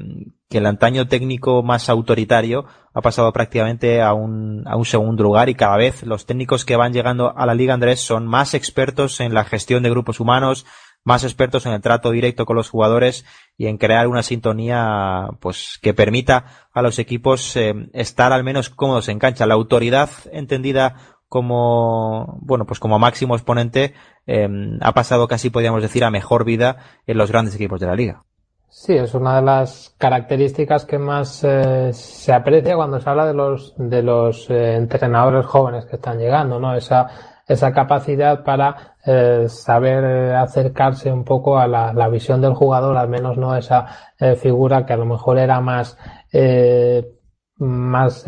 que 0.50 0.60
el 0.60 0.66
antaño 0.68 1.08
técnico 1.08 1.64
más 1.64 1.90
autoritario 1.90 2.66
ha 2.94 3.02
pasado 3.02 3.34
prácticamente 3.34 4.02
a 4.02 4.14
un, 4.14 4.64
a 4.68 4.76
un 4.76 4.86
segundo 4.86 5.24
lugar 5.24 5.50
y 5.50 5.56
cada 5.56 5.78
vez 5.78 6.04
los 6.04 6.26
técnicos 6.26 6.64
que 6.64 6.76
van 6.76 6.94
llegando 6.94 7.36
a 7.36 7.46
la 7.46 7.56
Liga 7.56 7.74
Andrés 7.74 8.02
son 8.02 8.28
más 8.28 8.54
expertos 8.54 9.20
en 9.22 9.34
la 9.34 9.44
gestión 9.44 9.82
de 9.82 9.90
grupos 9.90 10.20
humanos, 10.20 10.66
más 11.06 11.24
expertos 11.24 11.66
en 11.66 11.72
el 11.72 11.82
trato 11.82 12.12
directo 12.12 12.46
con 12.46 12.58
los 12.58 12.70
jugadores 12.70 13.26
y 13.58 13.68
en 13.68 13.78
crear 13.78 14.08
una 14.08 14.24
sintonía 14.24 15.30
pues 15.40 15.80
que 15.82 15.94
permita 15.94 16.46
a 16.74 16.82
los 16.82 17.00
equipos 17.00 17.56
eh, 17.56 17.74
estar 17.94 18.34
al 18.34 18.44
menos 18.44 18.70
cómodos 18.70 19.08
en 19.08 19.20
cancha. 19.20 19.46
La 19.46 19.54
autoridad 19.54 20.10
entendida 20.34 20.96
como 21.30 22.38
bueno 22.42 22.66
pues 22.66 22.80
como 22.80 23.00
máximo 23.00 23.36
exponente 23.36 23.94
eh, 24.26 24.50
ha 24.82 24.94
pasado 24.94 25.28
casi 25.28 25.50
podríamos 25.50 25.82
decir 25.82 26.04
a 26.04 26.12
mejor 26.12 26.44
vida 26.44 26.78
en 27.06 27.18
los 27.18 27.32
grandes 27.32 27.56
equipos 27.56 27.80
de 27.80 27.88
la 27.88 27.96
liga. 27.96 28.24
Sí, 28.68 28.94
es 28.94 29.14
una 29.14 29.38
de 29.38 29.42
las 29.44 29.96
características 29.98 30.86
que 30.86 30.98
más 30.98 31.44
eh, 31.44 31.94
se 31.94 32.34
aprecia 32.34 32.76
cuando 32.76 33.00
se 33.00 33.10
habla 33.10 33.28
de 33.28 33.34
los 33.34 33.76
de 33.78 34.02
los 34.02 34.50
entrenadores 34.50 35.46
jóvenes 35.46 35.86
que 35.86 35.98
están 35.98 36.18
llegando, 36.18 36.60
¿no? 36.60 36.76
Esa 36.76 37.08
esa 37.48 37.72
capacidad 37.72 38.44
para 38.44 38.96
eh, 39.06 39.46
saber 39.50 40.04
eh, 40.04 40.36
acercarse 40.36 41.12
un 41.12 41.24
poco 41.24 41.60
a 41.60 41.68
la, 41.68 41.94
la, 41.94 42.10
visión 42.10 42.42
del 42.42 42.56
jugador, 42.56 42.98
al 42.98 43.08
menos 43.08 43.38
no 43.38 43.56
esa 43.56 43.86
eh, 44.20 44.36
figura 44.36 44.86
que 44.86 44.94
a 44.94 44.98
lo 44.98 45.06
mejor 45.06 45.38
era 45.38 45.62
más 45.62 45.98
eh, 46.34 47.12
más 47.58 48.26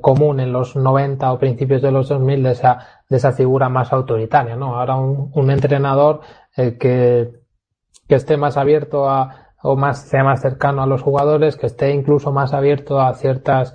común 0.00 0.40
en 0.40 0.50
los 0.50 0.74
90 0.74 1.30
o 1.30 1.38
principios 1.38 1.82
de 1.82 1.90
los 1.90 2.08
2000 2.08 2.42
de 2.44 2.50
esa 2.52 2.78
de 3.10 3.18
esa 3.18 3.32
figura 3.32 3.68
más 3.68 3.92
autoritaria, 3.92 4.56
¿no? 4.56 4.76
Ahora 4.76 4.96
un, 4.96 5.30
un 5.34 5.50
entrenador 5.50 6.20
que 6.56 7.30
que 8.08 8.14
esté 8.14 8.38
más 8.38 8.56
abierto 8.56 9.06
a 9.10 9.50
o 9.62 9.76
más 9.76 10.08
sea 10.08 10.24
más 10.24 10.40
cercano 10.40 10.82
a 10.82 10.86
los 10.86 11.02
jugadores, 11.02 11.56
que 11.56 11.66
esté 11.66 11.90
incluso 11.90 12.32
más 12.32 12.54
abierto 12.54 13.00
a 13.00 13.12
ciertas 13.12 13.74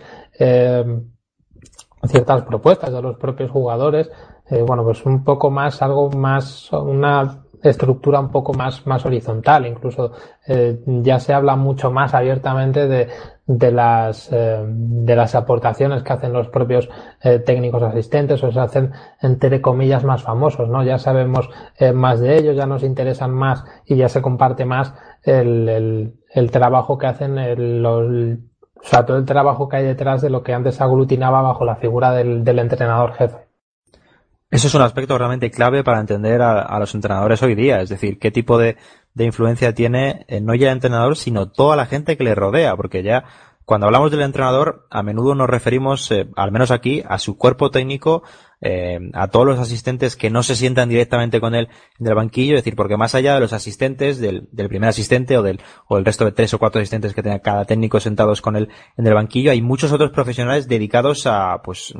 ciertas 2.07 2.41
propuestas 2.43 2.91
de 2.91 3.01
los 3.01 3.17
propios 3.17 3.51
jugadores, 3.51 4.09
eh, 4.49 4.61
bueno, 4.61 4.83
pues 4.83 5.05
un 5.05 5.23
poco 5.23 5.49
más, 5.49 5.81
algo 5.81 6.09
más, 6.11 6.71
una 6.73 7.43
estructura 7.61 8.19
un 8.19 8.29
poco 8.29 8.53
más, 8.53 8.85
más 8.87 9.05
horizontal. 9.05 9.65
Incluso 9.65 10.11
eh, 10.47 10.79
ya 10.85 11.19
se 11.19 11.33
habla 11.33 11.55
mucho 11.55 11.91
más 11.91 12.13
abiertamente 12.13 12.87
de, 12.87 13.09
de 13.45 13.71
las, 13.71 14.31
eh, 14.31 14.63
de 14.65 15.15
las 15.15 15.35
aportaciones 15.35 16.03
que 16.03 16.13
hacen 16.13 16.33
los 16.33 16.47
propios 16.47 16.89
eh, 17.21 17.39
técnicos 17.39 17.83
asistentes 17.83 18.43
o 18.43 18.51
se 18.51 18.59
hacen 18.59 18.91
entre 19.21 19.61
comillas 19.61 20.03
más 20.03 20.23
famosos, 20.23 20.69
¿no? 20.69 20.83
Ya 20.83 20.97
sabemos 20.99 21.49
eh, 21.77 21.91
más 21.91 22.19
de 22.19 22.37
ellos, 22.37 22.55
ya 22.55 22.65
nos 22.65 22.83
interesan 22.83 23.31
más 23.31 23.65
y 23.85 23.95
ya 23.97 24.07
se 24.07 24.21
comparte 24.21 24.65
más 24.65 24.93
el, 25.23 25.67
el, 25.67 26.13
el 26.33 26.51
trabajo 26.51 26.97
que 26.97 27.07
hacen 27.07 27.37
el, 27.37 27.81
los, 27.81 28.05
o 28.05 28.83
sea, 28.83 29.05
todo 29.05 29.17
el 29.17 29.25
trabajo 29.25 29.67
que 29.67 29.77
hay 29.77 29.83
detrás 29.85 30.21
de 30.21 30.29
lo 30.29 30.43
que 30.43 30.53
antes 30.53 30.79
aglutinaba 30.79 31.41
bajo 31.41 31.65
la 31.65 31.75
figura 31.75 32.13
del, 32.13 32.43
del 32.43 32.59
entrenador 32.59 33.13
jefe. 33.13 33.48
Eso 34.51 34.67
es 34.67 34.73
un 34.73 34.81
aspecto 34.81 35.17
realmente 35.17 35.51
clave 35.51 35.83
para 35.83 35.99
entender 35.99 36.41
a, 36.41 36.79
los 36.79 36.95
entrenadores 36.95 37.43
hoy 37.43 37.53
día, 37.53 37.81
es 37.81 37.89
decir, 37.89 38.17
qué 38.17 38.31
tipo 38.31 38.57
de, 38.57 38.77
de 39.13 39.25
influencia 39.25 39.75
tiene 39.75 40.25
eh, 40.27 40.41
no 40.41 40.55
ya 40.55 40.67
el 40.69 40.73
entrenador, 40.73 41.15
sino 41.17 41.51
toda 41.51 41.75
la 41.75 41.85
gente 41.85 42.17
que 42.17 42.23
le 42.23 42.33
rodea, 42.33 42.75
porque 42.75 43.03
ya 43.03 43.25
cuando 43.63 43.85
hablamos 43.85 44.09
del 44.09 44.21
entrenador, 44.21 44.87
a 44.89 45.03
menudo 45.03 45.35
nos 45.35 45.47
referimos, 45.47 46.09
eh, 46.09 46.27
al 46.35 46.51
menos 46.51 46.71
aquí, 46.71 47.03
a 47.07 47.19
su 47.19 47.37
cuerpo 47.37 47.69
técnico, 47.69 48.23
eh, 48.61 48.99
a 49.13 49.27
todos 49.27 49.45
los 49.45 49.59
asistentes 49.59 50.15
que 50.15 50.29
no 50.29 50.43
se 50.43 50.55
sientan 50.55 50.89
directamente 50.89 51.39
con 51.39 51.55
él 51.55 51.69
en 51.99 52.07
el 52.07 52.15
banquillo, 52.15 52.55
es 52.55 52.63
decir, 52.63 52.75
porque 52.75 52.97
más 52.97 53.15
allá 53.15 53.33
de 53.33 53.39
los 53.39 53.53
asistentes, 53.53 54.19
del, 54.19 54.49
del 54.51 54.69
primer 54.69 54.89
asistente 54.89 55.37
o 55.37 55.43
del, 55.43 55.61
o 55.87 55.97
el 55.97 56.05
resto 56.05 56.25
de 56.25 56.31
tres 56.31 56.53
o 56.53 56.59
cuatro 56.59 56.81
asistentes 56.81 57.13
que 57.13 57.23
tenga 57.23 57.39
cada 57.39 57.65
técnico 57.65 57.99
sentados 57.99 58.41
con 58.41 58.55
él 58.55 58.69
en 58.97 59.07
el 59.07 59.13
banquillo, 59.13 59.51
hay 59.51 59.61
muchos 59.61 59.91
otros 59.91 60.11
profesionales 60.11 60.67
dedicados 60.67 61.25
a, 61.25 61.61
pues, 61.63 61.93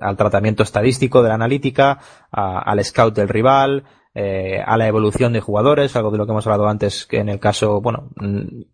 al 0.00 0.16
tratamiento 0.16 0.62
estadístico 0.62 1.22
de 1.22 1.28
la 1.28 1.34
analítica, 1.36 1.98
a, 2.30 2.58
al 2.58 2.84
scout 2.84 3.14
del 3.14 3.28
rival, 3.28 3.84
eh, 4.14 4.62
a 4.64 4.76
la 4.76 4.86
evolución 4.86 5.32
de 5.32 5.40
jugadores, 5.40 5.96
algo 5.96 6.10
de 6.10 6.18
lo 6.18 6.26
que 6.26 6.32
hemos 6.32 6.46
hablado 6.46 6.68
antes 6.68 7.06
que 7.06 7.18
en 7.18 7.30
el 7.30 7.40
caso, 7.40 7.80
bueno, 7.80 8.10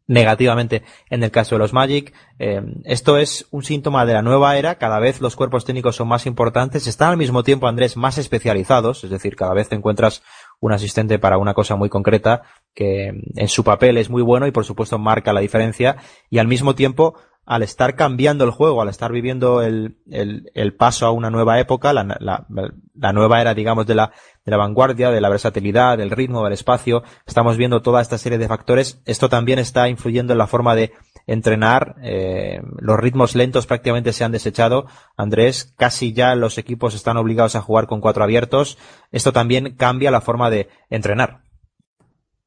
negativamente 0.08 0.82
en 1.10 1.22
el 1.22 1.30
caso 1.30 1.54
de 1.54 1.60
los 1.60 1.72
Magic. 1.72 2.12
Eh, 2.40 2.60
esto 2.84 3.18
es 3.18 3.46
un 3.52 3.62
síntoma 3.62 4.04
de 4.04 4.14
la 4.14 4.22
nueva 4.22 4.56
era, 4.58 4.76
cada 4.76 4.98
vez 4.98 5.20
los 5.20 5.36
cuerpos 5.36 5.64
técnicos 5.64 5.94
son 5.94 6.08
más 6.08 6.26
importantes, 6.26 6.88
están 6.88 7.10
al 7.10 7.16
mismo 7.16 7.44
tiempo, 7.44 7.68
Andrés, 7.68 7.96
más 7.96 8.18
especializados, 8.18 9.04
es 9.04 9.10
decir, 9.10 9.36
cada 9.36 9.54
vez 9.54 9.68
te 9.68 9.76
encuentras 9.76 10.22
un 10.60 10.72
asistente 10.72 11.20
para 11.20 11.38
una 11.38 11.54
cosa 11.54 11.76
muy 11.76 11.88
concreta 11.88 12.42
que 12.74 13.12
en 13.36 13.48
su 13.48 13.62
papel 13.62 13.96
es 13.96 14.10
muy 14.10 14.22
bueno 14.22 14.46
y 14.48 14.50
por 14.50 14.64
supuesto 14.64 14.98
marca 14.98 15.32
la 15.32 15.40
diferencia 15.40 15.98
y 16.30 16.38
al 16.38 16.48
mismo 16.48 16.74
tiempo 16.74 17.14
al 17.48 17.62
estar 17.62 17.96
cambiando 17.96 18.44
el 18.44 18.50
juego, 18.50 18.82
al 18.82 18.90
estar 18.90 19.10
viviendo 19.10 19.62
el, 19.62 19.96
el, 20.06 20.74
paso 20.74 21.06
a 21.06 21.12
una 21.12 21.30
nueva 21.30 21.58
época, 21.58 21.94
la, 21.94 22.04
la, 22.20 22.46
la, 22.94 23.12
nueva 23.14 23.40
era, 23.40 23.54
digamos, 23.54 23.86
de 23.86 23.94
la, 23.94 24.12
de 24.44 24.50
la 24.50 24.58
vanguardia, 24.58 25.10
de 25.10 25.22
la 25.22 25.30
versatilidad, 25.30 25.96
del 25.96 26.10
ritmo, 26.10 26.44
del 26.44 26.52
espacio, 26.52 27.04
estamos 27.26 27.56
viendo 27.56 27.80
toda 27.80 28.02
esta 28.02 28.18
serie 28.18 28.36
de 28.36 28.48
factores. 28.48 29.00
Esto 29.06 29.30
también 29.30 29.58
está 29.58 29.88
influyendo 29.88 30.34
en 30.34 30.38
la 30.38 30.46
forma 30.46 30.74
de 30.74 30.92
entrenar. 31.26 31.94
Eh, 32.02 32.60
los 32.80 33.00
ritmos 33.00 33.34
lentos 33.34 33.66
prácticamente 33.66 34.12
se 34.12 34.24
han 34.24 34.32
desechado. 34.32 34.84
Andrés, 35.16 35.72
casi 35.78 36.12
ya 36.12 36.34
los 36.34 36.58
equipos 36.58 36.94
están 36.94 37.16
obligados 37.16 37.56
a 37.56 37.62
jugar 37.62 37.86
con 37.86 38.02
cuatro 38.02 38.24
abiertos. 38.24 38.76
Esto 39.10 39.32
también 39.32 39.74
cambia 39.74 40.10
la 40.10 40.20
forma 40.20 40.50
de 40.50 40.68
entrenar. 40.90 41.44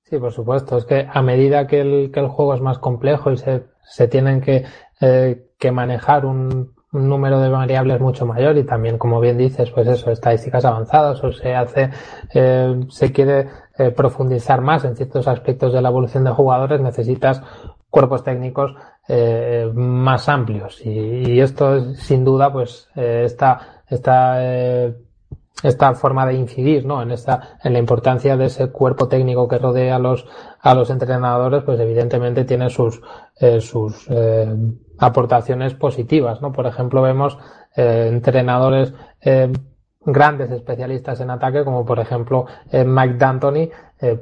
Sí, 0.04 0.20
por 0.20 0.32
supuesto. 0.32 0.78
Es 0.78 0.86
que 0.86 1.08
a 1.12 1.24
medida 1.24 1.66
que 1.66 1.82
el, 1.82 2.12
que 2.14 2.20
el 2.20 2.28
juego 2.28 2.54
es 2.54 2.62
más 2.62 2.78
complejo 2.78 3.32
y 3.32 3.38
se, 3.38 3.64
se 3.84 4.08
tienen 4.08 4.41
que 4.41 4.66
eh, 5.02 5.47
que 5.58 5.72
manejar 5.72 6.28
un, 6.28 6.74
número 6.91 7.39
de 7.39 7.47
variables 7.47 8.02
mucho 8.02 8.26
mayor 8.26 8.58
y 8.58 8.66
también, 8.66 8.97
como 8.97 9.22
bien 9.22 9.38
dices, 9.38 9.72
pues 9.72 9.88
eso, 9.88 10.12
estadísticas 10.12 10.66
avanzadas 10.66 11.24
o 11.24 11.32
se 11.32 11.56
hace, 11.56 11.89
eh, 12.34 12.82
se 12.89 13.14
quiere 13.14 13.47
eh, 13.78 13.91
profundizar 13.91 14.60
más 14.60 14.84
en 14.84 14.97
ciertos 14.97 15.26
aspectos 15.28 15.72
de 15.72 15.82
la 15.82 15.88
evolución 15.88 16.26
de 16.26 16.32
jugadores, 16.32 16.82
necesitas 16.82 17.41
cuerpos 17.89 18.24
técnicos 18.24 18.76
más 19.74 20.30
amplios 20.30 20.86
y, 20.86 21.39
esto 21.41 21.76
es, 21.76 21.99
sin 21.99 22.24
duda, 22.24 22.52
pues 22.54 22.88
esta, 22.95 23.84
esta 23.88 24.39
esta 25.64 25.93
forma 25.93 26.26
de 26.26 26.36
incidir 26.36 26.86
¿no? 26.86 27.02
en 27.02 27.12
esta 27.12 27.58
en 27.62 27.74
la 27.74 27.80
importancia 27.80 28.38
de 28.38 28.45
ese 28.45 28.70
cuerpo 28.72 29.10
técnico 29.10 29.49
que 29.49 29.58
rodea 29.58 29.97
a 29.97 29.99
los 29.99 30.26
a 30.62 30.74
los 30.74 30.89
entrenadores 30.89 31.64
pues 31.64 31.78
evidentemente 31.80 32.45
tiene 32.45 32.70
sus 32.70 33.02
sus 33.60 34.08
aportaciones 35.02 35.74
positivas 35.74 36.41
no 36.41 36.52
por 36.54 36.68
ejemplo 36.68 37.02
vemos 37.02 37.38
eh, 37.76 38.08
entrenadores 38.10 38.93
eh, 39.20 39.52
grandes 40.06 40.52
especialistas 40.52 41.20
en 41.20 41.30
ataque 41.30 41.66
como 41.66 41.86
por 41.86 41.99
ejemplo 41.99 42.45
eh, 42.72 42.86
Mike 42.86 43.16
D'Antoni 43.16 43.70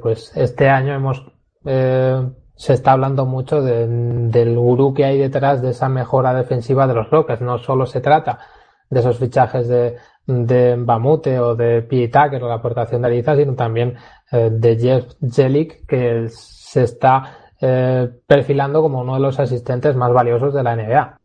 pues 0.02 0.32
este 0.36 0.68
año 0.68 0.94
hemos 0.94 1.24
se 1.62 2.74
está 2.74 2.92
hablando 2.92 3.24
mucho 3.24 3.62
de, 3.62 3.86
del 3.88 4.58
gurú 4.58 4.92
que 4.92 5.06
hay 5.06 5.16
detrás 5.16 5.62
de 5.62 5.70
esa 5.70 5.88
mejora 5.88 6.34
defensiva 6.34 6.86
de 6.86 6.92
los 6.92 7.08
Rockets 7.08 7.40
no 7.40 7.56
solo 7.56 7.86
se 7.86 8.02
trata 8.02 8.40
de 8.90 9.00
esos 9.00 9.18
fichajes 9.18 9.68
de 9.68 9.96
de 10.30 10.76
Bamute 10.76 11.38
o 11.40 11.54
de 11.54 11.82
Pietaker 11.82 12.42
o 12.42 12.48
la 12.48 12.56
aportación 12.56 13.02
de 13.02 13.08
Ariza, 13.08 13.36
sino 13.36 13.54
también 13.54 13.96
eh, 14.30 14.50
de 14.52 14.78
Jeff 14.78 15.12
Jelic, 15.20 15.86
que 15.86 16.26
se 16.28 16.84
está 16.84 17.39
eh, 17.60 18.10
perfilando 18.26 18.82
como 18.82 19.00
uno 19.00 19.14
de 19.14 19.20
los 19.20 19.38
asistentes 19.38 19.96
más 19.96 20.12
valiosos 20.12 20.54
de 20.54 20.62
la 20.62 20.76
NBA. 20.76 21.20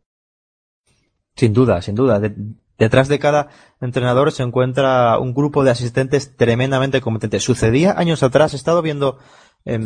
Sin 1.34 1.52
duda, 1.52 1.82
sin 1.82 1.94
duda. 1.94 2.20
De, 2.20 2.34
detrás 2.78 3.08
de 3.08 3.18
cada 3.18 3.48
entrenador 3.80 4.32
se 4.32 4.42
encuentra 4.42 5.18
un 5.18 5.34
grupo 5.34 5.64
de 5.64 5.70
asistentes 5.70 6.36
tremendamente 6.36 7.00
competentes. 7.00 7.42
Sucedía 7.42 7.98
años 7.98 8.22
atrás, 8.22 8.52
he 8.52 8.56
estado 8.56 8.82
viendo 8.82 9.18
eh, 9.64 9.78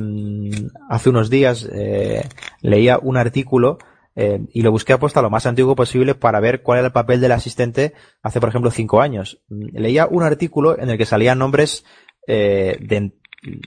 hace 0.88 1.10
unos 1.10 1.30
días, 1.30 1.68
eh, 1.72 2.28
leía 2.60 2.98
un 2.98 3.16
artículo 3.16 3.78
eh, 4.16 4.40
y 4.52 4.62
lo 4.62 4.72
busqué 4.72 4.92
apuesta 4.92 5.22
lo 5.22 5.30
más 5.30 5.46
antiguo 5.46 5.76
posible 5.76 6.14
para 6.14 6.40
ver 6.40 6.62
cuál 6.62 6.78
era 6.78 6.88
el 6.88 6.92
papel 6.92 7.20
del 7.20 7.32
asistente 7.32 7.94
hace, 8.22 8.40
por 8.40 8.48
ejemplo, 8.48 8.70
cinco 8.70 9.00
años. 9.00 9.42
Leía 9.48 10.06
un 10.06 10.22
artículo 10.22 10.78
en 10.78 10.90
el 10.90 10.98
que 10.98 11.06
salían 11.06 11.38
nombres 11.38 11.84
eh, 12.26 12.76
de 12.80 13.12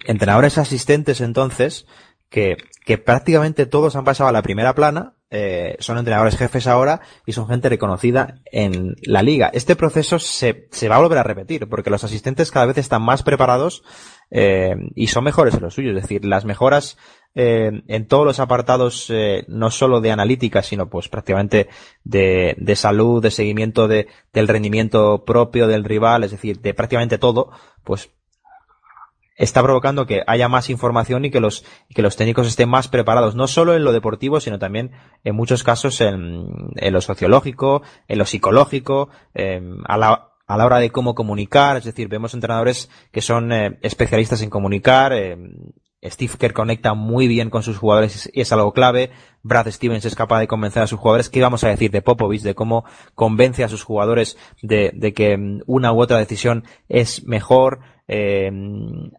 entrenadores 0.06 0.58
asistentes 0.58 1.22
entonces 1.22 1.88
que, 2.34 2.58
que 2.84 2.98
prácticamente 2.98 3.68
todos 3.68 3.96
han 3.96 4.06
pasado 4.06 4.28
a 4.28 4.32
la 4.32 4.42
primera 4.42 4.74
plana, 4.74 5.14
eh, 5.30 5.76
son 5.78 6.00
entrenadores 6.00 6.36
jefes 6.36 6.66
ahora 6.66 7.02
y 7.28 7.34
son 7.34 7.48
gente 7.48 7.70
reconocida 7.70 8.42
en 8.52 8.96
la 9.04 9.22
liga. 9.22 9.52
Este 9.54 9.76
proceso 9.76 10.18
se, 10.18 10.68
se 10.72 10.90
va 10.90 10.96
a 10.96 11.00
volver 11.00 11.20
a 11.20 11.24
repetir 11.24 11.70
porque 11.70 11.92
los 11.92 12.04
asistentes 12.04 12.50
cada 12.50 12.66
vez 12.66 12.80
están 12.80 13.04
más 13.04 13.22
preparados 13.22 13.84
eh, 14.32 14.74
y 14.96 15.08
son 15.08 15.26
mejores 15.26 15.54
en 15.54 15.62
lo 15.62 15.70
suyo. 15.70 15.92
Es 15.92 16.02
decir, 16.02 16.26
las 16.26 16.44
mejoras 16.44 16.98
eh, 17.36 17.84
en 17.88 18.08
todos 18.08 18.26
los 18.26 18.40
apartados, 18.40 19.06
eh, 19.12 19.46
no 19.48 19.70
solo 19.70 20.02
de 20.02 20.12
analítica, 20.12 20.64
sino 20.64 20.90
pues 20.90 21.10
prácticamente 21.10 21.70
de, 22.04 22.56
de 22.58 22.76
salud, 22.76 23.22
de 23.22 23.30
seguimiento 23.30 23.88
de, 23.88 24.08
del 24.34 24.48
rendimiento 24.48 25.24
propio 25.24 25.68
del 25.68 25.84
rival, 25.84 26.24
es 26.24 26.32
decir, 26.32 26.62
de 26.62 26.74
prácticamente 26.74 27.20
todo, 27.20 27.52
pues 27.84 28.10
está 29.36 29.64
provocando 29.64 30.06
que 30.06 30.22
haya 30.28 30.48
más 30.48 30.70
información 30.70 31.26
y 31.26 31.32
que 31.32 31.40
los, 31.40 31.66
que 31.94 32.02
los 32.02 32.16
técnicos 32.16 32.48
estén 32.48 32.70
más 32.70 32.88
preparados, 32.88 33.36
no 33.36 33.48
solo 33.48 33.76
en 33.76 33.84
lo 33.84 33.92
deportivo, 33.92 34.40
sino 34.40 34.60
también 34.60 34.92
en 35.24 35.36
muchos 35.36 35.64
casos 35.64 36.02
en, 36.02 36.48
en 36.76 36.94
lo 36.94 37.02
sociológico, 37.02 37.82
en 38.08 38.20
lo 38.20 38.26
psicológico, 38.26 39.10
a 39.86 39.98
la, 39.98 40.34
a 40.48 40.58
la 40.58 40.66
hora 40.66 40.80
de 40.80 40.92
cómo 40.92 41.16
comunicar, 41.16 41.78
es 41.78 41.86
decir, 41.86 42.08
vemos 42.08 42.34
entrenadores 42.34 42.90
que 43.12 43.22
son 43.22 43.52
eh, 43.52 43.80
especialistas 43.82 44.42
en 44.42 44.50
comunicar, 44.50 45.14
eh, 45.14 45.38
Steve 46.06 46.34
Kerr 46.38 46.54
conecta 46.54 46.94
muy 46.94 47.28
bien 47.28 47.50
con 47.50 47.64
sus 47.64 47.78
jugadores 47.78 48.30
y 48.34 48.42
es 48.42 48.52
algo 48.52 48.74
clave. 48.74 49.12
Brad 49.42 49.70
Stevens 49.72 50.06
es 50.06 50.16
capaz 50.16 50.40
de 50.40 50.48
convencer 50.48 50.84
a 50.84 50.88
sus 50.88 51.00
jugadores. 51.00 51.30
¿Qué 51.30 51.42
vamos 51.42 51.64
a 51.64 51.70
decir 51.70 51.92
de 51.92 52.02
Popovich? 52.02 52.42
De 52.42 52.56
cómo 52.56 52.84
convence 53.16 53.64
a 53.64 53.70
sus 53.70 53.84
jugadores 53.84 54.38
de, 54.62 54.92
de 54.94 55.14
que 55.14 55.38
mm, 55.38 55.62
una 55.66 55.94
u 55.94 56.02
otra 56.02 56.18
decisión 56.18 56.66
es 56.90 57.26
mejor. 57.26 57.80
Eh, 58.16 58.52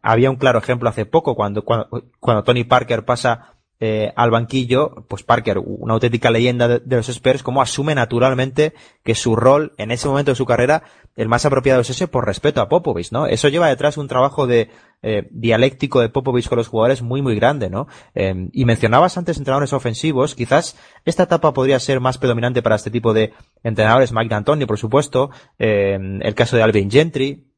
había 0.02 0.30
un 0.30 0.36
claro 0.36 0.60
ejemplo 0.60 0.88
hace 0.88 1.04
poco 1.04 1.34
cuando, 1.34 1.64
cuando, 1.64 1.88
cuando 2.20 2.44
Tony 2.44 2.62
Parker 2.62 3.04
pasa 3.04 3.54
eh, 3.80 4.12
al 4.14 4.30
banquillo, 4.30 5.04
pues 5.08 5.24
Parker, 5.24 5.58
una 5.58 5.94
auténtica 5.94 6.30
leyenda 6.30 6.68
de, 6.68 6.96
los 6.96 7.08
Spurs, 7.08 7.42
como 7.42 7.60
asume 7.60 7.96
naturalmente 7.96 8.72
que 9.02 9.16
su 9.16 9.34
rol 9.34 9.74
en 9.78 9.90
ese 9.90 10.06
momento 10.06 10.30
de 10.30 10.36
su 10.36 10.46
carrera, 10.46 10.84
el 11.16 11.28
más 11.28 11.44
apropiado 11.44 11.80
es 11.80 11.90
ese 11.90 12.06
por 12.06 12.24
respeto 12.24 12.60
a 12.60 12.68
Popovich, 12.68 13.10
¿no? 13.10 13.26
Eso 13.26 13.48
lleva 13.48 13.66
detrás 13.66 13.96
un 13.96 14.06
trabajo 14.06 14.46
de 14.46 14.70
eh, 15.02 15.26
dialéctico 15.32 16.00
de 16.00 16.08
Popovich 16.08 16.48
con 16.48 16.58
los 16.58 16.68
jugadores 16.68 17.02
muy, 17.02 17.20
muy 17.20 17.34
grande, 17.34 17.68
¿no? 17.68 17.88
Em, 18.14 18.48
y 18.52 18.64
mencionabas 18.64 19.18
antes 19.18 19.38
entrenadores 19.38 19.72
ofensivos, 19.72 20.36
quizás 20.36 20.76
esta 21.04 21.24
etapa 21.24 21.52
podría 21.52 21.80
ser 21.80 21.98
más 21.98 22.16
predominante 22.16 22.62
para 22.62 22.76
este 22.76 22.92
tipo 22.92 23.12
de 23.12 23.32
entrenadores, 23.64 24.12
Mike 24.12 24.28
D'Antoni, 24.28 24.66
por 24.66 24.78
supuesto, 24.78 25.30
em, 25.58 26.22
el 26.22 26.36
caso 26.36 26.56
de 26.56 26.62
Alvin 26.62 26.92
Gentry, 26.92 27.53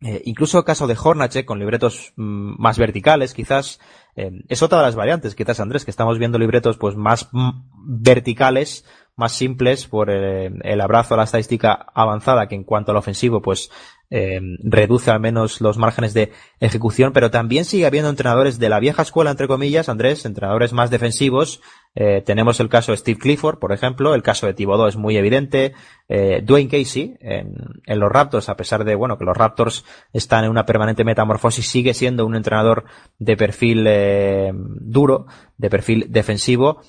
eh, 0.00 0.22
incluso 0.26 0.58
el 0.58 0.64
caso 0.64 0.86
de 0.86 0.96
Hornacek 1.00 1.44
con 1.44 1.58
libretos 1.58 2.12
mm, 2.16 2.60
más 2.60 2.78
verticales, 2.78 3.34
quizás 3.34 3.80
eh, 4.14 4.30
es 4.48 4.62
otra 4.62 4.78
de 4.78 4.84
las 4.84 4.94
variantes, 4.94 5.34
quizás 5.34 5.58
Andrés, 5.58 5.84
que 5.84 5.90
estamos 5.90 6.18
viendo 6.18 6.38
libretos 6.38 6.78
pues 6.78 6.94
más 6.94 7.28
mm, 7.32 7.50
verticales, 7.74 8.84
más 9.18 9.32
simples 9.32 9.86
por 9.86 10.10
el 10.10 10.80
abrazo 10.80 11.14
a 11.14 11.18
la 11.18 11.24
estadística 11.24 11.86
avanzada, 11.94 12.48
que 12.48 12.54
en 12.54 12.64
cuanto 12.64 12.92
al 12.92 12.98
ofensivo 12.98 13.42
pues 13.42 13.70
eh, 14.10 14.40
reduce 14.62 15.10
al 15.10 15.20
menos 15.20 15.60
los 15.60 15.76
márgenes 15.76 16.14
de 16.14 16.32
ejecución, 16.60 17.12
pero 17.12 17.30
también 17.30 17.64
sigue 17.64 17.86
habiendo 17.86 18.08
entrenadores 18.08 18.58
de 18.58 18.68
la 18.70 18.80
vieja 18.80 19.02
escuela, 19.02 19.30
entre 19.30 19.48
comillas, 19.48 19.88
Andrés, 19.88 20.24
entrenadores 20.24 20.72
más 20.72 20.90
defensivos. 20.90 21.60
Eh, 21.94 22.22
tenemos 22.24 22.60
el 22.60 22.68
caso 22.68 22.92
de 22.92 22.98
Steve 22.98 23.18
Clifford, 23.18 23.58
por 23.58 23.72
ejemplo, 23.72 24.14
el 24.14 24.22
caso 24.22 24.46
de 24.46 24.54
Thibodeau 24.54 24.88
es 24.88 24.96
muy 24.96 25.16
evidente. 25.16 25.74
Eh, 26.08 26.40
Dwayne 26.42 26.70
Casey, 26.70 27.16
en, 27.20 27.54
en, 27.84 28.00
los 28.00 28.10
Raptors, 28.10 28.48
a 28.48 28.56
pesar 28.56 28.84
de, 28.84 28.94
bueno, 28.94 29.18
que 29.18 29.24
los 29.24 29.36
Raptors 29.36 29.84
están 30.12 30.44
en 30.44 30.50
una 30.50 30.64
permanente 30.64 31.04
metamorfosis, 31.04 31.68
sigue 31.68 31.92
siendo 31.92 32.24
un 32.24 32.34
entrenador 32.34 32.84
de 33.18 33.36
perfil 33.36 33.84
eh, 33.86 34.52
duro, 34.54 35.26
de 35.58 35.68
perfil 35.68 36.06
defensivo 36.08 36.80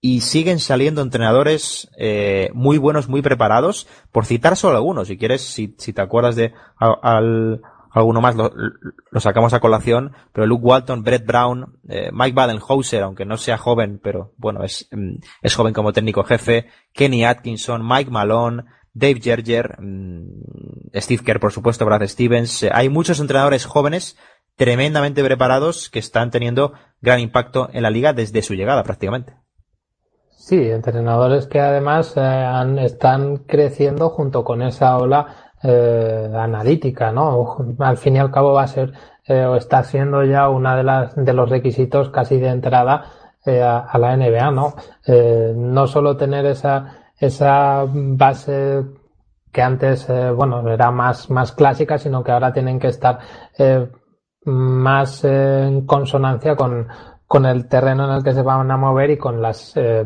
y 0.00 0.20
siguen 0.20 0.60
saliendo 0.60 1.02
entrenadores 1.02 1.90
eh, 1.98 2.50
muy 2.54 2.78
buenos, 2.78 3.08
muy 3.08 3.22
preparados, 3.22 3.88
por 4.12 4.26
citar 4.26 4.56
solo 4.56 4.76
algunos. 4.76 5.08
Si 5.08 5.18
quieres, 5.18 5.42
si, 5.42 5.74
si 5.78 5.92
te 5.92 6.00
acuerdas 6.00 6.36
de 6.36 6.52
al, 6.78 7.60
alguno 7.90 8.20
más, 8.20 8.36
lo, 8.36 8.52
lo, 9.10 9.20
sacamos 9.20 9.54
a 9.54 9.60
colación, 9.60 10.12
pero 10.32 10.46
Luke 10.46 10.64
Walton, 10.64 11.02
Brett 11.02 11.26
Brown, 11.26 11.80
eh, 11.88 12.10
Mike 12.12 12.34
Badenhauser, 12.34 13.02
aunque 13.02 13.24
no 13.24 13.36
sea 13.36 13.58
joven, 13.58 14.00
pero 14.02 14.34
bueno, 14.36 14.62
es, 14.62 14.88
mm, 14.92 15.16
es 15.42 15.54
joven 15.54 15.74
como 15.74 15.92
técnico 15.92 16.22
jefe, 16.22 16.68
Kenny 16.92 17.24
Atkinson, 17.24 17.86
Mike 17.86 18.10
Malone, 18.10 18.64
Dave 18.92 19.20
Gerger, 19.20 19.80
mm, 19.80 20.90
Steve 20.94 21.24
Kerr, 21.24 21.40
por 21.40 21.52
supuesto, 21.52 21.84
Brad 21.84 22.06
Stevens. 22.06 22.62
Eh, 22.62 22.70
hay 22.72 22.88
muchos 22.88 23.18
entrenadores 23.18 23.64
jóvenes 23.64 24.16
tremendamente 24.54 25.24
preparados 25.24 25.90
que 25.90 25.98
están 25.98 26.30
teniendo 26.30 26.72
gran 27.00 27.20
impacto 27.20 27.68
en 27.72 27.82
la 27.82 27.90
liga 27.90 28.12
desde 28.12 28.42
su 28.42 28.54
llegada 28.54 28.82
prácticamente. 28.84 29.34
Sí, 30.48 30.56
entrenadores 30.70 31.46
que 31.46 31.60
además 31.60 32.14
eh, 32.16 32.76
están 32.78 33.36
creciendo 33.44 34.08
junto 34.08 34.44
con 34.44 34.62
esa 34.62 34.96
ola 34.96 35.26
eh, 35.62 36.32
analítica, 36.34 37.12
¿no? 37.12 37.58
Al 37.78 37.98
fin 37.98 38.16
y 38.16 38.18
al 38.18 38.30
cabo 38.30 38.54
va 38.54 38.62
a 38.62 38.66
ser 38.66 38.94
eh, 39.26 39.44
o 39.44 39.56
está 39.56 39.84
siendo 39.84 40.24
ya 40.24 40.48
una 40.48 40.74
de 40.74 40.84
las 40.84 41.14
de 41.16 41.34
los 41.34 41.50
requisitos 41.50 42.08
casi 42.08 42.38
de 42.38 42.48
entrada 42.48 43.04
a, 43.44 43.98
la 43.98 44.16
NBA, 44.16 44.50
¿no? 44.50 44.74
no 45.54 45.86
solo 45.86 46.16
tener 46.16 46.46
esa 46.46 47.12
esa 47.18 47.84
base 47.86 48.84
que 49.52 49.62
antes, 49.62 50.06
bueno, 50.34 50.66
era 50.70 50.90
más 50.90 51.28
más 51.30 51.52
clásica, 51.52 51.98
sino 51.98 52.24
que 52.24 52.32
ahora 52.32 52.52
tienen 52.54 52.78
que 52.78 52.88
estar 52.88 53.18
más 54.44 55.24
en 55.24 55.86
consonancia 55.86 56.56
con 56.56 56.88
con 57.28 57.44
el 57.44 57.68
terreno 57.68 58.06
en 58.06 58.16
el 58.16 58.24
que 58.24 58.32
se 58.32 58.42
van 58.42 58.70
a 58.70 58.76
mover 58.78 59.10
y 59.10 59.18
con 59.18 59.42
las, 59.42 59.76
eh, 59.76 60.04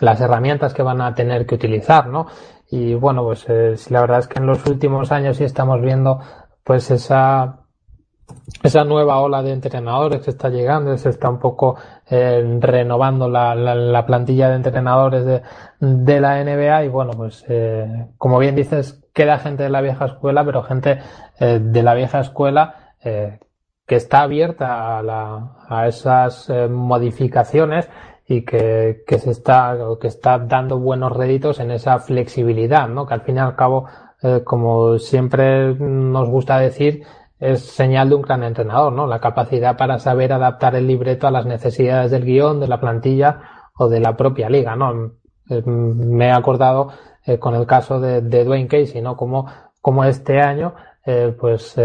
las 0.00 0.20
herramientas 0.20 0.72
que 0.72 0.82
van 0.82 1.02
a 1.02 1.14
tener 1.14 1.46
que 1.46 1.54
utilizar, 1.54 2.08
¿no? 2.08 2.26
Y 2.70 2.94
bueno, 2.94 3.22
pues 3.22 3.44
eh, 3.48 3.74
la 3.90 4.00
verdad 4.00 4.20
es 4.20 4.28
que 4.28 4.38
en 4.38 4.46
los 4.46 4.64
últimos 4.66 5.12
años 5.12 5.36
sí 5.36 5.44
estamos 5.44 5.80
viendo 5.80 6.20
pues 6.64 6.90
esa 6.90 7.60
esa 8.62 8.84
nueva 8.84 9.20
ola 9.20 9.42
de 9.42 9.52
entrenadores 9.52 10.22
que 10.22 10.30
está 10.30 10.50
llegando, 10.50 10.96
se 10.98 11.08
está 11.10 11.30
un 11.30 11.38
poco 11.38 11.76
eh, 12.10 12.58
renovando 12.60 13.28
la, 13.28 13.54
la, 13.54 14.04
plantilla 14.04 14.50
de 14.50 14.56
entrenadores 14.56 15.24
de, 15.24 15.42
de, 15.80 16.20
la 16.20 16.44
NBA 16.44 16.84
y 16.84 16.88
bueno, 16.88 17.12
pues 17.12 17.44
eh, 17.48 18.08
como 18.18 18.38
bien 18.38 18.54
dices, 18.54 19.02
queda 19.14 19.38
gente 19.38 19.62
de 19.62 19.70
la 19.70 19.80
vieja 19.80 20.04
escuela, 20.04 20.44
pero 20.44 20.62
gente 20.62 20.98
de 21.38 21.82
la 21.82 21.94
vieja 21.94 22.20
escuela 22.20 22.88
eh, 23.02 23.38
que 23.88 23.96
está 23.96 24.20
abierta 24.22 24.98
a, 24.98 25.02
la, 25.02 25.56
a 25.66 25.88
esas 25.88 26.50
eh, 26.50 26.68
modificaciones 26.68 27.88
y 28.26 28.44
que, 28.44 29.02
que, 29.06 29.18
se 29.18 29.30
está, 29.30 29.78
que 29.98 30.08
está 30.08 30.38
dando 30.38 30.78
buenos 30.78 31.10
réditos 31.16 31.58
en 31.58 31.70
esa 31.70 31.98
flexibilidad, 31.98 32.86
¿no? 32.86 33.06
Que 33.06 33.14
al 33.14 33.22
fin 33.22 33.36
y 33.36 33.38
al 33.38 33.56
cabo, 33.56 33.86
eh, 34.22 34.42
como 34.44 34.98
siempre 34.98 35.74
nos 35.74 36.28
gusta 36.28 36.58
decir, 36.58 37.04
es 37.40 37.62
señal 37.62 38.10
de 38.10 38.16
un 38.16 38.22
gran 38.22 38.44
entrenador, 38.44 38.92
¿no? 38.92 39.06
La 39.06 39.20
capacidad 39.20 39.78
para 39.78 39.98
saber 39.98 40.34
adaptar 40.34 40.74
el 40.76 40.86
libreto 40.86 41.26
a 41.26 41.30
las 41.30 41.46
necesidades 41.46 42.10
del 42.10 42.26
guion, 42.26 42.60
de 42.60 42.68
la 42.68 42.80
plantilla 42.80 43.40
o 43.74 43.88
de 43.88 44.00
la 44.00 44.18
propia 44.18 44.50
liga, 44.50 44.76
¿no? 44.76 45.12
Eh, 45.48 45.62
me 45.64 46.26
he 46.26 46.32
acordado 46.32 46.92
con 47.40 47.54
el 47.54 47.66
caso 47.66 48.00
de, 48.00 48.22
de, 48.22 48.44
Dwayne 48.44 48.68
Casey, 48.68 49.02
¿no? 49.02 49.14
Como, 49.16 49.46
como 49.82 50.04
este 50.04 50.40
año, 50.40 50.74
pues 51.38 51.76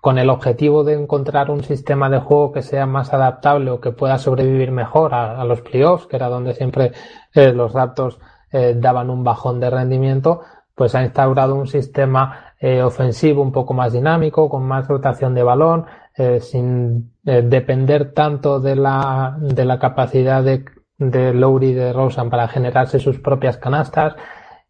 con 0.00 0.18
el 0.18 0.30
objetivo 0.30 0.82
de 0.84 0.94
encontrar 0.94 1.50
un 1.50 1.62
sistema 1.62 2.08
de 2.08 2.20
juego 2.20 2.52
que 2.52 2.62
sea 2.62 2.86
más 2.86 3.12
adaptable 3.12 3.70
o 3.70 3.80
que 3.80 3.92
pueda 3.92 4.18
sobrevivir 4.18 4.72
mejor 4.72 5.14
a, 5.14 5.44
los 5.44 5.60
playoffs, 5.60 6.06
que 6.06 6.16
era 6.16 6.28
donde 6.28 6.54
siempre 6.54 6.92
eh, 7.34 7.52
los 7.52 7.72
Raptors 7.72 8.18
eh, 8.52 8.74
daban 8.76 9.10
un 9.10 9.22
bajón 9.22 9.60
de 9.60 9.70
rendimiento, 9.70 10.40
pues 10.74 10.94
ha 10.94 11.04
instaurado 11.04 11.54
un 11.54 11.66
sistema 11.66 12.54
eh, 12.58 12.82
ofensivo 12.82 13.42
un 13.42 13.52
poco 13.52 13.74
más 13.74 13.92
dinámico, 13.92 14.48
con 14.48 14.64
más 14.64 14.88
rotación 14.88 15.34
de 15.34 15.42
balón, 15.42 15.86
eh, 16.16 16.40
sin 16.40 17.12
depender 17.22 18.12
tanto 18.12 18.60
de 18.60 18.76
la, 18.76 19.36
de 19.38 19.64
la 19.64 19.78
capacidad 19.78 20.42
de, 20.42 20.64
de 20.96 21.34
Lowry 21.34 21.68
y 21.68 21.74
de 21.74 21.92
Rosen 21.92 22.30
para 22.30 22.48
generarse 22.48 22.98
sus 22.98 23.18
propias 23.18 23.58
canastas. 23.58 24.16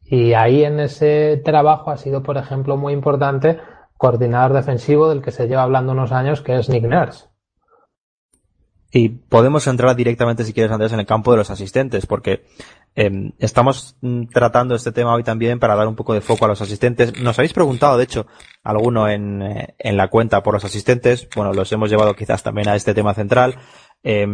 Y 0.05 0.35
ahí 0.35 0.65
en 0.65 0.81
ese 0.81 1.41
trabajo 1.45 1.91
ha 1.91 1.97
sido, 1.97 2.23
por 2.23 2.37
ejemplo, 2.37 2.77
muy 2.77 2.93
importante 2.93 3.61
coordinador 4.01 4.55
defensivo 4.55 5.11
del 5.11 5.21
que 5.21 5.31
se 5.31 5.47
lleva 5.47 5.63
hablando 5.63 5.93
unos 5.93 6.11
años, 6.11 6.41
que 6.41 6.57
es 6.57 6.71
Nick 6.71 6.85
Nurse. 6.85 7.27
Y 8.91 9.11
podemos 9.11 9.67
entrar 9.67 9.95
directamente, 9.95 10.43
si 10.43 10.55
quieres, 10.55 10.73
Andrés, 10.73 10.95
en 10.95 11.01
el 11.01 11.07
campo 11.07 11.31
de 11.33 11.37
los 11.37 11.51
asistentes, 11.51 12.07
porque 12.07 12.47
eh, 12.95 13.35
estamos 13.39 13.99
mm, 14.01 14.29
tratando 14.33 14.75
este 14.75 14.91
tema 14.91 15.13
hoy 15.13 15.23
también 15.23 15.61
para 15.61 15.77
dar 15.77 15.87
un 15.87 15.97
poco 15.97 16.15
de 16.15 16.23
foco 16.23 16.47
a 16.47 16.49
los 16.49 16.63
asistentes. 16.63 17.21
Nos 17.21 17.39
habéis 17.39 17.53
preguntado, 17.53 17.99
de 17.99 18.05
hecho, 18.05 18.27
alguno 18.65 19.07
en, 19.07 19.43
eh, 19.43 19.75
en 19.79 19.99
la 19.99 20.09
cuenta 20.09 20.43
por 20.43 20.55
los 20.55 20.65
asistentes. 20.65 21.29
Bueno, 21.37 21.53
los 21.53 21.71
hemos 21.71 21.91
llevado 21.91 22.15
quizás 22.15 22.43
también 22.43 22.71
a 22.71 22.77
este 22.77 22.95
tema 22.95 23.13
central. 23.13 23.57
Eh, 24.03 24.27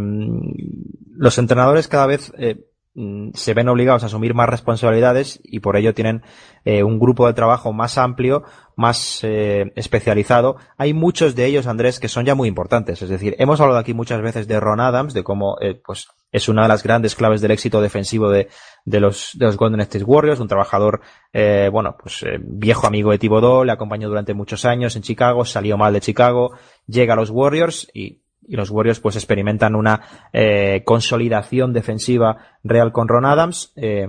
los 1.10 1.38
entrenadores 1.38 1.88
cada 1.88 2.06
vez 2.06 2.32
eh, 2.38 2.66
Mm, 2.98 3.32
se 3.34 3.52
ven 3.52 3.68
obligados 3.68 4.02
a 4.04 4.06
asumir 4.06 4.32
más 4.32 4.48
responsabilidades 4.48 5.38
y 5.44 5.60
por 5.60 5.76
ello 5.76 5.92
tienen 5.92 6.22
eh, 6.64 6.82
un 6.82 6.98
grupo 6.98 7.26
de 7.26 7.34
trabajo 7.34 7.74
más 7.74 7.98
amplio, 7.98 8.44
más 8.76 9.20
eh, 9.22 9.72
especializado. 9.74 10.56
Hay 10.76 10.94
muchos 10.94 11.34
de 11.34 11.46
ellos, 11.46 11.66
Andrés, 11.66 11.98
que 11.98 12.08
son 12.08 12.24
ya 12.24 12.34
muy 12.34 12.48
importantes. 12.48 13.02
Es 13.02 13.08
decir, 13.08 13.34
hemos 13.38 13.60
hablado 13.60 13.80
aquí 13.80 13.94
muchas 13.94 14.22
veces 14.22 14.46
de 14.46 14.60
Ron 14.60 14.80
Adams, 14.80 15.14
de 15.14 15.24
cómo 15.24 15.56
eh, 15.60 15.80
pues 15.84 16.08
es 16.30 16.48
una 16.48 16.62
de 16.62 16.68
las 16.68 16.82
grandes 16.82 17.16
claves 17.16 17.40
del 17.40 17.50
éxito 17.50 17.80
defensivo 17.80 18.30
de, 18.30 18.48
de 18.84 19.00
los, 19.00 19.30
de 19.34 19.46
los 19.46 19.56
Golden 19.56 19.80
State 19.80 20.04
Warriors, 20.04 20.38
un 20.38 20.48
trabajador, 20.48 21.00
eh, 21.32 21.68
bueno, 21.72 21.96
pues 22.00 22.22
eh, 22.22 22.38
viejo 22.40 22.86
amigo 22.86 23.10
de 23.10 23.18
Thibodeau, 23.18 23.64
le 23.64 23.72
acompañó 23.72 24.08
durante 24.08 24.34
muchos 24.34 24.64
años 24.64 24.94
en 24.94 25.02
Chicago, 25.02 25.44
salió 25.44 25.76
mal 25.76 25.92
de 25.94 26.00
Chicago, 26.00 26.52
llega 26.86 27.14
a 27.14 27.16
los 27.16 27.30
Warriors 27.30 27.88
y 27.94 28.22
y 28.48 28.56
los 28.56 28.70
Warriors 28.70 29.00
pues 29.00 29.16
experimentan 29.16 29.74
una 29.74 30.28
eh, 30.32 30.82
consolidación 30.84 31.72
defensiva 31.72 32.58
real 32.62 32.92
con 32.92 33.08
Ron 33.08 33.24
Adams. 33.24 33.72
Eh, 33.76 34.06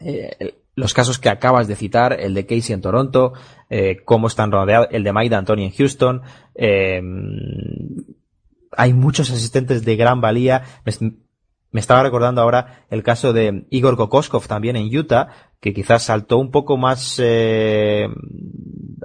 eh, 0.00 0.61
los 0.74 0.94
casos 0.94 1.18
que 1.18 1.28
acabas 1.28 1.68
de 1.68 1.76
citar, 1.76 2.18
el 2.18 2.34
de 2.34 2.46
Casey 2.46 2.74
en 2.74 2.80
Toronto, 2.80 3.32
eh, 3.68 3.98
cómo 4.04 4.26
están 4.26 4.50
rodeados, 4.52 4.88
el 4.90 5.04
de 5.04 5.12
Mike 5.12 5.34
Anthony 5.34 5.58
en 5.58 5.72
Houston, 5.72 6.22
eh, 6.54 7.02
hay 8.76 8.92
muchos 8.92 9.30
asistentes 9.30 9.84
de 9.84 9.96
gran 9.96 10.20
valía. 10.20 10.64
Estaba 11.80 12.02
recordando 12.02 12.40
ahora 12.40 12.84
el 12.90 13.02
caso 13.02 13.32
de 13.32 13.64
Igor 13.70 13.96
Kokoskov 13.96 14.46
también 14.46 14.76
en 14.76 14.94
Utah, 14.94 15.28
que 15.62 15.72
quizás 15.72 16.02
saltó 16.02 16.38
un 16.38 16.50
poco 16.50 16.76
más 16.76 17.20
eh, 17.22 18.08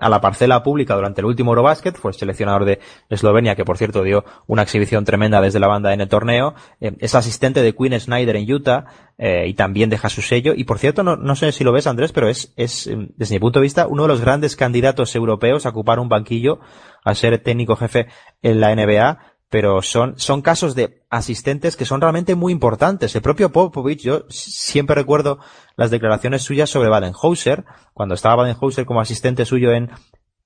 a 0.01 0.09
la 0.09 0.19
parcela 0.19 0.63
pública 0.63 0.95
durante 0.95 1.21
el 1.21 1.25
último 1.25 1.51
Eurobasket, 1.51 1.95
fue 1.95 2.11
el 2.11 2.17
seleccionador 2.17 2.65
de 2.65 2.79
Eslovenia, 3.09 3.55
que 3.55 3.63
por 3.63 3.77
cierto 3.77 4.03
dio 4.03 4.25
una 4.47 4.63
exhibición 4.63 5.05
tremenda 5.05 5.39
desde 5.39 5.59
la 5.59 5.67
banda 5.67 5.93
en 5.93 6.01
el 6.01 6.09
torneo, 6.09 6.55
eh, 6.81 6.93
es 6.99 7.15
asistente 7.15 7.61
de 7.61 7.75
Quinn 7.75 7.97
Snyder 7.99 8.35
en 8.35 8.51
Utah 8.51 8.85
eh, 9.19 9.45
y 9.47 9.53
también 9.53 9.89
deja 9.89 10.09
su 10.09 10.21
sello. 10.21 10.53
Y 10.55 10.63
por 10.63 10.79
cierto, 10.79 11.03
no, 11.03 11.15
no 11.15 11.35
sé 11.35 11.51
si 11.51 11.63
lo 11.63 11.71
ves 11.71 11.87
Andrés, 11.87 12.11
pero 12.11 12.27
es, 12.27 12.53
es, 12.57 12.89
desde 13.15 13.35
mi 13.35 13.39
punto 13.39 13.59
de 13.59 13.63
vista, 13.63 13.87
uno 13.87 14.03
de 14.03 14.09
los 14.09 14.21
grandes 14.21 14.55
candidatos 14.55 15.15
europeos 15.15 15.65
a 15.65 15.69
ocupar 15.69 15.99
un 15.99 16.09
banquillo, 16.09 16.59
a 17.03 17.13
ser 17.13 17.37
técnico 17.37 17.75
jefe 17.75 18.07
en 18.41 18.59
la 18.59 18.75
NBA 18.75 19.36
pero 19.49 19.81
son, 19.81 20.19
son 20.19 20.41
casos 20.41 20.75
de 20.75 21.03
asistentes 21.09 21.77
que 21.77 21.85
son 21.85 22.01
realmente 22.01 22.35
muy 22.35 22.51
importantes. 22.51 23.15
El 23.15 23.21
propio 23.21 23.51
Popovich, 23.51 24.01
yo 24.01 24.25
siempre 24.29 24.95
recuerdo 24.95 25.39
las 25.75 25.91
declaraciones 25.91 26.43
suyas 26.43 26.69
sobre 26.69 26.89
Badenhauser, 26.89 27.65
cuando 27.93 28.15
estaba 28.15 28.35
Badenhauser 28.37 28.85
como 28.85 28.99
asistente 28.99 29.45
suyo 29.45 29.71
en, 29.71 29.89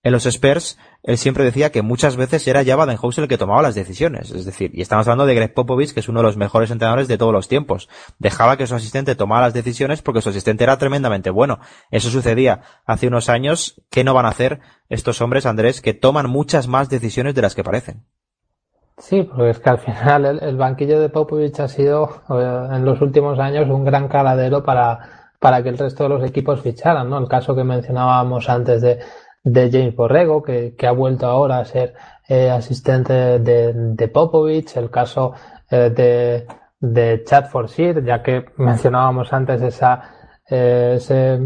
en 0.04 0.12
los 0.12 0.26
Spurs, 0.26 0.78
él 1.04 1.18
siempre 1.18 1.44
decía 1.44 1.72
que 1.72 1.82
muchas 1.82 2.16
veces 2.16 2.48
era 2.48 2.62
ya 2.62 2.76
Badenhauser 2.76 3.24
el 3.24 3.28
que 3.28 3.40
tomaba 3.40 3.64
las 3.64 3.74
decisiones. 3.74 4.30
Es 4.30 4.46
decir, 4.46 4.70
y 4.74 4.82
estamos 4.82 5.08
hablando 5.08 5.26
de 5.26 5.34
Greg 5.34 5.54
Popovich, 5.54 5.94
que 5.94 6.00
es 6.00 6.10
uno 6.10 6.20
de 6.20 6.26
los 6.28 6.38
mejores 6.38 6.70
entrenadores 6.70 7.08
de 7.08 7.18
todos 7.18 7.34
los 7.34 7.48
tiempos. 7.48 7.90
Dejaba 8.20 8.56
que 8.56 8.68
su 8.68 8.76
asistente 8.76 9.16
tomara 9.16 9.48
las 9.48 9.54
decisiones 9.56 10.04
porque 10.04 10.22
su 10.22 10.30
asistente 10.30 10.64
era 10.64 10.78
tremendamente 10.78 11.32
bueno. 11.32 11.60
Eso 11.90 12.12
sucedía 12.12 12.62
hace 12.86 13.08
unos 13.08 13.30
años. 13.30 13.82
¿Qué 13.90 14.04
no 14.04 14.14
van 14.14 14.28
a 14.28 14.30
hacer 14.30 14.60
estos 14.90 15.22
hombres, 15.22 15.48
Andrés, 15.48 15.82
que 15.82 15.96
toman 15.96 16.30
muchas 16.30 16.68
más 16.68 16.90
decisiones 16.90 17.34
de 17.34 17.42
las 17.42 17.56
que 17.56 17.64
parecen? 17.64 18.06
Sí, 19.02 19.24
porque 19.24 19.50
es 19.50 19.60
que 19.60 19.70
al 19.70 19.80
final 19.80 20.40
el, 20.42 20.58
banquillo 20.58 21.00
de 21.00 21.10
Popovich 21.10 21.60
ha 21.60 21.68
sido 21.68 22.22
eh, 22.30 22.68
en 22.72 22.86
los 22.86 23.02
últimos 23.02 23.40
años 23.40 23.68
un 23.68 23.84
gran 23.84 24.08
caladero 24.08 24.64
para, 24.64 25.32
para 25.40 25.64
que 25.64 25.70
el 25.70 25.78
resto 25.80 26.04
de 26.04 26.10
los 26.10 26.24
equipos 26.24 26.62
ficharan, 26.62 27.10
¿no? 27.10 27.18
El 27.18 27.28
caso 27.28 27.56
que 27.56 27.64
mencionábamos 27.64 28.48
antes 28.48 28.80
de, 28.82 29.00
de 29.44 29.72
James 29.72 29.96
Borrego, 29.96 30.44
que, 30.44 30.76
que 30.76 30.86
ha 30.86 30.92
vuelto 30.92 31.26
ahora 31.26 31.58
a 31.58 31.66
ser 31.66 31.96
eh, 32.30 32.52
asistente 32.52 33.40
de, 33.40 33.74
de, 33.74 34.08
Popovich, 34.08 34.78
el 34.78 34.92
caso 34.92 35.34
eh, 35.72 35.90
de, 35.90 36.46
de 36.80 37.24
Chad 37.24 37.46
Forsyth, 37.50 38.06
ya 38.06 38.22
que 38.22 38.46
mencionábamos 38.58 39.34
antes 39.34 39.64
esa, 39.64 40.00
ese, 40.46 41.40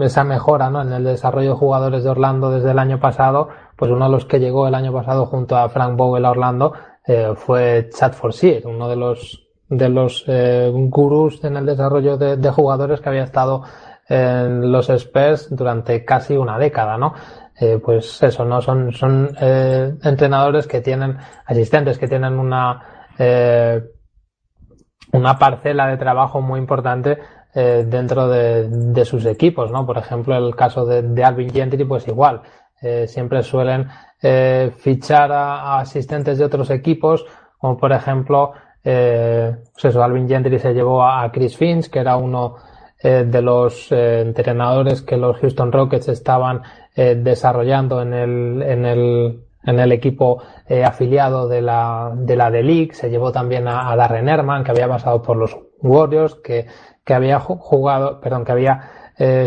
esa 0.00 0.24
mejora 0.24 0.70
¿no? 0.70 0.82
en 0.82 0.92
el 0.92 1.02
desarrollo 1.02 1.50
de 1.50 1.56
jugadores 1.56 2.04
de 2.04 2.10
Orlando 2.10 2.52
desde 2.52 2.70
el 2.70 2.78
año 2.78 3.00
pasado, 3.00 3.48
pues 3.74 3.90
uno 3.90 4.04
de 4.04 4.12
los 4.12 4.26
que 4.26 4.38
llegó 4.38 4.68
el 4.68 4.76
año 4.76 4.92
pasado 4.92 5.26
junto 5.26 5.56
a 5.56 5.68
Frank 5.70 5.96
Vogel 5.96 6.24
a 6.24 6.30
Orlando 6.30 6.74
eh, 7.06 7.32
fue 7.36 7.88
Chad 7.92 8.12
Forsyth, 8.12 8.64
uno 8.64 8.88
de 8.88 8.96
los 8.96 9.50
de 9.70 9.88
los 9.88 10.24
eh, 10.26 10.70
gurús 10.74 11.42
en 11.44 11.56
el 11.56 11.64
desarrollo 11.64 12.18
de, 12.18 12.50
jugadores 12.50 13.00
que 13.00 13.08
había 13.08 13.22
estado 13.22 13.62
en 14.08 14.72
los 14.72 14.90
Spurs 14.90 15.48
durante 15.50 16.04
casi 16.04 16.36
una 16.36 16.58
década, 16.58 16.98
¿no? 16.98 17.14
Eh, 17.58 17.78
pues 17.82 18.20
eso, 18.22 18.44
¿no? 18.44 18.60
Son, 18.60 18.92
son 18.92 19.30
eh, 19.40 19.94
entrenadores 20.02 20.66
que 20.66 20.80
tienen, 20.80 21.16
asistentes 21.46 21.98
que 21.98 22.08
tienen 22.08 22.38
una, 22.38 23.06
una 25.12 25.38
parcela 25.38 25.86
de 25.86 25.96
trabajo 25.96 26.40
muy 26.40 26.58
importante 26.58 27.18
dentro 27.52 28.28
de, 28.28 28.68
de, 28.68 29.04
sus 29.04 29.26
equipos, 29.26 29.70
¿no? 29.72 29.84
Por 29.84 29.98
ejemplo, 29.98 30.36
el 30.36 30.54
caso 30.54 30.86
de, 30.86 31.02
de 31.02 31.24
Alvin 31.24 31.50
Gentry, 31.50 31.84
pues 31.84 32.06
igual, 32.08 32.42
siempre 33.06 33.42
suelen 33.42 33.88
eh, 34.22 34.72
fichar 34.76 35.32
a, 35.32 35.78
asistentes 35.80 36.38
de 36.38 36.44
otros 36.44 36.70
equipos, 36.70 37.24
como 37.58 37.76
por 37.76 37.92
ejemplo, 37.92 38.52
eh, 38.82 39.56
pues 39.72 39.84
eso, 39.86 40.02
Alvin 40.02 40.28
Gentry 40.28 40.58
se 40.58 40.72
llevó 40.72 41.04
a, 41.04 41.30
Chris 41.32 41.56
Finch, 41.56 41.90
que 41.90 42.00
era 42.00 42.16
uno 42.16 42.56
eh, 43.02 43.24
de 43.26 43.40
los 43.40 43.90
eh, 43.92 44.20
entrenadores 44.20 45.00
que 45.00 45.16
los 45.16 45.38
Houston 45.38 45.72
Rockets 45.72 46.08
estaban 46.08 46.62
eh, 46.94 47.14
desarrollando 47.14 48.02
en 48.02 48.12
el, 48.12 48.62
en 48.62 48.84
el, 48.84 49.40
en 49.64 49.80
el 49.80 49.92
equipo 49.92 50.42
afiliado 50.84 51.48
de 51.48 51.62
la, 51.62 52.12
de 52.14 52.36
la 52.36 52.50
The 52.50 52.62
League. 52.62 52.90
Se 52.92 53.10
llevó 53.10 53.32
también 53.32 53.68
a, 53.68 53.90
a 53.90 53.96
Darren 53.96 54.28
Herman, 54.28 54.64
que 54.64 54.70
había 54.70 54.88
pasado 54.88 55.22
por 55.22 55.36
los 55.36 55.56
Warriors, 55.80 56.34
que, 56.36 56.66
que 57.04 57.14
había 57.14 57.40
jugado, 57.40 58.20
perdón, 58.20 58.44
que 58.44 58.52
había 58.52 58.90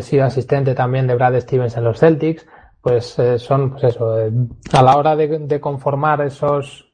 sido 0.01 0.25
asistente 0.25 0.75
también 0.75 1.07
de 1.07 1.15
Brad 1.15 1.39
Stevens 1.39 1.75
en 1.77 1.83
los 1.83 1.99
Celtics 1.99 2.45
pues 2.83 3.17
eh, 3.17 3.39
son, 3.39 3.71
pues 3.71 3.85
eso, 3.85 4.19
eh, 4.19 4.29
a 4.73 4.83
la 4.83 4.97
hora 4.97 5.15
de, 5.15 5.61
conformar 5.61 6.19
esos, 6.19 6.91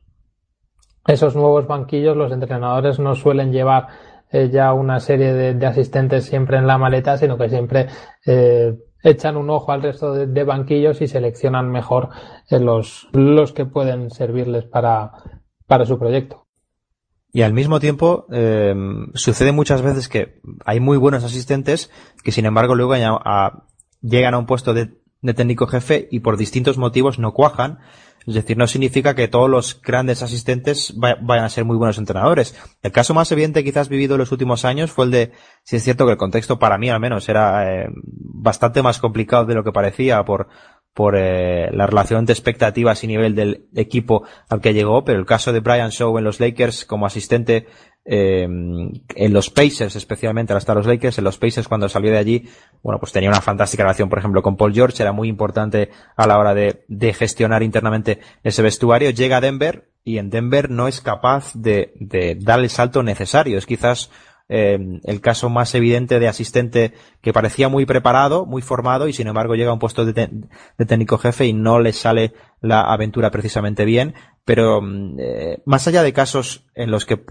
esos 1.07 1.35
nuevos 1.35 1.65
banquillos, 1.65 2.15
los 2.15 2.31
entrenadores 2.31 2.99
no 2.99 3.15
suelen 3.15 3.51
llevar 3.51 3.87
eh, 4.31 4.51
ya 4.51 4.71
una 4.73 4.99
serie 4.99 5.33
de, 5.33 5.55
de, 5.55 5.65
asistentes 5.65 6.25
siempre 6.25 6.59
en 6.59 6.67
la 6.67 6.77
maleta, 6.77 7.17
sino 7.17 7.39
que 7.39 7.49
siempre 7.49 7.87
echan 9.01 9.35
un 9.35 9.49
ojo 9.49 9.71
al 9.71 9.81
resto 9.81 10.13
de, 10.13 10.43
banquillos 10.43 11.01
y 11.01 11.07
seleccionan 11.07 11.71
mejor 11.71 12.09
los, 12.51 13.07
los 13.11 13.51
que 13.51 13.65
pueden 13.65 14.11
servirles 14.11 14.65
para, 14.65 15.11
para 15.65 15.85
su 15.85 15.97
proyecto. 15.97 16.45
Y 17.33 17.41
al 17.41 17.53
mismo 17.53 17.79
tiempo, 17.79 18.27
sucede 19.15 19.53
muchas 19.53 19.81
veces 19.81 20.07
que 20.07 20.39
hay 20.65 20.79
muy 20.79 20.97
buenos 20.97 21.23
asistentes 21.23 21.89
que 22.23 22.31
sin 22.31 22.45
embargo 22.45 22.75
luego 22.75 22.93
a, 22.93 23.63
llegan 24.01 24.33
a 24.33 24.37
un 24.37 24.45
puesto 24.45 24.73
de 24.73 24.98
de 25.21 25.33
técnico 25.33 25.67
jefe 25.67 26.07
y 26.11 26.19
por 26.19 26.37
distintos 26.37 26.77
motivos 26.77 27.19
no 27.19 27.33
cuajan. 27.33 27.79
Es 28.27 28.35
decir, 28.35 28.57
no 28.57 28.67
significa 28.67 29.15
que 29.15 29.27
todos 29.27 29.49
los 29.49 29.81
grandes 29.81 30.21
asistentes 30.21 30.93
vayan 30.95 31.45
a 31.45 31.49
ser 31.49 31.65
muy 31.65 31.77
buenos 31.77 31.97
entrenadores. 31.97 32.55
El 32.81 32.91
caso 32.91 33.13
más 33.13 33.31
evidente 33.31 33.63
quizás 33.63 33.89
vivido 33.89 34.15
en 34.15 34.19
los 34.19 34.31
últimos 34.31 34.65
años 34.65 34.91
fue 34.91 35.05
el 35.05 35.11
de, 35.11 35.31
si 35.63 35.77
es 35.77 35.83
cierto 35.83 36.05
que 36.05 36.11
el 36.11 36.17
contexto 36.17 36.59
para 36.59 36.77
mí 36.77 36.89
al 36.89 36.99
menos 36.99 37.27
era 37.29 37.83
eh, 37.83 37.89
bastante 37.95 38.83
más 38.83 38.99
complicado 38.99 39.45
de 39.45 39.55
lo 39.55 39.63
que 39.63 39.71
parecía 39.71 40.23
por, 40.25 40.49
por 40.93 41.15
eh, 41.15 41.69
la 41.71 41.87
relación 41.87 42.25
de 42.25 42.33
expectativas 42.33 43.03
y 43.03 43.07
nivel 43.07 43.33
del 43.33 43.69
equipo 43.73 44.23
al 44.49 44.59
que 44.59 44.73
llegó, 44.73 45.05
pero 45.05 45.17
el 45.17 45.25
caso 45.25 45.53
de 45.53 45.61
Brian 45.61 45.91
Shaw 45.91 46.17
en 46.17 46.25
los 46.25 46.39
Lakers 46.39 46.83
como 46.85 47.05
asistente 47.05 47.67
eh, 48.11 48.41
en 48.43 49.33
los 49.33 49.51
Pacers 49.51 49.95
especialmente, 49.95 50.51
hasta 50.53 50.73
los 50.73 50.87
Lakers, 50.87 51.19
en 51.19 51.23
los 51.23 51.37
Pacers 51.37 51.67
cuando 51.67 51.87
salió 51.87 52.09
de 52.09 52.17
allí, 52.17 52.49
bueno, 52.81 52.99
pues 52.99 53.11
tenía 53.11 53.29
una 53.29 53.39
fantástica 53.39 53.83
relación, 53.83 54.09
por 54.09 54.17
ejemplo, 54.17 54.41
con 54.41 54.57
Paul 54.57 54.73
George, 54.73 55.03
era 55.03 55.11
muy 55.11 55.27
importante 55.27 55.91
a 56.15 56.25
la 56.25 56.39
hora 56.39 56.55
de, 56.55 57.13
gestionar 57.13 57.61
internamente 57.61 58.19
ese 58.43 58.63
vestuario, 58.63 59.11
llega 59.11 59.37
a 59.37 59.41
Denver 59.41 59.91
y 60.03 60.17
en 60.17 60.31
Denver 60.31 60.71
no 60.71 60.87
es 60.87 61.01
capaz 61.01 61.51
de, 61.53 61.93
de 61.99 62.35
dar 62.39 62.59
el 62.59 62.71
salto 62.71 63.03
necesario, 63.03 63.59
es 63.59 63.67
quizás 63.67 64.09
eh, 64.51 64.99
el 65.03 65.21
caso 65.21 65.51
más 65.51 65.75
evidente 65.75 66.19
de 66.19 66.27
asistente 66.27 66.93
que 67.21 67.33
parecía 67.33 67.69
muy 67.69 67.85
preparado, 67.85 68.47
muy 68.47 68.63
formado 68.63 69.07
y 69.07 69.13
sin 69.13 69.27
embargo 69.27 69.53
llega 69.53 69.69
a 69.69 69.73
un 69.73 69.79
puesto 69.79 70.05
de, 70.05 70.29
técnico 70.87 71.19
jefe 71.19 71.45
y 71.45 71.53
no 71.53 71.79
le 71.79 71.93
sale 71.93 72.33
la 72.59 72.81
aventura 72.81 73.29
precisamente 73.29 73.85
bien. 73.85 74.15
Pero 74.45 74.81
eh, 75.19 75.61
más 75.65 75.87
allá 75.87 76.01
de 76.01 76.13
casos 76.13 76.65
en 76.73 76.89
los 76.89 77.05
que 77.05 77.23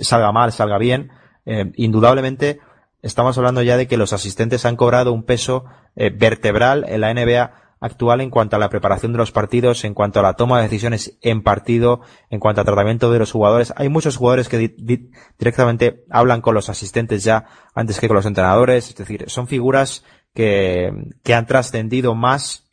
salga 0.00 0.32
mal, 0.32 0.52
salga 0.52 0.78
bien, 0.78 1.10
eh, 1.46 1.72
indudablemente 1.76 2.60
estamos 3.02 3.36
hablando 3.36 3.62
ya 3.62 3.76
de 3.76 3.86
que 3.88 3.96
los 3.96 4.12
asistentes 4.12 4.64
han 4.64 4.76
cobrado 4.76 5.12
un 5.12 5.24
peso 5.24 5.64
eh, 5.96 6.10
vertebral 6.10 6.84
en 6.88 7.00
la 7.00 7.12
NBA 7.12 7.52
actual 7.80 8.20
en 8.20 8.30
cuanto 8.30 8.54
a 8.54 8.58
la 8.60 8.70
preparación 8.70 9.10
de 9.12 9.18
los 9.18 9.32
partidos, 9.32 9.84
en 9.84 9.92
cuanto 9.92 10.20
a 10.20 10.22
la 10.22 10.34
toma 10.34 10.58
de 10.58 10.64
decisiones 10.64 11.18
en 11.20 11.42
partido, 11.42 12.00
en 12.30 12.38
cuanto 12.38 12.60
al 12.60 12.64
tratamiento 12.64 13.10
de 13.10 13.18
los 13.18 13.32
jugadores. 13.32 13.74
Hay 13.76 13.88
muchos 13.88 14.16
jugadores 14.16 14.48
que 14.48 14.58
di 14.58 14.68
di 14.78 15.10
directamente 15.36 16.04
hablan 16.08 16.40
con 16.40 16.54
los 16.54 16.68
asistentes 16.68 17.24
ya 17.24 17.46
antes 17.74 17.98
que 17.98 18.06
con 18.06 18.16
los 18.16 18.26
entrenadores, 18.26 18.88
es 18.88 18.94
decir, 18.94 19.24
son 19.26 19.48
figuras 19.48 20.04
que, 20.32 20.92
que 21.24 21.34
han 21.34 21.46
trascendido 21.46 22.14
más 22.14 22.71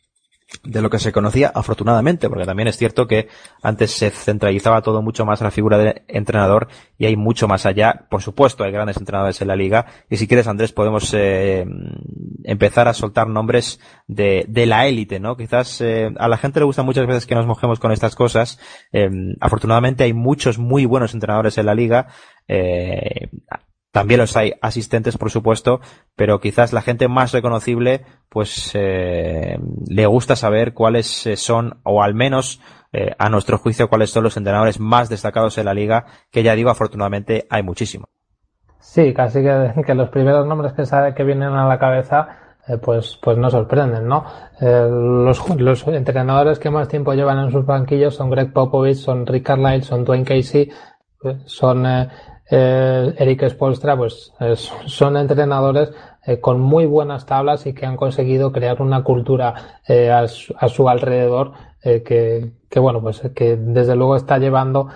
de 0.62 0.82
lo 0.82 0.90
que 0.90 0.98
se 0.98 1.12
conocía, 1.12 1.50
afortunadamente, 1.54 2.28
porque 2.28 2.44
también 2.44 2.68
es 2.68 2.76
cierto 2.76 3.06
que 3.06 3.28
antes 3.62 3.92
se 3.92 4.10
centralizaba 4.10 4.82
todo 4.82 5.00
mucho 5.00 5.24
más 5.24 5.40
la 5.40 5.50
figura 5.50 5.78
de 5.78 6.02
entrenador 6.08 6.68
y 6.98 7.06
hay 7.06 7.16
mucho 7.16 7.48
más 7.48 7.66
allá. 7.66 8.06
Por 8.10 8.22
supuesto, 8.22 8.64
hay 8.64 8.72
grandes 8.72 8.96
entrenadores 8.96 9.40
en 9.40 9.48
la 9.48 9.56
liga 9.56 9.86
y 10.08 10.16
si 10.16 10.26
quieres, 10.26 10.46
Andrés, 10.48 10.72
podemos 10.72 11.14
eh, 11.14 11.64
empezar 12.44 12.88
a 12.88 12.94
soltar 12.94 13.28
nombres 13.28 13.80
de, 14.06 14.44
de 14.48 14.66
la 14.66 14.86
élite, 14.86 15.20
¿no? 15.20 15.36
Quizás 15.36 15.80
eh, 15.80 16.12
a 16.18 16.28
la 16.28 16.36
gente 16.36 16.60
le 16.60 16.66
gusta 16.66 16.82
muchas 16.82 17.06
veces 17.06 17.26
que 17.26 17.34
nos 17.34 17.46
mojemos 17.46 17.78
con 17.80 17.92
estas 17.92 18.14
cosas. 18.14 18.58
Eh, 18.92 19.08
afortunadamente 19.40 20.04
hay 20.04 20.12
muchos 20.12 20.58
muy 20.58 20.84
buenos 20.84 21.14
entrenadores 21.14 21.56
en 21.58 21.66
la 21.66 21.74
liga. 21.74 22.08
Eh, 22.48 23.30
también 23.92 24.20
los 24.20 24.36
hay 24.36 24.52
asistentes, 24.62 25.18
por 25.18 25.30
supuesto, 25.30 25.80
pero 26.14 26.40
quizás 26.40 26.72
la 26.72 26.82
gente 26.82 27.08
más 27.08 27.32
reconocible, 27.32 28.04
pues 28.28 28.70
eh, 28.74 29.58
le 29.88 30.06
gusta 30.06 30.36
saber 30.36 30.74
cuáles 30.74 31.26
eh, 31.26 31.36
son, 31.36 31.80
o 31.82 32.02
al 32.02 32.14
menos 32.14 32.60
eh, 32.92 33.14
a 33.18 33.28
nuestro 33.28 33.58
juicio, 33.58 33.88
cuáles 33.88 34.10
son 34.10 34.24
los 34.24 34.36
entrenadores 34.36 34.78
más 34.78 35.08
destacados 35.08 35.58
en 35.58 35.66
la 35.66 35.74
liga, 35.74 36.06
que 36.30 36.42
ya 36.42 36.54
digo, 36.54 36.70
afortunadamente 36.70 37.46
hay 37.50 37.62
muchísimo. 37.62 38.08
Sí, 38.78 39.12
casi 39.12 39.42
que, 39.86 39.94
los 39.94 40.08
primeros 40.10 40.46
nombres 40.46 40.72
que, 40.72 40.86
sabe, 40.86 41.14
que 41.14 41.24
vienen 41.24 41.50
a 41.54 41.66
la 41.66 41.78
cabeza 41.78 42.28
eh, 42.68 42.78
pues, 42.78 43.18
pues 43.20 43.38
no 43.38 43.50
sorprenden, 43.50 44.06
¿no? 44.06 44.24
Los, 44.60 45.48
los, 45.56 45.86
entrenadores 45.88 46.58
que 46.60 46.70
más 46.70 46.86
tiempo 46.86 47.14
llevan 47.14 47.38
en 47.38 47.50
sus 47.50 47.66
banquillos 47.66 48.14
son 48.14 48.30
Greg 48.30 48.52
Popovich, 48.52 48.98
son 48.98 49.26
Rick 49.26 49.46
Carlisle, 49.46 49.82
son 49.82 50.04
Dwayne 50.04 50.24
Casey, 50.24 50.70
eh, 51.24 51.38
son 52.50 53.14
Eric 53.18 53.48
Spolstra, 53.48 53.96
pues 53.96 54.32
son 54.86 55.16
entrenadores 55.16 55.92
con 56.40 56.60
muy 56.60 56.84
buenas 56.84 57.24
tablas 57.24 57.66
y 57.66 57.72
que 57.72 57.86
han 57.86 57.96
conseguido 57.96 58.52
crear 58.52 58.82
una 58.82 59.02
cultura 59.02 59.80
a 59.88 60.28
su, 60.28 60.54
a, 60.58 60.68
su, 60.68 60.88
alrededor 60.88 61.52
que, 61.82 62.52
que, 62.68 62.80
bueno, 62.80 63.00
pues 63.00 63.22
que 63.34 63.56
desde 63.56 63.96
luego 63.96 64.16
está 64.16 64.38
llevando 64.38 64.88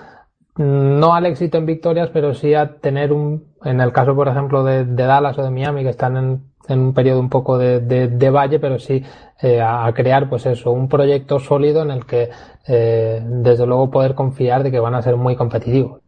no 0.56 1.14
al 1.14 1.26
éxito 1.26 1.58
en 1.58 1.66
victorias, 1.66 2.10
pero 2.12 2.34
sí 2.34 2.54
a 2.54 2.76
tener 2.76 3.12
un, 3.12 3.54
en 3.64 3.80
el 3.80 3.92
caso, 3.92 4.14
por 4.14 4.28
ejemplo, 4.28 4.62
de, 4.62 4.84
Dallas 4.84 5.38
o 5.38 5.42
de 5.42 5.50
Miami, 5.50 5.82
que 5.82 5.90
están 5.90 6.16
en, 6.16 6.78
un 6.80 6.94
periodo 6.94 7.20
un 7.20 7.28
poco 7.28 7.58
de, 7.58 7.80
de, 7.80 8.30
valle, 8.30 8.58
pero 8.58 8.78
sí 8.78 9.02
eh, 9.42 9.60
a, 9.60 9.92
crear, 9.94 10.28
pues 10.28 10.46
eso, 10.46 10.70
un 10.70 10.88
proyecto 10.88 11.38
sólido 11.40 11.82
en 11.82 11.90
el 11.90 12.06
que, 12.06 12.30
eh, 12.66 13.20
desde 13.24 13.66
luego, 13.66 13.90
poder 13.90 14.14
confiar 14.14 14.62
de 14.62 14.70
que 14.70 14.78
van 14.78 14.94
a 14.94 15.02
ser 15.02 15.16
muy 15.16 15.36
competitivos. 15.36 16.03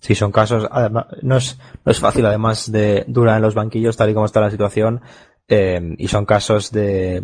Sí, 0.00 0.14
son 0.14 0.30
casos, 0.30 0.68
además, 0.70 1.06
no 1.22 1.36
es, 1.36 1.58
no 1.84 1.90
es 1.90 1.98
fácil 1.98 2.26
además 2.26 2.70
de 2.70 3.04
durar 3.08 3.36
en 3.36 3.42
los 3.42 3.54
banquillos 3.54 3.96
tal 3.96 4.10
y 4.10 4.14
como 4.14 4.26
está 4.26 4.40
la 4.40 4.50
situación, 4.50 5.00
eh, 5.48 5.94
y 5.98 6.08
son 6.08 6.26
casos 6.26 6.72
de 6.72 7.22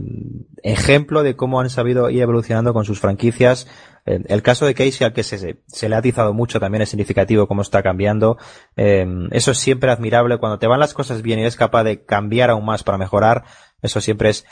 ejemplo 0.63 1.25
de 1.25 1.35
cómo 1.35 1.61
han 1.61 1.71
sabido 1.71 2.09
ir 2.09 2.23
evolucionando 2.23 2.73
con 2.73 2.85
sus 2.85 3.01
franquicias. 3.01 3.67
Eh, 4.07 4.21
el 4.29 4.43
caso 4.43 4.65
de 4.65 4.75
Casey, 4.75 5.05
al 5.05 5.13
que 5.13 5.25
se, 5.25 5.63
se, 5.67 5.89
le 5.89 5.95
ha 5.95 5.99
atizado 5.99 6.33
mucho, 6.33 6.61
también 6.61 6.83
es 6.83 6.91
significativo 6.91 7.49
cómo 7.49 7.63
está 7.63 7.83
cambiando. 7.83 8.39
Eh, 8.77 9.07
eso 9.33 9.51
es 9.51 9.59
siempre 9.59 9.91
admirable. 9.91 10.39
Cuando 10.39 10.59
te 10.59 10.69
van 10.69 10.81
las 10.81 10.95
cosas 10.95 11.23
bien 11.23 11.41
y 11.41 11.43
eres 11.43 11.57
capaz 11.57 11.83
de 11.83 12.05
cambiar 12.05 12.51
aún 12.51 12.65
más 12.65 12.85
para 12.85 12.99
mejorar, 12.99 13.45
eso 13.81 14.01
siempre 14.01 14.31
es 14.31 14.45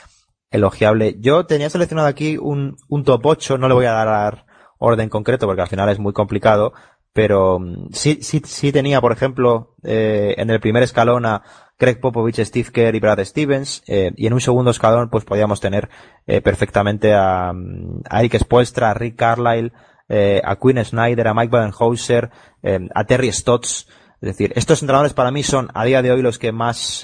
elogiable. 0.49 1.15
Yo 1.19 1.45
tenía 1.45 1.69
seleccionado 1.69 2.09
aquí 2.09 2.37
un, 2.37 2.77
un 2.89 3.05
top 3.05 3.25
8, 3.25 3.57
no 3.57 3.69
le 3.69 3.73
voy 3.73 3.85
a 3.85 3.93
dar 3.93 4.45
orden 4.83 5.09
concreto 5.09 5.45
porque 5.45 5.61
al 5.61 5.67
final 5.67 5.89
es 5.89 5.99
muy 5.99 6.11
complicado, 6.11 6.73
pero 7.13 7.59
mm, 7.59 7.89
sí, 7.91 8.19
sí, 8.21 8.41
sí 8.45 8.71
tenía, 8.71 9.01
por 9.01 9.11
ejemplo, 9.11 9.75
en 9.83 10.49
el 10.49 10.59
primer 10.59 10.83
escalón 10.83 11.25
a 11.25 11.43
Craig 11.81 11.99
Popovich, 11.99 12.39
Steve 12.45 12.69
Kerr 12.71 12.93
y 12.93 12.99
Brad 12.99 13.25
Stevens, 13.25 13.81
eh, 13.87 14.11
y 14.15 14.27
en 14.27 14.33
un 14.33 14.39
segundo 14.39 14.69
escalón 14.69 15.09
pues 15.09 15.25
podíamos 15.25 15.59
tener 15.59 15.89
eh, 16.27 16.39
perfectamente 16.39 17.11
a, 17.15 17.49
a, 17.49 18.19
Eric 18.19 18.37
Spoelstra, 18.37 18.91
a 18.91 18.93
Rick 18.93 19.15
Carlisle, 19.15 19.71
eh, 20.07 20.39
a 20.43 20.57
Quinn 20.57 20.85
Snyder, 20.85 21.27
a 21.27 21.33
Mike 21.33 21.49
Badenhauser, 21.49 22.29
a 22.93 23.03
Terry 23.05 23.31
Stotts, 23.31 23.87
es 24.21 24.27
decir, 24.27 24.53
estos 24.55 24.83
entrenadores 24.83 25.13
para 25.13 25.31
mí 25.31 25.41
son 25.41 25.69
a 25.73 25.83
día 25.83 26.03
de 26.03 26.11
hoy 26.11 26.21
los 26.21 26.37
que 26.37 26.51
más, 26.51 27.03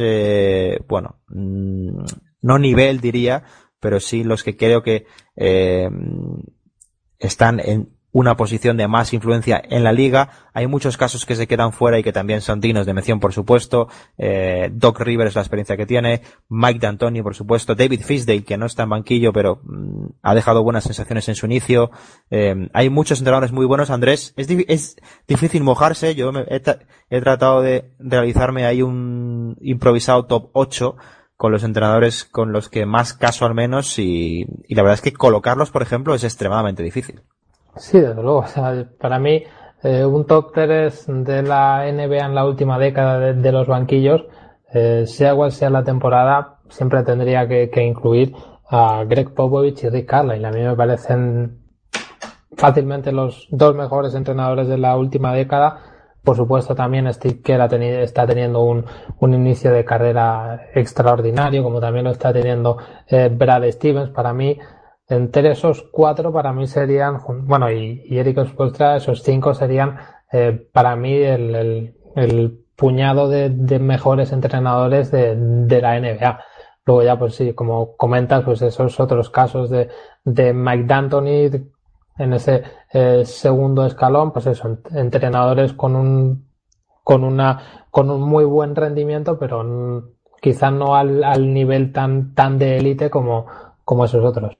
bueno, 0.87 1.21
mm, 1.29 2.05
no 2.43 2.59
nivel 2.59 3.01
diría, 3.01 3.45
pero 3.79 3.99
sí 3.99 4.23
los 4.23 4.43
que 4.43 4.57
creo 4.57 4.83
que 4.83 5.07
están 7.17 7.59
en 7.61 7.96
una 8.17 8.35
posición 8.35 8.77
de 8.77 8.87
más 8.87 9.13
influencia 9.13 9.61
en 9.63 9.83
la 9.83 9.91
liga. 9.91 10.29
Hay 10.55 10.65
muchos 10.65 10.97
casos 10.97 11.23
que 11.27 11.35
se 11.35 11.45
quedan 11.45 11.71
fuera 11.71 11.99
y 11.99 12.03
que 12.03 12.11
también 12.11 12.41
son 12.41 12.59
dignos 12.59 12.87
de 12.87 12.95
mención, 12.95 13.19
por 13.19 13.31
supuesto. 13.31 13.89
Eh, 14.17 14.71
Doc 14.73 15.01
Rivers, 15.01 15.35
la 15.35 15.41
experiencia 15.41 15.77
que 15.77 15.85
tiene. 15.85 16.23
Mike 16.49 16.79
D'Antoni, 16.79 17.21
por 17.21 17.35
supuesto. 17.35 17.75
David 17.75 18.01
Fisdale, 18.01 18.43
que 18.43 18.57
no 18.57 18.65
está 18.65 18.81
en 18.81 18.89
banquillo, 18.89 19.31
pero 19.31 19.61
mm, 19.63 20.07
ha 20.23 20.33
dejado 20.33 20.63
buenas 20.63 20.85
sensaciones 20.85 21.29
en 21.29 21.35
su 21.35 21.45
inicio. 21.45 21.91
Eh, 22.31 22.55
hay 22.73 22.89
muchos 22.89 23.19
entrenadores 23.19 23.51
muy 23.51 23.67
buenos, 23.67 23.91
Andrés. 23.91 24.33
Es, 24.35 24.49
es 24.49 24.95
difícil 25.27 25.61
mojarse. 25.63 26.15
Yo 26.15 26.31
he, 26.31 26.61
he, 27.11 27.21
tratado 27.21 27.61
de 27.61 27.91
realizarme 27.99 28.65
ahí 28.65 28.81
un 28.81 29.57
improvisado 29.61 30.25
top 30.25 30.49
8 30.53 30.95
con 31.35 31.51
los 31.51 31.63
entrenadores 31.63 32.25
con 32.25 32.51
los 32.51 32.67
que 32.67 32.87
más 32.87 33.13
caso 33.13 33.45
al 33.45 33.53
menos 33.53 33.99
y, 33.99 34.47
y 34.67 34.73
la 34.73 34.81
verdad 34.81 34.95
es 34.95 35.01
que 35.01 35.13
colocarlos, 35.13 35.69
por 35.69 35.83
ejemplo, 35.83 36.15
es 36.15 36.23
extremadamente 36.23 36.81
difícil. 36.81 37.21
Sí, 37.77 37.99
desde 37.99 38.21
luego. 38.21 38.39
O 38.43 38.47
sea, 38.47 38.85
para 38.99 39.19
mí, 39.19 39.43
eh, 39.83 40.05
un 40.05 40.25
top 40.25 40.51
3 40.53 41.05
de 41.07 41.43
la 41.43 41.85
NBA 41.91 42.25
en 42.25 42.35
la 42.35 42.45
última 42.45 42.79
década 42.79 43.19
de, 43.19 43.51
los 43.51 43.67
banquillos, 43.67 44.25
eh, 44.73 45.05
sea 45.05 45.35
cual 45.35 45.51
sea 45.51 45.69
la 45.69 45.83
temporada, 45.83 46.59
siempre 46.69 47.03
tendría 47.03 47.47
que, 47.47 47.69
incluir 47.83 48.33
a 48.69 49.03
Greg 49.05 49.33
Popovich 49.33 49.83
y 49.83 49.89
Rick 49.89 50.09
Carlisle. 50.09 50.47
A 50.47 50.51
mí 50.51 50.61
me 50.61 50.75
parecen 50.75 51.59
fácilmente 52.57 53.11
los 53.11 53.47
dos 53.51 53.75
mejores 53.75 54.15
entrenadores 54.15 54.67
de 54.67 54.77
la 54.77 54.97
última 54.97 55.33
década. 55.33 55.79
Por 56.23 56.35
supuesto, 56.35 56.75
también 56.75 57.11
Steve 57.13 57.39
Kerr 57.41 57.73
está 57.73 58.27
teniendo 58.27 58.61
un, 58.61 58.83
un, 59.19 59.33
inicio 59.33 59.71
de 59.71 59.85
carrera 59.85 60.67
extraordinario, 60.73 61.63
como 61.63 61.79
también 61.79 62.03
lo 62.03 62.11
está 62.11 62.33
teniendo 62.33 62.77
eh, 63.07 63.29
Brad 63.31 63.63
Stevens. 63.71 64.09
Para 64.09 64.33
mí, 64.33 64.59
entre 65.09 65.51
esos 65.51 65.83
cuatro 65.91 66.33
para 66.33 66.51
mí 66.51 66.67
serían, 66.67 67.19
bueno, 67.45 67.71
y, 67.71 68.03
y 68.05 68.17
Eric 68.17 68.45
Spolstra, 68.45 68.97
esos 68.97 69.23
cinco 69.23 69.53
serían 69.53 69.97
eh, 70.31 70.67
para 70.73 70.95
mí 70.95 71.13
el, 71.13 71.93
puñado 72.75 73.29
de, 73.29 73.79
mejores 73.79 74.31
entrenadores 74.31 75.09
de, 75.11 75.81
la 75.81 75.99
NBA. 75.99 76.39
Luego 76.85 77.03
ya, 77.03 77.17
pues 77.17 77.35
sí, 77.35 77.53
como 77.53 77.95
comentas, 77.95 78.43
pues 78.43 78.61
esos 78.61 78.99
otros 78.99 79.29
casos 79.29 79.69
de, 79.69 79.89
de 80.23 80.53
Mike 80.53 80.85
D'Antoni 80.85 81.49
en 82.17 82.33
ese 82.33 82.63
eh, 82.93 83.23
segundo 83.25 83.85
escalón, 83.85 84.31
pues 84.31 84.47
eso, 84.47 84.79
entrenadores 84.91 85.73
con 85.73 85.95
un, 85.95 86.47
con 87.03 87.23
una, 87.23 87.85
con 87.89 88.09
un 88.09 88.21
muy 88.21 88.45
buen 88.45 88.75
rendimiento, 88.75 89.39
pero 89.39 90.11
quizá 90.41 90.69
no 90.71 90.95
al, 90.95 91.23
al 91.23 91.53
nivel 91.53 91.91
tan, 91.93 92.33
tan 92.33 92.57
de 92.57 92.77
élite 92.77 93.09
como, 93.09 93.47
como 93.83 94.05
esos 94.05 94.23
otros. 94.23 94.57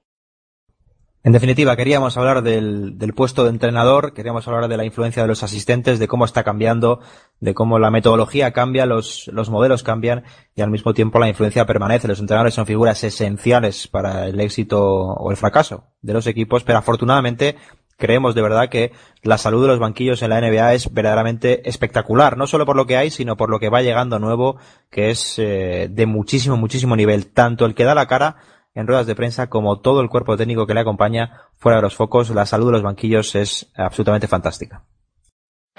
En 1.24 1.34
definitiva, 1.34 1.76
queríamos 1.76 2.15
hablar 2.15 2.41
del, 2.41 2.97
del, 2.97 3.13
puesto 3.13 3.43
de 3.43 3.49
entrenador, 3.49 4.13
queríamos 4.13 4.47
hablar 4.47 4.70
de 4.70 4.78
la 4.78 4.86
influencia 4.86 5.24
de 5.24 5.28
los 5.28 5.43
asistentes, 5.43 5.99
de 5.99 6.07
cómo 6.07 6.24
está 6.24 6.43
cambiando, 6.43 7.01
de 7.39 7.53
cómo 7.53 7.80
la 7.80 7.91
metodología 7.91 8.53
cambia, 8.53 8.86
los, 8.86 9.28
los 9.34 9.49
modelos 9.49 9.84
cambian 9.84 10.24
y 10.55 10.61
al 10.61 10.72
mismo 10.72 10.93
tiempo 10.93 11.20
la 11.20 11.28
influencia 11.28 11.65
permanece. 11.65 12.07
Los 12.07 12.20
entrenadores 12.20 12.53
son 12.53 12.65
figuras 12.65 13.03
esenciales 13.03 13.88
para 13.88 14.28
el 14.28 14.39
éxito 14.39 14.82
o 14.82 15.32
el 15.32 15.38
fracaso 15.38 15.86
de 16.01 16.13
los 16.13 16.28
equipos, 16.28 16.63
pero 16.63 16.78
afortunadamente 16.78 17.57
creemos 17.97 18.36
de 18.36 18.43
verdad 18.43 18.70
que 18.70 18.93
la 19.24 19.38
salud 19.38 19.63
de 19.63 19.68
los 19.70 19.80
banquillos 19.80 20.22
en 20.22 20.30
la 20.30 20.39
NBA 20.39 20.76
es 20.76 20.93
verdaderamente 20.93 21.68
espectacular, 21.68 22.38
no 22.38 22.47
solo 22.47 22.65
por 22.65 22.76
lo 22.76 22.86
que 22.86 22.95
hay, 22.95 23.09
sino 23.09 23.36
por 23.36 23.49
lo 23.49 23.59
que 23.59 23.70
va 23.70 23.82
llegando 23.82 24.20
nuevo, 24.20 24.57
que 24.89 25.09
es 25.09 25.38
eh, 25.39 25.89
de 25.91 26.05
muchísimo, 26.05 26.55
muchísimo 26.55 26.95
nivel. 26.95 27.28
Tanto 27.28 27.65
el 27.65 27.76
que 27.76 27.84
da 27.84 27.95
la 27.95 28.07
cara 28.07 28.38
en 28.78 28.86
ruedas 28.86 29.07
de 29.07 29.15
prensa 29.15 29.47
como 29.47 29.80
todo 29.80 30.01
el 30.01 30.09
cuerpo 30.09 30.38
técnico 30.38 30.67
que 30.67 30.75
le 30.75 30.82
acompaña 30.82 31.41
fuera 31.57 31.78
de 31.78 31.82
los 31.82 31.95
focos. 31.95 32.30
La 32.30 32.45
salud 32.45 32.67
de 32.67 32.73
los 32.73 32.84
banquillos 32.84 33.34
es 33.34 33.71
absolutamente 33.75 34.28
fantástica. 34.28 34.84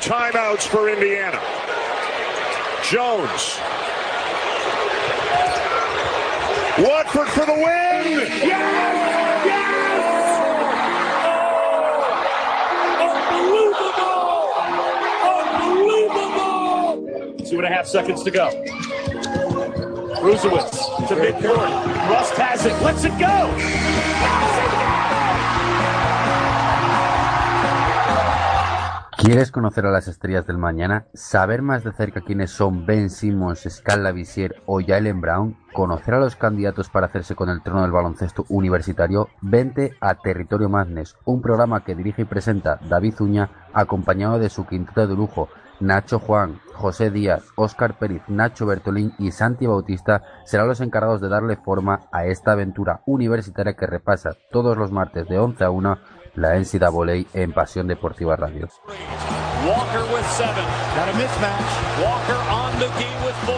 Timeouts 0.01 0.67
for 0.67 0.91
Indiana. 0.91 1.39
Jones. 2.91 3.61
Watford 6.79 7.29
for 7.29 7.47
the 7.47 7.53
win. 7.53 8.21
Yes! 8.43 9.45
Yes! 9.47 10.39
Unbelievable! 13.31 14.55
Unbelievable! 15.63 17.47
Two 17.49 17.59
and 17.59 17.67
a 17.67 17.71
half 17.71 17.87
seconds 17.87 18.25
to 18.25 18.31
go. 18.33 18.51
Rust 20.23 20.45
has 22.39 22.67
it. 22.67 22.73
Let's 22.83 23.07
go. 23.19 23.49
¿Quieres 29.17 29.53
conocer 29.53 29.87
a 29.87 29.91
las 29.91 30.09
estrellas 30.09 30.47
del 30.47 30.59
mañana? 30.59 31.07
¿Saber 31.13 31.63
más 31.63 31.85
de 31.85 31.93
cerca 31.93 32.21
quiénes 32.21 32.51
son 32.51 32.87
Ben 32.87 33.11
Simmons, 33.11 33.67
Scala 33.69 34.11
Visier 34.11 34.63
o 34.67 34.81
Jalen 34.85 35.21
Brown? 35.21 35.57
¿Conocer 35.73 36.15
a 36.15 36.21
los 36.21 36.35
candidatos 36.35 36.89
para 36.89 37.07
hacerse 37.07 37.35
con 37.35 37.49
el 37.49 37.63
trono 37.63 37.83
del 37.83 37.93
baloncesto 37.93 38.45
universitario? 38.49 39.29
Vente 39.41 39.95
a 40.01 40.15
Territorio 40.15 40.69
Madness, 40.69 41.17
un 41.25 41.43
programa 41.43 41.85
que 41.85 41.95
dirige 41.95 42.23
y 42.23 42.27
presenta 42.27 42.81
David 42.89 43.21
Uña, 43.21 43.51
acompañado 43.73 44.39
de 44.39 44.49
su 44.49 44.67
quinteto 44.67 45.07
de 45.07 45.15
lujo, 45.15 45.49
Nacho 45.81 46.19
Juan, 46.19 46.61
José 46.79 47.11
Díaz, 47.11 47.43
Óscar 47.57 47.99
Pérez, 47.99 48.23
Nacho 48.29 48.65
Bertolín 48.65 49.13
y 49.19 49.33
Santi 49.33 49.67
Bautista 49.67 50.23
serán 50.45 50.69
los 50.69 50.81
encargados 50.81 51.21
de 51.21 51.29
darle 51.29 51.57
forma 51.57 52.03
a 52.13 52.27
esta 52.27 52.53
aventura 52.53 53.01
universitaria 53.05 53.75
que 53.75 53.87
repasa 53.87 54.37
todos 54.53 54.77
los 54.79 54.93
martes 54.93 55.29
de 55.29 55.39
11 55.39 55.65
a 55.65 55.71
1 55.71 55.99
la 56.37 56.55
NCAA 56.55 57.27
en 57.35 57.53
Pasión 57.53 57.89
Deportiva 57.89 58.37
Radio. 58.37 58.69
Walker 59.67 60.05
with 60.15 60.25
seven. 60.37 60.65
Got 60.95 61.09
a 61.09 61.13
mismatch. 61.19 61.71
Walker 62.01 62.41
on 62.49 62.79
the 62.79 62.87
key 62.97 63.13
with 63.27 63.35
four. 63.45 63.58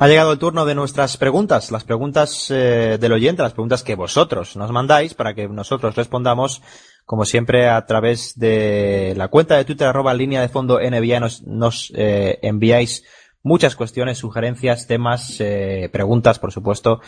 Ha 0.00 0.06
llegado 0.06 0.30
el 0.30 0.38
turno 0.38 0.64
de 0.64 0.76
nuestras 0.76 1.16
preguntas, 1.16 1.72
las 1.72 1.82
preguntas 1.82 2.52
eh, 2.52 2.98
del 3.00 3.12
oyente, 3.12 3.42
las 3.42 3.52
preguntas 3.52 3.82
que 3.82 3.96
vosotros 3.96 4.54
nos 4.54 4.70
mandáis 4.70 5.14
para 5.14 5.34
que 5.34 5.48
nosotros 5.48 5.96
respondamos, 5.96 6.62
como 7.04 7.24
siempre, 7.24 7.68
a 7.68 7.84
través 7.84 8.38
de 8.38 9.14
la 9.16 9.26
cuenta 9.26 9.56
de 9.56 9.64
Twitter 9.64 9.88
arroba 9.88 10.14
línea 10.14 10.40
de 10.40 10.50
fondo 10.50 10.78
NBA 10.78 11.18
nos, 11.46 11.92
eh, 11.96 12.38
enviáis 12.42 13.02
muchas 13.42 13.74
cuestiones, 13.74 14.18
sugerencias, 14.18 14.86
temas, 14.86 15.40
eh, 15.40 15.90
preguntas, 15.92 16.38
por 16.38 16.52
supuesto. 16.52 17.00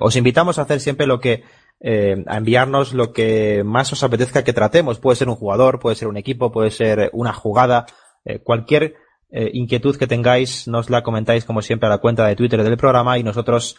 Os 0.00 0.16
invitamos 0.16 0.58
a 0.58 0.62
hacer 0.62 0.80
siempre 0.80 1.06
lo 1.06 1.20
que 1.20 1.44
a 1.82 2.36
enviarnos 2.36 2.92
lo 2.92 3.12
que 3.14 3.62
más 3.64 3.90
os 3.92 4.02
apetezca 4.02 4.44
que 4.44 4.52
tratemos. 4.52 4.98
Puede 4.98 5.16
ser 5.16 5.30
un 5.30 5.36
jugador, 5.36 5.78
puede 5.78 5.96
ser 5.96 6.08
un 6.08 6.18
equipo, 6.18 6.52
puede 6.52 6.72
ser 6.72 7.08
una 7.14 7.32
jugada, 7.32 7.86
cualquier 8.44 8.96
eh, 9.30 9.50
inquietud 9.52 9.96
que 9.96 10.06
tengáis, 10.06 10.66
nos 10.68 10.88
la 10.88 11.02
comentáis 11.02 11.44
como 11.44 11.60
siempre 11.60 11.86
a 11.86 11.90
la 11.90 11.98
cuenta 11.98 12.26
de 12.26 12.34
Twitter 12.34 12.62
del 12.62 12.78
programa 12.78 13.18
y 13.18 13.22
nosotros 13.22 13.76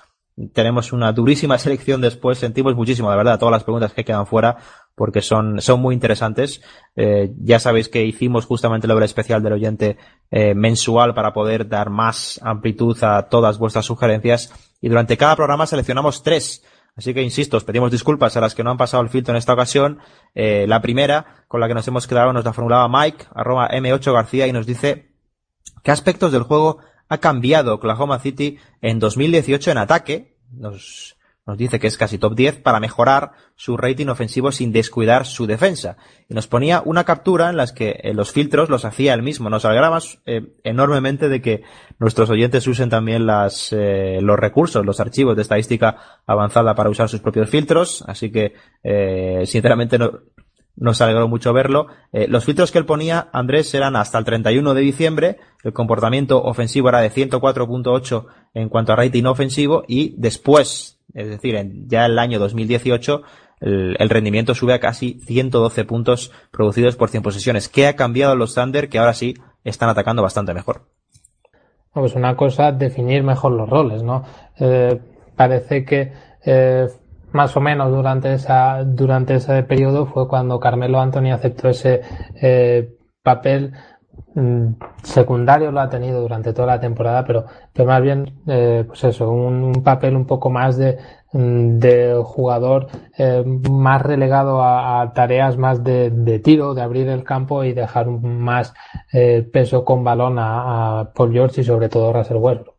tenemos 0.53 0.93
una 0.93 1.11
durísima 1.11 1.57
selección 1.57 2.01
después. 2.01 2.37
Sentimos 2.37 2.75
muchísimo, 2.75 3.09
de 3.09 3.17
verdad, 3.17 3.39
todas 3.39 3.53
las 3.53 3.63
preguntas 3.63 3.93
que 3.93 4.05
quedan 4.05 4.27
fuera 4.27 4.57
porque 4.95 5.21
son, 5.21 5.59
son 5.61 5.81
muy 5.81 5.95
interesantes. 5.95 6.61
Eh, 6.95 7.33
ya 7.39 7.59
sabéis 7.59 7.89
que 7.89 8.05
hicimos 8.05 8.45
justamente 8.45 8.87
la 8.87 8.93
obra 8.93 9.05
especial 9.05 9.41
del 9.41 9.53
oyente 9.53 9.97
eh, 10.29 10.53
mensual 10.53 11.15
para 11.15 11.33
poder 11.33 11.67
dar 11.67 11.89
más 11.89 12.39
amplitud 12.43 13.01
a 13.03 13.27
todas 13.27 13.57
vuestras 13.57 13.85
sugerencias 13.85 14.53
y 14.81 14.89
durante 14.89 15.17
cada 15.17 15.35
programa 15.35 15.65
seleccionamos 15.65 16.21
tres. 16.21 16.63
Así 16.95 17.13
que 17.13 17.23
insisto, 17.23 17.57
os 17.57 17.63
pedimos 17.63 17.91
disculpas 17.91 18.35
a 18.35 18.41
las 18.41 18.53
que 18.53 18.63
no 18.63 18.71
han 18.71 18.77
pasado 18.77 19.01
el 19.01 19.09
filtro 19.09 19.33
en 19.33 19.37
esta 19.37 19.53
ocasión. 19.53 19.99
La 20.33 20.81
primera, 20.81 21.45
con 21.47 21.61
la 21.61 21.69
que 21.69 21.73
nos 21.73 21.87
hemos 21.87 22.07
quedado, 22.07 22.33
nos 22.33 22.43
la 22.43 22.51
formulaba 22.51 22.89
Mike, 22.89 23.25
arroba 23.33 23.69
M8 23.69 24.11
García, 24.11 24.47
y 24.47 24.51
nos 24.51 24.65
dice 24.65 25.08
¿Qué 25.83 25.91
aspectos 25.91 26.31
del 26.31 26.43
juego 26.43 26.79
ha 27.07 27.17
cambiado 27.17 27.73
Oklahoma 27.73 28.19
City 28.19 28.57
en 28.81 28.99
2018 28.99 29.71
en 29.71 29.77
ataque? 29.77 30.37
Nos, 30.51 31.17
nos 31.49 31.57
dice 31.57 31.79
que 31.79 31.87
es 31.87 31.97
casi 31.97 32.19
top 32.19 32.35
10 32.35 32.61
para 32.61 32.79
mejorar 32.79 33.31
su 33.55 33.75
rating 33.75 34.05
ofensivo 34.05 34.51
sin 34.51 34.71
descuidar 34.71 35.25
su 35.25 35.47
defensa. 35.47 35.97
Y 36.27 36.35
nos 36.35 36.45
ponía 36.45 36.83
una 36.85 37.05
captura 37.05 37.49
en 37.49 37.57
las 37.57 37.71
que 37.71 37.99
los 38.13 38.31
filtros 38.31 38.69
los 38.69 38.85
hacía 38.85 39.15
él 39.15 39.23
mismo. 39.23 39.49
Nos 39.49 39.65
alegramos 39.65 40.21
eh, 40.27 40.53
enormemente 40.63 41.27
de 41.27 41.41
que 41.41 41.63
nuestros 41.97 42.29
oyentes 42.29 42.67
usen 42.67 42.91
también 42.91 43.25
las, 43.25 43.73
eh, 43.73 44.19
los 44.21 44.37
recursos, 44.37 44.85
los 44.85 44.99
archivos 44.99 45.35
de 45.35 45.41
estadística 45.41 45.97
avanzada 46.27 46.75
para 46.75 46.91
usar 46.91 47.09
sus 47.09 47.21
propios 47.21 47.49
filtros. 47.49 48.03
Así 48.05 48.31
que, 48.31 48.53
eh, 48.83 49.41
sinceramente, 49.47 49.97
no, 49.97 50.11
nos 50.79 51.01
alegró 51.01 51.27
mucho 51.27 51.53
verlo. 51.53 51.87
Eh, 52.11 52.27
los 52.27 52.45
filtros 52.45 52.71
que 52.71 52.79
él 52.79 52.85
ponía, 52.85 53.29
Andrés, 53.33 53.73
eran 53.73 53.95
hasta 53.95 54.17
el 54.17 54.25
31 54.25 54.73
de 54.73 54.81
diciembre. 54.81 55.37
El 55.63 55.73
comportamiento 55.73 56.41
ofensivo 56.41 56.89
era 56.89 57.01
de 57.01 57.11
104.8 57.11 58.25
en 58.53 58.69
cuanto 58.69 58.93
a 58.93 58.95
rating 58.95 59.25
ofensivo 59.25 59.83
y 59.87 60.15
después, 60.17 60.99
es 61.13 61.27
decir, 61.27 61.55
en 61.55 61.87
ya 61.87 62.05
el 62.05 62.17
año 62.17 62.39
2018, 62.39 63.21
el, 63.61 63.97
el, 63.99 64.09
rendimiento 64.09 64.55
sube 64.55 64.73
a 64.73 64.79
casi 64.79 65.19
112 65.25 65.83
puntos 65.83 66.31
producidos 66.49 66.95
por 66.95 67.09
100 67.09 67.23
posesiones. 67.23 67.67
¿Qué 67.67 67.87
ha 67.87 67.95
cambiado 67.95 68.35
los 68.35 68.55
Thunder 68.55 68.87
que 68.87 68.99
ahora 68.99 69.13
sí 69.13 69.35
están 69.65 69.89
atacando 69.89 70.23
bastante 70.23 70.53
mejor? 70.53 70.87
Pues 71.91 72.15
una 72.15 72.35
cosa, 72.35 72.71
definir 72.71 73.23
mejor 73.23 73.51
los 73.51 73.69
roles, 73.69 74.03
¿no? 74.03 74.23
Eh, 74.59 74.99
parece 75.35 75.83
que 75.83 76.13
eh, 76.45 76.87
más 77.31 77.55
o 77.55 77.61
menos 77.61 77.91
durante 77.91 78.33
esa 78.33 78.83
durante 78.83 79.35
ese 79.35 79.63
periodo 79.63 80.05
fue 80.05 80.27
cuando 80.27 80.59
Carmelo 80.59 80.99
Anthony 80.99 81.31
aceptó 81.31 81.69
ese 81.69 82.01
eh, 82.41 82.95
papel 83.23 83.73
mmm, 84.35 84.73
secundario 85.03 85.71
lo 85.71 85.81
ha 85.81 85.89
tenido 85.89 86.21
durante 86.21 86.53
toda 86.53 86.67
la 86.67 86.79
temporada 86.79 87.25
pero 87.25 87.45
pero 87.73 87.87
más 87.87 88.01
bien 88.01 88.41
eh, 88.47 88.83
pues 88.87 89.03
eso 89.03 89.29
un, 89.29 89.63
un, 89.63 89.83
papel 89.83 90.15
un 90.15 90.25
poco 90.25 90.49
más 90.49 90.77
de 90.77 90.97
de 91.31 92.19
jugador 92.23 92.87
eh, 93.17 93.43
más 93.45 94.01
relegado 94.01 94.63
a, 94.63 95.11
tareas 95.13 95.57
más 95.57 95.83
de, 95.83 96.09
de, 96.09 96.39
tiro, 96.39 96.73
de 96.73 96.81
abrir 96.81 97.07
el 97.07 97.23
campo 97.23 97.63
y 97.63 97.73
dejar 97.73 98.07
más 98.07 98.73
eh, 99.13 99.47
peso 99.51 99.85
con 99.85 100.03
balón 100.03 100.39
a, 100.39 101.01
a 101.01 101.13
Paul 101.13 101.31
George 101.31 101.61
y 101.61 101.63
sobre 101.63 101.89
todo 101.89 102.13
Russell 102.13 102.37
Westbrook. 102.37 102.78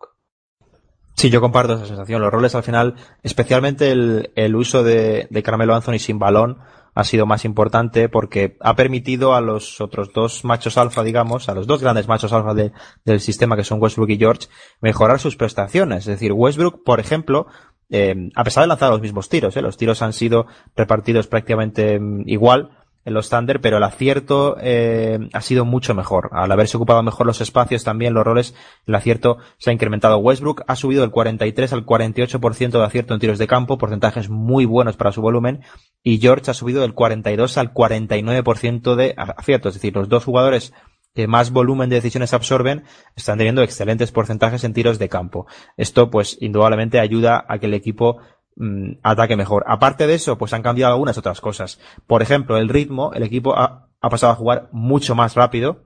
Sí, 1.21 1.29
yo 1.29 1.43
comparto 1.43 1.75
esa 1.75 1.85
sensación. 1.85 2.23
Los 2.23 2.33
roles 2.33 2.55
al 2.55 2.63
final, 2.63 2.95
especialmente 3.23 3.91
el, 3.91 4.33
el 4.37 4.57
uso 4.57 4.83
de, 4.83 5.27
de 5.29 5.43
Carmelo 5.43 5.75
Anthony 5.75 5.99
sin 5.99 6.19
balón, 6.19 6.61
ha 6.95 7.05
sido 7.05 7.27
más 7.27 7.45
importante 7.45 8.09
porque 8.09 8.57
ha 8.59 8.75
permitido 8.75 9.35
a 9.35 9.43
los 9.43 9.83
otros 9.83 10.15
dos 10.15 10.47
machos 10.47 10.79
alfa, 10.79 11.03
digamos, 11.03 11.51
a 11.51 11.55
los 11.55 11.67
dos 11.67 11.83
grandes 11.83 12.09
machos 12.09 12.33
alfa 12.33 12.55
de, 12.55 12.73
del 13.05 13.21
sistema 13.21 13.55
que 13.55 13.65
son 13.65 13.83
Westbrook 13.83 14.09
y 14.09 14.17
George, 14.17 14.49
mejorar 14.81 15.21
sus 15.21 15.37
prestaciones. 15.37 15.99
Es 15.99 16.07
decir, 16.07 16.33
Westbrook, 16.33 16.85
por 16.85 17.01
ejemplo, 17.01 17.49
eh, 17.91 18.31
a 18.35 18.43
pesar 18.43 18.63
de 18.63 18.69
lanzar 18.69 18.89
los 18.89 19.03
mismos 19.03 19.29
tiros, 19.29 19.55
¿eh? 19.59 19.61
los 19.61 19.77
tiros 19.77 20.01
han 20.01 20.15
sido 20.15 20.47
repartidos 20.75 21.27
prácticamente 21.27 22.01
mm, 22.01 22.31
igual 22.31 22.71
en 23.05 23.15
los 23.15 23.31
Thunder, 23.31 23.61
pero 23.61 23.79
el 23.79 23.83
acierto 23.83 24.57
eh, 24.61 25.19
ha 25.33 25.41
sido 25.41 25.65
mucho 25.65 25.95
mejor. 25.95 26.31
Al 26.33 26.53
haberse 26.53 26.77
ocupado 26.77 27.03
mejor 27.03 27.27
los 27.27 27.41
espacios, 27.41 27.85
también 27.85 28.15
los 28.15 28.25
roles, 28.25 28.55
el 28.87 28.95
acierto 28.95 29.39
se 29.59 29.71
ha 29.71 29.73
incrementado. 29.73 30.19
Westbrook 30.19 30.65
ha 30.67 30.77
subido 30.77 31.03
del 31.03 31.11
43 31.11 31.73
al 31.73 31.87
48% 31.87 32.71
de 32.71 32.85
acierto 32.85 33.15
en 33.15 33.21
tiros 33.21 33.39
de 33.39 33.47
campo, 33.47 33.79
porcentajes 33.79 34.29
muy 34.29 34.65
buenos 34.65 34.97
para 34.97 35.13
su 35.13 35.23
volumen, 35.23 35.63
y 36.03 36.19
George 36.19 36.51
ha 36.51 36.55
subido 36.55 36.83
del 36.83 36.95
42 36.95 37.57
al 37.59 37.73
49% 37.73 38.95
de 38.95 39.15
acierto. 39.17 39.69
Es 39.69 39.75
decir, 39.75 39.95
los 39.95 40.09
dos 40.09 40.25
jugadores 40.25 40.73
que 41.15 41.27
más 41.27 41.51
volumen 41.51 41.91
de 41.91 41.97
decisiones 41.97 42.35
absorben 42.35 42.85
están 43.17 43.39
teniendo 43.39 43.63
excelentes 43.63 44.13
porcentajes 44.13 44.63
en 44.65 44.75
tiros 44.75 44.99
de 44.99 45.09
campo. 45.09 45.47
Esto, 45.77 46.11
pues, 46.11 46.37
indudablemente 46.41 47.01
ayuda 47.01 47.45
a 47.49 47.59
que 47.59 47.67
el 47.67 47.75
equipo 47.75 48.19
mmm, 48.61 48.93
ataque 49.03 49.37
mejor. 49.37 49.65
Aparte 49.67 50.07
de 50.07 50.15
eso, 50.15 50.39
pues 50.39 50.53
han 50.53 50.63
cambiado 50.63 50.93
algunas 50.93 51.19
otras 51.19 51.41
cosas. 51.41 51.81
Por 52.07 52.23
ejemplo, 52.23 52.59
el 52.59 52.69
ritmo, 52.69 53.13
el 53.15 53.23
equipo 53.23 53.57
ha, 53.59 53.89
ha 54.01 54.11
pasado 54.11 54.33
a 54.33 54.37
jugar 54.37 54.69
mucho 54.73 55.15
más 55.15 55.35
rápido, 55.35 55.85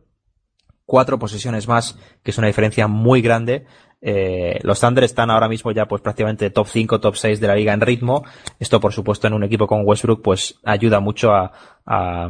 cuatro 0.84 1.18
posesiones 1.18 1.68
más, 1.68 1.98
que 2.22 2.30
es 2.30 2.38
una 2.38 2.48
diferencia 2.48 2.88
muy 2.88 3.22
grande. 3.22 3.66
Eh, 4.06 4.58
los 4.62 4.80
Thunder 4.80 5.04
están 5.04 5.30
ahora 5.30 5.48
mismo 5.48 5.72
ya 5.72 5.88
pues 5.88 6.02
prácticamente 6.02 6.50
top 6.50 6.66
5, 6.66 7.00
top 7.00 7.16
6 7.16 7.40
de 7.40 7.46
la 7.46 7.54
liga 7.54 7.72
en 7.72 7.80
ritmo. 7.80 8.24
Esto 8.58 8.78
por 8.80 8.92
supuesto 8.92 9.26
en 9.26 9.32
un 9.32 9.44
equipo 9.44 9.66
con 9.66 9.82
Westbrook 9.86 10.20
pues 10.20 10.60
ayuda 10.62 11.00
mucho 11.00 11.32
a, 11.32 11.52
a, 11.86 12.28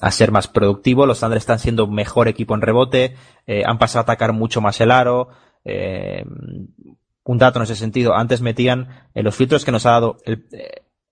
a 0.00 0.10
ser 0.10 0.32
más 0.32 0.48
productivo. 0.48 1.06
Los 1.06 1.20
Thunder 1.20 1.38
están 1.38 1.60
siendo 1.60 1.86
mejor 1.86 2.26
equipo 2.26 2.54
en 2.54 2.62
rebote, 2.62 3.14
eh, 3.46 3.62
han 3.64 3.78
pasado 3.78 4.00
a 4.00 4.02
atacar 4.02 4.32
mucho 4.32 4.60
más 4.60 4.80
el 4.80 4.90
aro. 4.90 5.28
Eh, 5.64 6.24
un 7.24 7.38
dato 7.38 7.58
en 7.58 7.64
ese 7.64 7.76
sentido, 7.76 8.14
antes 8.14 8.40
metían 8.40 8.88
en 9.14 9.24
los 9.24 9.34
filtros 9.34 9.64
que 9.64 9.72
nos 9.72 9.86
ha 9.86 9.92
dado 9.92 10.18
el, 10.24 10.46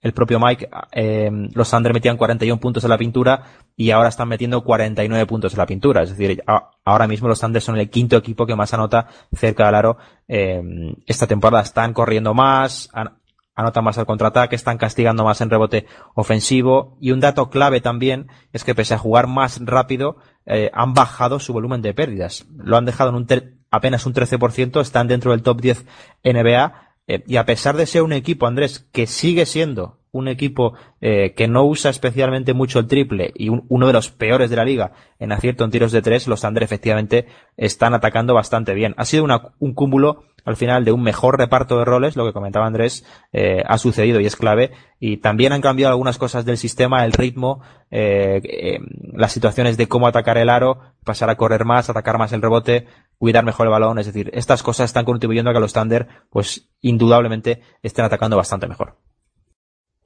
el 0.02 0.12
propio 0.12 0.40
Mike, 0.40 0.68
eh, 0.90 1.30
los 1.54 1.70
Thunder 1.70 1.94
metían 1.94 2.16
41 2.16 2.60
puntos 2.60 2.82
en 2.82 2.90
la 2.90 2.98
pintura 2.98 3.44
y 3.76 3.92
ahora 3.92 4.08
están 4.08 4.28
metiendo 4.28 4.62
49 4.64 5.26
puntos 5.26 5.52
en 5.52 5.58
la 5.58 5.66
pintura. 5.66 6.02
Es 6.02 6.10
decir, 6.10 6.42
ahora 6.84 7.06
mismo 7.06 7.28
los 7.28 7.40
Thunder 7.40 7.62
son 7.62 7.78
el 7.78 7.88
quinto 7.88 8.16
equipo 8.16 8.44
que 8.44 8.56
más 8.56 8.74
anota 8.74 9.06
cerca 9.32 9.66
del 9.66 9.76
aro. 9.76 9.98
Eh, 10.26 10.60
esta 11.06 11.28
temporada 11.28 11.62
están 11.62 11.92
corriendo 11.92 12.34
más, 12.34 12.88
an, 12.92 13.16
anotan 13.54 13.84
más 13.84 13.96
al 13.96 14.06
contraataque, 14.06 14.56
están 14.56 14.76
castigando 14.76 15.22
más 15.22 15.40
en 15.40 15.50
rebote 15.50 15.86
ofensivo. 16.14 16.98
Y 17.00 17.12
un 17.12 17.20
dato 17.20 17.48
clave 17.48 17.80
también 17.80 18.26
es 18.52 18.64
que 18.64 18.74
pese 18.74 18.94
a 18.94 18.98
jugar 18.98 19.28
más 19.28 19.60
rápido, 19.64 20.16
eh, 20.46 20.68
han 20.74 20.94
bajado 20.94 21.38
su 21.38 21.52
volumen 21.52 21.80
de 21.80 21.94
pérdidas. 21.94 22.44
Lo 22.56 22.76
han 22.76 22.86
dejado 22.86 23.10
en 23.10 23.16
un 23.16 23.26
apenas 23.72 24.06
un 24.06 24.14
13%, 24.14 24.80
están 24.80 25.08
dentro 25.08 25.32
del 25.32 25.42
top 25.42 25.60
10 25.60 25.84
NBA 26.22 26.94
eh, 27.08 27.24
y 27.26 27.36
a 27.36 27.44
pesar 27.44 27.76
de 27.76 27.86
ser 27.86 28.02
un 28.02 28.12
equipo, 28.12 28.46
Andrés, 28.46 28.86
que 28.92 29.08
sigue 29.08 29.46
siendo 29.46 29.98
un 30.12 30.28
equipo 30.28 30.74
eh, 31.00 31.32
que 31.34 31.48
no 31.48 31.64
usa 31.64 31.90
especialmente 31.90 32.52
mucho 32.52 32.78
el 32.78 32.86
triple 32.86 33.32
y 33.34 33.48
un, 33.48 33.64
uno 33.70 33.86
de 33.86 33.94
los 33.94 34.10
peores 34.10 34.50
de 34.50 34.56
la 34.56 34.64
liga 34.64 34.92
en 35.18 35.32
acierto 35.32 35.64
en 35.64 35.70
tiros 35.70 35.90
de 35.90 36.02
tres, 36.02 36.28
los 36.28 36.42
Thunder 36.42 36.62
efectivamente 36.62 37.26
están 37.56 37.94
atacando 37.94 38.34
bastante 38.34 38.74
bien. 38.74 38.94
Ha 38.98 39.06
sido 39.06 39.26
un 39.58 39.74
cúmulo 39.74 40.24
al 40.44 40.56
final 40.56 40.84
de 40.84 40.92
un 40.92 41.02
mejor 41.02 41.38
reparto 41.38 41.78
de 41.78 41.84
roles, 41.84 42.16
lo 42.16 42.24
que 42.24 42.32
comentaba 42.32 42.66
Andrés, 42.66 43.04
eh, 43.32 43.62
ha 43.66 43.78
sucedido 43.78 44.20
y 44.20 44.26
es 44.26 44.36
clave. 44.36 44.72
Y 44.98 45.18
también 45.18 45.52
han 45.52 45.60
cambiado 45.60 45.92
algunas 45.92 46.18
cosas 46.18 46.44
del 46.44 46.56
sistema, 46.56 47.04
el 47.04 47.12
ritmo, 47.12 47.60
eh, 47.90 48.40
eh, 48.44 48.78
las 49.12 49.32
situaciones 49.32 49.76
de 49.76 49.88
cómo 49.88 50.06
atacar 50.06 50.38
el 50.38 50.50
aro, 50.50 50.78
pasar 51.04 51.30
a 51.30 51.36
correr 51.36 51.64
más, 51.64 51.90
atacar 51.90 52.18
más 52.18 52.32
el 52.32 52.42
rebote, 52.42 52.86
cuidar 53.18 53.44
mejor 53.44 53.66
el 53.66 53.72
balón. 53.72 53.98
Es 53.98 54.06
decir, 54.06 54.30
estas 54.34 54.62
cosas 54.62 54.86
están 54.86 55.04
contribuyendo 55.04 55.50
a 55.50 55.54
que 55.54 55.60
los 55.60 55.72
Thunder, 55.72 56.08
pues 56.30 56.70
indudablemente, 56.80 57.60
estén 57.82 58.04
atacando 58.04 58.36
bastante 58.36 58.66
mejor. 58.66 58.96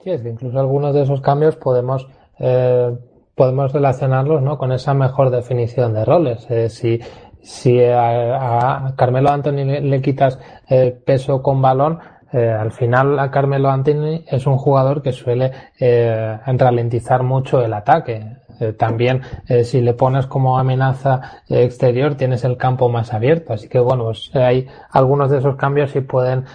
Sí, 0.03 0.11
es 0.11 0.23
que 0.23 0.29
incluso 0.29 0.59
algunos 0.59 0.95
de 0.95 1.03
esos 1.03 1.21
cambios 1.21 1.57
podemos 1.57 2.07
eh, 2.39 2.97
podemos 3.37 3.73
relacionarlos 3.73 4.43
¿no? 4.43 4.57
con 4.57 4.73
esa 4.73 4.95
mejor 4.95 5.31
definición 5.31 5.93
de 5.93 6.05
roles. 6.05 6.47
Si 6.73 6.99
si 7.47 7.81
a, 7.83 8.87
a, 8.87 8.97
Carmelo 8.97 9.31
Anthony 9.31 9.81
le, 9.81 10.03
quitas 10.03 10.39
eh, 10.69 10.99
peso 11.05 11.43
con 11.43 11.63
balón, 11.63 12.01
eh, 12.33 12.51
al 12.51 12.73
final 12.73 13.19
a 13.21 13.31
Carmelo 13.31 13.71
Anthony 13.71 14.25
es 14.27 14.47
un 14.47 14.59
jugador 14.59 15.01
que 15.01 15.13
suele 15.13 15.53
eh, 15.79 16.39
ralentizar 16.45 17.23
mucho 17.23 17.63
el 17.63 17.73
ataque. 17.73 18.39
Eh, 18.59 18.73
también 18.73 19.21
si 19.65 19.83
le 19.83 19.93
pones 19.93 20.27
como 20.27 20.59
amenaza 20.59 21.43
exterior 21.49 22.15
tienes 22.15 22.43
el 22.45 22.57
campo 22.57 22.89
más 22.89 23.13
abierto. 23.15 23.53
Así 23.53 23.69
que 23.69 23.79
bueno, 23.79 24.05
pues, 24.05 24.35
hay 24.35 24.67
algunos 24.91 25.31
de 25.31 25.39
esos 25.39 25.57
cambios 25.57 25.95
y 25.95 26.01
pueden 26.01 26.47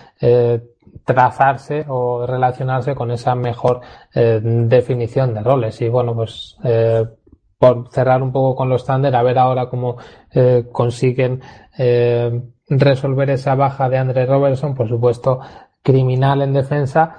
trazarse 1.05 1.85
o 1.87 2.25
relacionarse 2.27 2.95
con 2.95 3.11
esa 3.11 3.33
mejor 3.35 3.81
definición 4.13 5.33
de 5.33 5.41
roles. 5.41 5.79
Y 5.81 5.89
bueno, 5.89 6.13
pues 6.15 6.57
por 7.61 7.89
cerrar 7.91 8.23
un 8.23 8.31
poco 8.31 8.55
con 8.55 8.67
los 8.67 8.85
Thunder, 8.85 9.15
a 9.15 9.21
ver 9.21 9.37
ahora 9.37 9.69
cómo 9.69 9.97
consiguen 10.71 11.41
resolver 12.67 13.29
esa 13.29 13.55
baja 13.55 13.89
de 13.89 13.97
Andre 13.97 14.25
Robertson, 14.25 14.73
por 14.73 14.87
supuesto, 14.87 15.39
criminal 15.83 16.41
en 16.41 16.53
defensa, 16.53 17.17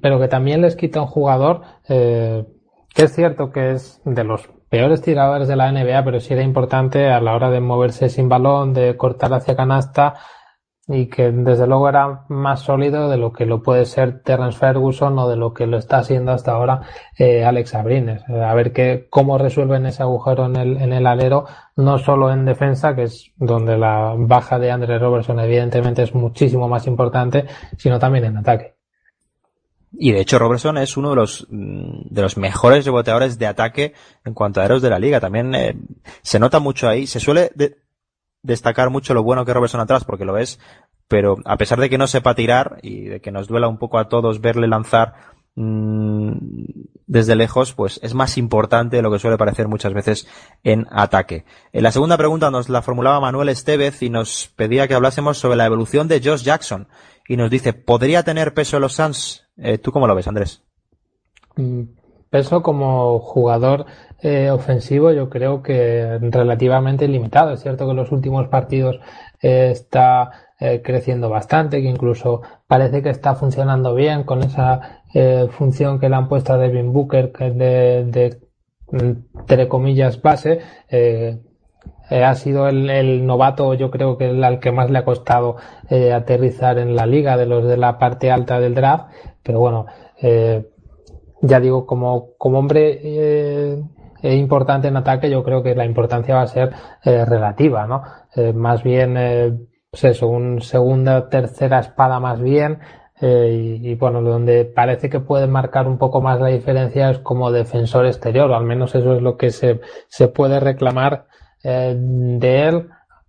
pero 0.00 0.18
que 0.18 0.28
también 0.28 0.62
les 0.62 0.76
quita 0.76 1.00
un 1.00 1.06
jugador 1.06 1.62
eh, 1.88 2.44
que 2.94 3.04
es 3.04 3.14
cierto 3.14 3.52
que 3.52 3.72
es 3.72 4.00
de 4.04 4.24
los 4.24 4.48
peores 4.68 5.00
tiradores 5.00 5.48
de 5.48 5.56
la 5.56 5.70
NBA, 5.70 6.04
pero 6.04 6.20
sí 6.20 6.34
era 6.34 6.42
importante 6.42 7.08
a 7.08 7.20
la 7.20 7.34
hora 7.34 7.50
de 7.50 7.60
moverse 7.60 8.08
sin 8.08 8.28
balón, 8.28 8.72
de 8.72 8.96
cortar 8.96 9.32
hacia 9.32 9.56
canasta 9.56 10.14
y 10.92 11.06
que 11.06 11.30
desde 11.30 11.68
luego 11.68 11.88
era 11.88 12.24
más 12.28 12.62
sólido 12.62 13.08
de 13.08 13.16
lo 13.16 13.32
que 13.32 13.46
lo 13.46 13.62
puede 13.62 13.84
ser 13.86 14.22
Terrence 14.22 14.58
Ferguson 14.58 15.16
o 15.20 15.28
de 15.28 15.36
lo 15.36 15.54
que 15.54 15.66
lo 15.68 15.78
está 15.78 15.98
haciendo 15.98 16.32
hasta 16.32 16.50
ahora 16.50 16.82
eh, 17.16 17.44
Alex 17.44 17.74
Abrines. 17.76 18.22
Eh, 18.28 18.42
a 18.42 18.52
ver 18.54 18.72
qué, 18.72 19.06
cómo 19.08 19.38
resuelven 19.38 19.86
ese 19.86 20.02
agujero 20.02 20.46
en 20.46 20.56
el, 20.56 20.76
en 20.78 20.92
el 20.92 21.06
alero, 21.06 21.46
no 21.76 21.98
solo 21.98 22.32
en 22.32 22.44
defensa, 22.44 22.96
que 22.96 23.04
es 23.04 23.30
donde 23.36 23.78
la 23.78 24.14
baja 24.18 24.58
de 24.58 24.72
Andre 24.72 24.98
Robertson 24.98 25.38
evidentemente 25.38 26.02
es 26.02 26.12
muchísimo 26.12 26.68
más 26.68 26.88
importante, 26.88 27.46
sino 27.76 28.00
también 28.00 28.24
en 28.24 28.38
ataque. 28.38 28.74
Y 29.92 30.12
de 30.12 30.20
hecho 30.20 30.38
Robertson 30.40 30.76
es 30.78 30.96
uno 30.96 31.10
de 31.10 31.16
los 31.16 31.46
mm, 31.50 32.08
de 32.10 32.22
los 32.22 32.36
mejores 32.36 32.84
reboteadores 32.84 33.38
de 33.38 33.46
ataque 33.46 33.94
en 34.24 34.34
cuanto 34.34 34.58
a 34.58 34.64
aeros 34.64 34.82
de 34.82 34.90
la 34.90 34.98
liga. 34.98 35.20
También 35.20 35.54
eh, 35.54 35.76
se 36.22 36.40
nota 36.40 36.58
mucho 36.58 36.88
ahí. 36.88 37.06
Se 37.06 37.20
suele 37.20 37.50
destacar 38.42 38.90
mucho 38.90 39.14
lo 39.14 39.22
bueno 39.22 39.44
que 39.44 39.54
Robertson 39.54 39.80
atrás, 39.80 40.04
porque 40.04 40.24
lo 40.24 40.38
es, 40.38 40.58
pero 41.08 41.36
a 41.44 41.56
pesar 41.56 41.80
de 41.80 41.90
que 41.90 41.98
no 41.98 42.06
sepa 42.06 42.34
tirar 42.34 42.78
y 42.82 43.04
de 43.04 43.20
que 43.20 43.32
nos 43.32 43.48
duela 43.48 43.68
un 43.68 43.78
poco 43.78 43.98
a 43.98 44.08
todos 44.08 44.40
verle 44.40 44.68
lanzar 44.68 45.14
mmm, 45.54 46.32
desde 47.06 47.34
lejos, 47.34 47.74
pues 47.74 47.98
es 48.02 48.14
más 48.14 48.38
importante 48.38 48.96
de 48.96 49.02
lo 49.02 49.10
que 49.10 49.18
suele 49.18 49.36
parecer 49.36 49.66
muchas 49.66 49.92
veces 49.92 50.28
en 50.62 50.86
ataque. 50.90 51.44
En 51.72 51.82
la 51.82 51.90
segunda 51.92 52.16
pregunta 52.16 52.50
nos 52.50 52.68
la 52.68 52.82
formulaba 52.82 53.20
Manuel 53.20 53.48
Estevez 53.48 54.02
y 54.02 54.10
nos 54.10 54.52
pedía 54.54 54.86
que 54.86 54.94
hablásemos 54.94 55.38
sobre 55.38 55.56
la 55.56 55.66
evolución 55.66 56.06
de 56.06 56.20
Josh 56.22 56.42
Jackson. 56.42 56.88
Y 57.26 57.36
nos 57.36 57.50
dice, 57.50 57.72
¿podría 57.72 58.22
tener 58.22 58.54
peso 58.54 58.76
en 58.76 58.82
los 58.82 58.94
Suns? 58.94 59.48
Eh, 59.56 59.78
¿Tú 59.78 59.92
cómo 59.92 60.06
lo 60.06 60.14
ves, 60.14 60.28
Andrés? 60.28 60.62
Peso 62.30 62.62
como 62.62 63.18
jugador 63.18 63.86
eh, 64.22 64.50
ofensivo 64.50 65.12
yo 65.12 65.28
creo 65.28 65.62
que 65.62 66.18
relativamente 66.20 67.08
limitado. 67.08 67.52
Es 67.52 67.60
cierto 67.60 67.86
que 67.86 67.90
en 67.90 67.96
los 67.96 68.12
últimos 68.12 68.46
partidos 68.48 69.00
eh, 69.42 69.70
está 69.72 70.30
eh, 70.60 70.80
creciendo 70.84 71.28
bastante, 71.28 71.82
que 71.82 71.88
incluso 71.88 72.42
parece 72.68 73.02
que 73.02 73.10
está 73.10 73.34
funcionando 73.34 73.94
bien 73.94 74.24
con 74.24 74.42
esa 74.42 75.02
función 75.50 75.98
que 75.98 76.08
le 76.08 76.14
han 76.14 76.28
puesto 76.28 76.52
a 76.52 76.56
Devin 76.56 76.92
Booker 76.92 77.32
que 77.32 77.50
de, 77.50 78.04
de 78.04 78.40
entre 78.92 79.66
comillas 79.66 80.22
base. 80.22 80.60
ha 82.10 82.34
sido 82.36 82.68
el, 82.68 82.88
el, 82.90 83.26
novato, 83.26 83.74
yo 83.74 83.90
creo 83.90 84.16
que 84.16 84.30
el 84.30 84.44
al 84.44 84.60
que 84.60 84.70
más 84.70 84.88
le 84.88 84.98
ha 84.98 85.04
costado 85.04 85.56
aterrizar 86.14 86.78
en 86.78 86.94
la 86.94 87.06
liga 87.06 87.36
de 87.36 87.46
los 87.46 87.64
de 87.66 87.76
la 87.76 87.98
parte 87.98 88.30
alta 88.30 88.60
del 88.60 88.76
draft, 88.76 89.10
pero 89.42 89.58
bueno, 89.58 89.86
ya 91.42 91.60
digo, 91.60 91.86
como, 91.86 92.34
como 92.36 92.58
hombre 92.58 93.80
es 94.22 94.34
importante 94.36 94.88
en 94.88 94.96
ataque, 94.96 95.30
yo 95.30 95.42
creo 95.42 95.62
que 95.62 95.74
la 95.74 95.84
importancia 95.84 96.34
va 96.34 96.42
a 96.42 96.46
ser 96.46 96.72
eh, 97.04 97.24
relativa, 97.24 97.86
¿no? 97.86 98.02
Eh, 98.34 98.52
más 98.52 98.82
bien, 98.82 99.16
eh, 99.16 99.52
pues 99.90 100.04
eso, 100.04 100.28
un 100.28 100.60
segunda, 100.60 101.28
tercera 101.28 101.80
espada 101.80 102.20
más 102.20 102.40
bien, 102.40 102.78
eh, 103.20 103.78
y, 103.82 103.94
bueno, 103.96 104.22
donde 104.22 104.64
parece 104.64 105.10
que 105.10 105.20
puede 105.20 105.46
marcar 105.46 105.86
un 105.86 105.98
poco 105.98 106.22
más 106.22 106.40
la 106.40 106.48
diferencia 106.48 107.10
es 107.10 107.18
como 107.18 107.52
defensor 107.52 108.06
exterior, 108.06 108.50
o 108.50 108.56
al 108.56 108.64
menos 108.64 108.94
eso 108.94 109.14
es 109.14 109.22
lo 109.22 109.36
que 109.36 109.50
se, 109.50 109.80
se 110.08 110.28
puede 110.28 110.58
reclamar 110.58 111.26
eh, 111.62 111.94
de 111.98 112.68
él, 112.68 112.88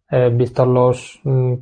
eh, 0.09 0.29
visto 0.33 0.65
los, 0.65 1.19
mm, 1.23 1.53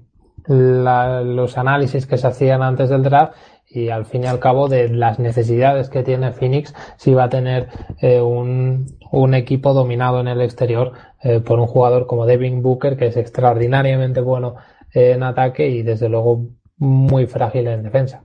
la, 0.48 1.22
los 1.22 1.58
análisis 1.58 2.06
que 2.06 2.18
se 2.18 2.28
hacían 2.28 2.62
antes 2.62 2.90
del 2.90 3.04
draft 3.04 3.34
y 3.70 3.90
al 3.90 4.06
fin 4.06 4.24
y 4.24 4.28
al 4.28 4.40
cabo 4.40 4.68
de 4.68 4.90
las 4.90 5.20
necesidades 5.20 5.90
que 5.90 6.04
tiene 6.04 6.32
Phoenix 6.32 6.74
si 6.98 7.14
va 7.14 7.26
a 7.26 7.30
tener 7.30 7.70
eh, 8.02 8.20
un, 8.20 8.98
un, 9.12 9.34
equipo 9.36 9.74
dominado 9.74 10.20
en 10.20 10.28
el 10.28 10.42
exterior 10.42 10.94
eh, 11.22 11.40
por 11.40 11.60
un 11.60 11.68
jugador 11.68 12.08
como 12.08 12.26
Devin 12.26 12.64
Booker 12.64 12.98
que 12.98 13.08
es 13.08 13.18
extraordinariamente 13.18 14.22
bueno 14.22 14.56
en 14.92 15.22
ataque 15.22 15.68
y 15.68 15.84
desde 15.84 16.10
luego 16.10 16.48
muy 16.78 17.28
frágil 17.28 17.68
en 17.68 17.84
defensa. 17.84 18.24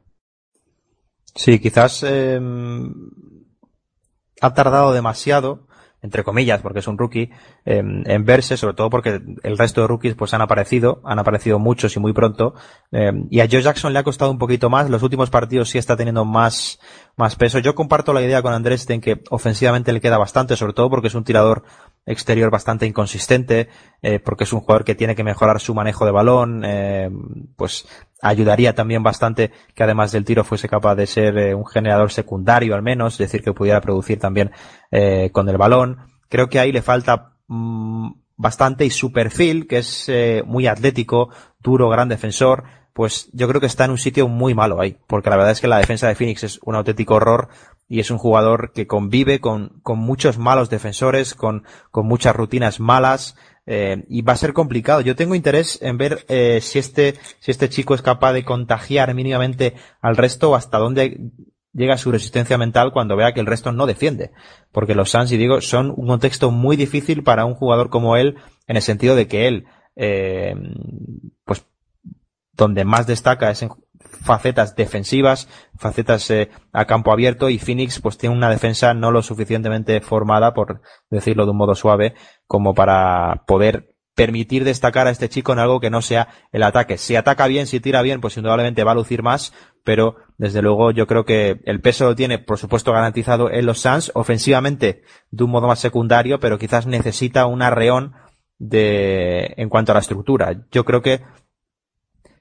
Sí, 1.34 1.59
quizás 1.59 2.05
eh, 2.09 2.40
ha 4.40 4.55
tardado 4.55 4.92
demasiado 4.92 5.66
entre 6.05 6.22
comillas, 6.22 6.61
porque 6.61 6.80
es 6.80 6.86
un 6.86 6.98
rookie, 6.98 7.30
eh, 7.64 7.82
en 7.82 8.24
verse, 8.26 8.59
sobre 8.59 8.74
todo 8.74 8.90
porque 8.90 9.22
el 9.42 9.57
resto 9.57 9.80
de 9.80 9.86
rookies 9.86 10.14
pues 10.14 10.34
han 10.34 10.42
aparecido, 10.42 11.00
han 11.02 11.18
aparecido 11.18 11.59
muchos 11.59 11.96
y 11.96 11.98
muy 11.98 12.12
pronto, 12.12 12.55
eh, 12.92 13.11
y 13.30 13.40
a 13.40 13.48
Joe 13.50 13.62
Jackson 13.62 13.94
le 13.94 14.00
ha 14.00 14.02
costado 14.02 14.30
un 14.30 14.36
poquito 14.36 14.68
más, 14.68 14.90
los 14.90 15.02
últimos 15.02 15.30
partidos 15.30 15.70
sí 15.70 15.78
está 15.78 15.96
teniendo 15.96 16.26
más, 16.26 16.78
más 17.16 17.36
peso. 17.36 17.59
Yo 17.59 17.74
comparto 17.74 18.12
la 18.12 18.20
idea 18.20 18.42
con 18.42 18.52
Andrés 18.52 18.86
de 18.86 19.00
que 19.00 19.22
ofensivamente 19.30 19.94
le 19.94 20.00
queda 20.02 20.18
bastante, 20.18 20.57
sobre 20.57 20.74
todo 20.74 20.90
porque 20.90 21.09
es 21.09 21.14
un 21.14 21.24
tirador 21.24 21.64
exterior 22.07 22.50
bastante 22.50 22.84
inconsistente, 22.86 23.68
eh, 24.02 24.18
porque 24.18 24.44
es 24.44 24.52
un 24.52 24.61
jugador 24.61 24.84
que 24.84 24.94
tiene 24.94 25.14
que 25.14 25.24
mejorar 25.24 25.59
su 25.59 25.74
manejo 25.74 26.05
de 26.05 26.11
balón, 26.11 26.62
eh, 26.64 27.11
pues 27.57 27.86
ayudaría 28.25 28.75
también 28.75 29.03
bastante 29.03 29.53
que 29.75 29.83
además 29.85 30.11
del 30.11 30.25
tiro 30.25 30.45
fuese 30.45 30.68
capaz 30.68 30.95
de 30.95 31.07
ser 31.07 31.37
eh, 31.39 31.55
un 31.55 31.66
generador 31.66 32.11
secundario 32.11 32.75
al 32.75 32.83
menos, 32.83 33.14
es 33.14 33.18
decir, 33.18 33.43
que 33.43 33.53
pudiera 33.53 33.81
producir 33.81 34.18
también 34.18 34.51
eh, 34.91 35.31
con 35.31 35.49
el 35.49 35.59
balón. 35.59 35.99
Creo 36.29 36.49
que 36.49 36.59
ahí 36.59 36.72
le 36.72 36.83
falta 36.83 37.35
mmm, 37.47 38.12
bastante 38.37 38.87
y 38.87 38.91
su 38.91 39.12
perfil, 39.12 39.68
que 39.68 39.79
es 39.79 40.09
eh, 40.09 40.43
muy 40.47 40.66
atlético, 40.66 41.29
duro, 41.61 41.91
gran 41.91 42.09
defensor, 42.09 42.64
pues 42.95 43.29
yo 43.33 43.47
creo 43.49 43.61
que 43.61 43.66
está 43.66 43.85
en 43.85 43.91
un 43.91 43.99
sitio 43.99 44.27
muy 44.29 44.55
malo 44.55 44.81
ahí, 44.81 44.97
porque 45.07 45.29
la 45.29 45.37
verdad 45.37 45.53
es 45.53 45.61
que 45.61 45.68
la 45.68 45.79
defensa 45.79 46.09
de 46.09 46.14
Phoenix 46.14 46.45
es 46.45 46.61
un 46.62 46.77
auténtico 46.77 47.16
horror 47.16 47.49
y 47.89 48.01
es 48.01 48.11
un 48.11 48.18
jugador 48.18 48.72
que 48.72 48.87
convive 48.87 49.41
con, 49.41 49.81
con 49.83 49.99
muchos 49.99 50.39
malos 50.39 50.70
defensores, 50.70 51.35
con, 51.35 51.64
con 51.91 52.07
muchas 52.07 52.35
rutinas 52.35 52.81
malas, 52.81 53.37
eh, 53.67 54.05
y 54.09 54.23
va 54.23 54.35
a 54.35 54.37
ser 54.37 54.53
complicado. 54.53 55.01
Yo 55.01 55.17
tengo 55.17 55.35
interés 55.35 55.79
en 55.83 55.99
ver 55.99 56.25
eh, 56.29 56.61
si 56.61 56.79
este 56.79 57.15
si 57.41 57.51
este 57.51 57.69
chico 57.69 57.95
es 57.95 58.03
capaz 58.03 58.33
de 58.33 58.45
contagiar 58.45 59.15
mínimamente 59.15 59.75
al 60.01 60.17
resto 60.17 60.51
o 60.51 60.55
hasta 60.55 60.79
dónde 60.79 61.19
llega 61.75 61.99
su 61.99 62.12
resistencia 62.12 62.57
mental 62.57 62.93
cuando 62.93 63.17
vea 63.17 63.33
que 63.35 63.41
el 63.41 63.47
resto 63.47 63.73
no 63.73 63.87
defiende. 63.87 64.31
Porque 64.73 64.95
los 64.95 65.11
Suns, 65.11 65.33
y 65.33 65.37
digo, 65.37 65.61
son 65.61 65.93
un 65.97 66.07
contexto 66.07 66.51
muy 66.51 66.77
difícil 66.77 67.23
para 67.23 67.45
un 67.45 67.55
jugador 67.55 67.91
como 67.91 68.17
él, 68.17 68.37
en 68.67 68.77
el 68.77 68.83
sentido 68.83 69.17
de 69.17 69.27
que 69.27 69.49
él, 69.49 69.67
eh, 69.97 70.55
pues, 71.45 71.67
donde 72.53 72.85
más 72.85 73.07
destaca 73.07 73.51
es 73.51 73.62
en 73.62 73.71
facetas 74.25 74.75
defensivas, 74.75 75.49
facetas 75.77 76.31
eh, 76.31 76.51
a 76.73 76.87
campo 76.87 77.12
abierto 77.12 77.51
y 77.51 77.59
Phoenix 77.59 78.01
pues 78.01 78.17
tiene 78.17 78.35
una 78.35 78.51
defensa 78.51 78.95
no 78.95 79.11
lo 79.11 79.23
suficientemente 79.23 80.01
formada, 80.01 80.55
por 80.55 80.81
decirlo 81.11 81.45
de 81.45 81.51
un 81.51 81.57
modo 81.57 81.75
suave, 81.75 82.15
como 82.47 82.74
para 82.74 83.45
poder 83.47 83.95
permitir 84.14 84.64
destacar 84.64 85.07
a 85.07 85.11
este 85.11 85.28
chico 85.28 85.53
en 85.53 85.59
algo 85.59 85.80
que 85.80 85.90
no 85.90 86.01
sea 86.01 86.28
el 86.53 86.62
ataque. 86.62 86.99
Si 86.99 87.16
ataca 87.16 87.47
bien, 87.47 87.66
si 87.66 87.80
tira 87.80 88.01
bien, 88.03 88.20
pues 88.20 88.36
indudablemente 88.36 88.84
va 88.84 88.92
a 88.92 88.95
lucir 88.97 89.22
más, 89.22 89.53
pero 89.82 90.16
desde 90.38 90.62
luego 90.62 90.92
yo 90.92 91.07
creo 91.07 91.24
que 91.24 91.61
el 91.64 91.80
peso 91.80 92.05
lo 92.05 92.14
tiene, 92.14 92.38
por 92.38 92.59
supuesto, 92.59 92.92
garantizado 92.92 93.51
en 93.51 93.66
los 93.66 93.80
Suns, 93.80 94.12
ofensivamente 94.14 95.03
de 95.30 95.45
un 95.45 95.51
modo 95.51 95.66
más 95.66 95.80
secundario, 95.80 96.38
pero 96.38 96.59
quizás 96.59 96.86
necesita 96.86 97.47
un 97.47 97.62
arreón 97.62 98.14
de, 98.59 99.55
en 99.57 99.68
cuanto 99.68 99.92
a 99.92 99.95
la 99.95 100.01
estructura. 100.01 100.64
Yo 100.70 100.84
creo 100.84 101.03
que 101.03 101.22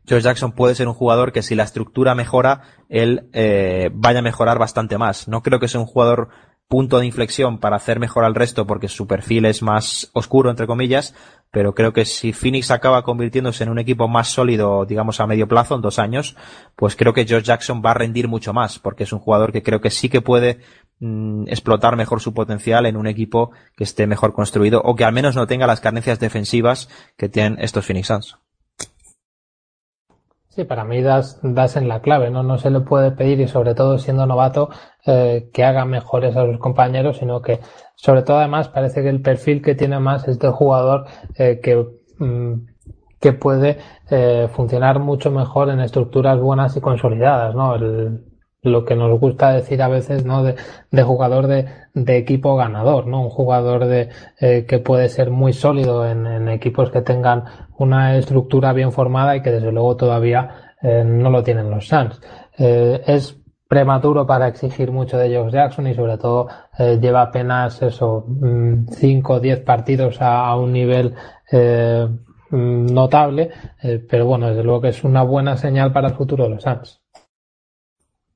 George 0.06 0.26
Jackson 0.26 0.51
puede 0.51 0.76
ser 0.76 0.88
un 0.88 0.93
jugador 0.93 1.32
que 1.32 1.41
si 1.41 1.56
la 1.56 1.64
estructura 1.64 2.14
mejora, 2.14 2.62
él 2.89 3.30
eh, 3.34 3.89
vaya 3.93 4.20
a 4.20 4.24
mejorar 4.24 4.60
bastante 4.60 4.97
más. 4.97 5.28
No 5.28 5.41
creo 5.41 5.60
que 5.60 5.68
sea 5.68 5.80
un 5.80 5.88
jugador 5.88 6.30
punto 6.74 6.98
de 6.98 7.06
inflexión 7.06 7.60
para 7.60 7.76
hacer 7.76 8.00
mejor 8.00 8.24
al 8.24 8.34
resto 8.34 8.66
porque 8.66 8.88
su 8.88 9.06
perfil 9.06 9.46
es 9.46 9.62
más 9.62 10.10
oscuro, 10.14 10.50
entre 10.50 10.66
comillas, 10.66 11.14
pero 11.52 11.76
creo 11.76 11.94
que 11.94 12.04
si 12.04 12.34
Phoenix 12.34 12.72
acaba 12.72 13.04
convirtiéndose 13.04 13.64
en 13.64 13.70
un 13.70 13.78
equipo 13.78 14.08
más 14.08 14.30
sólido, 14.30 14.84
digamos 14.84 15.20
a 15.20 15.28
medio 15.28 15.48
plazo, 15.48 15.76
en 15.76 15.82
dos 15.82 16.00
años, 16.00 16.36
pues 16.76 16.96
creo 16.96 17.14
que 17.14 17.28
George 17.28 17.46
Jackson 17.46 17.84
va 17.86 17.92
a 17.92 17.94
rendir 17.94 18.28
mucho 18.28 18.54
más 18.54 18.80
porque 18.80 19.04
es 19.04 19.14
un 19.14 19.20
jugador 19.20 19.52
que 19.52 19.62
creo 19.62 19.82
que 19.82 19.92
sí 19.92 20.10
que 20.10 20.22
puede 20.22 20.62
mm, 21.00 21.44
explotar 21.48 21.96
mejor 21.96 22.22
su 22.22 22.34
potencial 22.34 22.88
en 22.88 22.98
un 22.98 23.06
equipo 23.06 23.52
que 23.78 23.84
esté 23.84 24.08
mejor 24.08 24.34
construido 24.34 24.82
o 24.84 24.96
que 24.96 25.06
al 25.06 25.14
menos 25.14 25.36
no 25.36 25.46
tenga 25.46 25.68
las 25.68 25.80
carencias 25.80 26.20
defensivas 26.20 26.90
que 27.18 27.30
tienen 27.30 27.60
estos 27.62 27.86
Phoenix 27.86 28.08
Suns. 28.08 28.43
Sí, 30.56 30.66
para 30.66 30.84
mí 30.84 31.01
das, 31.01 31.39
das 31.41 31.78
en 31.78 31.88
la 31.88 31.99
clave, 32.01 32.30
¿no? 32.30 32.43
No 32.43 32.60
se 32.60 32.70
le 32.70 32.82
puede 32.82 33.10
pedir, 33.10 33.39
y 33.39 33.47
sobre 33.47 33.74
todo 33.74 33.97
siendo 33.97 34.28
novato, 34.28 34.70
eh, 35.04 35.49
que 35.51 35.64
haga 35.64 35.84
mejores 35.86 36.36
a 36.38 36.45
sus 36.45 36.60
compañeros, 36.60 37.18
sino 37.18 37.41
que, 37.41 37.60
sobre 37.95 38.22
todo 38.22 38.38
además, 38.38 38.70
parece 38.70 39.01
que 39.01 39.10
el 39.10 39.20
perfil 39.24 39.64
que 39.64 39.74
tiene 39.74 39.99
más 39.99 40.28
es 40.28 40.38
de 40.38 40.49
jugador 40.49 41.06
eh, 41.39 41.60
que, 41.60 41.84
mm, 42.20 42.54
que 43.20 43.34
puede 43.34 43.80
eh, 44.12 44.47
funcionar 44.54 44.99
mucho 44.99 45.32
mejor 45.32 45.70
en 45.72 45.80
estructuras 45.80 46.39
buenas 46.39 46.78
y 46.78 46.82
consolidadas, 46.82 47.56
¿no? 47.56 47.74
El, 47.74 48.22
lo 48.64 48.86
que 48.86 48.95
nos 48.95 49.20
gusta 49.20 49.51
decir 49.51 49.82
a 49.82 49.89
veces, 49.89 50.26
¿no? 50.26 50.43
De, 50.43 50.55
de 50.89 51.03
jugador 51.03 51.47
de, 51.47 51.68
de, 51.93 52.18
equipo 52.18 52.55
ganador, 52.55 53.07
¿no? 53.07 53.22
Un 53.22 53.30
jugador 53.30 53.86
de, 53.86 54.09
eh, 54.39 54.66
que 54.68 54.80
puede 54.80 55.09
ser 55.09 55.30
muy 55.30 55.53
sólido 55.53 56.07
en, 56.07 56.26
en, 56.26 56.47
equipos 56.47 56.89
que 56.89 57.01
tengan 57.01 57.43
una 57.78 58.18
estructura 58.18 58.74
bien 58.74 58.91
formada 58.91 59.36
y 59.36 59.41
que 59.41 59.51
desde 59.51 59.72
luego 59.72 59.97
todavía 59.97 60.74
eh, 60.82 61.03
no 61.05 61.30
lo 61.30 61.43
tienen 61.43 61.70
los 61.70 61.88
Suns. 61.88 62.22
Eh, 62.57 63.01
es 63.07 63.39
prematuro 63.68 64.28
para 64.28 64.47
exigir 64.47 64.91
mucho 64.91 65.18
de 65.18 65.36
Josh 65.36 65.51
Jackson 65.51 65.88
y 65.88 65.93
sobre 65.93 66.18
todo 66.18 66.47
eh, 66.78 66.99
lleva 67.01 67.24
apenas 67.24 67.82
eso, 67.82 68.26
5 68.89 69.34
o 69.34 69.39
10 69.39 69.61
partidos 69.61 70.22
a, 70.22 70.47
a, 70.47 70.57
un 70.57 70.74
nivel 70.74 71.16
mm, 71.51 72.86
notable, 72.93 73.49
pero 74.07 74.26
bueno, 74.28 74.49
desde 74.49 74.64
luego 74.64 74.82
que 74.82 74.89
es 74.89 75.03
una 75.03 75.24
buena 75.24 75.57
señal 75.57 75.91
para 75.91 76.09
el 76.09 76.14
futuro 76.14 76.43
de 76.43 76.49
los 76.51 76.64
Suns. 76.64 77.03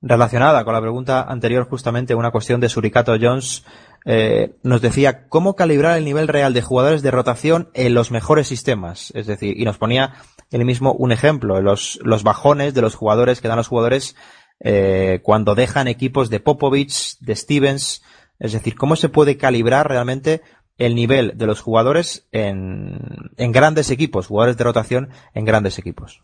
Relacionada 0.01 0.63
con 0.63 0.73
la 0.73 0.81
pregunta 0.81 1.23
anterior, 1.23 1.67
justamente 1.67 2.13
una 2.13 2.29
cuestión 2.29 2.61
de 2.61 2.69
Suricato 2.69 3.15
Jones, 3.19 3.65
eh, 4.05 4.55
nos 4.61 4.81
decía 4.81 5.27
cómo 5.27 5.55
calibrar 5.55 5.97
el 5.97 6.05
nivel 6.05 6.27
real 6.27 6.53
de 6.53 6.61
jugadores 6.61 7.01
de 7.01 7.09
rotación 7.09 7.69
en 7.73 7.95
los 7.95 8.11
mejores 8.11 8.47
sistemas. 8.47 9.11
Es 9.15 9.25
decir, 9.25 9.59
y 9.59 9.65
nos 9.65 9.79
ponía 9.79 10.13
él 10.51 10.65
mismo 10.65 10.93
un 10.93 11.11
ejemplo, 11.11 11.61
los, 11.61 11.99
los 12.03 12.23
bajones 12.23 12.75
de 12.75 12.81
los 12.81 12.93
jugadores 12.93 13.41
que 13.41 13.47
dan 13.47 13.57
los 13.57 13.67
jugadores 13.67 14.15
eh, 14.59 15.19
cuando 15.23 15.55
dejan 15.55 15.87
equipos 15.87 16.29
de 16.29 16.39
Popovich, 16.39 17.17
de 17.19 17.35
Stevens. 17.35 18.03
Es 18.39 18.53
decir, 18.53 18.75
cómo 18.75 18.95
se 18.95 19.09
puede 19.09 19.35
calibrar 19.35 19.89
realmente 19.89 20.41
el 20.77 20.93
nivel 20.93 21.33
de 21.37 21.47
los 21.47 21.61
jugadores 21.61 22.27
en, 22.31 22.99
en 23.35 23.51
grandes 23.51 23.89
equipos, 23.89 24.27
jugadores 24.27 24.57
de 24.57 24.63
rotación 24.63 25.09
en 25.33 25.45
grandes 25.45 25.79
equipos. 25.79 26.21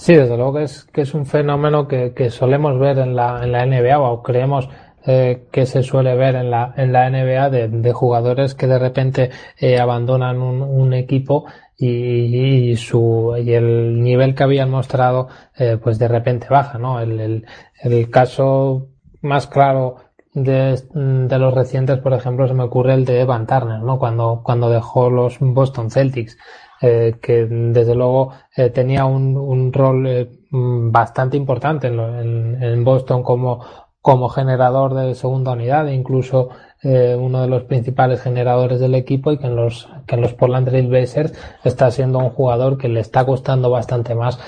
Sí, 0.00 0.14
desde 0.14 0.34
luego 0.34 0.54
que 0.54 0.62
es, 0.62 0.84
que 0.84 1.02
es 1.02 1.12
un 1.12 1.26
fenómeno 1.26 1.86
que, 1.86 2.14
que 2.14 2.30
solemos 2.30 2.78
ver 2.78 2.98
en 3.00 3.14
la, 3.14 3.44
en 3.44 3.52
la 3.52 3.66
NBA 3.66 4.00
o 4.00 4.22
creemos 4.22 4.66
eh, 5.06 5.46
que 5.52 5.66
se 5.66 5.82
suele 5.82 6.14
ver 6.14 6.36
en 6.36 6.50
la, 6.50 6.72
en 6.78 6.90
la 6.94 7.10
NBA 7.10 7.50
de, 7.50 7.92
jugadores 7.92 8.54
que 8.54 8.66
de 8.66 8.78
repente 8.78 9.30
eh, 9.58 9.78
abandonan 9.78 10.40
un, 10.40 10.62
un 10.62 10.94
equipo 10.94 11.44
y, 11.76 12.70
y, 12.70 12.76
su, 12.76 13.34
y 13.44 13.52
el 13.52 14.02
nivel 14.02 14.34
que 14.34 14.42
habían 14.42 14.70
mostrado 14.70 15.28
eh, 15.54 15.76
pues 15.76 15.98
de 15.98 16.08
repente 16.08 16.46
baja, 16.48 16.78
¿no? 16.78 16.98
El, 16.98 17.20
el, 17.20 17.46
el 17.82 18.08
caso 18.08 18.88
más 19.20 19.48
claro 19.48 19.96
de, 20.32 20.80
de, 20.94 21.38
los 21.38 21.52
recientes, 21.52 21.98
por 21.98 22.14
ejemplo, 22.14 22.48
se 22.48 22.54
me 22.54 22.64
ocurre 22.64 22.94
el 22.94 23.04
de 23.04 23.20
Evan 23.20 23.46
Turner, 23.46 23.80
¿no? 23.80 23.98
Cuando, 23.98 24.40
cuando 24.42 24.70
dejó 24.70 25.10
los 25.10 25.36
Boston 25.40 25.90
Celtics 25.90 26.38
eh, 26.82 27.18
que 27.20 27.44
desde 27.44 27.94
luego 27.94 28.32
eh, 28.56 28.70
tenía 28.70 29.04
un, 29.04 29.36
un 29.36 29.70
rol 29.70 30.06
eh, 30.06 30.30
mm, 30.50 30.90
bastante 30.90 31.36
importante 31.36 31.88
en, 31.88 32.00
en, 32.00 32.62
en, 32.62 32.84
Boston 32.84 33.22
como, 33.22 33.62
como 34.00 34.30
generador 34.30 34.94
de 34.94 35.14
segunda 35.14 35.52
unidad 35.52 35.88
e 35.88 35.94
incluso 35.94 36.48
uno 36.82 37.42
de 37.42 37.46
los 37.46 37.64
principales 37.64 38.22
generadores 38.22 38.80
del 38.80 38.94
equipo 38.94 39.30
y 39.30 39.36
que 39.36 39.48
en 39.48 39.54
los, 39.54 39.86
que 40.06 40.14
en 40.14 40.22
los 40.22 40.32
Portland 40.32 40.66
Trail 40.66 40.86
Blazers 40.86 41.34
está 41.62 41.90
siendo 41.90 42.18
un 42.18 42.30
jugador 42.30 42.78
que 42.78 42.88
le 42.88 43.00
está 43.00 43.26
costando 43.26 43.68
bastante 43.68 44.14
más 44.14 44.38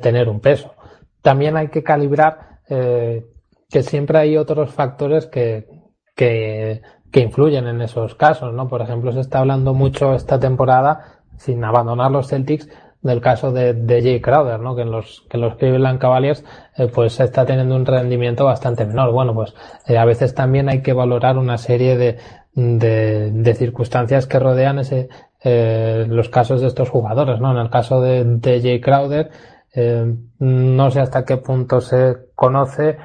tener 0.00 0.30
un 0.30 0.40
peso. 0.40 0.72
También 1.20 1.58
hay 1.58 1.68
que 1.68 1.82
calibrar 1.82 2.60
que 2.66 3.82
siempre 3.82 4.18
hay 4.20 4.38
otros 4.38 4.70
factores 4.70 5.26
que, 5.26 5.68
que, 6.16 6.80
que 7.10 7.20
influyen 7.20 7.66
en 7.66 7.82
esos 7.82 8.14
casos, 8.14 8.54
¿no? 8.54 8.68
Por 8.68 8.80
ejemplo, 8.80 9.12
se 9.12 9.20
está 9.20 9.40
hablando 9.40 9.74
mucho 9.74 10.14
esta 10.14 10.40
temporada 10.40 11.21
sin 11.42 11.64
abandonar 11.64 12.10
los 12.10 12.28
Celtics, 12.28 12.68
del 13.02 13.20
caso 13.20 13.52
de, 13.52 13.74
Jay 13.88 14.20
Crowder, 14.20 14.60
¿no? 14.60 14.76
Que 14.76 14.82
en 14.82 14.92
los, 14.92 15.26
que 15.28 15.36
en 15.36 15.40
los 15.40 15.56
Cleveland 15.56 15.98
Cavaliers, 15.98 16.44
eh, 16.76 16.86
pues 16.86 17.18
está 17.18 17.44
teniendo 17.44 17.74
un 17.74 17.84
rendimiento 17.84 18.44
bastante 18.44 18.86
menor. 18.86 19.12
Bueno, 19.12 19.34
pues 19.34 19.54
eh, 19.86 19.98
a 19.98 20.04
veces 20.04 20.34
también 20.34 20.68
hay 20.68 20.82
que 20.82 20.92
valorar 20.92 21.36
una 21.36 21.58
serie 21.58 21.96
de, 21.96 22.18
de, 22.54 23.32
de 23.32 23.54
circunstancias 23.54 24.26
que 24.26 24.38
rodean 24.38 24.78
ese, 24.78 25.08
eh, 25.42 26.06
los 26.08 26.28
casos 26.28 26.60
de 26.60 26.68
estos 26.68 26.90
jugadores, 26.90 27.40
¿no? 27.40 27.50
En 27.50 27.58
el 27.58 27.70
caso 27.70 28.00
de, 28.00 28.24
de 28.24 28.60
Jay 28.60 28.80
Crowder, 28.80 29.30
eh, 29.74 30.14
no 30.38 30.90
sé 30.92 31.00
hasta 31.00 31.24
qué 31.24 31.38
punto 31.38 31.80
se 31.80 32.16
conoce, 32.36 32.98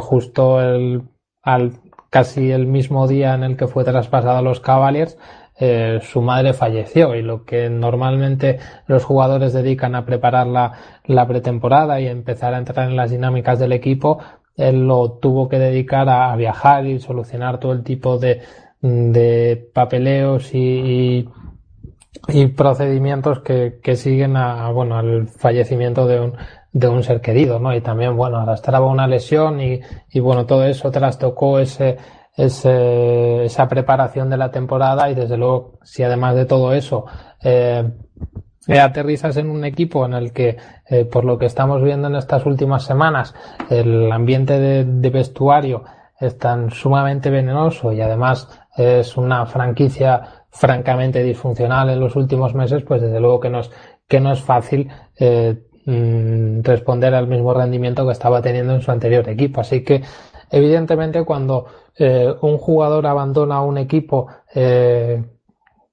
justo 0.00 0.60
el, 0.60 1.02
al, 1.42 1.72
casi 2.10 2.52
el 2.52 2.66
mismo 2.66 3.08
día 3.08 3.34
en 3.34 3.42
el 3.42 3.56
que 3.56 3.66
fue 3.66 3.84
traspasado 3.84 4.38
a 4.38 4.42
los 4.42 4.60
Cavaliers, 4.60 5.18
eh, 5.60 5.98
su 6.02 6.22
madre 6.22 6.52
falleció 6.52 7.16
y 7.16 7.22
lo 7.22 7.44
que 7.44 7.68
normalmente 7.68 8.58
los 8.86 9.04
jugadores 9.04 9.52
dedican 9.52 9.96
a 9.96 10.04
preparar 10.04 10.46
la, 10.46 10.72
la, 11.04 11.26
pretemporada 11.26 12.00
y 12.00 12.06
empezar 12.06 12.54
a 12.54 12.58
entrar 12.58 12.88
en 12.88 12.96
las 12.96 13.10
dinámicas 13.10 13.58
del 13.58 13.72
equipo, 13.72 14.18
él 14.56 14.86
lo 14.86 15.12
tuvo 15.12 15.48
que 15.48 15.58
dedicar 15.58 16.08
a, 16.08 16.34
viajar 16.36 16.86
y 16.86 17.00
solucionar 17.00 17.58
todo 17.58 17.72
el 17.72 17.82
tipo 17.82 18.18
de, 18.18 18.42
de 18.80 19.70
papeleos 19.72 20.54
y, 20.54 20.58
y, 20.58 21.28
y 22.28 22.46
procedimientos 22.48 23.40
que, 23.40 23.80
que 23.82 23.96
siguen 23.96 24.36
a, 24.36 24.70
bueno, 24.70 24.96
al 24.96 25.26
fallecimiento 25.26 26.06
de 26.06 26.20
un, 26.20 26.34
de 26.72 26.88
un 26.88 27.02
ser 27.02 27.20
querido, 27.20 27.58
¿no? 27.58 27.74
Y 27.74 27.80
también, 27.80 28.16
bueno, 28.16 28.38
arrastraba 28.38 28.86
una 28.86 29.08
lesión 29.08 29.60
y, 29.60 29.80
y 30.12 30.20
bueno, 30.20 30.46
todo 30.46 30.64
eso 30.64 30.90
trastocó 30.90 31.58
ese, 31.58 31.96
esa 32.38 33.68
preparación 33.68 34.30
de 34.30 34.36
la 34.36 34.50
temporada 34.50 35.10
y 35.10 35.14
desde 35.14 35.36
luego 35.36 35.78
si 35.82 36.02
además 36.02 36.36
de 36.36 36.46
todo 36.46 36.72
eso 36.72 37.04
eh, 37.42 37.90
aterrizas 38.68 39.36
en 39.36 39.50
un 39.50 39.64
equipo 39.64 40.06
en 40.06 40.14
el 40.14 40.32
que 40.32 40.56
eh, 40.88 41.04
por 41.04 41.24
lo 41.24 41.38
que 41.38 41.46
estamos 41.46 41.82
viendo 41.82 42.08
en 42.08 42.14
estas 42.14 42.46
últimas 42.46 42.84
semanas 42.84 43.34
el 43.68 44.10
ambiente 44.12 44.58
de, 44.58 44.84
de, 44.84 45.10
vestuario 45.10 45.84
es 46.20 46.38
tan 46.38 46.70
sumamente 46.70 47.30
venenoso 47.30 47.92
y 47.92 48.00
además 48.00 48.48
es 48.76 49.16
una 49.16 49.46
franquicia 49.46 50.44
francamente 50.50 51.22
disfuncional 51.22 51.90
en 51.90 52.00
los 52.00 52.16
últimos 52.16 52.54
meses 52.54 52.82
pues 52.84 53.02
desde 53.02 53.20
luego 53.20 53.40
que 53.40 53.50
no 53.50 53.60
es, 53.60 53.70
que 54.08 54.20
no 54.20 54.32
es 54.32 54.40
fácil 54.40 54.88
eh, 55.18 55.56
mm, 55.84 56.62
responder 56.62 57.14
al 57.14 57.28
mismo 57.28 57.52
rendimiento 57.52 58.06
que 58.06 58.12
estaba 58.12 58.40
teniendo 58.40 58.74
en 58.74 58.80
su 58.80 58.90
anterior 58.90 59.28
equipo. 59.28 59.60
Así 59.60 59.84
que 59.84 60.02
evidentemente 60.50 61.24
cuando 61.24 61.66
eh, 61.96 62.34
un 62.42 62.58
jugador 62.58 63.06
abandona 63.06 63.62
un 63.62 63.78
equipo 63.78 64.28
eh, 64.54 65.22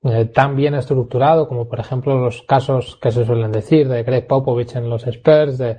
eh, 0.08 0.26
tan 0.26 0.56
bien 0.56 0.76
estructurado 0.76 1.48
como 1.48 1.68
por 1.68 1.80
ejemplo 1.80 2.20
los 2.20 2.44
casos 2.44 2.96
que 3.02 3.12
se 3.12 3.26
suelen 3.26 3.52
decir 3.52 3.90
de 3.90 4.04
Greg 4.04 4.28
Popovich 4.28 4.76
en 4.76 4.88
los 4.88 5.08
Spurs, 5.08 5.58
de, 5.58 5.78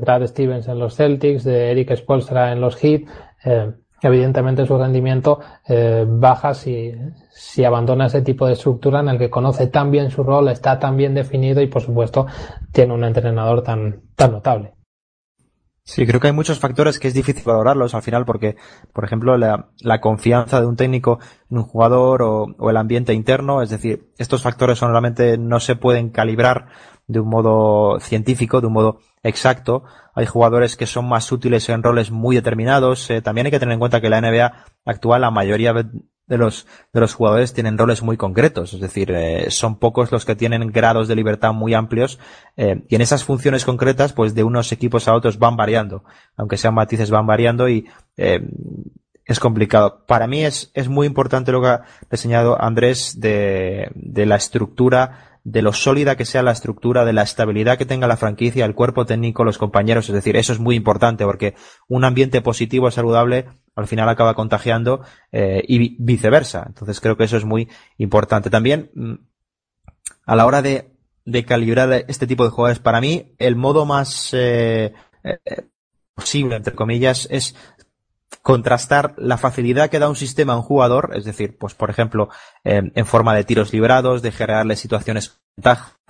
Brad 0.00 0.26
Stevens 0.26 0.66
en 0.68 0.78
los 0.78 0.96
Celtics, 0.96 1.44
de 1.44 1.70
Eric 1.70 1.94
Spolstra 1.96 2.50
en 2.50 2.62
los 2.62 2.76
Heat, 2.76 3.02
eh, 3.44 3.72
evidentemente 4.00 4.64
su 4.64 4.78
rendimiento 4.78 5.38
eh, 5.68 6.06
baja 6.08 6.54
si, 6.54 6.94
si 7.30 7.62
abandona 7.62 8.06
ese 8.06 8.22
tipo 8.22 8.46
de 8.46 8.54
estructura 8.54 9.00
en 9.00 9.10
el 9.10 9.18
que 9.18 9.28
conoce 9.28 9.66
tan 9.66 9.90
bien 9.90 10.10
su 10.10 10.22
rol, 10.22 10.48
está 10.48 10.78
tan 10.78 10.96
bien 10.96 11.12
definido 11.12 11.60
y 11.60 11.66
por 11.66 11.82
supuesto 11.82 12.26
tiene 12.72 12.94
un 12.94 13.04
entrenador 13.04 13.62
tan, 13.62 14.00
tan 14.16 14.32
notable. 14.32 14.79
Sí, 15.90 16.06
creo 16.06 16.20
que 16.20 16.28
hay 16.28 16.32
muchos 16.32 16.60
factores 16.60 17.00
que 17.00 17.08
es 17.08 17.14
difícil 17.14 17.42
valorarlos 17.44 17.96
al 17.96 18.02
final 18.02 18.24
porque, 18.24 18.54
por 18.92 19.04
ejemplo, 19.04 19.36
la, 19.36 19.70
la 19.80 20.00
confianza 20.00 20.60
de 20.60 20.66
un 20.68 20.76
técnico 20.76 21.18
en 21.50 21.58
un 21.58 21.64
jugador 21.64 22.22
o, 22.22 22.44
o, 22.56 22.70
el 22.70 22.76
ambiente 22.76 23.12
interno, 23.12 23.60
es 23.60 23.70
decir, 23.70 24.08
estos 24.16 24.40
factores 24.40 24.80
normalmente 24.82 25.36
no 25.36 25.58
se 25.58 25.74
pueden 25.74 26.10
calibrar 26.10 26.68
de 27.08 27.18
un 27.18 27.28
modo 27.28 27.98
científico, 27.98 28.60
de 28.60 28.68
un 28.68 28.74
modo 28.74 29.00
exacto. 29.24 29.82
Hay 30.14 30.26
jugadores 30.26 30.76
que 30.76 30.86
son 30.86 31.08
más 31.08 31.32
útiles 31.32 31.68
en 31.68 31.82
roles 31.82 32.12
muy 32.12 32.36
determinados. 32.36 33.10
Eh, 33.10 33.20
también 33.20 33.46
hay 33.46 33.50
que 33.50 33.58
tener 33.58 33.72
en 33.72 33.80
cuenta 33.80 34.00
que 34.00 34.10
la 34.10 34.20
NBA 34.20 34.64
actual, 34.84 35.22
la 35.22 35.32
mayoría 35.32 35.72
de 36.30 36.38
los, 36.38 36.66
de 36.92 37.00
los 37.00 37.12
jugadores 37.12 37.52
tienen 37.52 37.76
roles 37.76 38.02
muy 38.02 38.16
concretos, 38.16 38.72
es 38.72 38.80
decir, 38.80 39.10
eh, 39.10 39.50
son 39.50 39.78
pocos 39.80 40.12
los 40.12 40.24
que 40.24 40.36
tienen 40.36 40.68
grados 40.70 41.08
de 41.08 41.16
libertad 41.16 41.52
muy 41.52 41.74
amplios 41.74 42.20
eh, 42.56 42.84
y 42.88 42.94
en 42.94 43.00
esas 43.00 43.24
funciones 43.24 43.64
concretas, 43.64 44.12
pues 44.12 44.34
de 44.34 44.44
unos 44.44 44.70
equipos 44.70 45.08
a 45.08 45.14
otros 45.14 45.40
van 45.40 45.56
variando, 45.56 46.04
aunque 46.36 46.56
sean 46.56 46.74
matices 46.74 47.10
van 47.10 47.26
variando 47.26 47.68
y 47.68 47.88
eh, 48.16 48.40
es 49.24 49.40
complicado. 49.40 50.04
Para 50.06 50.28
mí 50.28 50.44
es, 50.44 50.70
es 50.74 50.88
muy 50.88 51.08
importante 51.08 51.50
lo 51.50 51.62
que 51.62 51.68
ha 51.68 51.82
enseñado 52.08 52.62
Andrés 52.62 53.18
de, 53.18 53.90
de 53.94 54.24
la 54.24 54.36
estructura 54.36 55.29
de 55.44 55.62
lo 55.62 55.72
sólida 55.72 56.16
que 56.16 56.24
sea 56.24 56.42
la 56.42 56.52
estructura, 56.52 57.04
de 57.04 57.12
la 57.12 57.22
estabilidad 57.22 57.78
que 57.78 57.86
tenga 57.86 58.06
la 58.06 58.16
franquicia, 58.16 58.64
el 58.64 58.74
cuerpo 58.74 59.06
técnico, 59.06 59.44
los 59.44 59.58
compañeros. 59.58 60.08
Es 60.08 60.14
decir, 60.14 60.36
eso 60.36 60.52
es 60.52 60.58
muy 60.58 60.76
importante 60.76 61.24
porque 61.24 61.54
un 61.88 62.04
ambiente 62.04 62.42
positivo 62.42 62.90
saludable 62.90 63.46
al 63.74 63.86
final 63.86 64.08
acaba 64.08 64.34
contagiando 64.34 65.02
eh, 65.32 65.62
y 65.66 65.96
viceversa. 66.02 66.64
Entonces 66.66 67.00
creo 67.00 67.16
que 67.16 67.24
eso 67.24 67.36
es 67.36 67.44
muy 67.44 67.68
importante. 67.98 68.50
También 68.50 68.90
mm, 68.94 69.14
a 70.26 70.36
la 70.36 70.46
hora 70.46 70.62
de 70.62 70.90
de 71.24 71.44
calibrar 71.44 72.04
este 72.08 72.26
tipo 72.26 72.44
de 72.44 72.50
jugadores. 72.50 72.80
Para 72.80 73.00
mí, 73.00 73.34
el 73.38 73.56
modo 73.56 73.86
más 73.86 74.30
eh, 74.32 74.92
eh, 75.22 75.38
posible, 76.14 76.56
entre 76.56 76.74
comillas, 76.74 77.28
es 77.30 77.54
contrastar 78.42 79.14
la 79.18 79.36
facilidad 79.36 79.90
que 79.90 79.98
da 79.98 80.08
un 80.08 80.16
sistema 80.16 80.54
a 80.54 80.56
un 80.56 80.62
jugador, 80.62 81.12
es 81.14 81.24
decir, 81.24 81.58
pues 81.58 81.74
por 81.74 81.90
ejemplo, 81.90 82.28
en 82.64 83.06
forma 83.06 83.34
de 83.34 83.44
tiros 83.44 83.72
librados, 83.72 84.22
de 84.22 84.32
generarle 84.32 84.76
situaciones 84.76 85.40
ventaja, 85.56 86.00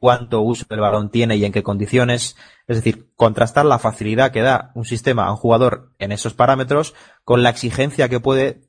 cuánto 0.00 0.40
uso 0.40 0.66
del 0.68 0.80
balón 0.80 1.10
tiene 1.10 1.36
y 1.36 1.44
en 1.44 1.52
qué 1.52 1.62
condiciones. 1.62 2.36
Es 2.66 2.76
decir, 2.76 3.12
contrastar 3.14 3.64
la 3.64 3.78
facilidad 3.78 4.32
que 4.32 4.42
da 4.42 4.72
un 4.74 4.84
sistema 4.84 5.26
a 5.26 5.30
un 5.30 5.36
jugador 5.36 5.92
en 5.98 6.12
esos 6.12 6.34
parámetros 6.34 6.94
con 7.24 7.42
la 7.42 7.50
exigencia 7.50 8.08
que 8.08 8.20
puede 8.20 8.67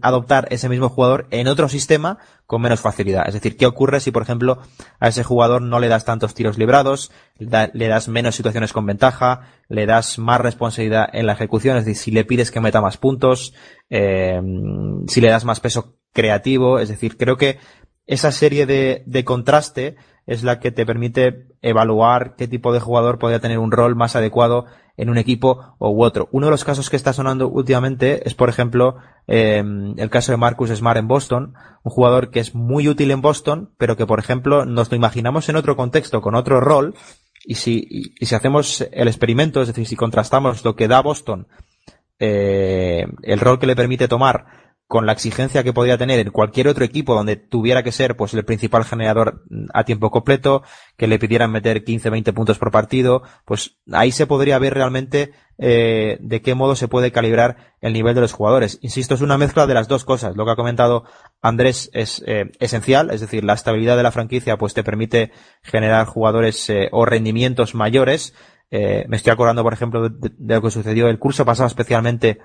adoptar 0.00 0.48
ese 0.50 0.70
mismo 0.70 0.88
jugador 0.88 1.26
en 1.30 1.46
otro 1.46 1.68
sistema 1.68 2.18
con 2.46 2.62
menos 2.62 2.80
facilidad. 2.80 3.28
Es 3.28 3.34
decir, 3.34 3.56
¿qué 3.56 3.66
ocurre 3.66 4.00
si, 4.00 4.10
por 4.10 4.22
ejemplo, 4.22 4.58
a 4.98 5.08
ese 5.08 5.22
jugador 5.22 5.60
no 5.60 5.80
le 5.80 5.88
das 5.88 6.06
tantos 6.06 6.34
tiros 6.34 6.56
librados, 6.56 7.12
le 7.38 7.88
das 7.88 8.08
menos 8.08 8.34
situaciones 8.34 8.72
con 8.72 8.86
ventaja, 8.86 9.42
le 9.68 9.84
das 9.84 10.18
más 10.18 10.40
responsabilidad 10.40 11.08
en 11.12 11.26
la 11.26 11.34
ejecución, 11.34 11.76
es 11.76 11.84
decir, 11.84 12.02
si 12.02 12.10
le 12.10 12.24
pides 12.24 12.50
que 12.50 12.60
meta 12.60 12.80
más 12.80 12.96
puntos, 12.96 13.52
eh, 13.90 14.40
si 15.06 15.20
le 15.20 15.28
das 15.28 15.44
más 15.44 15.60
peso 15.60 15.98
creativo, 16.12 16.78
es 16.78 16.88
decir, 16.88 17.18
creo 17.18 17.36
que 17.36 17.58
esa 18.06 18.32
serie 18.32 18.66
de, 18.66 19.04
de 19.06 19.24
contraste 19.24 19.96
es 20.26 20.42
la 20.42 20.58
que 20.58 20.70
te 20.70 20.86
permite 20.86 21.48
evaluar 21.60 22.34
qué 22.36 22.48
tipo 22.48 22.72
de 22.72 22.80
jugador 22.80 23.18
podría 23.18 23.40
tener 23.40 23.58
un 23.58 23.72
rol 23.72 23.94
más 23.94 24.16
adecuado 24.16 24.66
en 25.00 25.08
un 25.08 25.18
equipo 25.18 25.74
u 25.78 26.04
otro. 26.04 26.28
Uno 26.30 26.46
de 26.46 26.50
los 26.50 26.64
casos 26.64 26.90
que 26.90 26.96
está 26.96 27.12
sonando 27.12 27.48
últimamente 27.48 28.26
es, 28.28 28.34
por 28.34 28.48
ejemplo, 28.48 28.96
eh, 29.26 29.62
el 29.96 30.10
caso 30.10 30.32
de 30.32 30.36
Marcus 30.36 30.70
Smart 30.70 30.98
en 30.98 31.08
Boston, 31.08 31.54
un 31.82 31.90
jugador 31.90 32.30
que 32.30 32.40
es 32.40 32.54
muy 32.54 32.86
útil 32.86 33.10
en 33.10 33.22
Boston, 33.22 33.70
pero 33.78 33.96
que, 33.96 34.06
por 34.06 34.18
ejemplo, 34.18 34.66
nos 34.66 34.90
lo 34.90 34.96
imaginamos 34.96 35.48
en 35.48 35.56
otro 35.56 35.74
contexto, 35.74 36.20
con 36.20 36.34
otro 36.34 36.60
rol, 36.60 36.94
y 37.44 37.54
si, 37.54 38.12
y, 38.20 38.26
si 38.26 38.34
hacemos 38.34 38.86
el 38.92 39.08
experimento, 39.08 39.62
es 39.62 39.68
decir, 39.68 39.86
si 39.86 39.96
contrastamos 39.96 40.64
lo 40.64 40.76
que 40.76 40.88
da 40.88 41.00
Boston, 41.00 41.48
eh, 42.18 43.06
el 43.22 43.40
rol 43.40 43.58
que 43.58 43.66
le 43.66 43.74
permite 43.74 44.06
tomar 44.06 44.59
con 44.90 45.06
la 45.06 45.12
exigencia 45.12 45.62
que 45.62 45.72
podría 45.72 45.96
tener 45.98 46.18
en 46.18 46.32
cualquier 46.32 46.66
otro 46.66 46.84
equipo 46.84 47.14
donde 47.14 47.36
tuviera 47.36 47.84
que 47.84 47.92
ser 47.92 48.16
pues 48.16 48.34
el 48.34 48.44
principal 48.44 48.84
generador 48.84 49.44
a 49.72 49.84
tiempo 49.84 50.10
completo, 50.10 50.64
que 50.96 51.06
le 51.06 51.20
pidieran 51.20 51.52
meter 51.52 51.84
15, 51.84 52.10
20 52.10 52.32
puntos 52.32 52.58
por 52.58 52.72
partido, 52.72 53.22
pues 53.44 53.76
ahí 53.92 54.10
se 54.10 54.26
podría 54.26 54.58
ver 54.58 54.74
realmente 54.74 55.30
eh, 55.58 56.18
de 56.20 56.42
qué 56.42 56.56
modo 56.56 56.74
se 56.74 56.88
puede 56.88 57.12
calibrar 57.12 57.76
el 57.80 57.92
nivel 57.92 58.16
de 58.16 58.22
los 58.22 58.32
jugadores. 58.32 58.80
Insisto, 58.82 59.14
es 59.14 59.20
una 59.20 59.38
mezcla 59.38 59.68
de 59.68 59.74
las 59.74 59.86
dos 59.86 60.04
cosas. 60.04 60.34
Lo 60.34 60.44
que 60.44 60.50
ha 60.50 60.56
comentado 60.56 61.04
Andrés 61.40 61.88
es 61.92 62.24
eh, 62.26 62.50
esencial, 62.58 63.12
es 63.12 63.20
decir, 63.20 63.44
la 63.44 63.54
estabilidad 63.54 63.96
de 63.96 64.02
la 64.02 64.10
franquicia 64.10 64.58
pues 64.58 64.74
te 64.74 64.82
permite 64.82 65.30
generar 65.62 66.04
jugadores 66.06 66.68
eh, 66.68 66.88
o 66.90 67.04
rendimientos 67.04 67.76
mayores. 67.76 68.34
Eh, 68.72 69.04
me 69.06 69.18
estoy 69.18 69.32
acordando, 69.32 69.62
por 69.62 69.72
ejemplo, 69.72 70.08
de, 70.08 70.32
de 70.36 70.54
lo 70.56 70.62
que 70.62 70.72
sucedió 70.72 71.06
el 71.06 71.20
curso 71.20 71.44
pasado 71.44 71.68
especialmente 71.68 72.40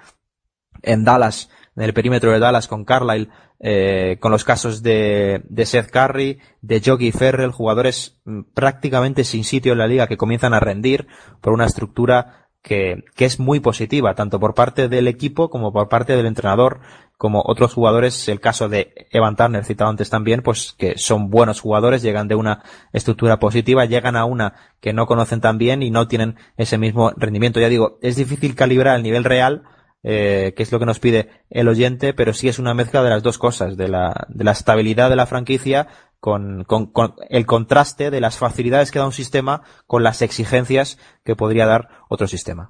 en 0.84 1.04
Dallas 1.04 1.50
en 1.76 1.84
el 1.84 1.94
perímetro 1.94 2.32
de 2.32 2.40
Dallas 2.40 2.68
con 2.68 2.86
Carlisle, 2.86 3.30
eh, 3.60 4.18
con 4.20 4.32
los 4.32 4.44
casos 4.44 4.84
de, 4.84 5.42
de 5.50 5.66
Seth 5.66 5.90
Curry, 5.90 6.40
de 6.62 6.82
Jockey 6.86 7.12
Ferrell, 7.12 7.52
jugadores 7.52 8.20
mm, 8.26 8.42
prácticamente 8.54 9.24
sin 9.24 9.44
sitio 9.44 9.74
en 9.74 9.80
la 9.80 9.88
liga 9.88 10.08
que 10.08 10.18
comienzan 10.18 10.54
a 10.54 10.60
rendir 10.60 11.08
por 11.42 11.54
una 11.54 11.66
estructura 11.66 12.48
que, 12.62 13.04
que 13.16 13.26
es 13.26 13.40
muy 13.40 13.60
positiva, 13.60 14.16
tanto 14.16 14.40
por 14.40 14.56
parte 14.56 14.90
del 14.90 15.08
equipo 15.08 15.50
como 15.50 15.72
por 15.72 15.88
parte 15.88 16.16
del 16.16 16.26
entrenador, 16.26 16.82
como 17.18 17.44
otros 17.46 17.74
jugadores, 17.74 18.28
el 18.28 18.40
caso 18.40 18.68
de 18.68 19.08
Evan 19.12 19.36
Turner 19.36 19.64
citado 19.64 19.90
antes 19.90 20.10
también, 20.10 20.42
pues 20.42 20.74
que 20.78 20.98
son 20.98 21.30
buenos 21.30 21.62
jugadores, 21.62 22.02
llegan 22.02 22.28
de 22.28 22.36
una 22.36 22.64
estructura 22.92 23.40
positiva, 23.40 23.86
llegan 23.86 24.18
a 24.18 24.26
una 24.26 24.56
que 24.82 24.94
no 24.94 25.06
conocen 25.06 25.40
tan 25.40 25.58
bien 25.58 25.82
y 25.82 25.92
no 25.92 26.08
tienen 26.08 26.36
ese 26.58 26.78
mismo 26.78 27.12
rendimiento. 27.16 27.60
Ya 27.60 27.70
digo, 27.70 28.00
es 28.02 28.18
difícil 28.18 28.56
calibrar 28.56 28.98
el 28.98 29.04
nivel 29.04 29.24
real, 29.24 29.64
eh, 30.08 30.54
que 30.56 30.62
es 30.62 30.72
lo 30.72 30.78
que 30.78 30.86
nos 30.86 31.00
pide 31.00 31.30
el 31.50 31.68
oyente, 31.68 32.14
pero 32.14 32.32
sí 32.32 32.48
es 32.48 32.60
una 32.60 32.76
mezcla 32.76 33.02
de 33.02 33.10
las 33.10 33.24
dos 33.24 33.40
cosas, 33.40 33.76
de 33.76 33.88
la, 33.88 34.28
de 34.30 34.44
la 34.44 34.52
estabilidad 34.52 35.10
de 35.10 35.16
la 35.16 35.26
franquicia 35.26 35.88
con, 36.20 36.64
con, 36.64 36.86
con, 36.92 37.16
el 37.28 37.48
contraste 37.48 38.12
de 38.12 38.22
las 38.22 38.38
facilidades 38.38 38.92
que 38.92 39.00
da 39.00 39.08
un 39.08 39.12
sistema 39.12 39.64
con 39.88 40.04
las 40.04 40.22
exigencias 40.22 41.00
que 41.24 41.36
podría 41.36 41.66
dar 41.66 41.90
otro 42.08 42.28
sistema. 42.28 42.70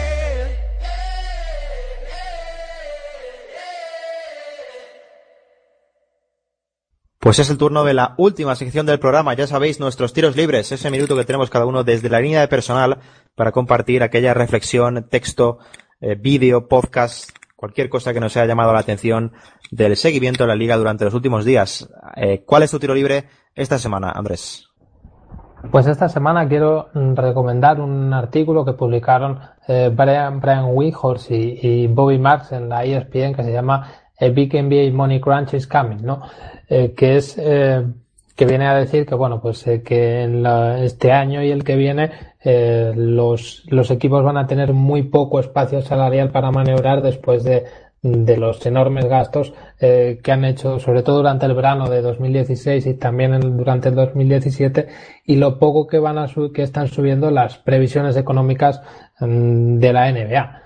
Pues 7.21 7.37
es 7.37 7.51
el 7.51 7.59
turno 7.59 7.83
de 7.83 7.93
la 7.93 8.15
última 8.17 8.55
sección 8.55 8.87
del 8.87 8.97
programa. 8.97 9.35
Ya 9.35 9.45
sabéis, 9.45 9.79
nuestros 9.79 10.11
tiros 10.11 10.35
libres, 10.35 10.71
ese 10.71 10.89
minuto 10.89 11.15
que 11.15 11.23
tenemos 11.23 11.51
cada 11.51 11.67
uno 11.67 11.83
desde 11.83 12.09
la 12.09 12.19
línea 12.19 12.41
de 12.41 12.47
personal 12.47 12.97
para 13.35 13.51
compartir 13.51 14.01
aquella 14.01 14.33
reflexión, 14.33 15.05
texto, 15.07 15.59
eh, 15.99 16.15
vídeo, 16.15 16.67
podcast, 16.67 17.29
cualquier 17.55 17.89
cosa 17.89 18.11
que 18.11 18.19
nos 18.19 18.35
haya 18.35 18.47
llamado 18.47 18.73
la 18.73 18.79
atención 18.79 19.33
del 19.69 19.97
seguimiento 19.97 20.45
de 20.45 20.47
la 20.47 20.55
liga 20.55 20.77
durante 20.77 21.05
los 21.05 21.13
últimos 21.13 21.45
días. 21.45 21.87
Eh, 22.15 22.43
¿Cuál 22.43 22.63
es 22.63 22.71
tu 22.71 22.79
tiro 22.79 22.95
libre 22.95 23.25
esta 23.53 23.77
semana, 23.77 24.09
Andrés? 24.09 24.67
Pues 25.69 25.85
esta 25.85 26.09
semana 26.09 26.47
quiero 26.47 26.89
recomendar 26.95 27.79
un 27.81 28.11
artículo 28.15 28.65
que 28.65 28.73
publicaron 28.73 29.39
eh, 29.67 29.91
Brian, 29.95 30.39
Brian 30.39 30.65
y, 31.29 31.83
y 31.83 31.85
Bobby 31.85 32.17
Marks 32.17 32.51
en 32.53 32.67
la 32.67 32.83
ESPN 32.83 33.35
que 33.35 33.43
se 33.43 33.51
llama 33.51 33.87
A 34.21 34.29
Big 34.29 34.53
NBA 34.53 34.93
Money 34.93 35.19
Crunch 35.19 35.53
is 35.55 35.67
Coming, 35.67 36.03
¿no? 36.03 36.21
Eh, 36.73 36.93
que 36.95 37.17
es 37.17 37.37
eh, 37.37 37.83
que 38.33 38.45
viene 38.45 38.65
a 38.65 38.75
decir 38.75 39.05
que 39.05 39.13
bueno 39.13 39.41
pues 39.41 39.67
eh, 39.67 39.83
que 39.83 40.23
en 40.23 40.45
este 40.45 41.11
año 41.11 41.43
y 41.43 41.51
el 41.51 41.65
que 41.65 41.75
viene 41.75 42.11
los, 42.95 43.65
los 43.67 43.91
equipos 43.91 44.23
van 44.23 44.37
a 44.37 44.47
tener 44.47 44.71
muy 44.71 45.03
poco 45.03 45.41
espacio 45.41 45.81
salarial 45.81 46.31
para 46.31 46.49
maniobrar 46.49 47.01
después 47.01 47.43
de, 47.43 47.65
de 48.01 48.37
los 48.37 48.65
enormes 48.65 49.05
gastos 49.05 49.53
que 49.77 50.31
han 50.31 50.45
hecho 50.45 50.79
sobre 50.79 51.03
todo 51.03 51.17
durante 51.17 51.45
el 51.45 51.53
verano 51.53 51.87
de 51.89 52.01
2016 52.01 52.87
y 52.87 52.93
también 52.95 53.57
durante 53.57 53.89
el 53.89 53.95
2017 53.95 54.87
y 55.25 55.35
lo 55.35 55.59
poco 55.59 55.85
que 55.85 55.99
van 55.99 56.17
a 56.17 56.27
que 56.51 56.63
están 56.63 56.87
subiendo 56.87 57.29
las 57.29 57.57
previsiones 57.57 58.15
económicas 58.17 58.81
mm, 59.19 59.77
de 59.77 59.93
la 59.93 60.11
NBA 60.11 60.60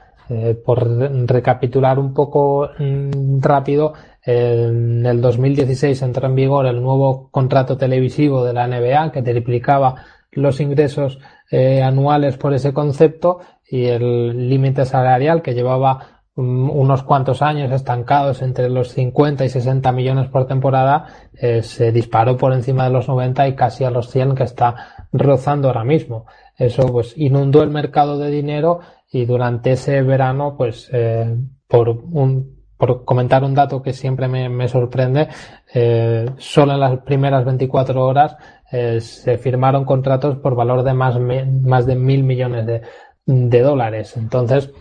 por 0.65 0.88
recapitular 1.27 1.99
un 1.99 2.14
poco 2.14 2.69
mm, 2.80 3.41
rápido 3.41 3.93
en 4.26 5.06
el 5.06 5.22
2016 5.22 6.02
entró 6.02 6.26
en 6.26 6.35
vigor 6.35 6.65
el 6.65 6.81
nuevo 6.81 7.30
contrato 7.30 7.77
televisivo 7.77 8.43
de 8.43 8.53
la 8.53 8.68
NBA 8.68 9.11
que 9.11 9.22
triplicaba 9.22 9.95
los 10.31 10.60
ingresos 10.60 11.19
eh, 11.52 11.84
anuales 11.84 12.38
por 12.38 12.53
ese 12.53 12.73
concepto 12.73 13.39
y 13.69 13.85
el 13.85 14.49
límite 14.49 14.85
salarial 14.85 15.41
que 15.41 15.53
llevaba 15.53 16.15
unos 16.38 17.03
cuantos 17.03 17.41
años 17.41 17.72
estancados 17.72 18.41
entre 18.41 18.68
los 18.69 18.89
50 18.89 19.45
y 19.45 19.49
60 19.49 19.89
millones 19.93 20.27
por 20.27 20.47
temporada, 20.47 21.06
eh, 21.34 21.64
se 21.64 21.93
disparó 21.93 22.35
por 22.35 22.52
encima 22.52 22.84
de 22.84 22.89
los 22.89 23.07
90 23.07 23.47
y 23.47 23.56
casi 23.56 23.85
a 23.85 23.89
los 23.89 24.10
100 24.10 24.35
que 24.35 24.43
está 24.43 25.07
rozando 25.14 25.69
ahora 25.69 25.85
mismo. 25.85 26.26
Eso 26.57 26.88
pues 26.88 27.14
inundó 27.18 27.64
el 27.64 27.69
mercado 27.69 28.18
de 28.18 28.31
dinero 28.31 28.81
y 29.15 29.25
durante 29.25 29.71
ese 29.71 30.01
verano 30.01 30.55
pues 30.57 30.89
eh, 30.91 31.37
por 31.69 31.87
un 31.87 32.53
por 32.77 33.05
comentar 33.05 33.45
un 33.45 33.55
dato 33.55 33.81
que 33.81 33.93
siempre 33.93 34.27
me, 34.27 34.67
sorprende, 34.67 35.29
eh, 35.73 36.29
solo 36.37 36.73
en 36.73 36.81
las 36.81 36.99
primeras 36.99 37.45
24 37.45 38.05
horas 38.05 38.35
eh, 38.69 38.99
se 38.99 39.37
firmaron 39.37 39.85
contratos 39.85 40.35
por 40.39 40.55
valor 40.55 40.83
de 40.83 40.93
más, 40.93 41.17
más 41.17 41.85
de 41.85 41.95
mil 41.95 42.25
millones 42.25 42.65
de, 42.65 42.81
de 43.25 43.61
dólares. 43.61 44.17
Entonces, 44.17 44.73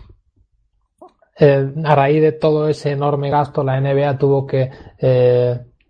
a 1.39 1.95
raíz 1.95 2.21
de 2.21 2.33
todo 2.33 2.67
ese 2.67 2.91
enorme 2.91 3.29
gasto, 3.29 3.63
la 3.63 3.79
NBA 3.79 4.17
tuvo 4.17 4.45
que, 4.45 4.71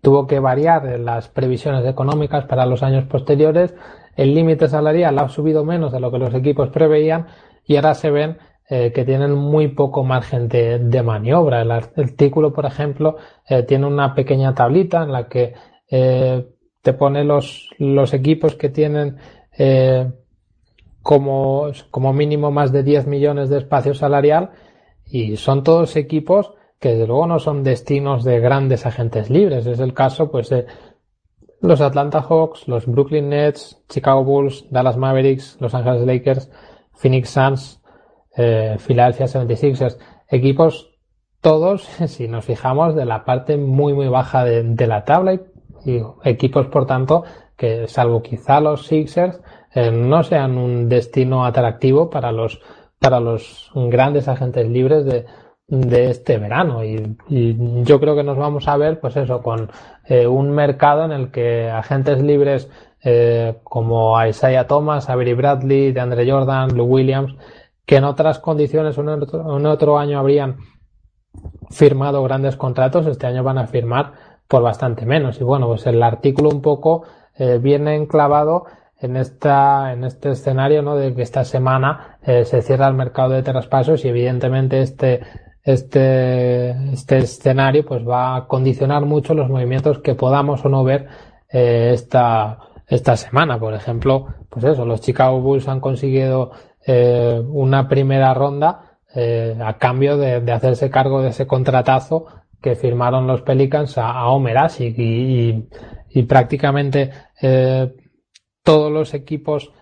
tuvo 0.00 0.28
que 0.28 0.38
variar 0.38 1.00
las 1.00 1.26
previsiones 1.26 1.84
económicas 1.84 2.44
para 2.44 2.66
los 2.66 2.84
años 2.84 3.06
posteriores. 3.06 3.74
El 4.14 4.32
límite 4.32 4.68
salarial 4.68 5.18
ha 5.18 5.28
subido 5.28 5.64
menos 5.64 5.90
de 5.90 5.98
lo 5.98 6.12
que 6.12 6.18
los 6.18 6.32
equipos 6.34 6.68
preveían 6.68 7.26
y 7.66 7.76
ahora 7.76 7.94
se 7.94 8.10
ven 8.10 8.38
eh, 8.68 8.92
que 8.92 9.04
tienen 9.04 9.32
muy 9.32 9.68
poco 9.68 10.02
margen 10.02 10.48
de, 10.48 10.80
de 10.80 11.02
maniobra. 11.02 11.62
El 11.62 11.70
artículo, 11.70 12.52
por 12.52 12.66
ejemplo, 12.66 13.16
eh, 13.48 13.62
tiene 13.62 13.86
una 13.86 14.12
pequeña 14.12 14.54
tablita 14.54 15.04
en 15.04 15.12
la 15.12 15.28
que 15.28 15.54
eh, 15.88 16.48
te 16.82 16.92
pone 16.92 17.22
los, 17.22 17.70
los 17.78 18.12
equipos 18.12 18.56
que 18.56 18.68
tienen 18.68 19.18
como, 21.00 21.70
como 21.90 22.12
mínimo 22.12 22.50
más 22.50 22.72
de 22.72 22.82
10 22.82 23.06
millones 23.06 23.48
de 23.48 23.58
espacio 23.58 23.94
salarial 23.94 24.50
y 25.06 25.36
son 25.36 25.62
todos 25.62 25.96
equipos 25.96 26.52
que 26.78 26.90
desde 26.90 27.06
luego 27.06 27.26
no 27.26 27.38
son 27.38 27.62
destinos 27.62 28.22
de 28.24 28.40
grandes 28.40 28.84
agentes 28.84 29.30
libres. 29.30 29.66
Es 29.66 29.80
el 29.80 29.94
caso 29.94 30.30
pues 30.30 30.50
de 30.50 30.66
los 31.60 31.80
Atlanta 31.80 32.20
Hawks, 32.20 32.68
los 32.68 32.86
Brooklyn 32.86 33.30
Nets, 33.30 33.82
Chicago 33.88 34.24
Bulls, 34.24 34.66
Dallas 34.70 34.96
Mavericks, 34.96 35.56
Los 35.60 35.74
Angeles 35.74 36.02
Lakers, 36.04 36.50
Phoenix 36.96 37.30
Suns, 37.30 37.80
eh, 38.36 38.76
Philadelphia 38.84 39.26
76ers, 39.26 39.98
equipos 40.28 40.90
todos, 41.40 41.82
si 42.08 42.28
nos 42.28 42.44
fijamos, 42.44 42.94
de 42.94 43.04
la 43.04 43.24
parte 43.24 43.56
muy 43.56 43.94
muy 43.94 44.08
baja 44.08 44.44
de, 44.44 44.86
la 44.86 45.04
tabla 45.04 45.34
y, 45.34 45.40
equipos, 46.24 46.66
por 46.66 46.86
tanto, 46.86 47.24
que 47.56 47.86
salvo 47.86 48.22
quizá 48.22 48.60
los 48.60 48.86
Sixers, 48.86 49.40
eh, 49.74 49.90
no 49.90 50.22
sean 50.22 50.58
un 50.58 50.88
destino 50.88 51.44
atractivo 51.44 52.10
para 52.10 52.32
los, 52.32 52.60
para 52.98 53.20
los 53.20 53.70
grandes 53.74 54.26
agentes 54.28 54.68
libres 54.68 55.04
de, 55.04 55.26
de 55.68 56.10
este 56.10 56.38
verano. 56.38 56.84
Y, 56.84 57.16
yo 57.84 58.00
creo 58.00 58.14
que 58.16 58.22
nos 58.22 58.36
vamos 58.36 58.68
a 58.68 58.76
ver 58.76 59.00
pues 59.00 59.16
eso 59.16 59.42
con 59.42 59.70
eh, 60.04 60.26
un 60.26 60.50
mercado 60.50 61.04
en 61.04 61.12
el 61.12 61.30
que 61.30 61.68
agentes 61.70 62.22
libres 62.22 62.70
eh, 63.08 63.60
como 63.62 64.20
Isaiah 64.26 64.66
Thomas, 64.66 65.08
Avery 65.08 65.34
Bradley, 65.34 65.92
de 65.92 66.00
Andre 66.00 66.28
Jordan, 66.28 66.76
Lou 66.76 66.86
Williams 66.86 67.36
que 67.86 67.96
en 67.96 68.04
otras 68.04 68.40
condiciones 68.40 68.98
en 68.98 69.08
otro, 69.08 69.56
en 69.56 69.64
otro 69.64 69.96
año 69.96 70.18
habrían 70.18 70.56
firmado 71.70 72.22
grandes 72.24 72.56
contratos, 72.56 73.06
este 73.06 73.28
año 73.28 73.44
van 73.44 73.58
a 73.58 73.68
firmar 73.68 74.12
por 74.48 74.62
bastante 74.62 75.06
menos. 75.06 75.40
Y 75.40 75.44
bueno, 75.44 75.68
pues 75.68 75.86
el 75.86 76.02
artículo 76.02 76.50
un 76.50 76.60
poco 76.60 77.04
eh, 77.36 77.58
viene 77.62 77.94
enclavado 77.94 78.64
en 78.98 79.16
esta 79.16 79.92
en 79.92 80.04
este 80.04 80.30
escenario 80.30 80.82
no 80.82 80.96
de 80.96 81.14
que 81.14 81.22
esta 81.22 81.44
semana 81.44 82.18
eh, 82.22 82.44
se 82.44 82.62
cierra 82.62 82.88
el 82.88 82.94
mercado 82.94 83.34
de 83.34 83.42
traspasos 83.42 84.04
y 84.04 84.08
evidentemente 84.08 84.80
este 84.80 85.20
este 85.62 86.70
este 86.92 87.18
escenario 87.18 87.84
pues 87.84 88.08
va 88.08 88.36
a 88.36 88.46
condicionar 88.46 89.04
mucho 89.04 89.34
los 89.34 89.50
movimientos 89.50 89.98
que 89.98 90.14
podamos 90.14 90.64
o 90.64 90.70
no 90.70 90.82
ver 90.82 91.08
esta 91.48 92.58
esta 92.86 93.16
semana 93.16 93.58
por 93.58 93.74
ejemplo 93.74 94.26
pues 94.48 94.64
eso 94.64 94.84
los 94.84 95.00
Chicago 95.00 95.40
Bulls 95.40 95.68
han 95.68 95.80
conseguido 95.80 96.52
eh, 96.86 97.42
una 97.48 97.88
primera 97.88 98.32
ronda 98.32 98.98
eh, 99.14 99.58
a 99.60 99.76
cambio 99.78 100.16
de, 100.16 100.52
hacerse 100.52 100.90
cargo 100.90 101.22
de 101.22 101.30
ese 101.30 101.46
contratazo 101.46 102.26
que 102.60 102.76
firmaron 102.76 103.26
los 103.26 103.42
Pelicans 103.42 103.98
a, 103.98 104.10
a 104.10 104.28
Omer 104.28 104.56
y, 104.78 105.68
y, 106.10 106.22
prácticamente 106.24 107.10
eh, 107.40 107.92
todos 108.62 108.92
los 108.92 109.14
equipos 109.14 109.72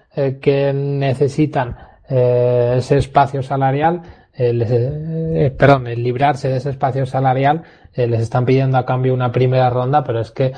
que 0.41 0.73
necesitan 0.73 1.77
ese 2.09 2.99
espacio 2.99 3.43
salarial 3.43 4.03
les, 4.37 5.53
perdón, 5.53 5.87
el 5.87 6.03
librarse 6.03 6.49
de 6.49 6.57
ese 6.57 6.71
espacio 6.71 7.07
salarial, 7.07 7.63
les 7.95 8.21
están 8.21 8.45
pidiendo 8.45 8.77
a 8.79 8.85
cambio 8.85 9.15
una 9.15 9.31
primera 9.31 9.71
ronda, 9.71 10.03
pero 10.03 10.21
es 10.21 10.33
que 10.33 10.53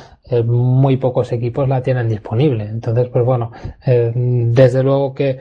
muy 0.44 0.96
pocos 0.96 1.32
equipos 1.32 1.68
la 1.68 1.82
tienen 1.82 2.08
disponible. 2.08 2.64
Entonces, 2.64 3.08
pues 3.08 3.24
bueno, 3.24 3.52
desde 3.84 4.82
luego 4.82 5.14
que 5.14 5.38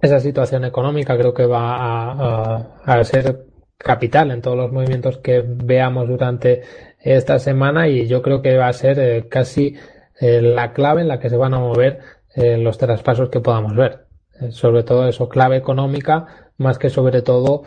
esa 0.00 0.20
situación 0.20 0.64
económica 0.64 1.16
creo 1.16 1.34
que 1.34 1.46
va 1.46 2.62
a, 2.84 3.04
ser 3.04 3.46
capital 3.78 4.30
en 4.30 4.42
todos 4.42 4.56
los 4.56 4.72
movimientos 4.72 5.18
que 5.18 5.42
veamos 5.46 6.08
durante 6.08 6.62
esta 7.00 7.38
semana 7.38 7.88
y 7.88 8.06
yo 8.06 8.22
creo 8.22 8.42
que 8.42 8.56
va 8.56 8.68
a 8.68 8.72
ser 8.72 8.98
eh, 8.98 9.28
casi 9.28 9.76
eh, 10.20 10.40
la 10.40 10.72
clave 10.72 11.02
en 11.02 11.08
la 11.08 11.20
que 11.20 11.28
se 11.28 11.36
van 11.36 11.54
a 11.54 11.58
mover 11.58 12.00
eh, 12.34 12.56
los 12.56 12.78
traspasos 12.78 13.28
que 13.28 13.40
podamos 13.40 13.74
ver. 13.74 14.05
Sobre 14.50 14.82
todo 14.82 15.08
eso, 15.08 15.28
clave 15.28 15.56
económica, 15.56 16.26
más 16.58 16.78
que 16.78 16.90
sobre 16.90 17.22
todo 17.22 17.62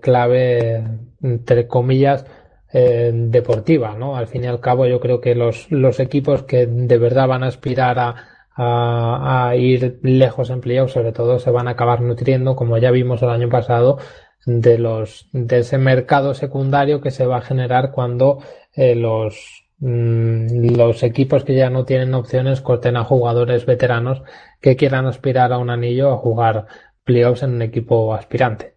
clave, 0.00 0.84
entre 1.22 1.66
comillas, 1.66 2.26
deportiva, 2.72 3.96
¿no? 3.96 4.16
Al 4.16 4.26
fin 4.26 4.44
y 4.44 4.46
al 4.46 4.60
cabo, 4.60 4.86
yo 4.86 5.00
creo 5.00 5.20
que 5.20 5.34
los, 5.34 5.70
los 5.70 6.00
equipos 6.00 6.42
que 6.42 6.66
de 6.66 6.98
verdad 6.98 7.28
van 7.28 7.42
a 7.42 7.46
aspirar 7.46 7.98
a, 7.98 8.14
a, 8.58 9.56
ir 9.56 10.00
lejos 10.02 10.50
en 10.50 10.60
sobre 10.88 11.12
todo 11.12 11.38
se 11.38 11.50
van 11.50 11.68
a 11.68 11.72
acabar 11.72 12.00
nutriendo, 12.00 12.56
como 12.56 12.76
ya 12.78 12.90
vimos 12.90 13.22
el 13.22 13.30
año 13.30 13.48
pasado, 13.48 13.98
de 14.46 14.78
los 14.78 15.28
de 15.32 15.58
ese 15.58 15.78
mercado 15.78 16.34
secundario 16.34 17.00
que 17.00 17.10
se 17.10 17.26
va 17.26 17.38
a 17.38 17.42
generar 17.42 17.92
cuando 17.92 18.38
eh, 18.74 18.94
los 18.94 19.67
los 19.80 21.02
equipos 21.02 21.44
que 21.44 21.54
ya 21.54 21.70
no 21.70 21.84
tienen 21.84 22.14
opciones 22.14 22.60
corten 22.60 22.96
a 22.96 23.04
jugadores 23.04 23.64
veteranos 23.64 24.22
que 24.60 24.76
quieran 24.76 25.06
aspirar 25.06 25.52
a 25.52 25.58
un 25.58 25.70
anillo 25.70 26.12
a 26.12 26.18
jugar 26.18 26.66
playoffs 27.04 27.42
en 27.44 27.54
un 27.54 27.62
equipo 27.62 28.12
aspirante. 28.14 28.76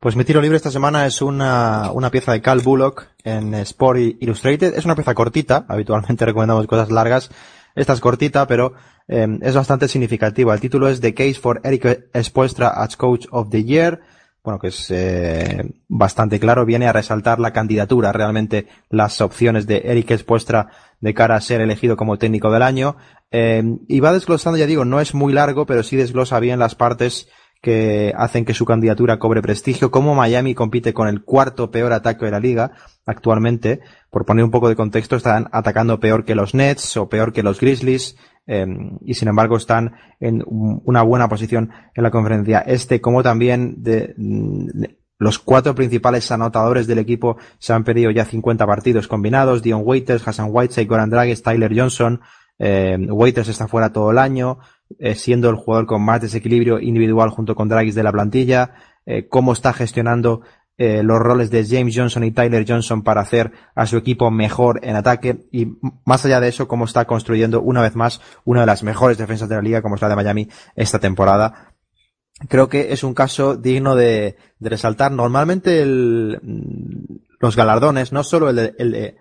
Pues 0.00 0.14
mi 0.14 0.24
tiro 0.24 0.40
libre 0.40 0.56
esta 0.56 0.70
semana 0.70 1.06
es 1.06 1.22
una, 1.22 1.90
una 1.92 2.10
pieza 2.10 2.32
de 2.32 2.40
Cal 2.40 2.60
Bullock 2.60 3.08
en 3.24 3.54
Sport 3.54 3.98
Illustrated. 4.20 4.74
Es 4.76 4.84
una 4.84 4.94
pieza 4.94 5.14
cortita, 5.14 5.64
habitualmente 5.68 6.24
recomendamos 6.26 6.66
cosas 6.66 6.90
largas, 6.90 7.30
esta 7.74 7.94
es 7.94 8.00
cortita, 8.00 8.46
pero 8.46 8.74
em, 9.08 9.40
es 9.42 9.54
bastante 9.54 9.88
significativa. 9.88 10.54
El 10.54 10.60
título 10.60 10.88
es 10.88 11.00
The 11.00 11.14
Case 11.14 11.34
for 11.34 11.60
Eric 11.64 12.10
Espuestra 12.12 12.68
as 12.68 12.96
Coach 12.96 13.26
of 13.30 13.50
the 13.50 13.64
Year. 13.64 14.00
Bueno, 14.44 14.58
que 14.58 14.68
es 14.68 14.90
eh, 14.90 15.74
bastante 15.88 16.40
claro, 16.40 16.64
viene 16.64 16.86
a 16.86 16.92
resaltar 16.92 17.40
la 17.40 17.52
candidatura, 17.52 18.12
realmente 18.12 18.66
las 18.88 19.20
opciones 19.20 19.66
de 19.66 19.82
Eric 19.84 20.12
Espuestra 20.12 20.68
de 21.00 21.14
cara 21.14 21.36
a 21.36 21.40
ser 21.40 21.60
elegido 21.60 21.96
como 21.96 22.18
técnico 22.18 22.50
del 22.50 22.62
año. 22.62 22.96
Em, 23.30 23.80
y 23.88 24.00
va 24.00 24.12
desglosando, 24.12 24.56
ya 24.56 24.66
digo, 24.66 24.84
no 24.84 25.00
es 25.00 25.14
muy 25.14 25.32
largo, 25.32 25.66
pero 25.66 25.82
sí 25.82 25.96
desglosa 25.96 26.40
bien 26.40 26.58
las 26.58 26.74
partes 26.74 27.28
que 27.60 28.14
hacen 28.16 28.44
que 28.44 28.54
su 28.54 28.64
candidatura 28.64 29.18
cobre 29.18 29.42
prestigio, 29.42 29.90
como 29.90 30.14
Miami 30.14 30.54
compite 30.54 30.94
con 30.94 31.08
el 31.08 31.22
cuarto 31.24 31.70
peor 31.70 31.92
ataque 31.92 32.24
de 32.24 32.30
la 32.30 32.40
liga 32.40 32.72
actualmente, 33.04 33.80
por 34.10 34.24
poner 34.24 34.44
un 34.44 34.50
poco 34.50 34.68
de 34.68 34.76
contexto, 34.76 35.16
están 35.16 35.48
atacando 35.52 35.98
peor 35.98 36.24
que 36.24 36.36
los 36.36 36.54
Nets 36.54 36.96
o 36.96 37.08
peor 37.08 37.32
que 37.32 37.42
los 37.42 37.60
Grizzlies, 37.60 38.16
em, 38.48 38.98
y 39.04 39.14
sin 39.14 39.28
embargo 39.28 39.56
están 39.56 39.94
en 40.18 40.42
una 40.48 41.02
buena 41.02 41.28
posición 41.28 41.70
en 41.94 42.02
la 42.02 42.10
conferencia 42.10 42.58
este, 42.60 43.00
como 43.00 43.22
también 43.22 43.84
de, 43.84 44.14
los 45.18 45.38
cuatro 45.38 45.74
principales 45.74 46.30
anotadores 46.32 46.86
del 46.88 46.98
equipo 46.98 47.36
se 47.58 47.72
han 47.72 47.84
perdido 47.84 48.10
ya 48.10 48.24
50 48.24 48.66
partidos 48.66 49.06
combinados, 49.06 49.62
Dion 49.62 49.82
Waiters, 49.84 50.26
Hassan 50.26 50.48
Whiteside, 50.50 50.86
Goran 50.86 51.10
Dragic, 51.10 51.42
Tyler 51.42 51.72
Johnson, 51.76 52.20
eh, 52.58 52.96
Waiters 53.08 53.48
está 53.48 53.68
fuera 53.68 53.92
todo 53.92 54.10
el 54.10 54.18
año, 54.18 54.58
eh, 54.98 55.14
siendo 55.14 55.48
el 55.50 55.56
jugador 55.56 55.86
con 55.86 56.02
más 56.02 56.20
desequilibrio 56.20 56.80
individual 56.80 57.30
junto 57.30 57.54
con 57.54 57.68
Dragis 57.68 57.94
de 57.94 58.02
la 58.02 58.12
plantilla, 58.12 58.74
eh, 59.06 59.28
cómo 59.28 59.52
está 59.52 59.72
gestionando 59.72 60.42
eh, 60.80 61.02
los 61.02 61.18
roles 61.18 61.50
de 61.50 61.66
James 61.66 61.92
Johnson 61.96 62.22
y 62.22 62.30
Tyler 62.30 62.64
Johnson 62.66 63.02
para 63.02 63.20
hacer 63.20 63.50
a 63.74 63.84
su 63.84 63.96
equipo 63.96 64.30
mejor 64.30 64.78
en 64.84 64.94
ataque 64.94 65.48
y 65.50 65.72
más 66.04 66.24
allá 66.24 66.38
de 66.38 66.46
eso, 66.46 66.68
cómo 66.68 66.84
está 66.84 67.04
construyendo 67.04 67.60
una 67.60 67.82
vez 67.82 67.96
más 67.96 68.20
una 68.44 68.60
de 68.60 68.66
las 68.66 68.84
mejores 68.84 69.18
defensas 69.18 69.48
de 69.48 69.56
la 69.56 69.62
liga 69.62 69.82
como 69.82 69.96
es 69.96 70.02
la 70.02 70.08
de 70.08 70.14
Miami 70.14 70.48
esta 70.76 71.00
temporada. 71.00 71.74
Creo 72.48 72.68
que 72.68 72.92
es 72.92 73.02
un 73.02 73.12
caso 73.12 73.56
digno 73.56 73.96
de, 73.96 74.36
resaltar. 74.60 75.10
Normalmente 75.10 75.84
los 75.84 77.56
galardones, 77.56 78.12
no 78.12 78.22
solo 78.22 78.48
el 78.50 78.54
de, 78.54 78.74
el 78.78 78.92
de, 78.92 79.16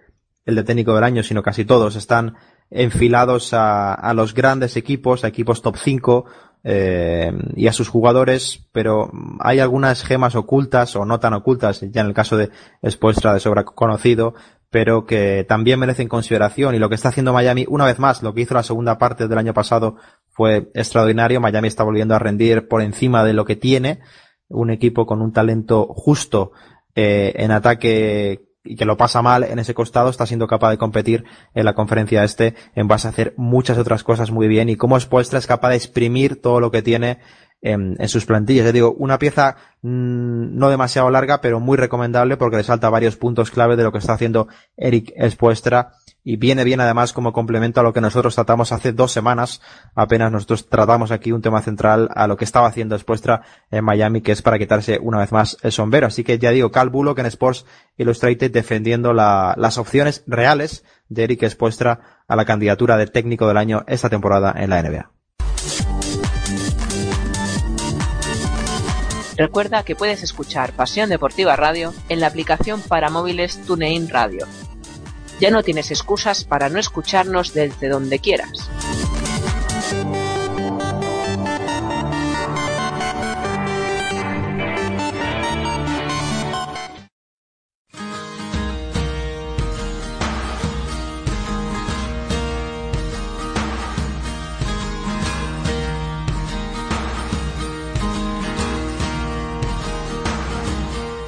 el 0.45 0.55
de 0.55 0.63
técnico 0.63 0.93
del 0.93 1.03
año, 1.03 1.23
sino 1.23 1.41
casi 1.41 1.65
todos 1.65 1.95
están 1.95 2.35
enfilados 2.69 3.55
a, 3.55 3.95
a 3.95 4.13
los 4.13 4.35
grandes 4.35 4.77
equipos, 4.77 5.23
a 5.23 5.29
equipos 5.29 5.63
top 5.63 5.77
5, 5.77 6.25
eh, 6.63 7.31
y 7.55 7.67
a 7.67 7.73
sus 7.73 7.89
jugadores, 7.89 8.67
pero 8.71 9.11
hay 9.39 9.59
algunas 9.59 10.03
gemas 10.03 10.35
ocultas 10.35 10.95
o 10.95 11.05
no 11.05 11.19
tan 11.19 11.33
ocultas, 11.33 11.81
ya 11.81 12.01
en 12.01 12.07
el 12.07 12.13
caso 12.13 12.37
de 12.37 12.49
Spoelstra 12.87 13.33
de 13.33 13.39
sobra 13.39 13.63
conocido, 13.63 14.33
pero 14.69 15.05
que 15.05 15.45
también 15.47 15.79
merecen 15.79 16.07
consideración. 16.07 16.75
Y 16.75 16.79
lo 16.79 16.89
que 16.89 16.95
está 16.95 17.09
haciendo 17.09 17.33
Miami 17.33 17.65
una 17.69 17.85
vez 17.85 17.99
más, 17.99 18.21
lo 18.21 18.33
que 18.33 18.41
hizo 18.41 18.53
la 18.53 18.63
segunda 18.63 18.97
parte 18.97 19.27
del 19.27 19.37
año 19.37 19.53
pasado 19.53 19.95
fue 20.29 20.69
extraordinario, 20.73 21.41
Miami 21.41 21.67
está 21.67 21.83
volviendo 21.83 22.15
a 22.15 22.19
rendir 22.19 22.67
por 22.67 22.81
encima 22.81 23.23
de 23.23 23.33
lo 23.33 23.45
que 23.45 23.55
tiene, 23.55 24.01
un 24.49 24.69
equipo 24.69 25.05
con 25.05 25.21
un 25.21 25.33
talento 25.33 25.87
justo 25.87 26.51
eh, 26.95 27.33
en 27.37 27.51
ataque 27.51 28.46
y 28.67 28.75
que 28.75 28.85
lo 28.85 28.97
pasa 28.97 29.21
mal 29.21 29.43
en 29.43 29.59
ese 29.59 29.73
costado, 29.73 30.09
está 30.09 30.25
siendo 30.25 30.47
capaz 30.47 30.71
de 30.71 30.77
competir 30.77 31.25
en 31.53 31.65
la 31.65 31.73
conferencia 31.73 32.23
este 32.23 32.55
en 32.75 32.87
base 32.87 33.07
a 33.07 33.11
hacer 33.11 33.33
muchas 33.37 33.77
otras 33.77 34.03
cosas 34.03 34.31
muy 34.31 34.47
bien. 34.47 34.69
Y 34.69 34.75
cómo 34.75 34.99
Spoelstra 34.99 35.39
es 35.39 35.47
capaz 35.47 35.69
de 35.69 35.77
exprimir 35.77 36.41
todo 36.41 36.59
lo 36.59 36.71
que 36.71 36.81
tiene 36.81 37.19
en, 37.61 37.95
sus 38.07 38.25
plantillas. 38.25 38.65
Ya 38.65 38.71
digo, 38.71 38.93
una 38.97 39.19
pieza 39.19 39.55
mmm, 39.81 40.57
no 40.57 40.69
demasiado 40.69 41.09
larga, 41.09 41.41
pero 41.41 41.59
muy 41.59 41.77
recomendable 41.77 42.37
porque 42.37 42.57
le 42.57 42.63
salta 42.63 42.89
varios 42.89 43.15
puntos 43.15 43.51
clave 43.51 43.75
de 43.75 43.83
lo 43.83 43.91
que 43.91 43.97
está 43.97 44.13
haciendo 44.13 44.47
Eric 44.75 45.13
Spoelstra 45.29 45.93
y 46.23 46.35
viene 46.35 46.63
bien 46.65 46.81
además 46.81 47.13
como 47.13 47.31
complemento 47.31 47.79
a 47.79 47.83
lo 47.83 47.93
que 47.93 48.01
nosotros 48.01 48.35
tratamos 48.35 48.71
hace 48.73 48.91
dos 48.91 49.13
semanas. 49.13 49.61
Apenas 49.95 50.31
nosotros 50.31 50.67
tratamos 50.67 51.11
aquí 51.11 51.31
un 51.31 51.41
tema 51.41 51.61
central 51.61 52.09
a 52.13 52.27
lo 52.27 52.35
que 52.35 52.43
estaba 52.43 52.67
haciendo 52.67 52.99
Spoelstra 52.99 53.43
en 53.71 53.85
Miami, 53.85 54.21
que 54.21 54.33
es 54.33 54.41
para 54.41 54.59
quitarse 54.59 54.99
una 55.01 55.19
vez 55.19 55.31
más 55.31 55.57
el 55.61 55.71
sombrero. 55.71 56.07
Así 56.07 56.23
que 56.25 56.37
ya 56.37 56.51
digo, 56.51 56.69
Cal 56.69 56.89
Bullock 56.89 57.19
en 57.19 57.27
Sports 57.27 57.65
Illustrated 57.95 58.51
defendiendo 58.51 59.13
la, 59.13 59.53
las 59.57 59.77
opciones 59.77 60.23
reales 60.27 60.83
de 61.07 61.23
Eric 61.23 61.47
Spoelstra 61.47 62.23
a 62.27 62.35
la 62.35 62.43
candidatura 62.43 62.97
de 62.97 63.07
técnico 63.07 63.47
del 63.47 63.57
año 63.57 63.85
esta 63.87 64.09
temporada 64.09 64.53
en 64.57 64.69
la 64.69 64.81
NBA. 64.81 65.11
Recuerda 69.37 69.83
que 69.83 69.95
puedes 69.95 70.23
escuchar 70.23 70.73
Pasión 70.73 71.09
Deportiva 71.09 71.55
Radio 71.55 71.93
en 72.09 72.19
la 72.19 72.27
aplicación 72.27 72.81
para 72.81 73.09
móviles 73.09 73.61
TuneIn 73.65 74.09
Radio 74.09 74.45
ya 75.39 75.51
no 75.51 75.63
tienes 75.63 75.91
excusas 75.91 76.43
para 76.43 76.69
no 76.69 76.79
escucharnos 76.79 77.53
desde 77.53 77.89
donde 77.89 78.19
quieras. 78.19 78.69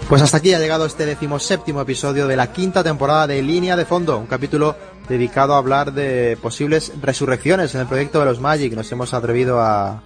Pues 0.09 0.23
hasta 0.23 0.37
aquí 0.37 0.55
ha 0.55 0.59
llegado 0.59 0.87
este 0.87 1.05
decimoséptimo 1.05 1.81
episodio 1.81 2.27
de 2.27 2.35
la 2.35 2.51
quinta 2.51 2.83
temporada 2.83 3.27
de 3.27 3.43
Línea 3.43 3.75
de 3.75 3.85
Fondo, 3.85 4.17
un 4.17 4.25
capítulo 4.25 4.75
dedicado 5.07 5.53
a 5.53 5.59
hablar 5.59 5.93
de 5.93 6.35
posibles 6.41 6.91
resurrecciones 6.99 7.75
en 7.75 7.81
el 7.81 7.87
proyecto 7.87 8.19
de 8.19 8.25
los 8.25 8.39
Magic. 8.39 8.73
Nos 8.73 8.91
hemos 8.91 9.13
atrevido 9.13 9.61
a, 9.61 10.01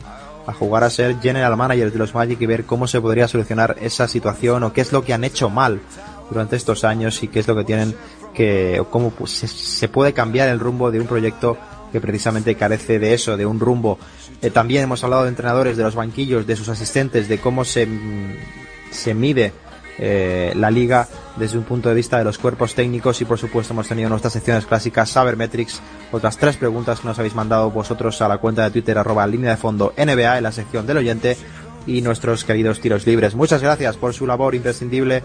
jugar 0.60 0.84
a 0.84 0.90
ser 0.90 1.22
general 1.22 1.56
managers 1.56 1.94
de 1.94 2.00
los 2.00 2.14
Magic 2.14 2.42
y 2.42 2.46
ver 2.46 2.66
cómo 2.66 2.86
se 2.86 3.00
podría 3.00 3.30
solucionar 3.30 3.78
esa 3.80 4.10
situación 4.10 4.64
o 4.64 4.74
qué 4.74 4.82
es 4.82 4.92
lo 4.92 5.06
que 5.06 5.14
han 5.14 5.24
hecho 5.24 5.50
mal 5.50 5.80
durante 6.30 6.58
estos 6.58 6.84
años 6.84 7.24
y 7.24 7.30
qué 7.30 7.40
es 7.40 7.48
lo 7.48 7.56
que 7.56 7.64
tienen 7.64 7.96
que, 8.34 8.82
o 8.82 8.90
cómo 8.90 9.14
se, 9.26 9.48
se 9.48 9.88
puede 9.88 10.12
cambiar 10.12 10.50
el 10.50 10.60
rumbo 10.60 10.92
de 10.92 11.00
un 11.00 11.08
proyecto 11.08 11.58
que 11.94 12.02
precisamente 12.02 12.56
carece 12.56 13.00
de 13.00 13.14
eso, 13.14 13.38
de 13.38 13.46
un 13.46 13.58
rumbo. 13.58 13.98
Eh, 14.42 14.50
también 14.50 14.84
hemos 14.84 15.02
hablado 15.06 15.24
de 15.24 15.30
entrenadores, 15.30 15.78
de 15.78 15.84
los 15.84 15.96
banquillos, 15.96 16.46
de 16.46 16.58
sus 16.58 16.68
asistentes, 16.68 17.30
de 17.30 17.40
cómo 17.40 17.64
se, 17.64 17.88
se 18.92 19.14
mide 19.14 19.54
eh, 19.99 20.53
la 20.56 20.72
liga 20.72 21.07
desde 21.36 21.57
un 21.57 21.64
punto 21.64 21.90
de 21.90 21.95
vista 21.95 22.18
de 22.18 22.24
los 22.24 22.38
cuerpos 22.38 22.74
técnicos 22.74 23.22
y 23.22 23.26
por 23.26 23.38
supuesto 23.38 23.74
hemos 23.74 23.88
tenido 23.88 24.10
nuestras 24.10 24.34
secciones 24.34 24.65
clásicas 24.65 25.10
Sabermetrics, 25.10 25.82
otras 26.11 26.38
tres 26.38 26.57
preguntas 26.57 26.99
que 26.99 27.07
nos 27.07 27.20
habéis 27.20 27.36
mandado 27.36 27.70
vosotros 27.72 28.22
a 28.22 28.28
la 28.28 28.38
cuenta 28.38 28.64
de 28.64 28.72
Twitter 28.72 28.98
arroba 28.98 29.28
línea 29.28 29.52
de 29.52 29.57
fondo 29.57 29.94
NBA 29.98 30.38
en 30.38 30.44
la 30.44 30.52
sección 30.52 30.88
del 30.88 30.98
oyente 30.98 31.38
y 31.86 32.02
nuestros 32.02 32.44
queridos 32.44 32.80
tiros 32.80 33.06
libres. 33.06 33.36
Muchas 33.36 33.61
gracias 33.61 33.98
por 33.98 34.14
su 34.14 34.26
labor 34.26 34.56
imprescindible 34.56 35.24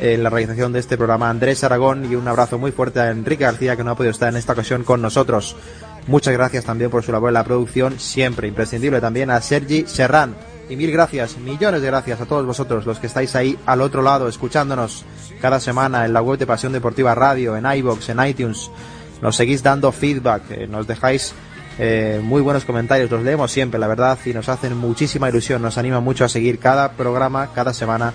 en 0.00 0.22
la 0.22 0.30
realización 0.30 0.72
de 0.72 0.78
este 0.80 0.96
programa 0.96 1.28
Andrés 1.28 1.62
Aragón 1.62 2.10
y 2.10 2.14
un 2.14 2.26
abrazo 2.26 2.58
muy 2.58 2.72
fuerte 2.72 3.00
a 3.00 3.10
Enrique 3.10 3.44
García 3.44 3.76
que 3.76 3.84
no 3.84 3.90
ha 3.90 3.96
podido 3.96 4.12
estar 4.12 4.30
en 4.30 4.36
esta 4.36 4.54
ocasión 4.54 4.82
con 4.82 5.02
nosotros. 5.02 5.56
Muchas 6.06 6.32
gracias 6.32 6.64
también 6.64 6.90
por 6.90 7.04
su 7.04 7.12
labor 7.12 7.30
en 7.30 7.34
la 7.34 7.44
producción, 7.44 8.00
siempre 8.00 8.48
imprescindible 8.48 9.00
también 9.00 9.30
a 9.30 9.40
Sergi 9.40 9.84
Serrán 9.86 10.34
y 10.70 10.76
mil 10.76 10.92
gracias, 10.92 11.36
millones 11.36 11.82
de 11.82 11.88
gracias 11.88 12.20
a 12.20 12.26
todos 12.26 12.46
vosotros, 12.46 12.86
los 12.86 13.00
que 13.00 13.08
estáis 13.08 13.34
ahí 13.34 13.58
al 13.66 13.80
otro 13.82 14.02
lado, 14.02 14.28
escuchándonos 14.28 15.04
cada 15.40 15.58
semana 15.58 16.06
en 16.06 16.12
la 16.12 16.22
web 16.22 16.38
de 16.38 16.46
Pasión 16.46 16.72
Deportiva 16.72 17.12
Radio, 17.12 17.56
en 17.56 17.66
iBox, 17.66 18.08
en 18.10 18.24
iTunes. 18.24 18.70
Nos 19.20 19.34
seguís 19.34 19.64
dando 19.64 19.90
feedback, 19.90 20.42
eh, 20.50 20.66
nos 20.68 20.86
dejáis 20.86 21.34
eh, 21.76 22.20
muy 22.22 22.40
buenos 22.40 22.64
comentarios, 22.64 23.10
los 23.10 23.24
leemos 23.24 23.50
siempre, 23.50 23.80
la 23.80 23.88
verdad, 23.88 24.16
y 24.24 24.32
nos 24.32 24.48
hacen 24.48 24.76
muchísima 24.76 25.28
ilusión, 25.28 25.60
nos 25.60 25.76
anima 25.76 25.98
mucho 25.98 26.24
a 26.24 26.28
seguir 26.28 26.60
cada 26.60 26.92
programa, 26.92 27.50
cada 27.52 27.74
semana, 27.74 28.12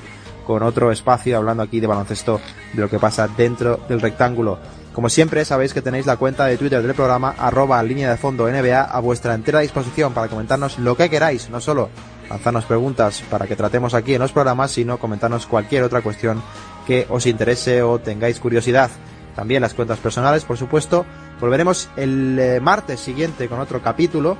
con 0.47 0.63
otro 0.63 0.93
espacio, 0.93 1.35
hablando 1.35 1.61
aquí 1.61 1.81
de 1.81 1.87
baloncesto, 1.87 2.39
de 2.71 2.81
lo 2.81 2.89
que 2.89 2.99
pasa 2.99 3.27
dentro 3.27 3.81
del 3.89 3.99
rectángulo. 3.99 4.59
Como 4.93 5.09
siempre, 5.09 5.43
sabéis 5.43 5.73
que 5.73 5.81
tenéis 5.81 6.05
la 6.05 6.15
cuenta 6.15 6.45
de 6.45 6.55
Twitter 6.55 6.81
del 6.81 6.93
programa, 6.93 7.35
arroba 7.37 7.83
línea 7.83 8.09
de 8.09 8.15
fondo 8.15 8.47
NBA, 8.47 8.81
a 8.81 8.99
vuestra 9.01 9.33
entera 9.33 9.59
disposición 9.59 10.13
para 10.13 10.29
comentarnos 10.29 10.79
lo 10.79 10.95
que 10.95 11.09
queráis, 11.09 11.49
no 11.49 11.59
solo 11.59 11.89
lanzarnos 12.29 12.65
preguntas 12.65 13.23
para 13.29 13.47
que 13.47 13.55
tratemos 13.55 13.93
aquí 13.93 14.13
en 14.13 14.21
los 14.21 14.31
programas, 14.31 14.71
sino 14.71 14.97
comentarnos 14.97 15.45
cualquier 15.45 15.83
otra 15.83 16.01
cuestión 16.01 16.41
que 16.85 17.05
os 17.09 17.25
interese 17.25 17.81
o 17.81 17.99
tengáis 17.99 18.39
curiosidad. 18.39 18.89
También 19.35 19.61
las 19.61 19.73
cuentas 19.73 19.99
personales, 19.99 20.45
por 20.45 20.57
supuesto. 20.57 21.05
Volveremos 21.39 21.89
el 21.97 22.37
eh, 22.39 22.59
martes 22.61 22.99
siguiente 23.01 23.49
con 23.49 23.59
otro 23.59 23.81
capítulo 23.81 24.37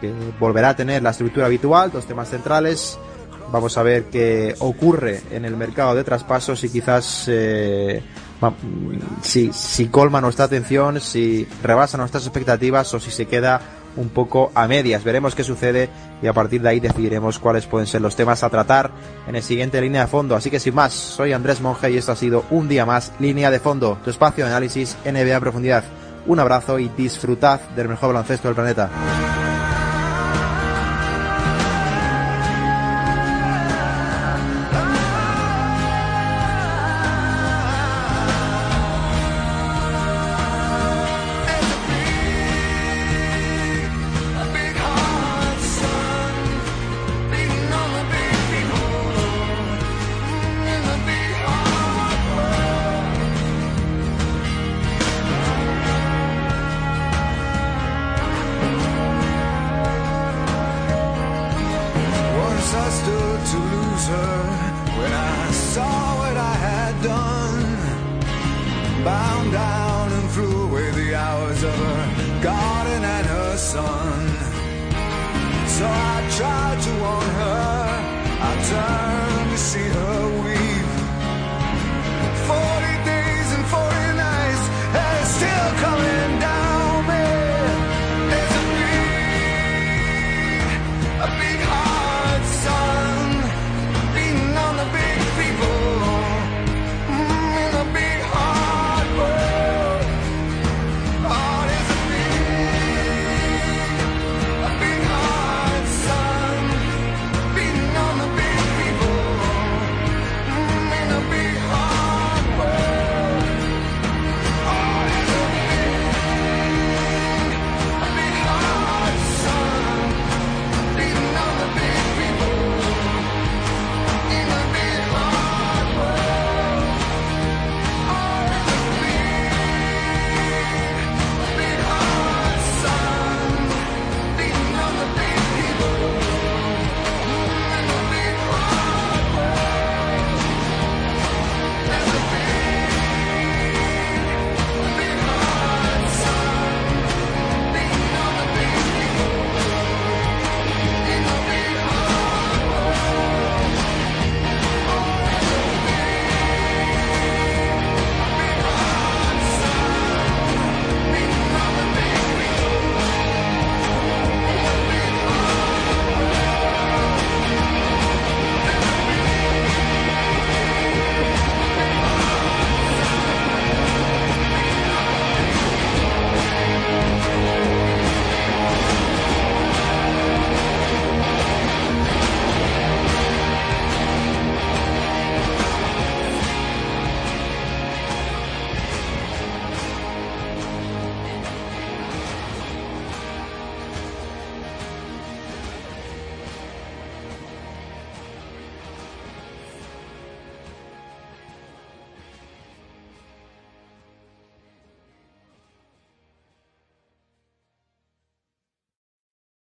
que 0.00 0.12
volverá 0.38 0.70
a 0.70 0.76
tener 0.76 1.02
la 1.02 1.10
estructura 1.10 1.46
habitual, 1.46 1.90
dos 1.90 2.06
temas 2.06 2.28
centrales. 2.28 2.98
Vamos 3.50 3.76
a 3.78 3.82
ver 3.82 4.04
qué 4.04 4.54
ocurre 4.58 5.22
en 5.30 5.44
el 5.44 5.56
mercado 5.56 5.94
de 5.94 6.04
traspasos 6.04 6.62
y 6.64 6.70
quizás 6.70 7.24
eh, 7.28 8.02
si, 9.22 9.52
si 9.52 9.88
colma 9.88 10.20
nuestra 10.20 10.44
atención, 10.44 11.00
si 11.00 11.48
rebasa 11.62 11.98
nuestras 11.98 12.24
expectativas 12.24 12.92
o 12.94 13.00
si 13.00 13.10
se 13.10 13.26
queda 13.26 13.60
un 13.96 14.08
poco 14.08 14.50
a 14.54 14.66
medias. 14.68 15.04
Veremos 15.04 15.34
qué 15.34 15.44
sucede 15.44 15.88
y 16.22 16.26
a 16.26 16.32
partir 16.32 16.62
de 16.62 16.68
ahí 16.68 16.80
decidiremos 16.80 17.38
cuáles 17.38 17.66
pueden 17.66 17.86
ser 17.86 18.00
los 18.00 18.16
temas 18.16 18.42
a 18.42 18.50
tratar 18.50 18.90
en 19.26 19.36
el 19.36 19.42
siguiente 19.42 19.80
línea 19.80 20.02
de 20.02 20.06
fondo. 20.06 20.36
Así 20.36 20.50
que 20.50 20.60
sin 20.60 20.74
más, 20.74 20.92
soy 20.92 21.32
Andrés 21.32 21.60
Monge 21.60 21.90
y 21.90 21.96
esto 21.96 22.12
ha 22.12 22.16
sido 22.16 22.44
un 22.50 22.68
día 22.68 22.86
más 22.86 23.12
Línea 23.18 23.50
de 23.50 23.60
Fondo, 23.60 23.98
tu 24.04 24.10
espacio 24.10 24.44
de 24.44 24.50
análisis 24.50 24.96
NBA 25.04 25.40
profundidad. 25.40 25.84
Un 26.26 26.38
abrazo 26.38 26.78
y 26.78 26.88
disfrutad 26.88 27.60
del 27.76 27.88
mejor 27.88 28.08
baloncesto 28.08 28.48
del 28.48 28.54
planeta. 28.54 28.90